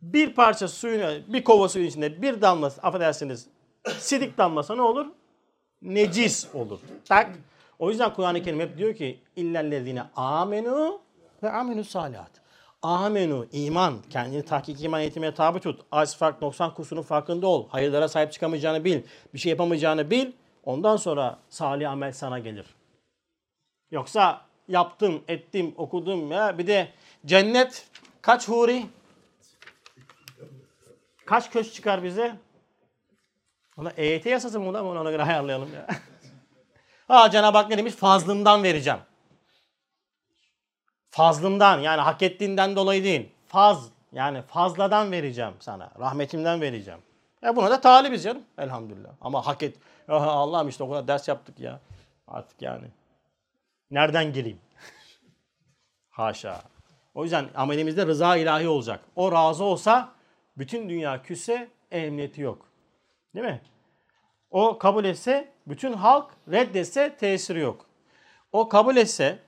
Bir 0.02 0.34
parça 0.34 0.68
suyun, 0.68 1.34
bir 1.34 1.44
kova 1.44 1.70
suyun 1.70 1.88
içinde 1.88 2.22
bir 2.22 2.42
damla, 2.42 2.68
affedersiniz, 2.68 3.48
sidik 3.90 4.38
damlasa 4.38 4.76
ne 4.76 4.82
olur? 4.82 5.08
Necis 5.82 6.56
olur. 6.56 6.80
Tak. 7.06 7.32
O 7.80 7.90
yüzden 7.90 8.14
Kur'an-ı 8.14 8.44
Kerim 8.44 8.60
hep 8.60 8.78
diyor 8.78 8.96
ki 8.96 9.20
illellezine 9.36 10.04
amenu 10.16 11.02
ve 11.44 11.52
amenu 11.52 11.84
salihat. 11.84 12.32
Amenu, 12.82 13.46
iman, 13.52 13.98
kendini 14.10 14.46
tahkik 14.46 14.84
iman 14.84 15.02
eğitimine 15.02 15.34
tabi 15.34 15.60
tut. 15.60 15.82
Az 15.92 16.18
fark, 16.18 16.42
90 16.42 16.74
kusurun 16.74 17.02
farkında 17.02 17.48
ol. 17.48 17.68
Hayırlara 17.70 18.08
sahip 18.08 18.32
çıkamayacağını 18.32 18.86
bil. 18.86 19.02
Bir 19.34 19.40
şey 19.40 19.50
yapamayacağını 19.50 20.12
bil. 20.12 20.32
Ondan 20.64 20.98
sonra 20.98 21.40
salih 21.50 21.92
amel 21.92 22.12
sana 22.12 22.40
gelir. 22.40 22.66
Yoksa 23.92 24.42
yaptım, 24.68 25.24
ettim, 25.28 25.74
okudum 25.78 26.32
ya. 26.32 26.58
Bir 26.58 26.68
de 26.68 26.90
cennet 27.26 27.88
kaç 28.22 28.48
huri? 28.48 28.86
Kaç 31.26 31.52
köş 31.52 31.74
çıkar 31.74 32.04
bize? 32.04 32.36
Ona 33.78 33.90
EYT 33.98 34.26
yasası 34.26 34.60
mı 34.60 34.74
da 34.74 34.84
ona 34.84 35.12
göre 35.12 35.24
ayarlayalım 35.24 35.74
ya. 35.74 35.88
ha 37.08 37.30
Cenab-ı 37.30 37.58
Hak 37.58 37.70
ne 37.70 37.78
demiş? 37.78 37.94
Fazlımdan 37.94 38.64
vereceğim. 38.64 39.00
Fazlımdan 41.10 41.80
yani 41.80 42.02
hak 42.02 42.22
ettiğinden 42.22 42.76
dolayı 42.76 43.04
değil. 43.04 43.30
Faz 43.48 43.90
yani 44.12 44.42
fazladan 44.42 45.12
vereceğim 45.12 45.54
sana. 45.60 45.92
Rahmetimden 46.00 46.62
vereceğim. 46.62 47.00
Ya 47.42 47.56
buna 47.56 47.70
da 47.70 47.82
talibiz 47.82 48.24
canım 48.24 48.44
elhamdülillah. 48.58 49.10
Ama 49.22 49.48
hak 49.48 49.64
et. 49.64 49.78
Ya 50.08 50.16
Allah'ım 50.16 50.70
işte 50.70 50.84
o 50.84 50.90
kadar 50.90 51.08
ders 51.08 51.28
yaptık 51.28 51.60
ya. 51.60 51.80
Artık 52.28 52.62
yani. 52.62 52.88
Nereden 53.92 54.34
gireyim? 54.34 54.60
Haşa. 56.10 56.62
O 57.16 57.24
yüzden 57.24 57.50
amelimizde 57.56 58.06
rıza 58.06 58.38
ilahi 58.38 58.68
olacak. 58.68 59.00
O 59.16 59.32
razı 59.32 59.64
olsa 59.64 60.10
bütün 60.58 60.90
dünya 60.90 61.22
küsse 61.22 61.68
emniyeti 61.92 62.42
yok. 62.42 62.71
Değil 63.36 63.46
mi? 63.46 63.62
O 64.52 64.78
kabul 64.78 65.06
etse 65.06 65.52
bütün 65.68 65.94
halk 65.94 66.32
reddetse 66.52 67.16
tesiri 67.16 67.60
yok. 67.60 67.86
O 68.52 68.70
kabul 68.70 68.96
etse 68.98 69.40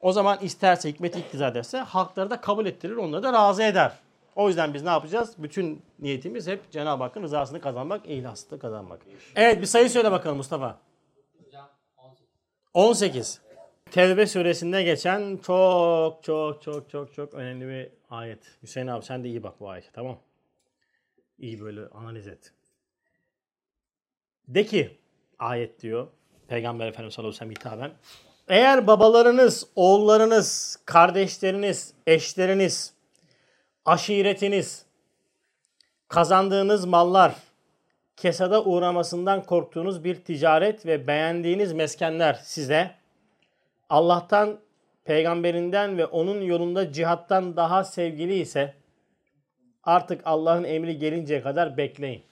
o 0.00 0.12
zaman 0.12 0.38
isterse 0.40 0.88
hikmet 0.88 1.16
iktiza 1.16 1.48
ederse 1.48 1.78
halkları 1.78 2.30
da 2.30 2.40
kabul 2.40 2.66
ettirir, 2.66 2.96
onları 2.96 3.22
da 3.22 3.32
razı 3.32 3.62
eder. 3.62 3.92
O 4.36 4.48
yüzden 4.48 4.74
biz 4.74 4.82
ne 4.82 4.90
yapacağız? 4.90 5.34
Bütün 5.38 5.82
niyetimiz 5.98 6.46
hep 6.46 6.70
Cenab-ı 6.70 7.02
Hakk'ın 7.02 7.22
rızasını 7.22 7.60
kazanmak, 7.60 8.06
ihlasını 8.06 8.58
kazanmak. 8.58 9.00
Evet 9.36 9.60
bir 9.60 9.66
sayı 9.66 9.90
söyle 9.90 10.12
bakalım 10.12 10.36
Mustafa. 10.36 10.78
18. 12.74 13.40
Tevbe 13.90 14.26
suresinde 14.26 14.82
geçen 14.82 15.36
çok 15.36 16.22
çok 16.22 16.62
çok 16.62 16.90
çok 16.90 17.14
çok 17.14 17.34
önemli 17.34 17.68
bir 17.68 17.88
ayet. 18.10 18.38
Hüseyin 18.62 18.86
abi 18.86 19.04
sen 19.04 19.24
de 19.24 19.28
iyi 19.28 19.42
bak 19.42 19.60
bu 19.60 19.68
ayete 19.70 19.88
tamam. 19.92 20.18
İyi 21.38 21.60
böyle 21.60 21.86
analiz 21.86 22.26
et. 22.26 22.52
De 24.48 24.66
ki 24.66 24.98
ayet 25.38 25.82
diyor 25.82 26.08
Peygamber 26.48 26.86
Efendimiz 26.86 27.14
sallallahu 27.14 27.36
aleyhi 27.36 27.50
ve 27.50 27.60
sellem 27.60 27.76
hitaben. 27.76 27.92
Eğer 28.48 28.86
babalarınız, 28.86 29.66
oğullarınız, 29.76 30.78
kardeşleriniz, 30.84 31.94
eşleriniz, 32.06 32.94
aşiretiniz, 33.84 34.86
kazandığınız 36.08 36.84
mallar, 36.84 37.34
kesada 38.16 38.64
uğramasından 38.64 39.42
korktuğunuz 39.42 40.04
bir 40.04 40.14
ticaret 40.14 40.86
ve 40.86 41.06
beğendiğiniz 41.06 41.72
meskenler 41.72 42.34
size 42.34 42.94
Allah'tan, 43.88 44.58
peygamberinden 45.04 45.98
ve 45.98 46.06
onun 46.06 46.40
yolunda 46.40 46.92
cihattan 46.92 47.56
daha 47.56 47.84
sevgili 47.84 48.34
ise 48.34 48.74
artık 49.86 50.22
Allah'ın 50.24 50.64
emri 50.64 50.98
gelinceye 50.98 51.42
kadar 51.42 51.76
bekleyin. 51.76 52.22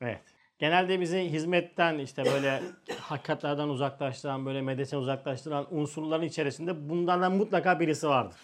Evet. 0.00 0.20
Genelde 0.58 1.00
bizi 1.00 1.18
hizmetten 1.18 1.98
işte 1.98 2.24
böyle 2.24 2.62
hakikatlerden 3.00 3.68
uzaklaştıran, 3.68 4.46
böyle 4.46 4.62
medreseden 4.62 5.00
uzaklaştıran 5.00 5.66
unsurların 5.70 6.24
içerisinde 6.24 6.88
bunlardan 6.88 7.32
mutlaka 7.32 7.80
birisi 7.80 8.08
vardır. 8.08 8.40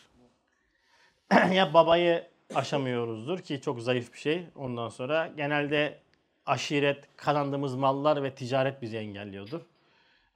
ya 1.53 1.75
babayı 1.75 2.27
aşamıyoruzdur 2.55 3.39
ki 3.39 3.61
çok 3.61 3.83
zayıf 3.83 4.13
bir 4.13 4.19
şey. 4.19 4.47
Ondan 4.57 4.89
sonra 4.89 5.31
genelde 5.37 5.99
aşiret, 6.47 7.17
kazandığımız 7.17 7.75
mallar 7.75 8.23
ve 8.23 8.35
ticaret 8.35 8.83
bizi 8.83 8.97
engelliyordur. 8.97 9.61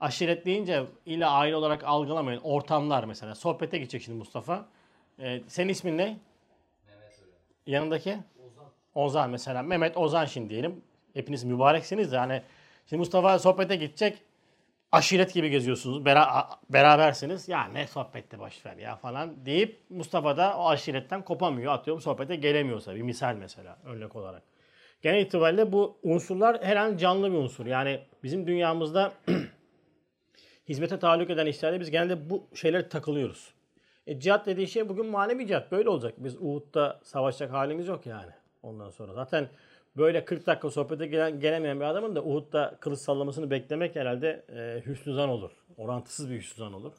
Aşiret 0.00 0.46
deyince 0.46 0.84
ile 1.06 1.26
aile 1.26 1.56
olarak 1.56 1.84
algılamayın. 1.84 2.40
Ortamlar 2.40 3.04
mesela. 3.04 3.34
Sohbete 3.34 3.78
gidecek 3.78 4.02
şimdi 4.02 4.18
Mustafa. 4.18 4.66
Ee, 5.20 5.40
senin 5.46 5.68
ismin 5.68 5.98
ne? 5.98 6.04
Mehmet 6.86 7.12
hocam. 7.12 7.28
Yanındaki? 7.66 8.18
Ozan. 8.46 8.66
Ozan 8.94 9.30
mesela. 9.30 9.62
Mehmet 9.62 9.96
Ozan 9.96 10.24
şimdi 10.24 10.50
diyelim. 10.50 10.82
Hepiniz 11.14 11.44
mübareksiniz 11.44 12.12
de 12.12 12.18
hani 12.18 12.42
şimdi 12.86 12.98
Mustafa 12.98 13.38
sohbete 13.38 13.76
gidecek. 13.76 14.18
Aşiret 14.92 15.34
gibi 15.34 15.50
geziyorsunuz. 15.50 15.98
Bera- 16.04 16.48
berabersiniz. 16.70 17.48
Ya 17.48 17.64
ne 17.64 17.86
sohbette 17.86 18.38
boş 18.38 18.66
ver 18.66 18.76
ya 18.76 18.96
falan 18.96 19.46
deyip 19.46 19.80
Mustafa 19.90 20.36
da 20.36 20.58
o 20.58 20.68
aşiretten 20.68 21.24
kopamıyor. 21.24 21.72
Atıyorum 21.72 22.00
sohbete 22.00 22.36
gelemiyorsa. 22.36 22.94
Bir 22.94 23.02
misal 23.02 23.34
mesela 23.34 23.78
örnek 23.84 24.16
olarak. 24.16 24.42
Genel 25.02 25.20
itibariyle 25.20 25.72
bu 25.72 25.98
unsurlar 26.02 26.64
her 26.64 26.76
an 26.76 26.96
canlı 26.96 27.32
bir 27.32 27.36
unsur. 27.36 27.66
Yani 27.66 28.00
bizim 28.22 28.46
dünyamızda 28.46 29.12
hizmete 30.68 30.98
tahallük 30.98 31.30
eden 31.30 31.46
işlerde 31.46 31.80
biz 31.80 31.90
genelde 31.90 32.30
bu 32.30 32.46
şeylere 32.54 32.88
takılıyoruz. 32.88 33.54
E, 34.08 34.20
cihat 34.20 34.46
dediği 34.46 34.68
şey 34.68 34.88
bugün 34.88 35.06
manevi 35.06 35.46
cihat. 35.46 35.72
Böyle 35.72 35.88
olacak. 35.88 36.14
Biz 36.18 36.36
Uhud'da 36.36 37.00
savaşacak 37.02 37.52
halimiz 37.52 37.88
yok 37.88 38.06
yani. 38.06 38.30
Ondan 38.62 38.90
sonra 38.90 39.12
zaten 39.12 39.48
böyle 39.96 40.24
40 40.24 40.46
dakika 40.46 40.70
sohbete 40.70 41.06
gelen, 41.06 41.40
gelemeyen 41.40 41.80
bir 41.80 41.84
adamın 41.84 42.16
da 42.16 42.24
Uhud'da 42.24 42.76
kılıç 42.80 42.98
sallamasını 42.98 43.50
beklemek 43.50 43.96
herhalde 43.96 44.44
e, 44.48 44.86
hüsnü 44.86 45.14
zan 45.14 45.28
olur. 45.28 45.50
Orantısız 45.76 46.30
bir 46.30 46.36
hüsnü 46.36 46.58
zan 46.58 46.72
olur. 46.72 46.92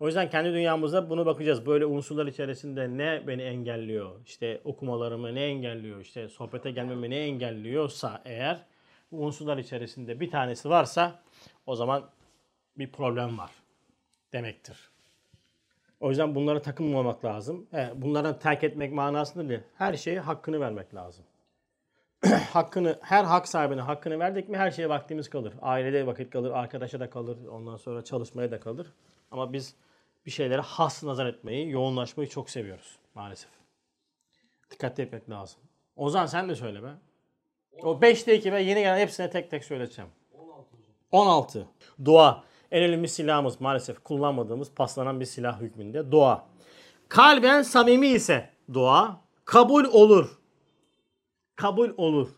O 0.00 0.06
yüzden 0.06 0.30
kendi 0.30 0.52
dünyamızda 0.52 1.10
bunu 1.10 1.26
bakacağız. 1.26 1.66
Böyle 1.66 1.86
unsurlar 1.86 2.26
içerisinde 2.26 2.88
ne 2.88 3.26
beni 3.26 3.42
engelliyor? 3.42 4.10
İşte 4.26 4.60
okumalarımı 4.64 5.34
ne 5.34 5.44
engelliyor? 5.44 6.00
İşte 6.00 6.28
sohbete 6.28 6.70
gelmemi 6.70 7.10
ne 7.10 7.18
engelliyorsa 7.18 8.22
eğer 8.24 8.66
bu 9.12 9.24
unsurlar 9.24 9.58
içerisinde 9.58 10.20
bir 10.20 10.30
tanesi 10.30 10.70
varsa 10.70 11.22
o 11.66 11.74
zaman 11.74 12.10
bir 12.78 12.92
problem 12.92 13.38
var 13.38 13.50
demektir. 14.32 14.89
O 16.00 16.08
yüzden 16.08 16.34
bunlara 16.34 16.62
takılmamak 16.62 17.24
lazım. 17.24 17.66
Bunlara 17.94 18.38
terk 18.38 18.64
etmek 18.64 18.92
manasında 18.92 19.48
değil. 19.48 19.60
Her 19.74 19.94
şeye 19.94 20.20
hakkını 20.20 20.60
vermek 20.60 20.94
lazım. 20.94 21.24
hakkını, 22.52 22.98
her 23.02 23.24
hak 23.24 23.48
sahibine 23.48 23.80
hakkını 23.80 24.18
verdik 24.18 24.48
mi 24.48 24.56
her 24.56 24.70
şeye 24.70 24.88
vaktimiz 24.88 25.30
kalır. 25.30 25.54
Ailede 25.62 26.06
vakit 26.06 26.30
kalır, 26.30 26.50
arkadaşa 26.50 27.00
da 27.00 27.10
kalır, 27.10 27.46
ondan 27.46 27.76
sonra 27.76 28.04
çalışmaya 28.04 28.50
da 28.50 28.60
kalır. 28.60 28.86
Ama 29.30 29.52
biz 29.52 29.76
bir 30.26 30.30
şeylere 30.30 30.60
has 30.60 31.04
nazar 31.04 31.26
etmeyi, 31.26 31.70
yoğunlaşmayı 31.70 32.28
çok 32.28 32.50
seviyoruz 32.50 32.98
maalesef. 33.14 33.50
Dikkatli 34.70 35.02
etmek 35.02 35.30
lazım. 35.30 35.60
Ozan 35.96 36.26
sen 36.26 36.48
de 36.48 36.54
söyle 36.54 36.82
be. 36.82 36.90
O 37.82 37.92
5'te 37.94 38.36
2 38.36 38.52
ve 38.52 38.62
yeni 38.62 38.80
gelen 38.80 38.98
hepsine 38.98 39.30
tek 39.30 39.50
tek 39.50 39.64
söyleyeceğim. 39.64 40.10
16. 41.12 41.68
Dua. 42.04 42.44
En 42.70 42.82
önemli 42.82 43.08
silahımız 43.08 43.60
maalesef 43.60 44.04
kullanmadığımız 44.04 44.70
paslanan 44.74 45.20
bir 45.20 45.24
silah 45.24 45.60
hükmünde 45.60 46.12
dua. 46.12 46.46
Kalben 47.08 47.62
samimi 47.62 48.08
ise 48.08 48.50
dua 48.74 49.20
kabul 49.44 49.84
olur. 49.84 50.38
Kabul 51.56 51.90
olur. 51.96 52.28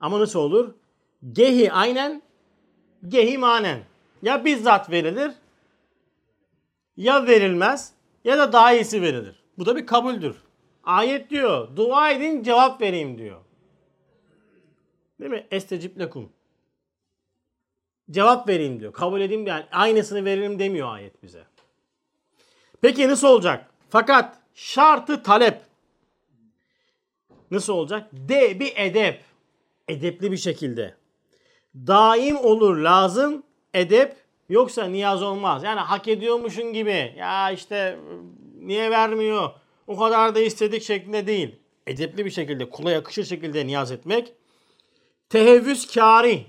Ama 0.00 0.20
nasıl 0.20 0.40
olur? 0.40 0.74
Gehi 1.32 1.72
aynen, 1.72 2.22
gehi 3.08 3.38
manen. 3.38 3.80
Ya 4.22 4.44
bizzat 4.44 4.90
verilir 4.90 5.32
ya 6.96 7.26
verilmez 7.26 7.92
ya 8.24 8.38
da 8.38 8.52
daha 8.52 8.72
iyisi 8.72 9.02
verilir. 9.02 9.42
Bu 9.58 9.66
da 9.66 9.76
bir 9.76 9.86
kabuldür. 9.86 10.36
Ayet 10.84 11.30
diyor. 11.30 11.76
Dua 11.76 12.10
edin 12.10 12.42
cevap 12.42 12.80
vereyim 12.80 13.18
diyor. 13.18 13.40
Değil 15.20 15.30
mi? 15.30 15.46
Estecib 15.50 16.00
lekum. 16.00 16.32
Cevap 18.10 18.48
vereyim 18.48 18.80
diyor. 18.80 18.92
Kabul 18.92 19.20
edeyim 19.20 19.46
yani 19.46 19.64
aynısını 19.72 20.24
veririm 20.24 20.58
demiyor 20.58 20.94
ayet 20.94 21.22
bize. 21.22 21.44
Peki 22.80 23.08
nasıl 23.08 23.28
olacak? 23.28 23.70
Fakat 23.90 24.38
şartı 24.54 25.22
talep. 25.22 25.60
Nasıl 27.50 27.72
olacak? 27.72 28.08
De 28.12 28.60
bir 28.60 28.72
edep. 28.76 29.20
Edepli 29.88 30.32
bir 30.32 30.36
şekilde. 30.36 30.94
Daim 31.74 32.36
olur 32.36 32.76
lazım 32.76 33.42
edep 33.74 34.16
yoksa 34.48 34.84
niyaz 34.84 35.22
olmaz. 35.22 35.62
Yani 35.62 35.80
hak 35.80 36.08
ediyormuşun 36.08 36.72
gibi 36.72 37.14
ya 37.18 37.50
işte 37.50 37.98
niye 38.60 38.90
vermiyor 38.90 39.50
o 39.86 39.96
kadar 39.96 40.34
da 40.34 40.40
istedik 40.40 40.82
şeklinde 40.82 41.26
değil. 41.26 41.54
Edepli 41.86 42.24
bir 42.24 42.30
şekilde 42.30 42.70
kula 42.70 42.90
yakışır 42.90 43.24
şekilde 43.24 43.66
niyaz 43.66 43.92
etmek. 43.92 44.32
Tehevvüs 45.28 45.94
kâri. 45.94 46.46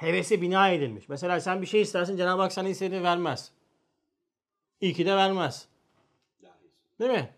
Hevese 0.00 0.42
bina 0.42 0.68
edilmiş. 0.68 1.08
Mesela 1.08 1.40
sen 1.40 1.62
bir 1.62 1.66
şey 1.66 1.80
istersin 1.80 2.16
Cenab-ı 2.16 2.42
Hak 2.42 2.52
sana 2.52 2.68
istediğini 2.68 3.04
vermez. 3.04 3.52
İyi 4.80 4.94
ki 4.94 5.06
de 5.06 5.16
vermez. 5.16 5.68
Değil 7.00 7.10
mi? 7.10 7.30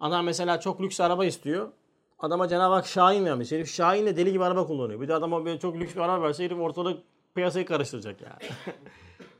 Adam 0.00 0.24
mesela 0.24 0.60
çok 0.60 0.80
lüks 0.80 1.00
araba 1.00 1.24
istiyor. 1.24 1.72
Adama 2.18 2.48
Cenab-ı 2.48 2.74
Hak 2.74 2.86
Şahin 2.86 3.24
vermiş. 3.24 3.52
Herif 3.52 3.70
Şahin'le 3.70 4.16
deli 4.16 4.32
gibi 4.32 4.44
araba 4.44 4.66
kullanıyor. 4.66 5.00
Bir 5.00 5.08
de 5.08 5.14
adama 5.14 5.44
böyle 5.44 5.58
çok 5.58 5.76
lüks 5.76 5.94
bir 5.94 6.00
araba 6.00 6.22
verse 6.22 6.44
herif 6.44 6.58
ortalık 6.58 7.02
piyasayı 7.34 7.66
karıştıracak 7.66 8.16
yani. 8.20 8.52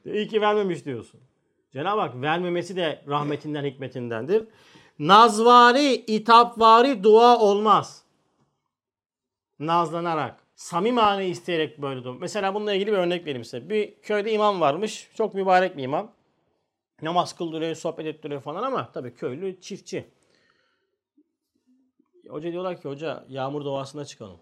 İyi 0.17 0.29
ki 0.29 0.41
vermemiş 0.41 0.85
diyorsun. 0.85 1.21
Cenab-ı 1.73 2.01
Hak 2.01 2.23
vermemesi 2.23 2.77
de 2.77 3.05
rahmetinden, 3.09 3.65
hikmetindendir. 3.65 4.49
Nazvari, 4.99 5.95
itapvari 5.95 7.05
dua 7.05 7.39
olmaz. 7.39 8.05
Nazlanarak, 9.59 10.48
samimane 10.59 11.29
isteyerek 11.29 11.83
böyle 11.83 12.05
dua. 12.05 12.13
Mesela 12.13 12.55
bununla 12.55 12.75
ilgili 12.75 12.93
bir 12.93 12.97
örnek 12.97 13.27
vereyim 13.27 13.45
size. 13.45 13.71
Bir 13.71 13.95
köyde 14.03 14.33
imam 14.33 14.61
varmış. 14.61 15.11
Çok 15.15 15.35
mübarek 15.35 15.77
bir 15.77 15.83
imam. 15.83 16.13
Namaz 17.03 17.37
kıldırıyor, 17.37 17.75
sohbet 17.75 18.07
ettiriyor 18.07 18.41
falan 18.41 18.63
ama 18.63 18.93
tabii 18.93 19.15
köylü 19.15 19.61
çiftçi. 19.61 20.05
Hoca 22.29 22.53
diyorlar 22.53 22.81
ki 22.81 22.89
hoca 22.89 23.25
yağmur 23.29 23.65
doğasına 23.65 24.05
çıkalım. 24.05 24.39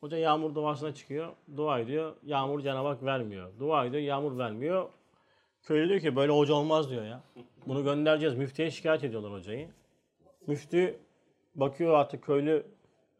Hoca 0.00 0.16
yağmur 0.16 0.54
doğasına 0.54 0.94
çıkıyor. 0.94 1.32
Dua 1.56 1.78
ediyor. 1.78 2.16
Yağmur 2.24 2.64
Hak 2.64 3.02
vermiyor. 3.02 3.50
Dua 3.58 3.84
ediyor. 3.84 4.02
Yağmur 4.02 4.38
vermiyor. 4.38 4.88
Köylü 5.62 5.88
diyor 5.88 6.00
ki 6.00 6.16
böyle 6.16 6.32
hoca 6.32 6.54
olmaz 6.54 6.90
diyor 6.90 7.04
ya. 7.04 7.22
Bunu 7.66 7.84
göndereceğiz. 7.84 8.34
Müftüye 8.34 8.70
şikayet 8.70 9.04
ediyorlar 9.04 9.32
hocayı. 9.32 9.68
Müftü 10.46 10.98
bakıyor 11.54 11.94
artık 11.94 12.24
köylü 12.24 12.66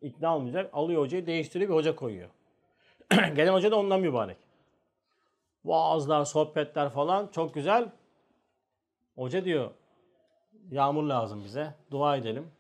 ikna 0.02 0.36
olmayacak. 0.36 0.70
Alıyor 0.72 1.02
hocayı 1.02 1.26
değiştiriyor 1.26 1.70
bir 1.70 1.74
hoca 1.74 1.96
koyuyor. 1.96 2.28
Gelen 3.10 3.52
hoca 3.52 3.70
da 3.70 3.76
ondan 3.76 4.00
mübarek. 4.00 4.36
Vaazlar, 5.64 6.24
sohbetler 6.24 6.88
falan 6.90 7.28
çok 7.32 7.54
güzel. 7.54 7.88
Hoca 9.16 9.44
diyor 9.44 9.70
yağmur 10.70 11.02
lazım 11.02 11.44
bize. 11.44 11.74
Dua 11.90 12.16
edelim. 12.16 12.50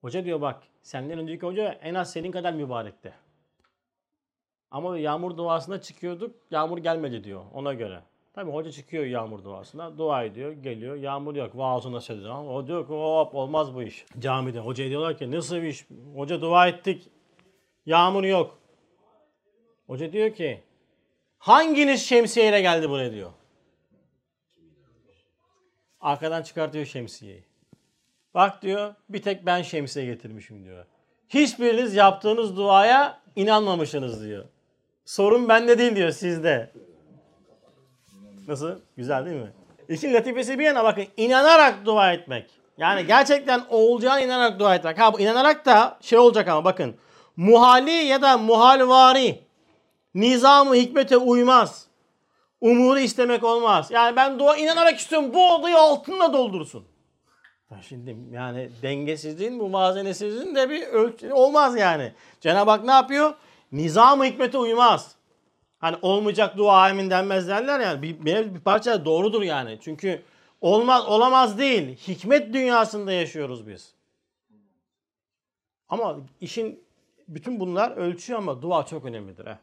Hoca 0.00 0.24
diyor 0.24 0.40
bak 0.40 0.62
senden 0.82 1.18
önceki 1.18 1.46
hoca 1.46 1.72
en 1.72 1.94
az 1.94 2.12
senin 2.12 2.32
kadar 2.32 2.52
mübarekti. 2.52 3.14
Ama 4.70 4.98
yağmur 4.98 5.36
duasına 5.36 5.80
çıkıyorduk. 5.80 6.36
Yağmur 6.50 6.78
gelmedi 6.78 7.24
diyor 7.24 7.44
ona 7.54 7.74
göre. 7.74 8.02
Tabii 8.32 8.50
hoca 8.50 8.70
çıkıyor 8.70 9.04
yağmur 9.04 9.44
duasına. 9.44 9.98
Dua 9.98 10.24
ediyor. 10.24 10.52
Geliyor. 10.52 10.96
Yağmur 10.96 11.34
yok. 11.34 11.56
Vaazına 11.56 12.00
söylüyor. 12.00 12.44
O 12.44 12.66
diyor 12.66 12.86
ki 12.86 12.92
hop 12.92 13.34
olmaz 13.34 13.74
bu 13.74 13.82
iş. 13.82 14.04
Camide. 14.18 14.58
Hocaya 14.58 14.90
diyorlar 14.90 15.18
ki 15.18 15.30
nasıl 15.30 15.56
bir 15.56 15.62
iş? 15.62 15.86
Hoca 16.14 16.40
dua 16.40 16.68
ettik. 16.68 17.08
Yağmur 17.86 18.24
yok. 18.24 18.58
Hoca 19.86 20.12
diyor 20.12 20.34
ki 20.34 20.62
hanginiz 21.38 22.06
şemsiyeyle 22.06 22.60
geldi 22.60 22.90
buraya 22.90 23.12
diyor. 23.12 23.30
Arkadan 26.00 26.42
çıkartıyor 26.42 26.84
şemsiyeyi. 26.84 27.44
Bak 28.34 28.62
diyor 28.62 28.94
bir 29.08 29.22
tek 29.22 29.46
ben 29.46 29.62
şemsiye 29.62 30.06
getirmişim 30.06 30.64
diyor. 30.64 30.86
Hiçbiriniz 31.28 31.94
yaptığınız 31.94 32.56
duaya 32.56 33.20
inanmamışsınız 33.36 34.24
diyor. 34.24 34.44
Sorun 35.04 35.48
bende 35.48 35.78
değil 35.78 35.96
diyor 35.96 36.10
sizde. 36.10 36.72
Nasıl? 38.50 38.78
Güzel 38.96 39.26
değil 39.26 39.36
mi? 39.36 39.52
İşin 39.88 40.14
latifesi 40.14 40.58
bir 40.58 40.64
yana 40.64 40.84
bakın 40.84 41.06
inanarak 41.16 41.86
dua 41.86 42.12
etmek. 42.12 42.50
Yani 42.78 43.06
gerçekten 43.06 43.62
olacağına 43.68 44.20
inanarak 44.20 44.58
dua 44.58 44.74
etmek. 44.74 44.98
Ha 44.98 45.12
bu 45.12 45.20
inanarak 45.20 45.66
da 45.66 45.98
şey 46.00 46.18
olacak 46.18 46.48
ama 46.48 46.64
bakın. 46.64 46.96
Muhali 47.36 47.90
ya 47.90 48.22
da 48.22 48.38
muhalvari 48.38 49.40
nizamı 50.14 50.74
hikmete 50.74 51.16
uymaz. 51.16 51.86
Umuru 52.60 52.98
istemek 52.98 53.44
olmaz. 53.44 53.90
Yani 53.90 54.16
ben 54.16 54.38
dua 54.38 54.56
inanarak 54.56 54.98
istiyorum 54.98 55.34
bu 55.34 55.54
odayı 55.54 55.76
altınla 55.76 56.32
doldursun. 56.32 56.84
Şimdi 57.88 58.16
yani 58.32 58.70
dengesizliğin, 58.82 59.54
muvazenesizliğin 59.54 60.54
de 60.54 60.70
bir 60.70 60.86
ölçü 60.86 61.32
olmaz 61.32 61.76
yani. 61.76 62.12
Cenab-ı 62.40 62.70
Hak 62.70 62.84
ne 62.84 62.92
yapıyor? 62.92 63.34
Nizam-ı 63.72 64.24
hikmete 64.24 64.58
uymaz. 64.58 65.19
Hani 65.80 65.96
olmayacak 66.02 66.56
dua 66.56 66.90
emin 66.90 67.10
denmez 67.10 67.48
derler 67.48 67.80
yani. 67.80 68.02
Bir, 68.02 68.24
bir, 68.24 68.54
bir 68.54 68.60
parça 68.60 69.04
doğrudur 69.04 69.42
yani. 69.42 69.78
Çünkü 69.80 70.22
olmaz 70.60 71.06
olamaz 71.06 71.58
değil. 71.58 71.96
Hikmet 71.96 72.54
dünyasında 72.54 73.12
yaşıyoruz 73.12 73.68
biz. 73.68 73.94
Ama 75.88 76.16
işin 76.40 76.84
bütün 77.28 77.60
bunlar 77.60 77.90
ölçüyor 77.90 78.38
ama 78.38 78.62
dua 78.62 78.86
çok 78.86 79.04
önemlidir. 79.04 79.46
He. 79.46 79.58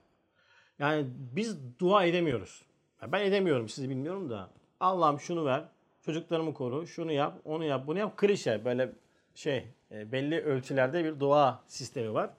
Yani 0.80 1.06
biz 1.36 1.58
dua 1.80 2.04
edemiyoruz. 2.06 2.62
Ben 3.08 3.26
edemiyorum 3.26 3.70
sizi 3.70 3.90
bilmiyorum 3.90 4.30
da. 4.30 4.50
Allah'ım 4.80 5.20
şunu 5.20 5.46
ver. 5.46 5.64
Çocuklarımı 6.06 6.54
koru. 6.54 6.88
Şunu 6.88 7.12
yap. 7.12 7.34
Onu 7.46 7.64
yap. 7.64 7.88
Bunu 7.88 8.00
yap. 8.00 8.18
Klişe 8.18 8.66
böyle 8.66 8.92
şey 9.36 9.68
belli 9.92 10.42
ölçülerde 10.42 11.04
bir 11.04 11.20
dua 11.20 11.60
sistemi 11.68 12.14
var. 12.14 12.30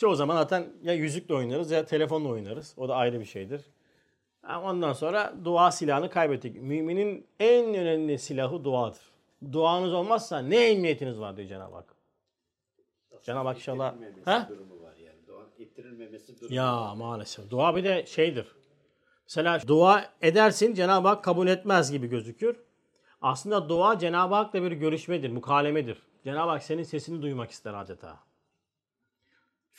Çoğu 0.00 0.14
zaman 0.14 0.34
zaten 0.34 0.72
ya 0.82 0.94
yüzükle 0.94 1.34
oynarız 1.34 1.70
ya 1.70 1.84
telefonla 1.84 2.28
oynarız. 2.28 2.74
O 2.76 2.88
da 2.88 2.94
ayrı 2.94 3.20
bir 3.20 3.24
şeydir. 3.24 3.60
Ondan 4.48 4.92
sonra 4.92 5.34
dua 5.44 5.70
silahını 5.70 6.10
kaybettik. 6.10 6.56
Müminin 6.56 7.26
en 7.40 7.74
önemli 7.74 8.18
silahı 8.18 8.64
duadır. 8.64 9.00
Duanız 9.52 9.92
olmazsa 9.92 10.38
ne 10.38 10.70
emniyetiniz 10.70 11.20
var 11.20 11.36
diyor 11.36 11.48
Cenab-ı 11.48 11.74
Hak. 11.74 11.94
Cenab-ı 13.22 13.48
Hak 13.48 13.56
inşallah... 13.56 13.94
Ha? 14.24 14.46
durumu 14.48 14.82
var 14.82 14.96
yani. 14.96 15.26
Dua 15.26 15.42
ittirilmemesi 15.58 16.40
durumu. 16.40 16.54
Ya 16.54 16.94
maalesef. 16.94 17.50
Dua 17.50 17.76
bir 17.76 17.84
de 17.84 18.06
şeydir. 18.06 18.46
Mesela 19.24 19.60
dua 19.66 20.04
edersin 20.22 20.74
Cenab-ı 20.74 21.08
Hak 21.08 21.24
kabul 21.24 21.48
etmez 21.48 21.92
gibi 21.92 22.06
gözükür. 22.06 22.56
Aslında 23.22 23.68
dua 23.68 23.98
Cenab-ı 23.98 24.34
Hak'la 24.34 24.62
bir 24.62 24.72
görüşmedir, 24.72 25.30
mukalemedir. 25.30 26.02
Cenab-ı 26.24 26.50
Hak 26.50 26.62
senin 26.62 26.82
sesini 26.82 27.22
duymak 27.22 27.50
ister 27.50 27.74
adeta. 27.74 28.29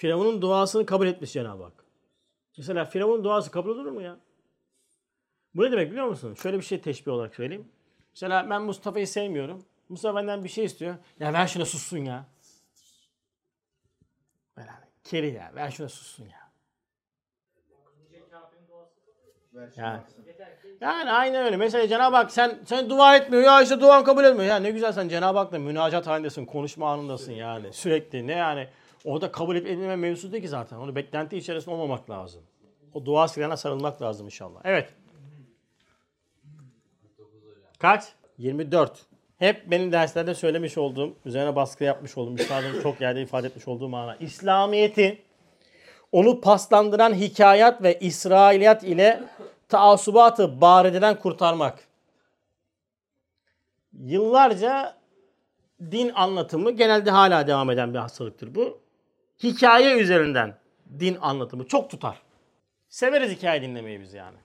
Firavun'un 0.02 0.42
duasını 0.42 0.86
kabul 0.86 1.08
etmiş 1.08 1.34
Cenab-ı 1.34 1.64
Hak. 1.64 1.86
Mesela 2.58 2.86
Firavun'un 2.86 3.24
duası 3.24 3.52
kabul 3.52 3.70
olur 3.70 3.86
mu 3.86 4.02
ya? 4.02 4.18
Bu 5.56 5.64
ne 5.64 5.72
demek 5.72 5.92
biliyor 5.92 6.08
musun? 6.08 6.34
Şöyle 6.34 6.58
bir 6.58 6.64
şey 6.64 6.82
teşbih 6.82 7.12
olarak 7.12 7.36
söyleyeyim. 7.36 7.68
Mesela 8.14 8.50
ben 8.50 8.62
Mustafa'yı 8.62 9.08
sevmiyorum. 9.08 9.66
Mustafa 9.90 10.16
benden 10.16 10.44
bir 10.44 10.50
şey 10.50 10.66
istiyor. 10.66 10.96
Ya 11.20 11.34
ver 11.34 11.48
şuna 11.48 11.66
sussun 11.66 11.98
ya. 11.98 12.26
Ver 14.58 14.68
hani, 14.68 14.86
Keri 15.04 15.34
ya. 15.34 15.52
Ver 15.56 15.72
şuna 15.72 15.90
sussun 15.90 16.26
ya. 16.26 16.52
Yani. 19.78 20.02
Yani 20.82 21.12
aynen 21.12 21.46
öyle. 21.46 21.58
Mesela 21.58 21.88
Cenab-ı 21.88 22.16
Hak 22.16 22.32
sen 22.32 22.60
sen 22.66 22.90
dua 22.90 23.16
etmiyor 23.16 23.44
ya 23.44 23.62
işte 23.62 23.82
duan 23.82 24.04
kabul 24.04 24.24
etmiyor. 24.24 24.50
Ya 24.50 24.60
ne 24.60 24.72
güzel 24.72 24.92
sen 24.92 25.10
Cenab-ı 25.10 25.38
Hak'la 25.38 25.60
münacat 25.60 26.08
halindesin, 26.08 26.46
konuşma 26.46 26.94
anındasın 26.94 27.32
yani. 27.32 27.74
Sürekli 27.74 28.28
ne 28.28 28.34
yani 28.34 28.68
orada 29.06 29.32
kabul 29.32 29.56
edip 29.56 29.68
edilme 29.68 29.96
mevzusu 29.96 30.32
değil 30.32 30.44
ki 30.44 30.50
zaten. 30.50 30.78
Onu 30.78 30.96
beklenti 30.96 31.38
içerisinde 31.38 31.76
olmamak 31.76 32.10
lazım. 32.10 32.42
O 32.94 33.06
dua 33.06 33.28
silahına 33.28 33.58
sarılmak 33.58 34.02
lazım 34.02 34.26
inşallah. 34.26 34.62
Evet. 34.64 34.94
Kaç? 37.80 38.04
24. 38.38 39.06
Hep 39.38 39.72
benim 39.72 39.92
derslerde 39.92 40.34
söylemiş 40.34 40.78
olduğum, 40.78 41.14
üzerine 41.26 41.56
baskı 41.56 41.84
yapmış 41.84 42.18
olduğum, 42.18 42.36
üstadım 42.36 42.82
çok 42.84 43.02
yerde 43.02 43.22
ifade 43.22 43.48
etmiş 43.48 43.68
olduğum 43.68 43.90
mana. 43.90 44.16
İslamiyeti 44.16 45.22
onu 46.12 46.42
paslandıran 46.42 47.14
hikayat 47.14 47.84
ve 47.84 48.00
İsrailiyat 48.00 48.84
ile 48.84 49.24
taassubatı 49.70 50.62
barideden 50.62 51.20
kurtarmak. 51.20 51.88
Yıllarca 53.94 54.98
din 55.92 56.12
anlatımı 56.16 56.72
genelde 56.72 57.12
hala 57.12 57.48
devam 57.48 57.70
eden 57.70 57.94
bir 57.94 58.00
hastalıktır 58.00 58.56
bu. 58.56 58.80
Hikaye 59.44 59.98
üzerinden 59.98 60.58
din 61.00 61.18
anlatımı 61.22 61.68
çok 61.68 61.90
tutar. 61.90 62.22
Severiz 62.90 63.32
hikaye 63.32 63.62
dinlemeyi 63.62 64.02
biz 64.02 64.14
yani. 64.14 64.38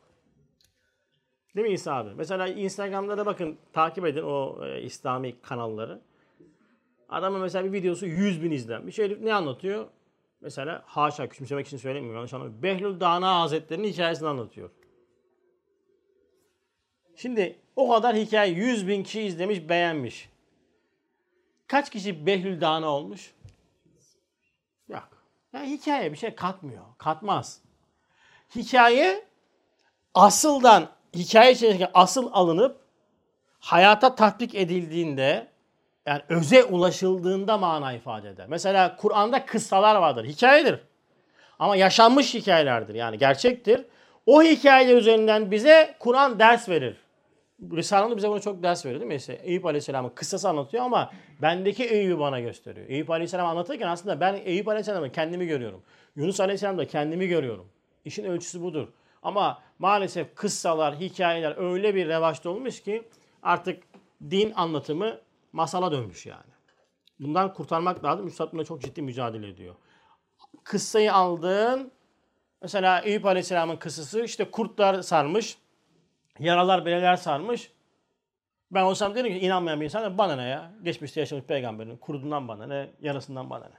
Değil 1.56 1.68
mi 1.68 1.74
İsa 1.74 1.94
abi? 1.94 2.10
Mesela 2.14 2.48
Instagram'da 2.48 3.18
da 3.18 3.27
bakın 3.27 3.59
takip 3.73 4.06
edin 4.06 4.23
o 4.23 4.66
e, 4.66 4.82
İslami 4.82 5.40
kanalları. 5.40 6.01
Adamın 7.09 7.40
mesela 7.40 7.64
bir 7.64 7.73
videosu 7.73 8.06
100 8.06 8.43
bin 8.43 8.51
izlenmiş. 8.51 8.98
Herif 8.98 9.20
ne 9.20 9.35
anlatıyor? 9.35 9.86
Mesela 10.40 10.82
haşa 10.86 11.28
küçümsemek 11.28 11.66
için 11.66 11.77
söylemiyorum 11.77 12.16
yanlış 12.16 12.35
anlamayın. 12.35 12.62
Behlül 12.62 13.01
Dana 13.01 13.40
Hazretleri'nin 13.40 13.89
hikayesini 13.89 14.28
anlatıyor. 14.28 14.70
Şimdi 17.16 17.59
o 17.77 17.89
kadar 17.89 18.16
hikaye 18.16 18.52
100 18.52 18.89
bin 18.89 19.02
kişi 19.02 19.23
izlemiş 19.23 19.68
beğenmiş. 19.68 20.31
Kaç 21.66 21.90
kişi 21.90 22.27
Behlül 22.27 22.60
Dana 22.60 22.89
olmuş? 22.89 23.35
Yani 25.56 25.70
hikaye 25.70 26.12
bir 26.12 26.16
şey 26.16 26.34
katmıyor. 26.34 26.82
Katmaz. 26.98 27.60
Hikaye 28.54 29.24
asıldan 30.14 30.88
hikaye 31.14 31.52
içerisindeki 31.52 31.92
asıl 31.94 32.30
alınıp 32.32 32.80
hayata 33.58 34.14
tatbik 34.14 34.54
edildiğinde 34.54 35.46
yani 36.06 36.22
öze 36.28 36.64
ulaşıldığında 36.64 37.58
mana 37.58 37.92
ifade 37.92 38.28
eder. 38.28 38.46
Mesela 38.48 38.96
Kur'an'da 38.96 39.46
kıssalar 39.46 39.96
vardır. 39.96 40.24
Hikayedir. 40.24 40.80
Ama 41.58 41.76
yaşanmış 41.76 42.34
hikayelerdir. 42.34 42.94
Yani 42.94 43.18
gerçektir. 43.18 43.84
O 44.26 44.42
hikayeler 44.42 44.96
üzerinden 44.96 45.50
bize 45.50 45.96
Kur'an 45.98 46.38
ders 46.38 46.68
verir. 46.68 46.96
Risale'de 47.62 48.16
bize 48.16 48.28
bunu 48.28 48.40
çok 48.40 48.62
ders 48.62 48.86
veriyor 48.86 49.00
değil 49.00 49.28
mi? 49.28 49.36
Eyüp 49.42 49.66
Aleyhisselam'ın 49.66 50.08
kıssası 50.08 50.48
anlatıyor 50.48 50.84
ama 50.84 51.12
bendeki 51.42 51.84
Eyüp'ü 51.84 52.18
bana 52.18 52.40
gösteriyor. 52.40 52.88
Eyüp 52.88 53.10
Aleyhisselam 53.10 53.46
anlatırken 53.46 53.88
aslında 53.88 54.20
ben 54.20 54.34
Eyüp 54.44 54.68
Aleyhisselam'da 54.68 55.12
kendimi 55.12 55.46
görüyorum. 55.46 55.82
Yunus 56.16 56.40
Aleyhisselam'da 56.40 56.86
kendimi 56.86 57.26
görüyorum. 57.28 57.68
İşin 58.04 58.24
ölçüsü 58.24 58.62
budur. 58.62 58.88
Ama 59.22 59.62
maalesef 59.78 60.34
kıssalar, 60.34 60.96
hikayeler 61.00 61.72
öyle 61.72 61.94
bir 61.94 62.08
revaçta 62.08 62.50
olmuş 62.50 62.82
ki 62.82 63.02
artık 63.42 63.82
din 64.30 64.52
anlatımı 64.56 65.18
masala 65.52 65.92
dönmüş 65.92 66.26
yani. 66.26 66.56
Bundan 67.20 67.52
kurtarmak 67.52 68.04
lazım. 68.04 68.26
Üstad 68.26 68.52
buna 68.52 68.64
çok 68.64 68.82
ciddi 68.82 69.02
mücadele 69.02 69.48
ediyor. 69.48 69.74
Kıssayı 70.64 71.14
aldın. 71.14 71.90
Mesela 72.62 73.00
Eyüp 73.00 73.26
Aleyhisselam'ın 73.26 73.76
kıssası 73.76 74.24
işte 74.24 74.50
kurtlar 74.50 75.02
sarmış. 75.02 75.58
Yaralar 76.38 76.84
beleler 76.86 77.16
sarmış. 77.16 77.70
Ben 78.70 78.82
olsam 78.82 79.14
derim 79.14 79.32
ki 79.32 79.46
inanmayan 79.46 79.80
bir 79.80 79.84
insan 79.84 80.18
bana 80.18 80.36
ne 80.36 80.42
ya? 80.42 80.72
Geçmişte 80.82 81.20
yaşamış 81.20 81.44
peygamberin 81.44 81.96
kurudundan 81.96 82.48
bana 82.48 82.66
ne? 82.66 82.90
Yarasından 83.00 83.50
bana 83.50 83.64
ne? 83.64 83.74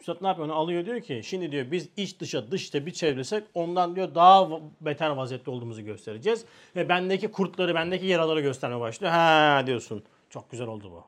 Üstad 0.00 0.22
ne 0.22 0.28
yapıyor? 0.28 0.46
Onu 0.48 0.54
alıyor 0.54 0.86
diyor 0.86 1.00
ki 1.00 1.20
şimdi 1.24 1.52
diyor 1.52 1.70
biz 1.70 1.88
iç 1.96 2.20
dışa 2.20 2.50
dış 2.50 2.68
içe 2.68 2.86
bir 2.86 2.92
çevresek 2.92 3.44
ondan 3.54 3.96
diyor 3.96 4.14
daha 4.14 4.60
beter 4.80 5.10
vaziyette 5.10 5.50
olduğumuzu 5.50 5.82
göstereceğiz. 5.82 6.44
Ve 6.76 6.88
bendeki 6.88 7.30
kurtları, 7.30 7.74
bendeki 7.74 8.06
yaraları 8.06 8.40
göstermeye 8.40 8.80
başlıyor. 8.80 9.12
Ha 9.12 9.62
diyorsun. 9.66 10.04
Çok 10.30 10.50
güzel 10.50 10.66
oldu 10.66 10.90
bu. 10.90 11.04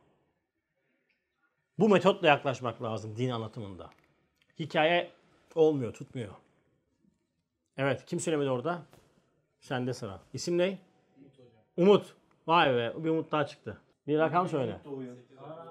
Bu 1.79 1.89
metotla 1.89 2.29
yaklaşmak 2.29 2.83
lazım 2.83 3.17
din 3.17 3.31
anlatımında. 3.31 3.91
Hikaye 4.59 5.11
olmuyor, 5.55 5.93
tutmuyor. 5.93 6.35
Evet, 7.77 8.07
kim 8.07 8.21
söylemedi 8.21 8.51
orada? 8.51 8.83
Sende 9.61 9.95
sıra. 9.95 10.21
İsim 10.33 10.59
ne? 10.59 10.79
Umut. 11.77 12.15
Vay 12.47 12.75
be, 12.75 12.93
bir 13.05 13.11
umut 13.11 13.33
daha 13.33 13.47
çıktı. 13.47 13.79
Bir 14.07 14.19
rakam 14.19 14.49
söyle. 14.49 14.77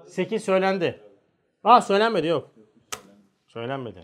8 0.08 0.44
söylendi. 0.44 1.00
Aa 1.64 1.82
söylenmedi 1.82 2.28
yok. 2.28 2.52
Söylenmedi. 3.48 4.04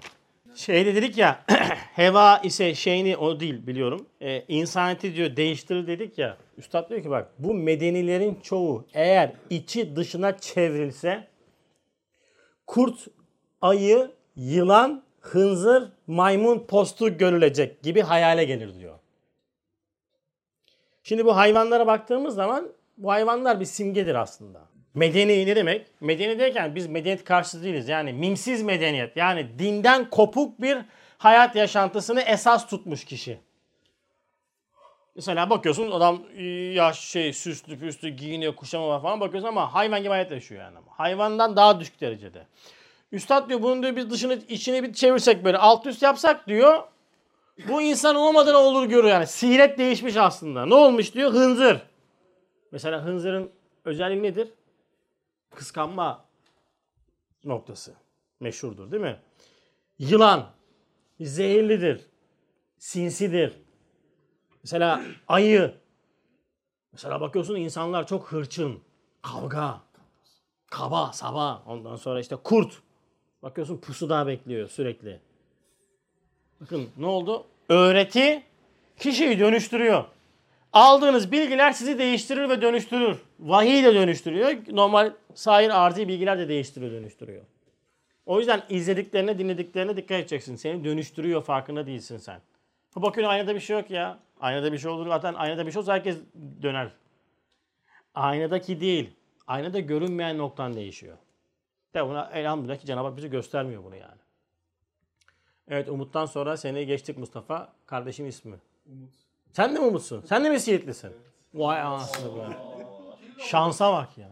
Şeyde 0.55 0.95
dedik 0.95 1.17
ya 1.17 1.45
heva 1.95 2.37
ise 2.37 2.75
şeyini 2.75 3.17
o 3.17 3.39
değil 3.39 3.67
biliyorum. 3.67 4.05
Ee, 4.21 4.43
insaniyeti 4.47 5.15
diyor 5.15 5.35
değiştirir 5.35 5.87
dedik 5.87 6.17
ya. 6.17 6.37
Üstad 6.57 6.89
diyor 6.89 7.03
ki 7.03 7.09
bak 7.09 7.31
bu 7.39 7.53
medenilerin 7.53 8.39
çoğu 8.43 8.85
eğer 8.93 9.31
içi 9.49 9.95
dışına 9.95 10.37
çevrilse 10.37 11.27
kurt, 12.67 13.07
ayı, 13.61 14.11
yılan, 14.35 15.03
hınzır, 15.19 15.91
maymun 16.07 16.59
postu 16.59 17.17
görülecek 17.17 17.83
gibi 17.83 18.01
hayale 18.01 18.45
gelir 18.45 18.79
diyor. 18.79 18.99
Şimdi 21.07 21.25
bu 21.25 21.35
hayvanlara 21.35 21.87
baktığımız 21.87 22.35
zaman 22.35 22.67
bu 22.97 23.11
hayvanlar 23.11 23.59
bir 23.59 23.65
simgedir 23.65 24.15
aslında. 24.15 24.61
Medeni 24.93 25.45
ne 25.45 25.55
demek? 25.55 25.87
Medeni 26.01 26.39
derken 26.39 26.75
biz 26.75 26.87
medeniyet 26.87 27.23
karşıtı 27.23 27.63
değiliz. 27.63 27.89
Yani 27.89 28.13
mimsiz 28.13 28.63
medeniyet. 28.63 29.17
Yani 29.17 29.59
dinden 29.59 30.09
kopuk 30.09 30.61
bir 30.61 30.77
hayat 31.17 31.55
yaşantısını 31.55 32.21
esas 32.21 32.67
tutmuş 32.67 33.05
kişi. 33.05 33.39
Mesela 35.15 35.49
bakıyorsun 35.49 35.91
adam 35.91 36.21
yaş 36.73 36.99
şey 36.99 37.33
süslü 37.33 37.79
püslü 37.79 38.09
giyiniyor 38.09 38.55
kuşama 38.55 38.87
var 38.87 39.01
falan 39.01 39.19
bakıyorsun 39.19 39.47
ama 39.47 39.73
hayvan 39.73 39.99
gibi 39.99 40.09
hayat 40.09 40.31
yaşıyor 40.31 40.61
yani. 40.61 40.77
Hayvandan 40.89 41.55
daha 41.55 41.79
düşük 41.79 42.01
derecede. 42.01 42.47
Üstad 43.11 43.49
diyor 43.49 43.61
bunun 43.61 43.83
diyor 43.83 43.95
bir 43.95 44.09
dışını 44.09 44.33
içini 44.47 44.83
bir 44.83 44.93
çevirsek 44.93 45.43
böyle 45.43 45.57
alt 45.57 45.85
üst 45.85 46.01
yapsak 46.01 46.47
diyor. 46.47 46.83
Bu 47.67 47.81
insan 47.81 48.15
olmadan 48.15 48.55
olur 48.55 48.85
görüyor 48.85 49.13
yani. 49.13 49.27
Siret 49.27 49.77
değişmiş 49.77 50.17
aslında. 50.17 50.65
Ne 50.65 50.73
olmuş 50.73 51.13
diyor? 51.13 51.31
Hınzır. 51.33 51.81
Mesela 52.71 53.05
hınzırın 53.05 53.51
özelliği 53.85 54.23
nedir? 54.23 54.53
Kıskanma 55.55 56.25
noktası. 57.43 57.93
Meşhurdur 58.39 58.91
değil 58.91 59.03
mi? 59.03 59.19
Yılan. 59.99 60.45
Zehirlidir. 61.19 62.01
Sinsidir. 62.77 63.53
Mesela 64.63 65.01
ayı. 65.27 65.73
Mesela 66.91 67.21
bakıyorsun 67.21 67.55
insanlar 67.55 68.07
çok 68.07 68.31
hırçın. 68.31 68.79
Kavga. 69.21 69.81
Kaba, 70.71 71.13
saba. 71.13 71.63
Ondan 71.65 71.95
sonra 71.95 72.19
işte 72.19 72.35
kurt. 72.35 72.81
Bakıyorsun 73.43 73.77
pusuda 73.77 74.27
bekliyor 74.27 74.69
sürekli. 74.69 75.21
Bakın 76.65 76.89
ne 76.97 77.05
oldu? 77.05 77.45
Öğreti 77.69 78.43
kişiyi 78.99 79.39
dönüştürüyor. 79.39 80.03
Aldığınız 80.73 81.31
bilgiler 81.31 81.71
sizi 81.71 81.99
değiştirir 81.99 82.49
ve 82.49 82.61
dönüştürür. 82.61 83.17
Vahiy 83.39 83.83
de 83.83 83.95
dönüştürüyor. 83.95 84.51
Normal 84.71 85.13
sair 85.33 85.69
arzi 85.69 86.07
bilgiler 86.07 86.39
de 86.39 86.47
değiştiriyor, 86.47 86.91
dönüştürüyor. 86.91 87.41
O 88.25 88.39
yüzden 88.39 88.63
izlediklerine, 88.69 89.39
dinlediklerine 89.39 89.97
dikkat 89.97 90.19
edeceksin. 90.19 90.55
Seni 90.55 90.83
dönüştürüyor, 90.83 91.43
farkında 91.43 91.87
değilsin 91.87 92.17
sen. 92.17 92.41
Bakıyorsun 92.95 93.31
aynada 93.31 93.55
bir 93.55 93.59
şey 93.59 93.77
yok 93.77 93.89
ya. 93.89 94.19
Aynada 94.39 94.73
bir 94.73 94.77
şey 94.77 94.91
olur 94.91 95.07
zaten 95.07 95.33
aynada 95.33 95.65
bir 95.65 95.71
şey 95.71 95.79
olsa 95.79 95.93
herkes 95.93 96.17
döner. 96.61 96.87
Aynadaki 98.15 98.81
değil. 98.81 99.09
Aynada 99.47 99.79
görünmeyen 99.79 100.37
noktan 100.37 100.73
değişiyor. 100.73 101.17
De 101.95 102.07
buna 102.07 102.29
elhamdülillah 102.33 102.77
ki 102.77 102.85
Cenab-ı 102.85 103.07
Hak 103.07 103.17
bize 103.17 103.27
göstermiyor 103.27 103.83
bunu 103.83 103.95
yani. 103.95 104.24
Evet 105.67 105.89
Umut'tan 105.89 106.25
sonra 106.25 106.57
seni 106.57 106.85
geçtik 106.85 107.17
Mustafa. 107.17 107.73
Kardeşim 107.85 108.27
ismi. 108.27 108.55
Umut. 108.91 109.13
Sen 109.53 109.75
de 109.75 109.79
mi 109.79 109.85
Umut'sun? 109.85 110.23
Sen 110.25 110.43
de 110.45 110.49
mi 110.49 110.59
Siirtlisin? 110.59 111.11
Vay 111.53 111.81
anasını 111.81 112.35
be. 112.35 112.41
Şansa 113.39 113.93
bak 113.93 114.17
ya. 114.17 114.31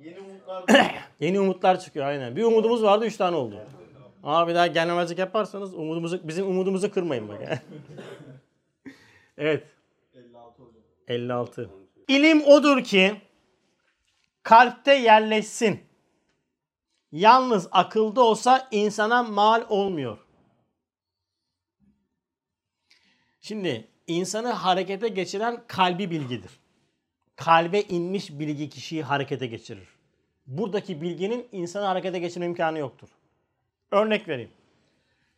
Yeni 0.00 0.20
umutlar 0.20 0.64
Yeni 1.20 1.40
umutlar 1.40 1.80
çıkıyor 1.80 2.06
aynen. 2.06 2.36
Bir 2.36 2.44
umudumuz 2.44 2.82
vardı 2.82 3.06
3 3.06 3.16
tane 3.16 3.36
oldu. 3.36 3.56
Ama 4.22 4.48
bir 4.48 4.54
daha 4.54 4.66
gelmemezlik 4.66 5.18
yaparsanız 5.18 5.74
umudumuzu, 5.74 6.28
bizim 6.28 6.46
umudumuzu 6.46 6.90
kırmayın 6.90 7.28
bak. 7.28 7.40
evet. 9.38 9.66
56 10.14 10.62
hocam. 10.62 10.82
56. 11.08 11.70
İlim 12.08 12.44
odur 12.44 12.84
ki 12.84 13.20
kalpte 14.42 14.94
yerleşsin. 14.94 15.80
Yalnız 17.12 17.68
akılda 17.72 18.20
olsa 18.20 18.68
insana 18.70 19.22
mal 19.22 19.64
olmuyor. 19.68 20.18
Şimdi 23.42 23.88
insanı 24.06 24.48
harekete 24.48 25.08
geçiren 25.08 25.62
kalbi 25.66 26.10
bilgidir. 26.10 26.50
Kalbe 27.36 27.80
inmiş 27.80 28.30
bilgi 28.30 28.68
kişiyi 28.68 29.02
harekete 29.02 29.46
geçirir. 29.46 29.88
Buradaki 30.46 31.02
bilginin 31.02 31.48
insanı 31.52 31.84
harekete 31.84 32.18
geçirme 32.18 32.46
imkanı 32.46 32.78
yoktur. 32.78 33.08
Örnek 33.90 34.28
vereyim. 34.28 34.50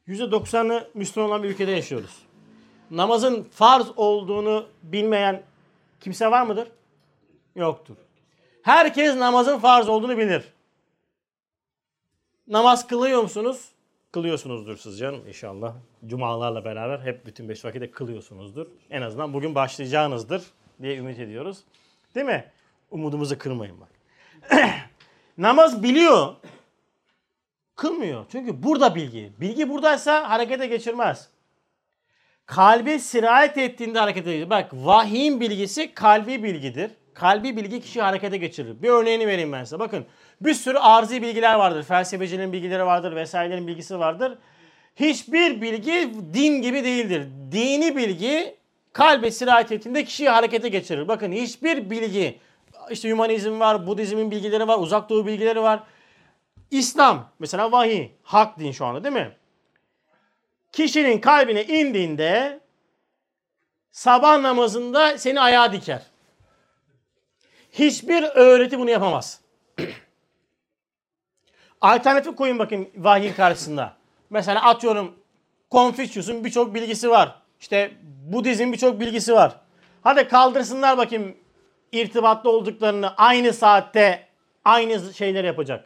%90'ı 0.08 0.90
Müslüman 0.94 1.30
olan 1.30 1.42
bir 1.42 1.48
ülkede 1.48 1.70
yaşıyoruz. 1.70 2.18
Namazın 2.90 3.42
farz 3.42 3.86
olduğunu 3.96 4.68
bilmeyen 4.82 5.42
kimse 6.00 6.30
var 6.30 6.42
mıdır? 6.42 6.68
Yoktur. 7.56 7.96
Herkes 8.62 9.16
namazın 9.16 9.58
farz 9.58 9.88
olduğunu 9.88 10.18
bilir. 10.18 10.44
Namaz 12.48 12.86
kılıyor 12.86 13.22
musunuz? 13.22 13.68
Kılıyorsunuzdur 14.14 14.76
siz 14.76 14.98
canım 14.98 15.28
inşallah. 15.28 15.74
Cumalarla 16.06 16.64
beraber 16.64 16.98
hep 16.98 17.26
bütün 17.26 17.48
beş 17.48 17.64
vakitte 17.64 17.90
kılıyorsunuzdur. 17.90 18.66
En 18.90 19.02
azından 19.02 19.32
bugün 19.32 19.54
başlayacağınızdır 19.54 20.42
diye 20.82 20.96
ümit 20.96 21.18
ediyoruz. 21.18 21.58
Değil 22.14 22.26
mi? 22.26 22.44
Umudumuzu 22.90 23.38
kırmayın 23.38 23.76
bak. 23.80 23.88
Namaz 25.38 25.82
biliyor. 25.82 26.34
Kılmıyor. 27.76 28.24
Çünkü 28.32 28.62
burada 28.62 28.94
bilgi. 28.94 29.32
Bilgi 29.40 29.68
buradaysa 29.68 30.30
harekete 30.30 30.66
geçirmez. 30.66 31.28
Kalbe 32.46 32.98
sirayet 32.98 33.58
ettiğinde 33.58 33.98
harekete 33.98 34.32
geçirir. 34.32 34.50
Bak 34.50 34.70
vahyin 34.72 35.40
bilgisi 35.40 35.94
kalbi 35.94 36.42
bilgidir. 36.42 36.90
Kalbi 37.14 37.56
bilgi 37.56 37.80
kişiyi 37.80 38.02
harekete 38.02 38.36
geçirir. 38.36 38.82
Bir 38.82 38.88
örneğini 38.88 39.26
vereyim 39.26 39.52
ben 39.52 39.64
size. 39.64 39.78
Bakın 39.78 40.06
bir 40.44 40.54
sürü 40.54 40.78
arzi 40.78 41.22
bilgiler 41.22 41.54
vardır. 41.54 41.82
Felsefecilerin 41.82 42.52
bilgileri 42.52 42.86
vardır. 42.86 43.16
Vesairelerin 43.16 43.66
bilgisi 43.66 43.98
vardır. 43.98 44.38
Hiçbir 44.96 45.60
bilgi 45.60 46.10
din 46.34 46.62
gibi 46.62 46.84
değildir. 46.84 47.28
Dini 47.52 47.96
bilgi 47.96 48.56
kalbe 48.92 49.30
sirayet 49.30 49.72
ettiğinde 49.72 50.04
kişiyi 50.04 50.28
harekete 50.28 50.68
geçirir. 50.68 51.08
Bakın 51.08 51.32
hiçbir 51.32 51.90
bilgi 51.90 52.38
işte 52.90 53.08
Hümanizm 53.08 53.60
var, 53.60 53.86
Budizmin 53.86 54.30
bilgileri 54.30 54.68
var, 54.68 54.78
Uzak 54.78 55.08
Doğu 55.10 55.26
bilgileri 55.26 55.62
var. 55.62 55.82
İslam 56.70 57.30
mesela 57.38 57.72
vahiy, 57.72 58.08
hak 58.22 58.58
din 58.58 58.72
şu 58.72 58.86
anda 58.86 59.04
değil 59.04 59.14
mi? 59.14 59.32
Kişinin 60.72 61.20
kalbine 61.20 61.64
indiğinde 61.64 62.60
sabah 63.92 64.40
namazında 64.40 65.18
seni 65.18 65.40
ayağa 65.40 65.72
diker. 65.72 66.02
Hiçbir 67.72 68.22
öğreti 68.22 68.78
bunu 68.78 68.90
yapamaz. 68.90 69.43
Alternatif 71.84 72.36
koyun 72.36 72.58
bakayım 72.58 72.90
vahyin 72.96 73.32
karşısında. 73.32 73.92
Mesela 74.30 74.62
atıyorum 74.62 75.14
Confucius'un 75.70 76.44
birçok 76.44 76.74
bilgisi 76.74 77.10
var. 77.10 77.34
İşte 77.60 77.92
Budizm 78.32 78.72
birçok 78.72 79.00
bilgisi 79.00 79.34
var. 79.34 79.56
Hadi 80.02 80.28
kaldırsınlar 80.28 80.98
bakayım 80.98 81.36
irtibatlı 81.92 82.50
olduklarını 82.50 83.14
aynı 83.16 83.52
saatte 83.52 84.26
aynı 84.64 85.14
şeyleri 85.14 85.46
yapacak. 85.46 85.84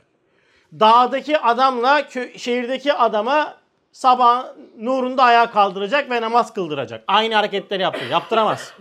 Dağdaki 0.73 1.39
adamla 1.39 2.01
kö- 2.01 2.39
şehirdeki 2.39 2.93
adama 2.93 3.57
sabah 3.93 4.47
nurunda 4.79 5.23
ayağa 5.23 5.51
kaldıracak 5.51 6.11
ve 6.11 6.20
namaz 6.20 6.55
kıldıracak. 6.55 7.05
Aynı 7.07 7.35
hareketleri 7.35 7.83
yaptıracak. 7.83 8.12
Yaptıramaz. 8.12 8.75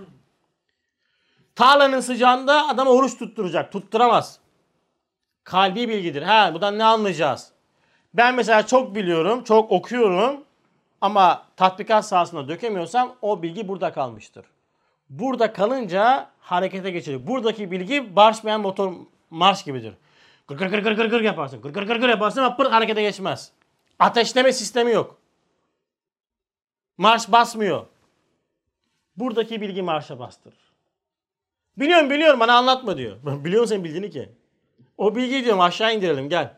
Tarlanın 1.55 1.99
sıcağında 1.99 2.67
adama 2.67 2.91
oruç 2.91 3.17
tutturacak. 3.17 3.71
Tutturamaz. 3.71 4.39
Kalbi 5.47 5.89
bilgidir. 5.89 6.21
Ha 6.21 6.53
buradan 6.53 6.77
ne 6.77 6.83
anlayacağız? 6.83 7.51
Ben 8.13 8.35
mesela 8.35 8.67
çok 8.67 8.95
biliyorum, 8.95 9.43
çok 9.43 9.71
okuyorum 9.71 10.43
ama 11.01 11.45
tatbikat 11.57 12.05
sahasında 12.05 12.47
dökemiyorsam 12.47 13.15
o 13.21 13.43
bilgi 13.43 13.67
burada 13.67 13.93
kalmıştır. 13.93 14.45
Burada 15.09 15.53
kalınca 15.53 16.29
harekete 16.39 16.91
geçirir. 16.91 17.27
Buradaki 17.27 17.71
bilgi 17.71 18.01
marş 18.01 18.45
beyan 18.45 18.61
motor 18.61 18.93
marş 19.29 19.63
gibidir. 19.63 19.93
Gır 20.47 20.57
gır 20.57 20.67
gır 20.67 20.79
gır 20.79 20.91
gır 20.91 21.05
gır 21.05 21.21
yaparsın. 21.21 21.61
Gır 21.61 21.73
gır 21.73 21.83
gır 21.83 21.95
gır 21.95 22.09
yaparsın 22.09 22.41
ama 22.41 22.55
pır 22.55 22.65
harekete 22.65 23.01
geçmez. 23.01 23.51
Ateşleme 23.99 24.53
sistemi 24.53 24.91
yok. 24.91 25.17
Marş 26.97 27.31
basmıyor. 27.31 27.85
Buradaki 29.17 29.61
bilgi 29.61 29.81
marşa 29.81 30.19
bastırır. 30.19 30.71
Biliyorum 31.77 32.09
biliyorum 32.09 32.39
bana 32.39 32.57
anlatma 32.57 32.97
diyor. 32.97 33.17
Biliyorum 33.25 33.67
senin 33.67 33.83
bildiğini 33.83 34.09
ki. 34.09 34.29
O 34.97 35.15
bilgiyi 35.15 35.43
diyorum 35.43 35.61
aşağı 35.61 35.95
indirelim 35.95 36.29
gel. 36.29 36.57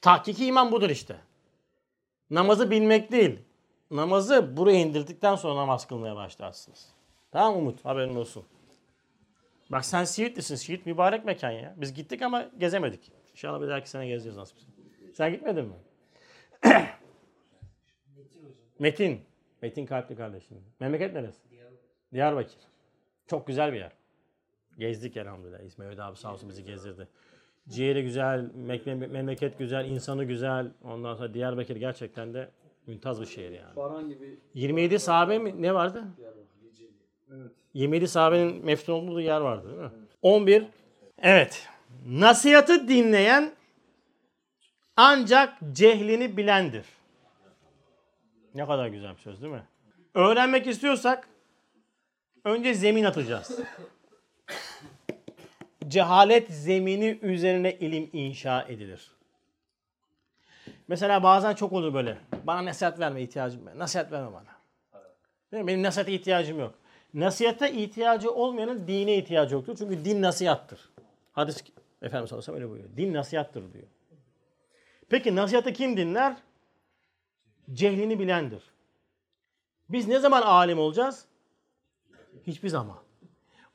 Tahkiki 0.00 0.46
iman 0.46 0.72
budur 0.72 0.90
işte. 0.90 1.16
Namazı 2.30 2.70
bilmek 2.70 3.12
değil. 3.12 3.38
Namazı 3.90 4.56
buraya 4.56 4.78
indirdikten 4.78 5.36
sonra 5.36 5.56
namaz 5.56 5.86
kılmaya 5.86 6.16
başlarsınız. 6.16 6.88
Tamam 7.32 7.56
Umut 7.56 7.84
haberin 7.84 8.16
olsun. 8.16 8.44
Bak 9.70 9.84
sen 9.84 10.04
Siirtlisin. 10.04 10.54
Siirt 10.54 10.86
mübarek 10.86 11.24
mekan 11.24 11.50
ya. 11.50 11.74
Biz 11.76 11.94
gittik 11.94 12.22
ama 12.22 12.50
gezemedik. 12.58 13.12
İnşallah 13.32 13.60
bir 13.60 13.68
dahaki 13.68 13.90
sene 13.90 14.06
gezeceğiz 14.06 14.36
nasipse. 14.36 14.66
Sen 15.14 15.32
gitmedin 15.32 15.64
mi? 15.64 15.74
Metin. 18.78 19.20
Metin 19.62 19.86
kalpli 19.86 20.16
kardeşim. 20.16 20.56
Memleket 20.80 21.14
neresi? 21.14 21.38
Diyarbakır. 22.12 22.56
Çok 23.26 23.46
güzel 23.46 23.72
bir 23.72 23.78
yer. 23.78 23.92
Gezdik 24.78 25.16
elhamdülillah. 25.16 25.60
İsmail 25.60 26.08
abi 26.08 26.16
sağ 26.16 26.32
olsun 26.32 26.48
bizi 26.48 26.64
gezdirdi. 26.64 27.08
Ciğeri 27.68 28.02
güzel, 28.02 28.50
memleket 29.10 29.58
güzel, 29.58 29.90
insanı 29.90 30.24
güzel. 30.24 30.70
Ondan 30.84 31.14
sonra 31.14 31.34
Diyarbakır 31.34 31.76
gerçekten 31.76 32.34
de 32.34 32.48
mümtaz 32.86 33.20
bir 33.20 33.26
şehir 33.26 33.50
yani. 33.50 33.76
Baran 33.76 34.08
gibi 34.08 34.38
27 34.54 34.98
sahabe 34.98 35.38
mi 35.38 35.62
ne 35.62 35.74
vardı? 35.74 36.04
27 37.74 38.08
sahabenin 38.08 38.64
meftun 38.64 38.92
olduğu 38.92 39.20
yer 39.20 39.40
vardı 39.40 39.68
değil 39.68 39.80
mi? 39.80 39.90
11. 40.22 40.66
Evet. 41.18 41.68
Nasihatı 42.06 42.88
dinleyen 42.88 43.52
ancak 44.96 45.54
cehlini 45.72 46.36
bilendir. 46.36 46.84
Ne 48.54 48.66
kadar 48.66 48.86
güzel 48.88 49.12
bir 49.12 49.20
söz 49.20 49.42
değil 49.42 49.52
mi? 49.52 49.62
Öğrenmek 50.14 50.66
istiyorsak 50.66 51.28
önce 52.44 52.74
zemin 52.74 53.04
atacağız. 53.04 53.60
Cehalet 55.88 56.50
zemini 56.50 57.18
üzerine 57.22 57.74
ilim 57.74 58.10
inşa 58.12 58.62
edilir. 58.62 59.10
Mesela 60.88 61.22
bazen 61.22 61.54
çok 61.54 61.72
olur 61.72 61.94
böyle. 61.94 62.18
Bana 62.44 62.64
nasihat 62.64 63.00
verme 63.00 63.22
ihtiyacım 63.22 63.66
var. 63.66 63.78
Nasihat 63.78 64.12
verme 64.12 64.32
bana. 64.32 64.58
Değil 65.52 65.62
mi? 65.62 65.66
Benim 65.66 65.82
nasihate 65.82 66.12
ihtiyacım 66.12 66.58
yok. 66.58 66.74
Nasihate 67.14 67.72
ihtiyacı 67.72 68.30
olmayanın 68.30 68.86
dine 68.86 69.16
ihtiyacı 69.16 69.54
yoktur. 69.54 69.76
Çünkü 69.78 70.04
din 70.04 70.22
nasihattır. 70.22 70.88
Hadis 71.32 71.64
Efendimiz 72.02 72.30
sallallahu 72.30 72.54
öyle 72.54 72.68
buyuruyor. 72.70 72.96
Din 72.96 73.14
nasihattır 73.14 73.72
diyor. 73.72 73.86
Peki 75.08 75.36
nasihatı 75.36 75.72
kim 75.72 75.96
dinler? 75.96 76.36
Cehlini 77.72 78.18
bilendir. 78.18 78.62
Biz 79.88 80.08
ne 80.08 80.18
zaman 80.18 80.42
alim 80.42 80.78
olacağız? 80.78 81.24
Hiçbir 82.46 82.68
zaman. 82.68 82.96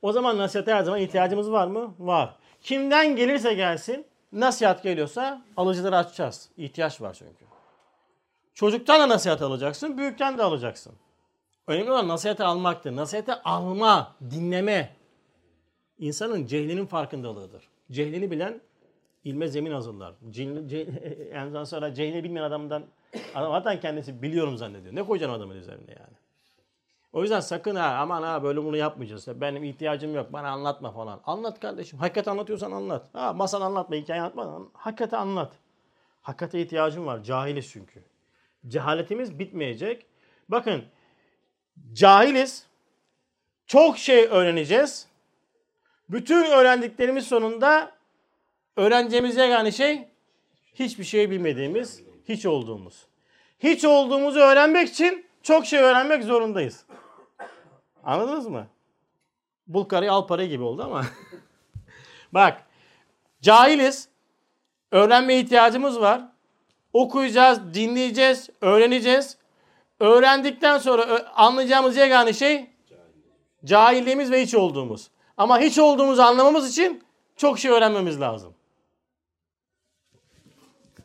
O 0.04 0.12
zaman 0.12 0.38
nasihate 0.38 0.74
her 0.74 0.82
zaman 0.82 1.00
ihtiyacımız 1.00 1.50
var 1.50 1.66
mı? 1.66 1.94
Var. 1.98 2.36
Kimden 2.62 3.16
gelirse 3.16 3.54
gelsin 3.54 4.06
nasihat 4.32 4.82
geliyorsa 4.82 5.42
alıcıları 5.56 5.96
açacağız. 5.96 6.50
İhtiyaç 6.56 7.00
var 7.00 7.14
çünkü. 7.18 7.44
Çocuktan 8.54 9.00
da 9.00 9.08
nasihat 9.08 9.42
alacaksın, 9.42 9.98
büyükten 9.98 10.38
de 10.38 10.42
alacaksın. 10.42 10.92
Önemli 11.66 11.90
olan 11.90 12.08
nasihati 12.08 12.44
almaktır. 12.44 12.96
Nasihati 12.96 13.32
alma, 13.34 14.16
dinleme. 14.30 14.96
İnsanın 15.98 16.46
cehlinin 16.46 16.86
farkındalığıdır. 16.86 17.68
Cehlini 17.90 18.30
bilen 18.30 18.60
ilme 19.24 19.48
zemin 19.48 19.72
hazırlar. 19.72 20.14
Cehli, 20.30 20.68
ce, 20.68 20.86
yani 21.34 21.66
sonra 21.66 21.94
cehlini 21.94 22.24
bilmeyen 22.24 22.44
adamdan 22.44 22.84
adam 23.34 23.52
zaten 23.52 23.80
kendisi 23.80 24.22
biliyorum 24.22 24.56
zannediyor. 24.56 24.94
Ne 24.94 25.02
koyacaksın 25.02 25.38
adamın 25.38 25.56
üzerine 25.56 25.90
yani? 25.90 26.23
O 27.14 27.22
yüzden 27.22 27.40
sakın 27.40 27.76
ha 27.76 27.96
aman 28.00 28.22
ha 28.22 28.42
böyle 28.42 28.64
bunu 28.64 28.76
yapmayacağız. 28.76 29.40
Benim 29.40 29.64
ihtiyacım 29.64 30.14
yok 30.14 30.32
bana 30.32 30.50
anlatma 30.50 30.92
falan. 30.92 31.20
Anlat 31.26 31.60
kardeşim. 31.60 31.98
Hakikati 31.98 32.30
anlatıyorsan 32.30 32.72
anlat. 32.72 33.06
Ha 33.12 33.32
masan 33.32 33.60
anlatma, 33.60 33.96
hikaye 33.96 34.20
anlatma. 34.20 34.62
Hakikati 34.72 35.16
anlat. 35.16 35.52
Hakikate 36.22 36.60
ihtiyacım 36.62 37.06
var. 37.06 37.22
Cahiliz 37.22 37.70
çünkü. 37.70 38.02
Cehaletimiz 38.68 39.38
bitmeyecek. 39.38 40.06
Bakın 40.48 40.84
cahiliz. 41.92 42.66
Çok 43.66 43.98
şey 43.98 44.24
öğreneceğiz. 44.24 45.06
Bütün 46.08 46.44
öğrendiklerimiz 46.44 47.26
sonunda 47.26 47.92
öğreneceğimiz 48.76 49.36
yegane 49.36 49.72
şey 49.72 50.08
hiçbir 50.74 51.04
şey 51.04 51.30
bilmediğimiz, 51.30 52.02
hiç 52.28 52.46
olduğumuz. 52.46 53.06
Hiç 53.58 53.84
olduğumuzu 53.84 54.40
öğrenmek 54.40 54.88
için 54.88 55.26
çok 55.42 55.66
şey 55.66 55.80
öğrenmek 55.80 56.24
zorundayız. 56.24 56.84
Anladınız 58.04 58.46
mı? 58.46 58.66
Bul 59.66 59.84
karayı 59.84 60.12
al 60.12 60.26
parayı 60.26 60.48
gibi 60.48 60.62
oldu 60.62 60.82
ama. 60.82 61.04
Bak. 62.32 62.62
Cahiliz. 63.42 64.08
Öğrenmeye 64.90 65.40
ihtiyacımız 65.40 66.00
var. 66.00 66.22
Okuyacağız, 66.92 67.74
dinleyeceğiz, 67.74 68.50
öğreneceğiz. 68.60 69.38
Öğrendikten 70.00 70.78
sonra 70.78 71.32
anlayacağımız 71.34 71.96
yegane 71.96 72.32
şey 72.32 72.70
cahilliğimiz 73.64 74.30
ve 74.30 74.42
hiç 74.42 74.54
olduğumuz. 74.54 75.10
Ama 75.36 75.58
hiç 75.58 75.78
olduğumuzu 75.78 76.22
anlamamız 76.22 76.70
için 76.70 77.04
çok 77.36 77.58
şey 77.58 77.70
öğrenmemiz 77.70 78.20
lazım. 78.20 78.54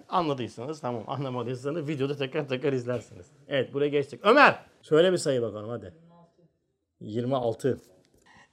Anladıysanız 0.10 0.82
tamam. 0.82 1.04
Anlamadıysanız 1.08 1.88
videoda 1.88 2.18
tekrar 2.18 2.48
tekrar 2.48 2.74
izlersiniz. 2.74 3.26
Evet 3.48 3.74
buraya 3.74 3.90
geçtik. 3.90 4.20
Ömer 4.24 4.60
söyle 4.82 5.12
bir 5.12 5.18
sayı 5.18 5.42
bakalım 5.42 5.70
hadi. 5.70 6.09
26. 7.02 7.82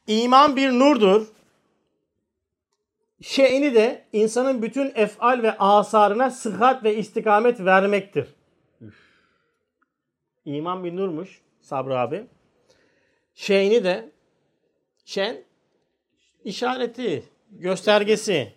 İman 0.07 0.57
bir 0.57 0.71
nurdur. 0.71 1.27
Şeyini 3.23 3.75
de 3.75 4.05
insanın 4.13 4.63
bütün 4.63 4.93
efal 4.95 5.43
ve 5.43 5.59
asarına 5.59 6.31
sıhhat 6.31 6.85
ve 6.85 6.97
istikamet 6.97 7.61
vermektir. 7.61 8.35
Üf. 8.81 8.95
İman 10.45 10.85
bir 10.85 10.97
nurmuş 10.97 11.41
Sabri 11.61 11.95
abi. 11.95 12.27
Şeyini 13.35 13.85
de 13.85 14.11
şen 15.05 15.45
işareti, 16.45 17.25
göstergesi. 17.51 18.53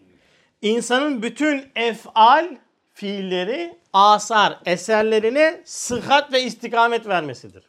İnsanın 0.62 1.22
bütün 1.22 1.72
efal 1.76 2.58
fiilleri, 2.94 3.78
asar, 3.94 4.60
eserlerine 4.66 5.62
sıhhat 5.66 6.34
ve 6.34 6.44
istikamet 6.44 7.08
vermesidir. 7.08 7.69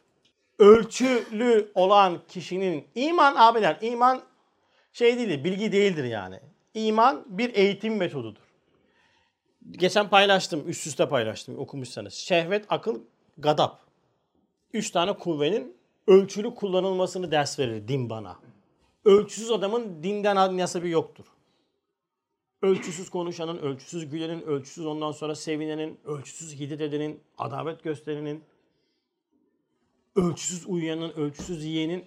Ölçülü 0.61 1.71
olan 1.75 2.19
kişinin 2.27 2.87
iman 2.95 3.35
abiler, 3.37 3.77
iman 3.81 4.21
şey 4.93 5.17
değildir, 5.17 5.43
bilgi 5.43 5.71
değildir 5.71 6.03
yani. 6.03 6.39
İman 6.73 7.25
bir 7.25 7.55
eğitim 7.55 7.97
metodudur. 7.97 8.41
Geçen 9.71 10.09
paylaştım, 10.09 10.69
üst 10.69 10.87
üste 10.87 11.09
paylaştım 11.09 11.59
okumuşsanız. 11.59 12.13
Şehvet, 12.13 12.65
akıl, 12.69 12.99
gadap. 13.37 13.79
Üç 14.73 14.91
tane 14.91 15.13
kuvvenin 15.13 15.77
ölçülü 16.07 16.55
kullanılmasını 16.55 17.31
ders 17.31 17.59
verir 17.59 17.87
din 17.87 18.09
bana. 18.09 18.39
Ölçüsüz 19.05 19.51
adamın 19.51 20.03
dinden 20.03 20.57
nasibı 20.57 20.87
yoktur. 20.87 21.25
Ölçüsüz 22.61 23.09
konuşanın, 23.09 23.57
ölçüsüz 23.57 24.09
gülenin, 24.09 24.41
ölçüsüz 24.41 24.85
ondan 24.85 25.11
sonra 25.11 25.35
sevinenin, 25.35 25.99
ölçüsüz 26.05 26.59
hiddet 26.59 26.81
edenin, 26.81 27.19
adavet 27.37 27.83
gösterenin, 27.83 28.43
ölçüsüz 30.15 30.65
uyuyanın, 30.67 31.11
ölçüsüz 31.11 31.65
yiyenin 31.65 32.05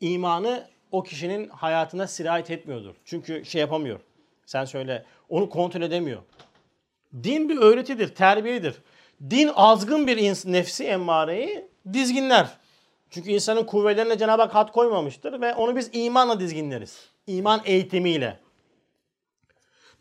imanı 0.00 0.68
o 0.92 1.02
kişinin 1.02 1.48
hayatına 1.48 2.06
sirayet 2.06 2.50
etmiyordur. 2.50 2.94
Çünkü 3.04 3.44
şey 3.44 3.60
yapamıyor. 3.60 4.00
Sen 4.46 4.64
söyle. 4.64 5.04
Onu 5.28 5.50
kontrol 5.50 5.82
edemiyor. 5.82 6.22
Din 7.14 7.48
bir 7.48 7.56
öğretidir, 7.56 8.14
terbiyedir. 8.14 8.74
Din 9.30 9.50
azgın 9.54 10.06
bir 10.06 10.16
ins- 10.16 10.52
nefsi 10.52 10.84
emmareyi 10.84 11.64
dizginler. 11.92 12.48
Çünkü 13.10 13.30
insanın 13.30 13.64
kuvvetlerine 13.64 14.18
Cenab-ı 14.18 14.42
Hak 14.42 14.54
hat 14.54 14.72
koymamıştır 14.72 15.40
ve 15.40 15.54
onu 15.54 15.76
biz 15.76 15.90
imanla 15.92 16.40
dizginleriz. 16.40 17.08
İman 17.26 17.60
eğitimiyle. 17.64 18.40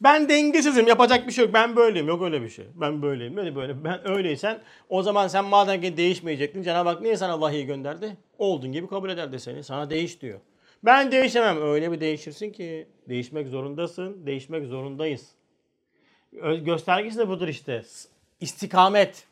Ben 0.01 0.29
dengesizim 0.29 0.87
yapacak 0.87 1.27
bir 1.27 1.31
şey 1.31 1.45
yok. 1.45 1.53
Ben 1.53 1.75
böyleyim. 1.75 2.07
Yok 2.07 2.21
öyle 2.21 2.41
bir 2.41 2.49
şey. 2.49 2.65
Ben 2.75 3.01
böyleyim. 3.01 3.35
Böyle 3.35 3.55
böyle. 3.55 3.83
Ben 3.83 4.09
öyleysen 4.09 4.61
o 4.89 5.03
zaman 5.03 5.27
sen 5.27 5.45
madem 5.45 5.81
ki 5.81 5.97
değişmeyecektin 5.97 6.63
Cenab-ı 6.63 6.89
Hak 6.89 7.01
niye 7.01 7.17
sana 7.17 7.41
vahiy 7.41 7.65
gönderdi? 7.65 8.17
Olduğun 8.37 8.71
gibi 8.71 8.87
kabul 8.87 9.09
ederdi 9.09 9.39
seni. 9.39 9.63
Sana 9.63 9.89
değiş 9.89 10.21
diyor. 10.21 10.39
Ben 10.83 11.11
değişemem. 11.11 11.61
Öyle 11.61 11.91
bir 11.91 11.99
değişirsin 11.99 12.51
ki 12.51 12.87
değişmek 13.09 13.47
zorundasın. 13.47 14.25
Değişmek 14.25 14.65
zorundayız. 14.65 15.31
Göstergesi 16.61 17.17
de 17.17 17.27
budur 17.29 17.47
işte. 17.47 17.83
İstikamet. 18.39 19.27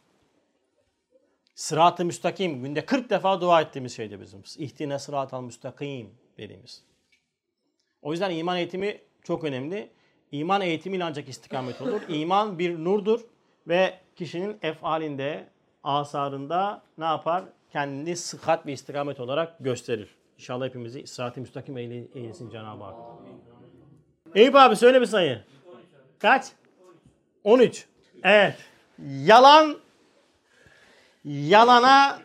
Sırat-ı 1.56 2.06
müstakim. 2.06 2.64
Günde 2.64 2.86
40 2.86 3.10
defa 3.10 3.42
dua 3.42 3.62
ettiğimiz 3.62 3.96
şeydi 3.96 4.22
bizim. 4.22 4.44
İhtine 4.58 5.00
sırat-ı 5.00 5.42
müstakim 5.42 6.10
dediğimiz. 6.38 6.84
O 8.02 8.12
yüzden 8.12 8.32
iman 8.32 8.58
eğitimi 8.58 8.98
çok 9.24 9.44
önemli. 9.44 9.90
İman 10.40 10.62
eğitimiyle 10.62 11.04
ancak 11.04 11.30
istikamet 11.30 11.82
olur. 11.82 12.02
İman 12.10 12.60
bir 12.60 12.84
nurdur 12.84 13.20
ve 13.68 13.94
kişinin 14.16 14.58
efalinde, 14.62 15.48
asarında 15.84 16.82
ne 16.98 17.06
yapar? 17.06 17.44
Kendini 17.72 18.16
sıhhat 18.16 18.66
ve 18.66 18.72
istikamet 18.72 19.20
olarak 19.20 19.56
gösterir. 19.60 20.16
İnşallah 20.38 20.66
hepimizi 20.66 21.08
sırat-ı 21.08 21.40
müstakim 21.42 21.78
eyle- 21.78 22.08
eylesin 22.16 22.50
Cenab-ı 22.50 22.84
Hak. 22.84 22.96
Eyüp 24.36 24.56
abi 24.56 24.76
söyle 24.76 25.02
bir 25.02 25.06
sayı. 25.06 25.44
Kaç? 26.20 26.46
13. 27.44 27.88
Evet. 28.24 28.56
Yalan 29.08 29.78
yalana 31.26 32.20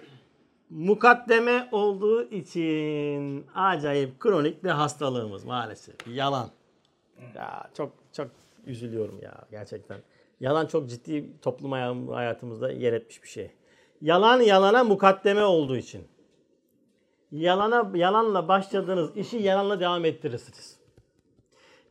mukaddeme 0.70 1.68
olduğu 1.72 2.30
için 2.30 3.46
acayip 3.54 4.20
kronik 4.20 4.64
bir 4.64 4.70
hastalığımız 4.70 5.44
maalesef. 5.44 5.94
Yalan. 6.08 6.48
Ya 7.34 7.70
çok 7.74 7.92
çok 8.12 8.30
üzülüyorum 8.66 9.18
ya 9.22 9.34
gerçekten. 9.50 9.98
Yalan 10.40 10.66
çok 10.66 10.88
ciddi 10.90 11.40
toplum 11.42 11.72
hay- 11.72 12.06
hayatımızda 12.06 12.72
yer 12.72 12.92
etmiş 12.92 13.22
bir 13.22 13.28
şey. 13.28 13.50
Yalan 14.02 14.40
yalana 14.40 14.84
mukaddeme 14.84 15.44
olduğu 15.44 15.76
için. 15.76 16.08
Yalana 17.32 17.90
yalanla 17.94 18.48
başladığınız 18.48 19.16
işi 19.16 19.36
yalanla 19.36 19.80
devam 19.80 20.04
ettirirsiniz. 20.04 20.80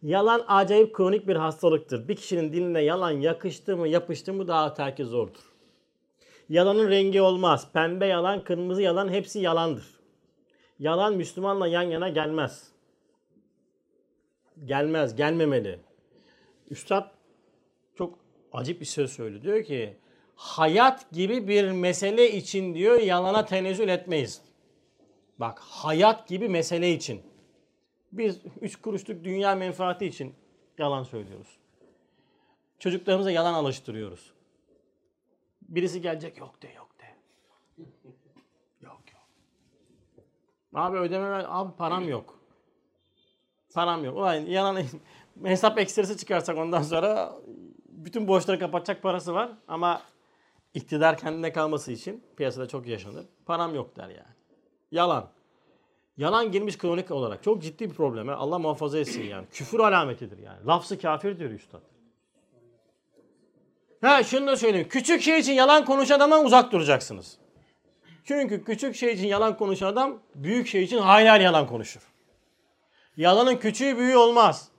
Yalan 0.04 0.44
acayip 0.48 0.96
kronik 0.96 1.28
bir 1.28 1.36
hastalıktır. 1.36 2.08
Bir 2.08 2.16
kişinin 2.16 2.54
diline 2.54 2.82
yalan 2.82 3.12
yakıştı 3.12 3.78
mı 3.78 3.88
yapıştı 3.88 4.34
mı 4.34 4.48
daha 4.48 4.74
terki 4.74 5.06
zordur. 5.06 5.54
Yalanın 6.50 6.90
rengi 6.90 7.22
olmaz. 7.22 7.68
Pembe 7.74 8.06
yalan, 8.06 8.44
kırmızı 8.44 8.82
yalan 8.82 9.10
hepsi 9.10 9.40
yalandır. 9.40 10.00
Yalan 10.80 11.16
Müslümanla 11.16 11.68
yan 11.68 11.82
yana 11.82 12.10
gelmez. 12.10 12.72
Gelmez, 14.66 15.16
gelmemeli. 15.16 15.80
Üstad 16.70 17.12
çok 17.96 18.20
acip 18.54 18.82
bir 18.82 18.86
söz 18.86 19.12
söylüyor. 19.12 19.42
Diyor 19.42 19.64
ki 19.64 19.98
hayat 20.36 21.12
gibi 21.12 21.48
bir 21.48 21.72
mesele 21.72 22.32
için 22.32 22.74
diyor 22.74 23.00
yalana 23.00 23.46
tenezzül 23.46 23.90
etmeyiz. 23.90 24.42
Bak 25.40 25.60
hayat 25.60 26.28
gibi 26.28 26.50
mesele 26.50 26.92
için. 26.92 27.22
Biz 28.12 28.42
üç 28.62 28.76
kuruşluk 28.76 29.24
dünya 29.24 29.56
menfaati 29.56 30.06
için 30.06 30.36
yalan 30.78 31.04
söylüyoruz. 31.04 31.58
Çocuklarımıza 32.80 33.32
yalan 33.32 33.54
alıştırıyoruz. 33.54 34.34
Birisi 35.62 36.02
gelecek 36.02 36.38
yok 36.38 36.62
de 36.62 36.68
yok 36.68 36.90
de. 37.00 37.06
Yok 38.82 39.02
yok. 39.14 39.22
Abi 40.74 40.98
ödeme 40.98 41.32
ver. 41.32 41.46
Abi 41.48 41.76
param 41.78 42.10
yok. 42.10 42.39
Param 43.80 44.06
yok. 44.06 44.18
Ulan 44.18 44.34
yalan 44.34 44.84
hesap 45.44 45.80
ekstresi 45.80 46.18
çıkarsak 46.18 46.58
ondan 46.58 46.82
sonra 46.82 47.34
bütün 47.90 48.28
borçları 48.28 48.60
kapatacak 48.60 49.02
parası 49.04 49.34
var 49.34 49.50
ama 49.68 50.02
iktidar 50.74 51.18
kendine 51.18 51.54
kalması 51.54 51.92
için 51.92 52.24
piyasada 52.38 52.68
çok 52.68 52.88
yaşanır. 52.88 53.26
Param 53.46 53.76
yok 53.76 53.96
der 53.96 54.10
yani. 54.10 54.36
Yalan. 54.92 55.30
Yalan 56.18 56.52
girmiş 56.52 56.78
kronik 56.78 57.12
olarak. 57.12 57.44
Çok 57.44 57.62
ciddi 57.62 57.90
bir 57.90 57.96
problem. 57.96 58.28
ha. 58.28 58.36
Allah 58.36 58.60
muhafaza 58.60 59.00
etsin 59.00 59.24
yani. 59.24 59.46
Küfür 59.52 59.80
alametidir 59.80 60.38
yani. 60.38 60.66
Lafzı 60.68 61.00
kafir 61.00 61.40
diyor 61.40 61.52
üstad. 61.52 61.82
Ha 64.02 64.24
şunu 64.24 64.48
da 64.48 64.56
söyleyeyim. 64.56 64.88
Küçük 64.90 65.22
şey 65.22 65.40
için 65.40 65.54
yalan 65.54 65.86
konuşan 65.86 66.16
adamdan 66.16 66.46
uzak 66.46 66.72
duracaksınız. 66.72 67.38
Çünkü 68.24 68.64
küçük 68.64 68.96
şey 68.96 69.14
için 69.14 69.28
yalan 69.28 69.58
konuşan 69.58 69.88
adam 69.88 70.20
büyük 70.36 70.68
şey 70.68 70.84
için 70.84 70.98
hayli 70.98 71.44
yalan 71.44 71.68
konuşur. 71.68 72.02
Yalanın 73.20 73.56
küçüğü 73.56 73.98
büyüğü 73.98 74.18
olmaz. 74.18 74.70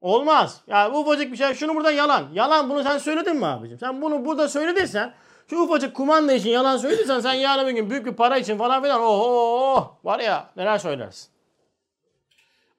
Olmaz. 0.00 0.60
Ya 0.66 0.92
bu 0.92 1.00
ufacık 1.00 1.32
bir 1.32 1.36
şey. 1.36 1.54
Şunu 1.54 1.74
burada 1.74 1.90
yalan. 1.90 2.28
Yalan 2.32 2.70
bunu 2.70 2.82
sen 2.82 2.98
söyledin 2.98 3.36
mi 3.36 3.46
abicim? 3.46 3.78
Sen 3.78 4.02
bunu 4.02 4.24
burada 4.24 4.48
söylediysen 4.48 5.14
şu 5.50 5.58
ufacık 5.58 5.96
kumanda 5.96 6.32
için 6.32 6.50
yalan 6.50 6.76
söylediysen 6.76 7.20
sen 7.20 7.32
yarın 7.32 7.66
bir 7.66 7.72
gün 7.72 7.90
büyük 7.90 8.06
bir 8.06 8.12
para 8.12 8.38
için 8.38 8.58
falan 8.58 8.82
filan 8.82 9.00
oho 9.00 9.96
var 10.04 10.20
ya 10.20 10.50
neler 10.56 10.78
söylersin. 10.78 11.30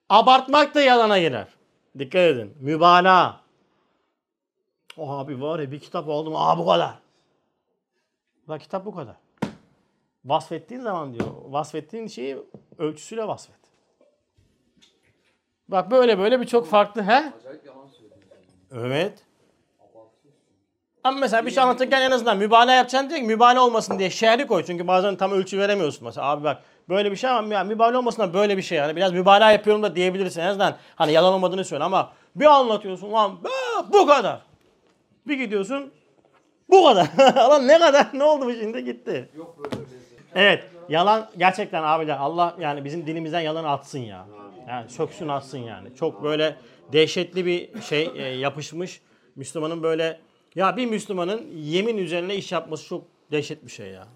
Abartmak 0.10 0.76
da 0.76 0.82
yalana 0.82 1.20
girer. 1.20 1.48
Dikkat 2.00 2.22
edin. 2.22 2.58
Mübalağa. 2.60 3.42
O 4.98 5.12
abi 5.12 5.42
var 5.42 5.60
ya 5.60 5.72
bir 5.72 5.80
kitap 5.80 6.10
aldım. 6.10 6.36
Aa 6.36 6.58
bu 6.58 6.68
kadar. 6.68 6.94
La 8.50 8.58
kitap 8.58 8.86
bu 8.86 8.96
kadar. 8.96 9.16
Vasfettiğin 10.26 10.82
zaman 10.82 11.14
diyor. 11.14 11.28
Vasfettiğin 11.44 12.08
şeyi 12.08 12.38
ölçüsüyle 12.78 13.28
vasfet. 13.28 13.61
Bak 15.72 15.92
böyle 15.92 16.20
böyle 16.20 16.42
birçok 16.42 16.68
farklı 16.68 17.02
he? 17.02 17.12
Acayip 17.12 17.66
yalan 17.66 17.88
söylüyorsun. 17.88 18.88
Evet. 18.88 19.20
Ama 21.04 21.20
mesela 21.20 21.46
bir 21.46 21.52
şey 21.52 21.64
anlatırken 21.64 22.02
en 22.02 22.12
azından 22.12 22.38
mübalağa 22.38 22.74
yapacaksın 22.74 23.10
diye 23.10 23.22
mübalağa 23.22 23.62
olmasın 23.62 24.00
diye 24.00 24.10
şehri 24.10 24.48
koy. 24.48 24.64
Çünkü 24.66 24.88
bazen 24.88 25.16
tam 25.16 25.32
ölçü 25.32 25.58
veremiyorsun. 25.58 26.06
Mesela 26.06 26.28
abi 26.28 26.44
bak 26.44 26.62
böyle 26.90 27.12
bir 27.12 27.16
şey 27.16 27.30
ama 27.30 27.54
ya 27.54 27.64
mübalağa 27.64 27.98
olmasın 27.98 28.22
da 28.22 28.34
böyle 28.34 28.58
bir 28.58 28.62
şey 28.62 28.78
yani. 28.78 28.96
Biraz 28.96 29.12
mübalağa 29.12 29.52
yapıyorum 29.52 29.84
da 29.84 29.96
diyebilirsin 29.96 30.42
en 30.42 30.48
azından. 30.48 30.76
Hani 30.96 31.12
yalan 31.12 31.34
olmadığını 31.34 31.66
söyle 31.66 31.84
ama 31.84 32.14
bir 32.36 32.46
anlatıyorsun 32.46 33.12
lan 33.12 33.40
bu 33.94 34.08
kadar. 34.08 34.42
Bir 35.28 35.38
gidiyorsun 35.38 35.92
bu 36.70 36.86
kadar. 36.86 37.08
Lan 37.36 37.68
ne 37.68 37.80
kadar 37.80 38.08
ne 38.14 38.24
oldu 38.24 38.46
bu 38.46 38.54
şimdi 38.54 38.86
gitti. 38.86 39.30
Yok 39.38 39.58
böyle 39.58 39.72
bir 39.72 39.92
lezzet. 39.92 40.20
Evet 40.36 40.64
yalan 40.90 41.28
gerçekten 41.38 41.84
abiler 41.84 42.18
Allah 42.18 42.56
yani 42.60 42.86
bizim 42.86 43.08
dilimizden 43.08 43.42
yalanı 43.42 43.70
atsın 43.70 44.00
ya. 44.00 44.26
Yani 44.68 44.90
söksün 44.90 45.28
atsın 45.28 45.58
yani. 45.58 45.96
Çok 45.96 46.24
böyle 46.24 46.58
dehşetli 46.94 47.46
bir 47.46 47.82
şey 47.82 48.10
e, 48.16 48.24
yapışmış. 48.24 49.02
Müslümanın 49.36 49.84
böyle 49.84 50.20
ya 50.56 50.78
bir 50.78 50.86
Müslümanın 50.86 51.48
yemin 51.56 51.98
üzerine 51.98 52.36
iş 52.36 52.52
yapması 52.52 52.88
çok 52.88 53.08
dehşet 53.32 53.66
bir 53.66 53.72
şey 53.72 53.88
ya. 53.88 54.08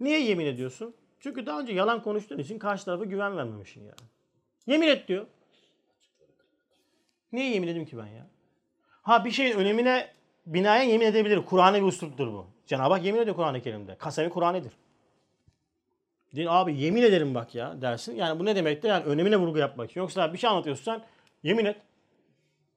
Niye 0.00 0.20
yemin 0.20 0.46
ediyorsun? 0.46 0.94
Çünkü 1.20 1.46
daha 1.46 1.60
önce 1.60 1.72
yalan 1.72 2.02
konuştuğun 2.02 2.38
için 2.38 2.58
karşı 2.58 2.84
tarafa 2.84 3.04
güven 3.04 3.36
vermemişsin 3.36 3.84
ya. 3.84 3.94
Yemin 4.66 4.88
et 4.88 5.08
diyor. 5.08 5.26
Niye 7.32 7.50
yemin 7.50 7.68
edeyim 7.68 7.86
ki 7.86 7.98
ben 7.98 8.06
ya? 8.06 8.26
Ha 9.02 9.24
bir 9.24 9.30
şeyin 9.30 9.56
önemine 9.56 10.08
binaen 10.46 10.82
yemin 10.82 11.06
edebilir. 11.06 11.44
Kur'an'ı 11.46 11.76
bir 11.76 11.82
usluptur 11.82 12.32
bu. 12.32 12.46
Cenab-ı 12.66 12.94
Hak 12.94 13.04
yemin 13.04 13.20
ediyor 13.20 13.36
Kur'an-ı 13.36 13.60
Kerim'de. 13.62 13.94
Kasemi 13.94 14.30
Kur'an'ıdır. 14.30 14.72
Değil 16.36 16.60
abi 16.60 16.76
yemin 16.80 17.02
ederim 17.02 17.34
bak 17.34 17.54
ya 17.54 17.82
dersin. 17.82 18.16
Yani 18.16 18.40
bu 18.40 18.44
ne 18.44 18.56
demektir? 18.56 18.88
Yani 18.88 19.04
önemine 19.04 19.36
vurgu 19.36 19.58
yapmak. 19.58 19.96
Yoksa 19.96 20.32
bir 20.32 20.38
şey 20.38 20.50
anlatıyorsun 20.50 20.84
sen 20.84 21.02
yemin 21.42 21.64
et. 21.64 21.76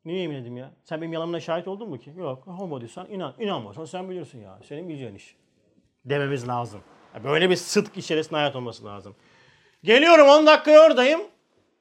Niye 0.06 0.22
yemin 0.22 0.36
edeyim 0.36 0.58
ya? 0.58 0.72
Sen 0.84 1.02
benim 1.02 1.14
yalanıma 1.14 1.40
şahit 1.40 1.68
oldun 1.68 1.90
mu 1.90 1.98
ki? 1.98 2.14
Yok. 2.18 2.44
Homo 2.48 2.80
diyorsan 2.80 3.08
inan. 3.10 3.34
İnanmazsan 3.40 3.86
sen 3.86 4.10
bilirsin 4.10 4.42
ya. 4.42 4.60
Senin 4.64 4.90
bileceğin 4.90 5.16
iş. 5.16 5.36
Dememiz 6.06 6.48
lazım. 6.48 6.82
Böyle 7.24 7.50
bir 7.50 7.56
sıdk 7.56 7.98
içerisinde 7.98 8.36
hayat 8.36 8.56
olması 8.56 8.86
lazım. 8.86 9.16
Geliyorum 9.84 10.28
10 10.28 10.48
dakika 10.48 10.86
oradayım. 10.86 11.22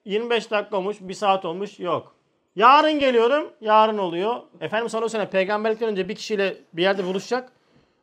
25 0.04 0.50
dakika 0.50 0.76
olmuş, 0.76 0.96
1 1.00 1.14
saat 1.14 1.44
olmuş. 1.44 1.80
Yok. 1.80 2.14
Yarın 2.56 2.98
geliyorum, 2.98 3.52
yarın 3.60 3.98
oluyor. 3.98 4.42
Efendimiz 4.60 4.92
sallallahu 4.92 5.06
aleyhi 5.06 5.18
ve 5.18 5.22
sellem 5.22 5.30
peygamberlikten 5.30 5.88
önce 5.88 6.08
bir 6.08 6.14
kişiyle 6.14 6.56
bir 6.72 6.82
yerde 6.82 7.04
buluşacak. 7.04 7.52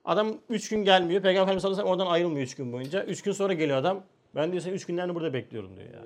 Adam 0.07 0.38
3 0.49 0.69
gün 0.69 0.84
gelmiyor. 0.84 1.21
Peygamber 1.21 1.55
Efendimiz 1.55 1.79
oradan 1.79 2.07
ayrılmıyor 2.07 2.45
3 2.45 2.55
gün 2.55 2.73
boyunca. 2.73 3.03
3 3.03 3.21
gün 3.21 3.31
sonra 3.31 3.53
geliyor 3.53 3.77
adam. 3.77 4.03
Ben 4.35 4.51
diyor 4.51 4.63
seni 4.63 4.73
3 4.73 4.85
günden 4.85 5.15
burada 5.15 5.34
bekliyorum 5.34 5.77
diyor 5.77 5.89
ya. 5.93 5.99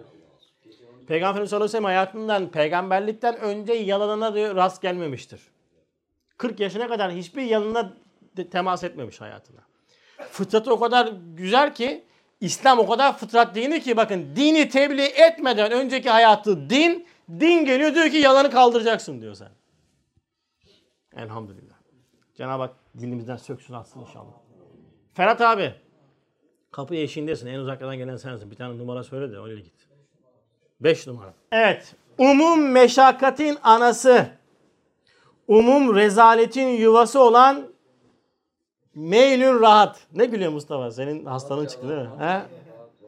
Peygamber 1.08 1.42
Efendimiz 1.42 1.70
sallallahu 1.70 1.88
hayatından 1.88 2.50
peygamberlikten 2.50 3.40
önce 3.40 3.74
yalanına 3.74 4.36
diyor 4.36 4.56
rast 4.56 4.82
gelmemiştir. 4.82 5.42
40 6.38 6.60
yaşına 6.60 6.88
kadar 6.88 7.12
hiçbir 7.12 7.42
yalanına 7.42 7.94
temas 8.52 8.84
etmemiş 8.84 9.22
hayatına. 9.22 9.60
Fıtratı 10.32 10.74
o 10.74 10.80
kadar 10.80 11.14
güzel 11.36 11.76
ki 11.76 12.04
İslam 12.40 12.80
o 12.80 12.90
kadar 12.90 13.18
fıtrat 13.18 13.56
dini 13.56 13.82
ki 13.82 13.98
bakın 13.98 14.36
dini 14.36 14.70
tebliğ 14.70 15.06
etmeden 15.06 15.72
önceki 15.72 16.10
hayatı 16.10 16.70
din, 16.70 17.08
din 17.30 17.66
geliyor 17.66 17.96
diyor 17.96 18.10
ki 18.10 18.18
yalanı 18.18 18.52
kaldıracaksın 18.52 19.22
diyor 19.22 19.36
sen. 19.36 19.50
Elhamdülillah. 21.16 21.76
Cenab-ı 22.38 22.62
Hak 22.62 22.81
dilimizden 23.00 23.36
söksün 23.36 23.74
atsın 23.74 24.00
inşallah. 24.00 24.34
Ferhat 25.14 25.42
abi. 25.42 25.76
Kapı 26.72 26.96
eşiğindesin. 26.96 27.48
En 27.48 27.60
uzaklardan 27.60 27.98
gelen 27.98 28.16
sensin. 28.16 28.52
Bir 28.52 28.56
tane 28.56 28.78
numara 28.78 29.04
söyle 29.04 29.32
de 29.32 29.40
öyle 29.40 29.62
git. 29.62 29.74
5 30.82 31.08
numara. 31.08 31.34
Evet. 31.52 31.96
Umum 32.18 32.72
meşakkatin 32.72 33.58
anası. 33.64 34.28
Umum 35.48 35.96
rezaletin 35.96 36.68
yuvası 36.68 37.20
olan 37.24 37.68
meylün 38.96 39.62
rahat. 39.62 40.08
Ne 40.14 40.26
gülüyor 40.26 40.52
Mustafa? 40.52 40.92
Senin 40.92 41.26
hastalığın 41.26 41.66
çıktı 41.66 41.90
değil 41.90 42.02
mi? 42.02 42.10
He? 42.20 42.42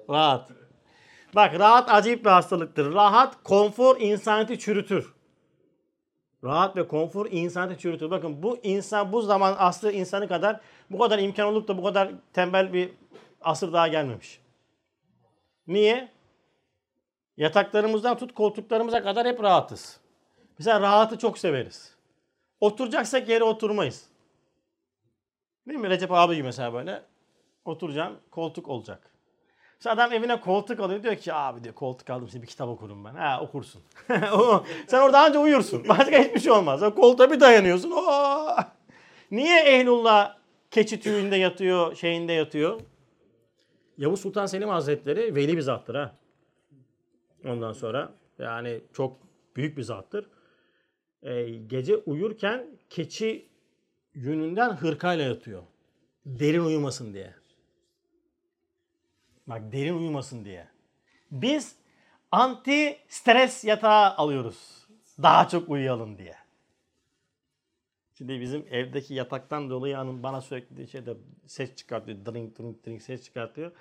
Rahat. 0.10 0.50
Bak 1.36 1.60
rahat 1.60 1.92
acayip 1.92 2.26
bir 2.26 2.30
hastalıktır. 2.30 2.94
Rahat, 2.94 3.44
konfor 3.44 3.98
insaniyeti 4.00 4.60
çürütür. 4.60 5.13
Rahat 6.44 6.76
ve 6.76 6.88
konfor 6.88 7.28
insaniyeti 7.32 7.82
çürütür. 7.82 8.12
Bakın 8.12 8.44
bu 8.44 8.58
insan 8.64 9.12
bu 9.12 9.22
zaman 9.22 9.56
aslı 9.58 9.92
insanı 9.92 10.28
kadar 10.28 10.60
bu 10.90 11.00
kadar 11.00 11.20
imkan 11.20 11.48
olup 11.48 11.68
da 11.68 11.78
bu 11.78 11.84
kadar 11.84 12.12
tembel 12.34 12.74
bir 12.74 12.92
asır 13.42 13.74
daha 13.74 13.88
gelmemiş. 13.88 14.40
Niye? 15.68 16.12
Yataklarımızdan 17.38 18.18
tut 18.18 18.34
koltuklarımıza 18.34 19.04
kadar 19.04 19.28
hep 19.28 19.44
rahatız. 19.44 20.00
Mesela 20.58 20.82
rahatı 20.82 21.18
çok 21.18 21.38
severiz. 21.38 21.96
Oturacaksak 22.60 23.30
yere 23.30 23.44
oturmayız. 23.44 24.06
Değil 25.68 25.80
mi? 25.80 25.90
Recep 25.90 26.12
abi 26.12 26.36
gibi 26.36 26.44
mesela 26.44 26.74
böyle. 26.74 27.04
Oturacaksın, 27.66 28.20
koltuk 28.32 28.68
olacak. 28.70 29.13
Mesela 29.76 29.94
adam 29.94 30.14
evine 30.14 30.42
koltuk 30.42 30.80
alıyor 30.80 31.04
diyor 31.04 31.16
ki 31.16 31.34
abi 31.34 31.64
diyor 31.64 31.76
koltuk 31.76 32.10
aldım 32.10 32.30
şimdi 32.30 32.44
bir 32.44 32.48
kitap 32.48 32.70
okurum 32.70 33.06
ben. 33.06 33.16
Ha 33.16 33.42
okursun. 33.42 33.82
Sen 34.88 35.02
orada 35.02 35.20
anca 35.20 35.40
uyursun. 35.40 35.84
Başka 35.90 36.24
hiçbir 36.24 36.40
şey 36.40 36.52
olmaz. 36.52 36.84
O 36.84 36.96
koltuğa 36.96 37.32
bir 37.32 37.40
dayanıyorsun. 37.40 37.92
Oo! 37.92 38.56
Niye 39.32 39.60
Ehlullah 39.64 40.38
keçi 40.72 41.00
tüyünde 41.00 41.36
yatıyor, 41.36 41.96
şeyinde 41.96 42.34
yatıyor? 42.34 42.82
Yavuz 43.98 44.22
Sultan 44.22 44.46
Selim 44.46 44.70
Hazretleri 44.70 45.36
veli 45.36 45.58
bir 45.58 45.62
zattır 45.62 45.96
ha. 45.96 46.16
Ondan 47.46 47.74
sonra 47.74 48.14
yani 48.40 48.82
çok 48.94 49.18
büyük 49.56 49.78
bir 49.78 49.84
zattır. 49.84 50.30
Ee, 51.24 51.50
gece 51.50 51.98
uyurken 51.98 52.68
keçi 52.90 53.50
yününden 54.14 54.70
hırkayla 54.70 55.26
yatıyor. 55.26 55.64
Derin 56.26 56.66
uyumasın 56.66 57.14
diye. 57.14 57.34
Bak 59.48 59.72
derin 59.72 59.98
uyumasın 59.98 60.46
diye. 60.46 60.68
Biz 61.32 61.76
anti 62.32 62.98
stres 63.08 63.64
yatağı 63.64 64.16
alıyoruz. 64.16 64.88
Daha 65.22 65.48
çok 65.48 65.70
uyuyalım 65.70 66.18
diye. 66.18 66.36
Şimdi 68.18 68.42
bizim 68.42 68.66
evdeki 68.72 69.14
yataktan 69.14 69.70
dolayı 69.70 69.96
hanım 69.96 70.24
bana 70.24 70.42
sürekli 70.42 70.88
şeyde 70.88 71.14
ses 71.48 71.76
çıkartıyor. 71.76 72.18
Drink 72.26 72.60
drink 72.60 72.86
drink 72.86 73.02
ses 73.02 73.24
çıkartıyor. 73.24 73.72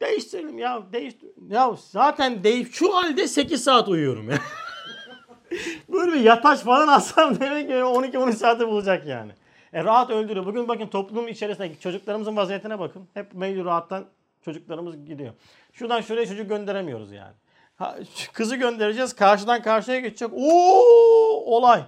Değiştirelim 0.00 0.58
ya 0.58 0.82
değiş 0.92 1.14
ya 1.48 1.76
zaten 1.90 2.44
değiş 2.44 2.68
şu 2.72 2.96
halde 2.96 3.28
8 3.28 3.64
saat 3.64 3.88
uyuyorum 3.88 4.30
ya. 4.30 4.38
Böyle 5.88 6.12
bir 6.12 6.20
yataş 6.20 6.60
falan 6.60 6.88
alsam 6.88 7.40
demek 7.40 7.68
ki 7.68 7.74
12-13 7.74 8.32
saati 8.32 8.68
bulacak 8.68 9.06
yani. 9.06 9.32
E 9.72 9.84
rahat 9.84 10.10
öldürüyor. 10.10 10.46
Bugün 10.46 10.68
bakın 10.68 10.86
toplum 10.86 11.28
içerisindeki 11.28 11.80
çocuklarımızın 11.80 12.36
vaziyetine 12.36 12.78
bakın. 12.78 13.08
Hep 13.14 13.34
meyil 13.34 13.64
rahattan 13.64 14.04
çocuklarımız 14.46 15.04
gidiyor. 15.04 15.34
Şuradan 15.72 16.00
şuraya 16.00 16.26
çocuk 16.26 16.48
gönderemiyoruz 16.48 17.12
yani. 17.12 17.34
Ha, 17.76 17.96
kızı 18.32 18.56
göndereceğiz. 18.56 19.16
Karşıdan 19.16 19.62
karşıya 19.62 20.00
geçecek. 20.00 20.30
Oo 20.32 21.56
olay. 21.56 21.84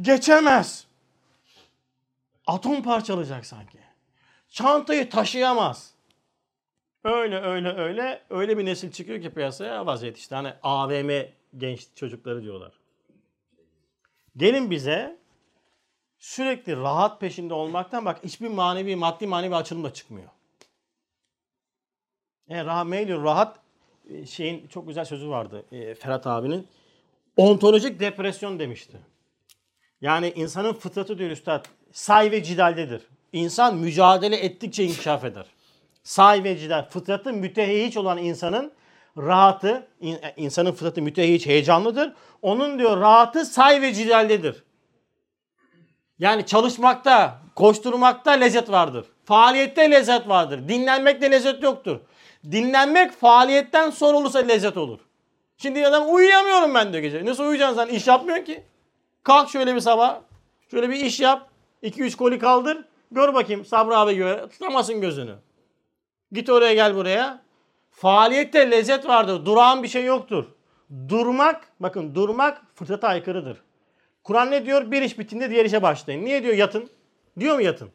Geçemez. 0.00 0.86
Atom 2.46 2.82
parçalayacak 2.82 3.46
sanki. 3.46 3.78
Çantayı 4.48 5.10
taşıyamaz. 5.10 5.94
Öyle 7.04 7.40
öyle 7.40 7.72
öyle 7.72 8.22
öyle 8.30 8.58
bir 8.58 8.64
nesil 8.64 8.92
çıkıyor 8.92 9.22
ki 9.22 9.30
piyasaya 9.30 9.86
vaziyet 9.86 10.18
işte 10.18 10.34
hani 10.34 10.52
AVM 10.62 11.10
genç 11.56 11.86
çocukları 11.94 12.42
diyorlar. 12.42 12.72
Gelin 14.36 14.70
bize 14.70 15.18
sürekli 16.18 16.76
rahat 16.76 17.20
peşinde 17.20 17.54
olmaktan 17.54 18.04
bak 18.04 18.24
hiçbir 18.24 18.48
manevi 18.48 18.96
maddi 18.96 19.26
manevi 19.26 19.56
açılım 19.56 19.84
da 19.84 19.92
çıkmıyor. 19.92 20.28
E, 22.50 22.64
rahat, 22.64 22.86
meyli 22.86 23.22
rahat 23.22 23.56
e, 24.10 24.26
şeyin 24.26 24.66
çok 24.66 24.88
güzel 24.88 25.04
sözü 25.04 25.28
vardı 25.28 25.64
e, 25.72 25.94
Ferhat 25.94 26.26
abinin. 26.26 26.68
Ontolojik 27.36 28.00
depresyon 28.00 28.58
demişti. 28.58 28.96
Yani 30.00 30.32
insanın 30.36 30.72
fıtratı 30.72 31.18
diyor 31.18 31.30
üstad 31.30 31.64
say 31.92 32.30
ve 32.30 32.42
cidaldedir. 32.42 33.02
İnsan 33.32 33.76
mücadele 33.76 34.36
ettikçe 34.36 34.84
inkişaf 34.84 35.24
eder. 35.24 35.46
Say 36.02 36.44
ve 36.44 36.58
cidal. 36.58 36.88
Fıtratı 36.88 37.32
mütehiç 37.32 37.96
olan 37.96 38.18
insanın 38.18 38.72
rahatı, 39.16 39.86
e, 40.02 40.34
insanın 40.36 40.72
fıtratı 40.72 41.02
mütehiç 41.02 41.46
heyecanlıdır. 41.46 42.12
Onun 42.42 42.78
diyor 42.78 43.00
rahatı 43.00 43.44
say 43.44 43.82
ve 43.82 43.94
cidaldedir. 43.94 44.64
Yani 46.18 46.46
çalışmakta, 46.46 47.38
koşturmakta 47.54 48.30
lezzet 48.30 48.70
vardır. 48.70 49.06
Faaliyette 49.24 49.90
lezzet 49.90 50.28
vardır. 50.28 50.68
Dinlenmekte 50.68 51.30
lezzet 51.30 51.62
yoktur. 51.62 52.00
Dinlenmek 52.44 53.12
faaliyetten 53.12 53.90
sonra 53.90 54.16
olursa 54.16 54.38
lezzet 54.38 54.76
olur. 54.76 54.98
Şimdi 55.56 55.86
adam 55.86 56.14
uyuyamıyorum 56.14 56.74
ben 56.74 56.92
diyor 56.92 57.02
gece. 57.02 57.24
Nasıl 57.24 57.44
uyuyacaksın 57.44 57.76
sen? 57.76 57.88
İş 57.94 58.06
yapmıyorsun 58.06 58.44
ki. 58.44 58.62
Kalk 59.22 59.50
şöyle 59.50 59.74
bir 59.74 59.80
sabah. 59.80 60.20
Şöyle 60.70 60.90
bir 60.90 60.94
iş 60.94 61.20
yap. 61.20 61.50
2-3 61.82 62.16
koli 62.16 62.38
kaldır. 62.38 62.84
Gör 63.10 63.34
bakayım 63.34 63.64
Sabri 63.64 63.96
abi 63.96 64.14
göre. 64.14 64.48
Tutamasın 64.48 65.00
gözünü. 65.00 65.34
Git 66.32 66.50
oraya 66.50 66.74
gel 66.74 66.94
buraya. 66.94 67.42
Faaliyette 67.90 68.70
lezzet 68.70 69.08
vardır. 69.08 69.46
Durağan 69.46 69.82
bir 69.82 69.88
şey 69.88 70.04
yoktur. 70.04 70.44
Durmak, 71.08 71.68
bakın 71.80 72.14
durmak 72.14 72.62
fıtrata 72.74 73.08
aykırıdır. 73.08 73.62
Kur'an 74.24 74.50
ne 74.50 74.66
diyor? 74.66 74.90
Bir 74.90 75.02
iş 75.02 75.18
bittiğinde 75.18 75.50
diğer 75.50 75.64
işe 75.64 75.82
başlayın. 75.82 76.24
Niye 76.24 76.42
diyor 76.42 76.54
yatın? 76.54 76.90
Diyor 77.38 77.54
mu 77.54 77.62
yatın? 77.62 77.90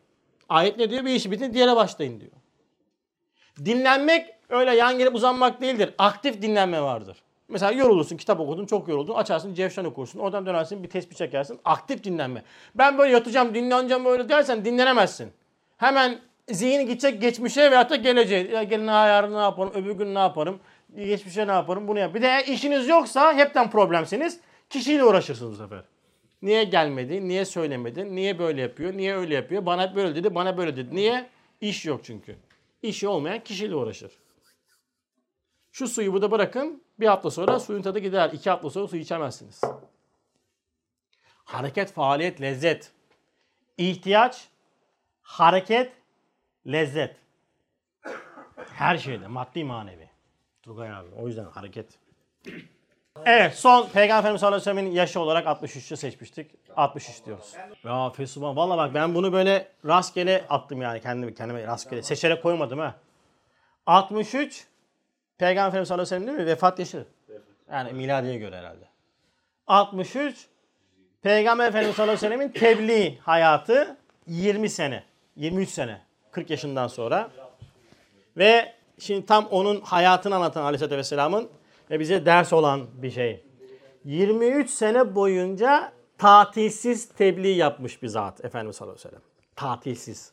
Ayet 0.50 0.78
ne 0.78 0.90
diyor? 0.90 1.06
Bir 1.06 1.16
iş 1.16 1.32
bitince 1.32 1.54
diğere 1.54 1.76
başlayın 1.76 2.20
diyor. 2.20 2.32
Dinlenmek 3.66 4.35
öyle 4.50 4.76
yan 4.76 4.98
gelip 4.98 5.16
uzanmak 5.16 5.62
değildir. 5.62 5.94
Aktif 5.98 6.42
dinlenme 6.42 6.82
vardır. 6.82 7.18
Mesela 7.48 7.72
yorulursun, 7.72 8.18
kitap 8.18 8.40
okudun, 8.40 8.66
çok 8.66 8.88
yoruldun. 8.88 9.14
Açarsın, 9.14 9.54
cevşen 9.54 9.86
okursun. 9.86 10.20
Oradan 10.20 10.46
dönersin, 10.46 10.84
bir 10.84 10.90
tespih 10.90 11.16
çekersin. 11.16 11.60
Aktif 11.66 12.04
dinlenme. 12.04 12.44
Ben 12.76 12.98
böyle 12.98 13.14
yatacağım, 13.14 13.56
dinleneceğim 13.56 14.06
böyle 14.06 14.30
dersen 14.30 14.66
dinlenemezsin. 14.66 15.32
Hemen 15.78 16.20
zihni 16.52 16.86
gidecek 16.86 17.22
geçmişe 17.22 17.72
veyahut 17.72 17.90
da 17.90 17.96
geleceğe. 17.96 18.48
Ya 18.48 18.64
gelin 18.64 18.88
ha 18.88 19.08
yarın 19.08 19.34
ne 19.34 19.40
yaparım, 19.40 19.72
öbür 19.76 19.92
gün 19.92 20.16
ne 20.16 20.20
yaparım, 20.20 20.60
geçmişe 20.96 21.48
ne 21.48 21.52
yaparım, 21.52 21.88
bunu 21.88 22.00
yap. 22.00 22.14
Bir 22.14 22.22
de 22.22 22.44
işiniz 22.48 22.88
yoksa 22.88 23.34
hepten 23.34 23.70
problemsiniz. 23.70 24.40
Kişiyle 24.70 25.04
uğraşırsınız 25.04 25.52
bu 25.52 25.64
sefer. 25.64 25.82
Niye 26.42 26.64
gelmedi? 26.64 27.28
Niye 27.28 27.46
söylemedi? 27.46 28.16
Niye 28.16 28.40
böyle 28.40 28.62
yapıyor? 28.62 28.98
Niye 28.98 29.16
öyle 29.16 29.36
yapıyor? 29.36 29.66
Bana 29.66 29.96
böyle 29.96 30.16
dedi, 30.16 30.36
bana 30.36 30.58
böyle 30.58 30.78
dedi. 30.78 30.96
Niye? 30.96 31.26
İş 31.62 31.86
yok 31.86 32.02
çünkü. 32.04 32.36
İşi 32.84 33.08
olmayan 33.08 33.40
kişiyle 33.40 33.76
uğraşır. 33.76 34.12
Şu 35.76 35.88
suyu 35.88 36.14
burada 36.14 36.32
bırakın. 36.32 36.84
Bir 37.00 37.08
hafta 37.08 37.32
sonra 37.32 37.60
suyun 37.60 37.82
tadı 37.82 38.00
gider. 38.00 38.30
İki 38.34 38.50
hafta 38.50 38.70
sonra 38.70 38.88
su 38.88 38.98
içemezsiniz. 38.98 39.62
Hareket, 41.46 41.92
faaliyet, 41.92 42.42
lezzet. 42.42 42.92
İhtiyaç, 43.78 44.48
hareket, 45.22 45.92
lezzet. 46.68 47.16
Her 48.74 48.98
şeyde 48.98 49.28
maddi 49.28 49.64
manevi. 49.64 50.10
Turgay 50.62 50.92
abi. 50.92 51.08
O 51.18 51.28
yüzden 51.28 51.46
hareket. 51.46 52.00
Evet 53.26 53.56
son 53.56 53.90
Peygamber 53.90 54.20
Efendimiz 54.20 54.42
sallallahu 54.42 54.62
aleyhi 54.62 54.78
ve 54.78 54.82
sellem'in 54.82 54.96
yaşı 54.96 55.20
olarak 55.20 55.46
63'ü 55.46 55.98
seçmiştik. 55.98 56.52
63 56.76 57.26
diyoruz. 57.26 57.54
Ya 57.84 58.10
Fesubhan 58.10 58.56
valla 58.56 58.78
bak 58.78 58.94
ben 58.94 59.16
bunu 59.16 59.34
böyle 59.34 59.72
rastgele 59.86 60.46
attım 60.50 60.82
yani 60.82 61.02
kendimi 61.02 61.34
kendime 61.34 61.68
rastgele 61.68 62.04
seçerek 62.04 62.44
koymadım 62.44 62.80
ha. 62.80 62.96
63 63.86 64.68
Peygamber 65.38 65.68
Efendimiz 65.68 65.88
sallallahu 65.88 66.08
aleyhi 66.08 66.22
ve 66.22 66.26
sellem 66.26 66.38
değil 66.38 66.48
mi? 66.48 66.52
Vefat 66.54 66.80
yaşı. 66.80 67.06
Yani 67.72 67.94
miladiye 67.94 68.38
göre 68.38 68.58
herhalde. 68.58 68.86
63 69.68 70.48
Peygamber 71.22 71.68
Efendimiz 71.68 71.96
sallallahu 71.96 72.26
aleyhi 72.26 72.34
ve 72.34 72.38
sellemin 72.38 72.54
tebliğ 72.54 73.18
hayatı 73.20 73.98
20 74.28 74.70
sene. 74.70 75.04
23 75.36 75.70
sene. 75.70 76.02
40 76.32 76.50
yaşından 76.50 76.88
sonra. 76.88 77.30
Ve 78.38 78.74
şimdi 79.00 79.26
tam 79.26 79.46
onun 79.46 79.82
hayatını 79.82 80.36
anlatan 80.36 80.64
Aleyhisselatü 80.64 80.98
Vesselam'ın 80.98 81.50
ve 81.92 82.00
bize 82.00 82.26
ders 82.26 82.54
olan 82.54 82.88
bir 83.02 83.12
şey. 83.12 83.44
23 84.06 84.70
sene 84.70 85.16
boyunca 85.16 85.92
tatilsiz 86.18 87.10
tebliğ 87.10 87.56
yapmış 87.56 88.02
bir 88.02 88.08
zat 88.08 88.46
Efendimiz 88.46 88.76
sallallahu 88.76 88.94
aleyhi 88.94 89.08
ve 89.08 89.10
sellem. 89.10 89.24
Tatilsiz. 89.56 90.32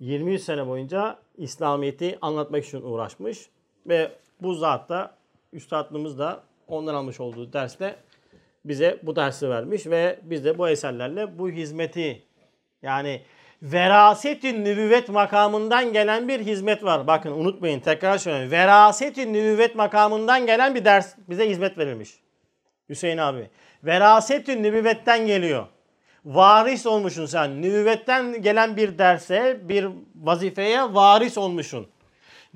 23 0.00 0.42
sene 0.42 0.66
boyunca 0.66 1.18
İslamiyet'i 1.36 2.18
anlatmak 2.22 2.64
için 2.64 2.82
uğraşmış. 2.82 3.50
Ve 3.88 4.12
bu 4.40 4.54
zat 4.54 4.88
da, 4.88 5.14
üstadlığımız 5.52 6.18
da 6.18 6.42
ondan 6.68 6.94
almış 6.94 7.20
olduğu 7.20 7.52
dersle 7.52 7.96
bize 8.64 8.98
bu 9.02 9.16
dersi 9.16 9.50
vermiş 9.50 9.86
ve 9.86 10.18
biz 10.22 10.44
de 10.44 10.58
bu 10.58 10.68
eserlerle 10.68 11.38
bu 11.38 11.50
hizmeti 11.50 12.22
yani 12.82 13.22
veraset-i 13.62 14.64
nübüvvet 14.64 15.08
makamından 15.08 15.92
gelen 15.92 16.28
bir 16.28 16.40
hizmet 16.40 16.84
var. 16.84 17.06
Bakın 17.06 17.30
unutmayın 17.32 17.80
tekrar 17.80 18.18
söylüyorum. 18.18 18.50
Veraset-i 18.50 19.32
nübüvvet 19.32 19.74
makamından 19.74 20.46
gelen 20.46 20.74
bir 20.74 20.84
ders 20.84 21.14
bize 21.28 21.50
hizmet 21.50 21.78
verilmiş. 21.78 22.10
Hüseyin 22.88 23.18
abi. 23.18 23.50
Veraset-i 23.84 24.62
nübüvvetten 24.62 25.26
geliyor. 25.26 25.66
Varis 26.24 26.86
olmuşsun 26.86 27.26
sen. 27.26 27.62
Nübüvvetten 27.62 28.42
gelen 28.42 28.76
bir 28.76 28.98
derse, 28.98 29.60
bir 29.62 29.88
vazifeye 30.14 30.94
varis 30.94 31.38
olmuşsun. 31.38 31.86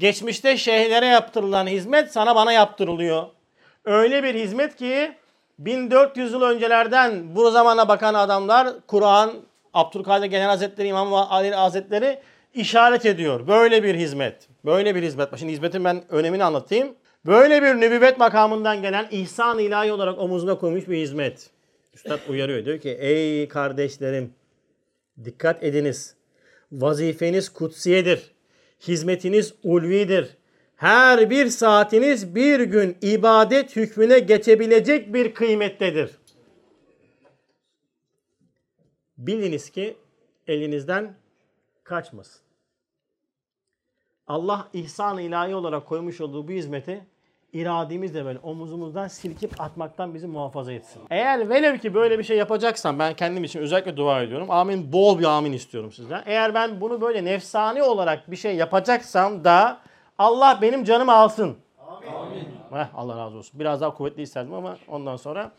Geçmişte 0.01 0.57
şeyhlere 0.57 1.07
yaptırılan 1.07 1.67
hizmet 1.67 2.13
sana 2.13 2.35
bana 2.35 2.53
yaptırılıyor. 2.53 3.27
Öyle 3.85 4.23
bir 4.23 4.35
hizmet 4.35 4.77
ki 4.77 5.13
1400 5.59 6.33
yıl 6.33 6.43
öncelerden 6.43 7.37
bu 7.37 7.51
zamana 7.51 7.89
bakan 7.89 8.15
adamlar 8.15 8.69
Kur'an, 8.87 9.33
Abdülkadir 9.75 10.27
Genel 10.27 10.47
Hazretleri, 10.47 10.89
İmam 10.89 11.15
Ali 11.15 11.55
Hazretleri 11.55 12.19
işaret 12.55 13.07
ediyor. 13.07 13.47
Böyle 13.47 13.83
bir 13.83 13.95
hizmet. 13.95 14.49
Böyle 14.65 14.95
bir 14.95 15.03
hizmet. 15.03 15.39
Şimdi 15.39 15.53
hizmetin 15.53 15.85
ben 15.85 16.03
önemini 16.09 16.45
anlatayım. 16.45 16.95
Böyle 17.27 17.63
bir 17.63 17.81
nübüvvet 17.81 18.19
makamından 18.19 18.83
gelen 18.83 19.09
ihsan 19.11 19.59
ilahi 19.59 19.93
olarak 19.93 20.19
omuzuna 20.19 20.59
koymuş 20.59 20.89
bir 20.89 20.97
hizmet. 20.97 21.51
Üstad 21.95 22.21
uyarıyor. 22.29 22.65
Diyor 22.65 22.81
ki 22.81 22.91
ey 22.91 23.49
kardeşlerim 23.49 24.35
dikkat 25.25 25.65
ediniz. 25.65 26.15
Vazifeniz 26.73 27.49
kutsiyedir. 27.49 28.40
Hizmetiniz 28.81 29.55
ulvidir. 29.63 30.37
Her 30.77 31.31
bir 31.31 31.47
saatiniz 31.47 32.35
bir 32.35 32.61
gün 32.61 32.97
ibadet 33.03 33.77
hükmüne 33.77 34.19
geçebilecek 34.19 35.15
bir 35.15 35.35
kıymettedir. 35.35 36.11
Biliniz 39.19 39.71
ki 39.71 39.97
elinizden 40.47 41.15
kaçmasın. 41.85 42.41
Allah 44.27 44.69
ihsan 44.73 45.19
ilahi 45.19 45.55
olarak 45.55 45.87
koymuş 45.87 46.21
olduğu 46.21 46.49
bu 46.49 46.53
hizmeti 46.53 47.07
irademizle 47.53 48.25
böyle 48.25 48.39
omuzumuzdan 48.39 49.09
silkip 49.09 49.61
atmaktan 49.61 50.15
bizi 50.15 50.27
muhafaza 50.27 50.73
etsin. 50.73 51.03
Eğer 51.11 51.49
velev 51.49 51.79
ki 51.79 51.95
böyle 51.95 52.19
bir 52.19 52.25
şey 52.25 52.37
yapacaksam 52.37 52.99
ben 52.99 53.15
kendim 53.15 53.45
için 53.45 53.61
özellikle 53.61 53.97
dua 53.97 54.23
ediyorum. 54.23 54.51
Amin 54.51 54.93
bol 54.93 55.19
bir 55.19 55.25
amin 55.25 55.53
istiyorum 55.53 55.93
sizden. 55.93 56.23
Eğer 56.27 56.55
ben 56.55 56.81
bunu 56.81 57.01
böyle 57.01 57.25
nefsani 57.25 57.83
olarak 57.83 58.31
bir 58.31 58.37
şey 58.37 58.57
yapacaksam 58.57 59.45
da 59.45 59.79
Allah 60.19 60.59
benim 60.63 60.85
canımı 60.85 61.13
alsın. 61.13 61.57
Amin. 62.07 62.49
Heh, 62.73 62.87
Allah 62.95 63.17
razı 63.19 63.37
olsun. 63.37 63.61
Biraz 63.61 63.81
daha 63.81 63.95
kuvvetli 63.95 64.23
isterdim 64.23 64.55
ama 64.55 64.77
ondan 64.89 65.17
sonra 65.17 65.53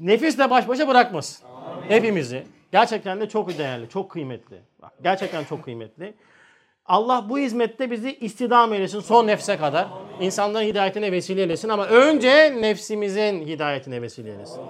nefisle 0.00 0.50
baş 0.50 0.68
başa 0.68 0.88
bırakmasın. 0.88 1.46
Amin. 1.46 1.90
Hepimizi. 1.90 2.46
Gerçekten 2.72 3.20
de 3.20 3.28
çok 3.28 3.58
değerli, 3.58 3.88
çok 3.88 4.10
kıymetli. 4.10 4.56
Bak, 4.82 4.92
gerçekten 5.02 5.44
çok 5.44 5.64
kıymetli. 5.64 6.14
Allah 6.88 7.28
bu 7.28 7.38
hizmette 7.38 7.90
bizi 7.90 8.16
istidam 8.20 8.72
eylesin 8.72 9.00
son 9.00 9.26
nefse 9.26 9.56
kadar. 9.56 9.88
İnsanların 10.20 10.66
hidayetine 10.66 11.12
vesile 11.12 11.40
eylesin 11.40 11.68
ama 11.68 11.86
önce 11.86 12.56
nefsimizin 12.60 13.46
hidayetine 13.46 14.02
vesile 14.02 14.30
eylesin. 14.30 14.60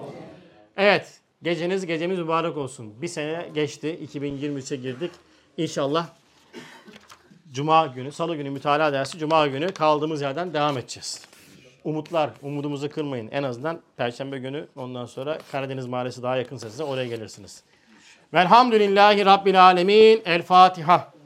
Evet, 0.77 1.19
geceniz 1.43 1.85
gecemiz 1.85 2.19
mübarek 2.19 2.57
olsun. 2.57 3.01
Bir 3.01 3.07
sene 3.07 3.49
geçti, 3.53 3.99
2023'e 4.13 4.77
girdik. 4.77 5.11
İnşallah 5.57 6.07
Cuma 7.51 7.87
günü, 7.87 8.11
Salı 8.11 8.35
günü 8.35 8.49
mütalaa 8.49 8.93
dersi, 8.93 9.17
Cuma 9.17 9.47
günü 9.47 9.67
kaldığımız 9.67 10.21
yerden 10.21 10.53
devam 10.53 10.77
edeceğiz. 10.77 11.25
Umutlar, 11.83 12.29
umudumuzu 12.41 12.89
kırmayın. 12.89 13.29
En 13.31 13.43
azından 13.43 13.81
Perşembe 13.97 14.39
günü 14.39 14.67
ondan 14.75 15.05
sonra 15.05 15.37
Karadeniz 15.51 15.87
Mahallesi 15.87 16.23
daha 16.23 16.37
yakınsa 16.37 16.69
size 16.69 16.83
oraya 16.83 17.07
gelirsiniz. 17.07 17.63
Velhamdülillahi 18.33 19.25
Rabbil 19.25 19.63
Alemin. 19.63 20.21
El 20.25 20.41
Fatiha. 20.41 21.18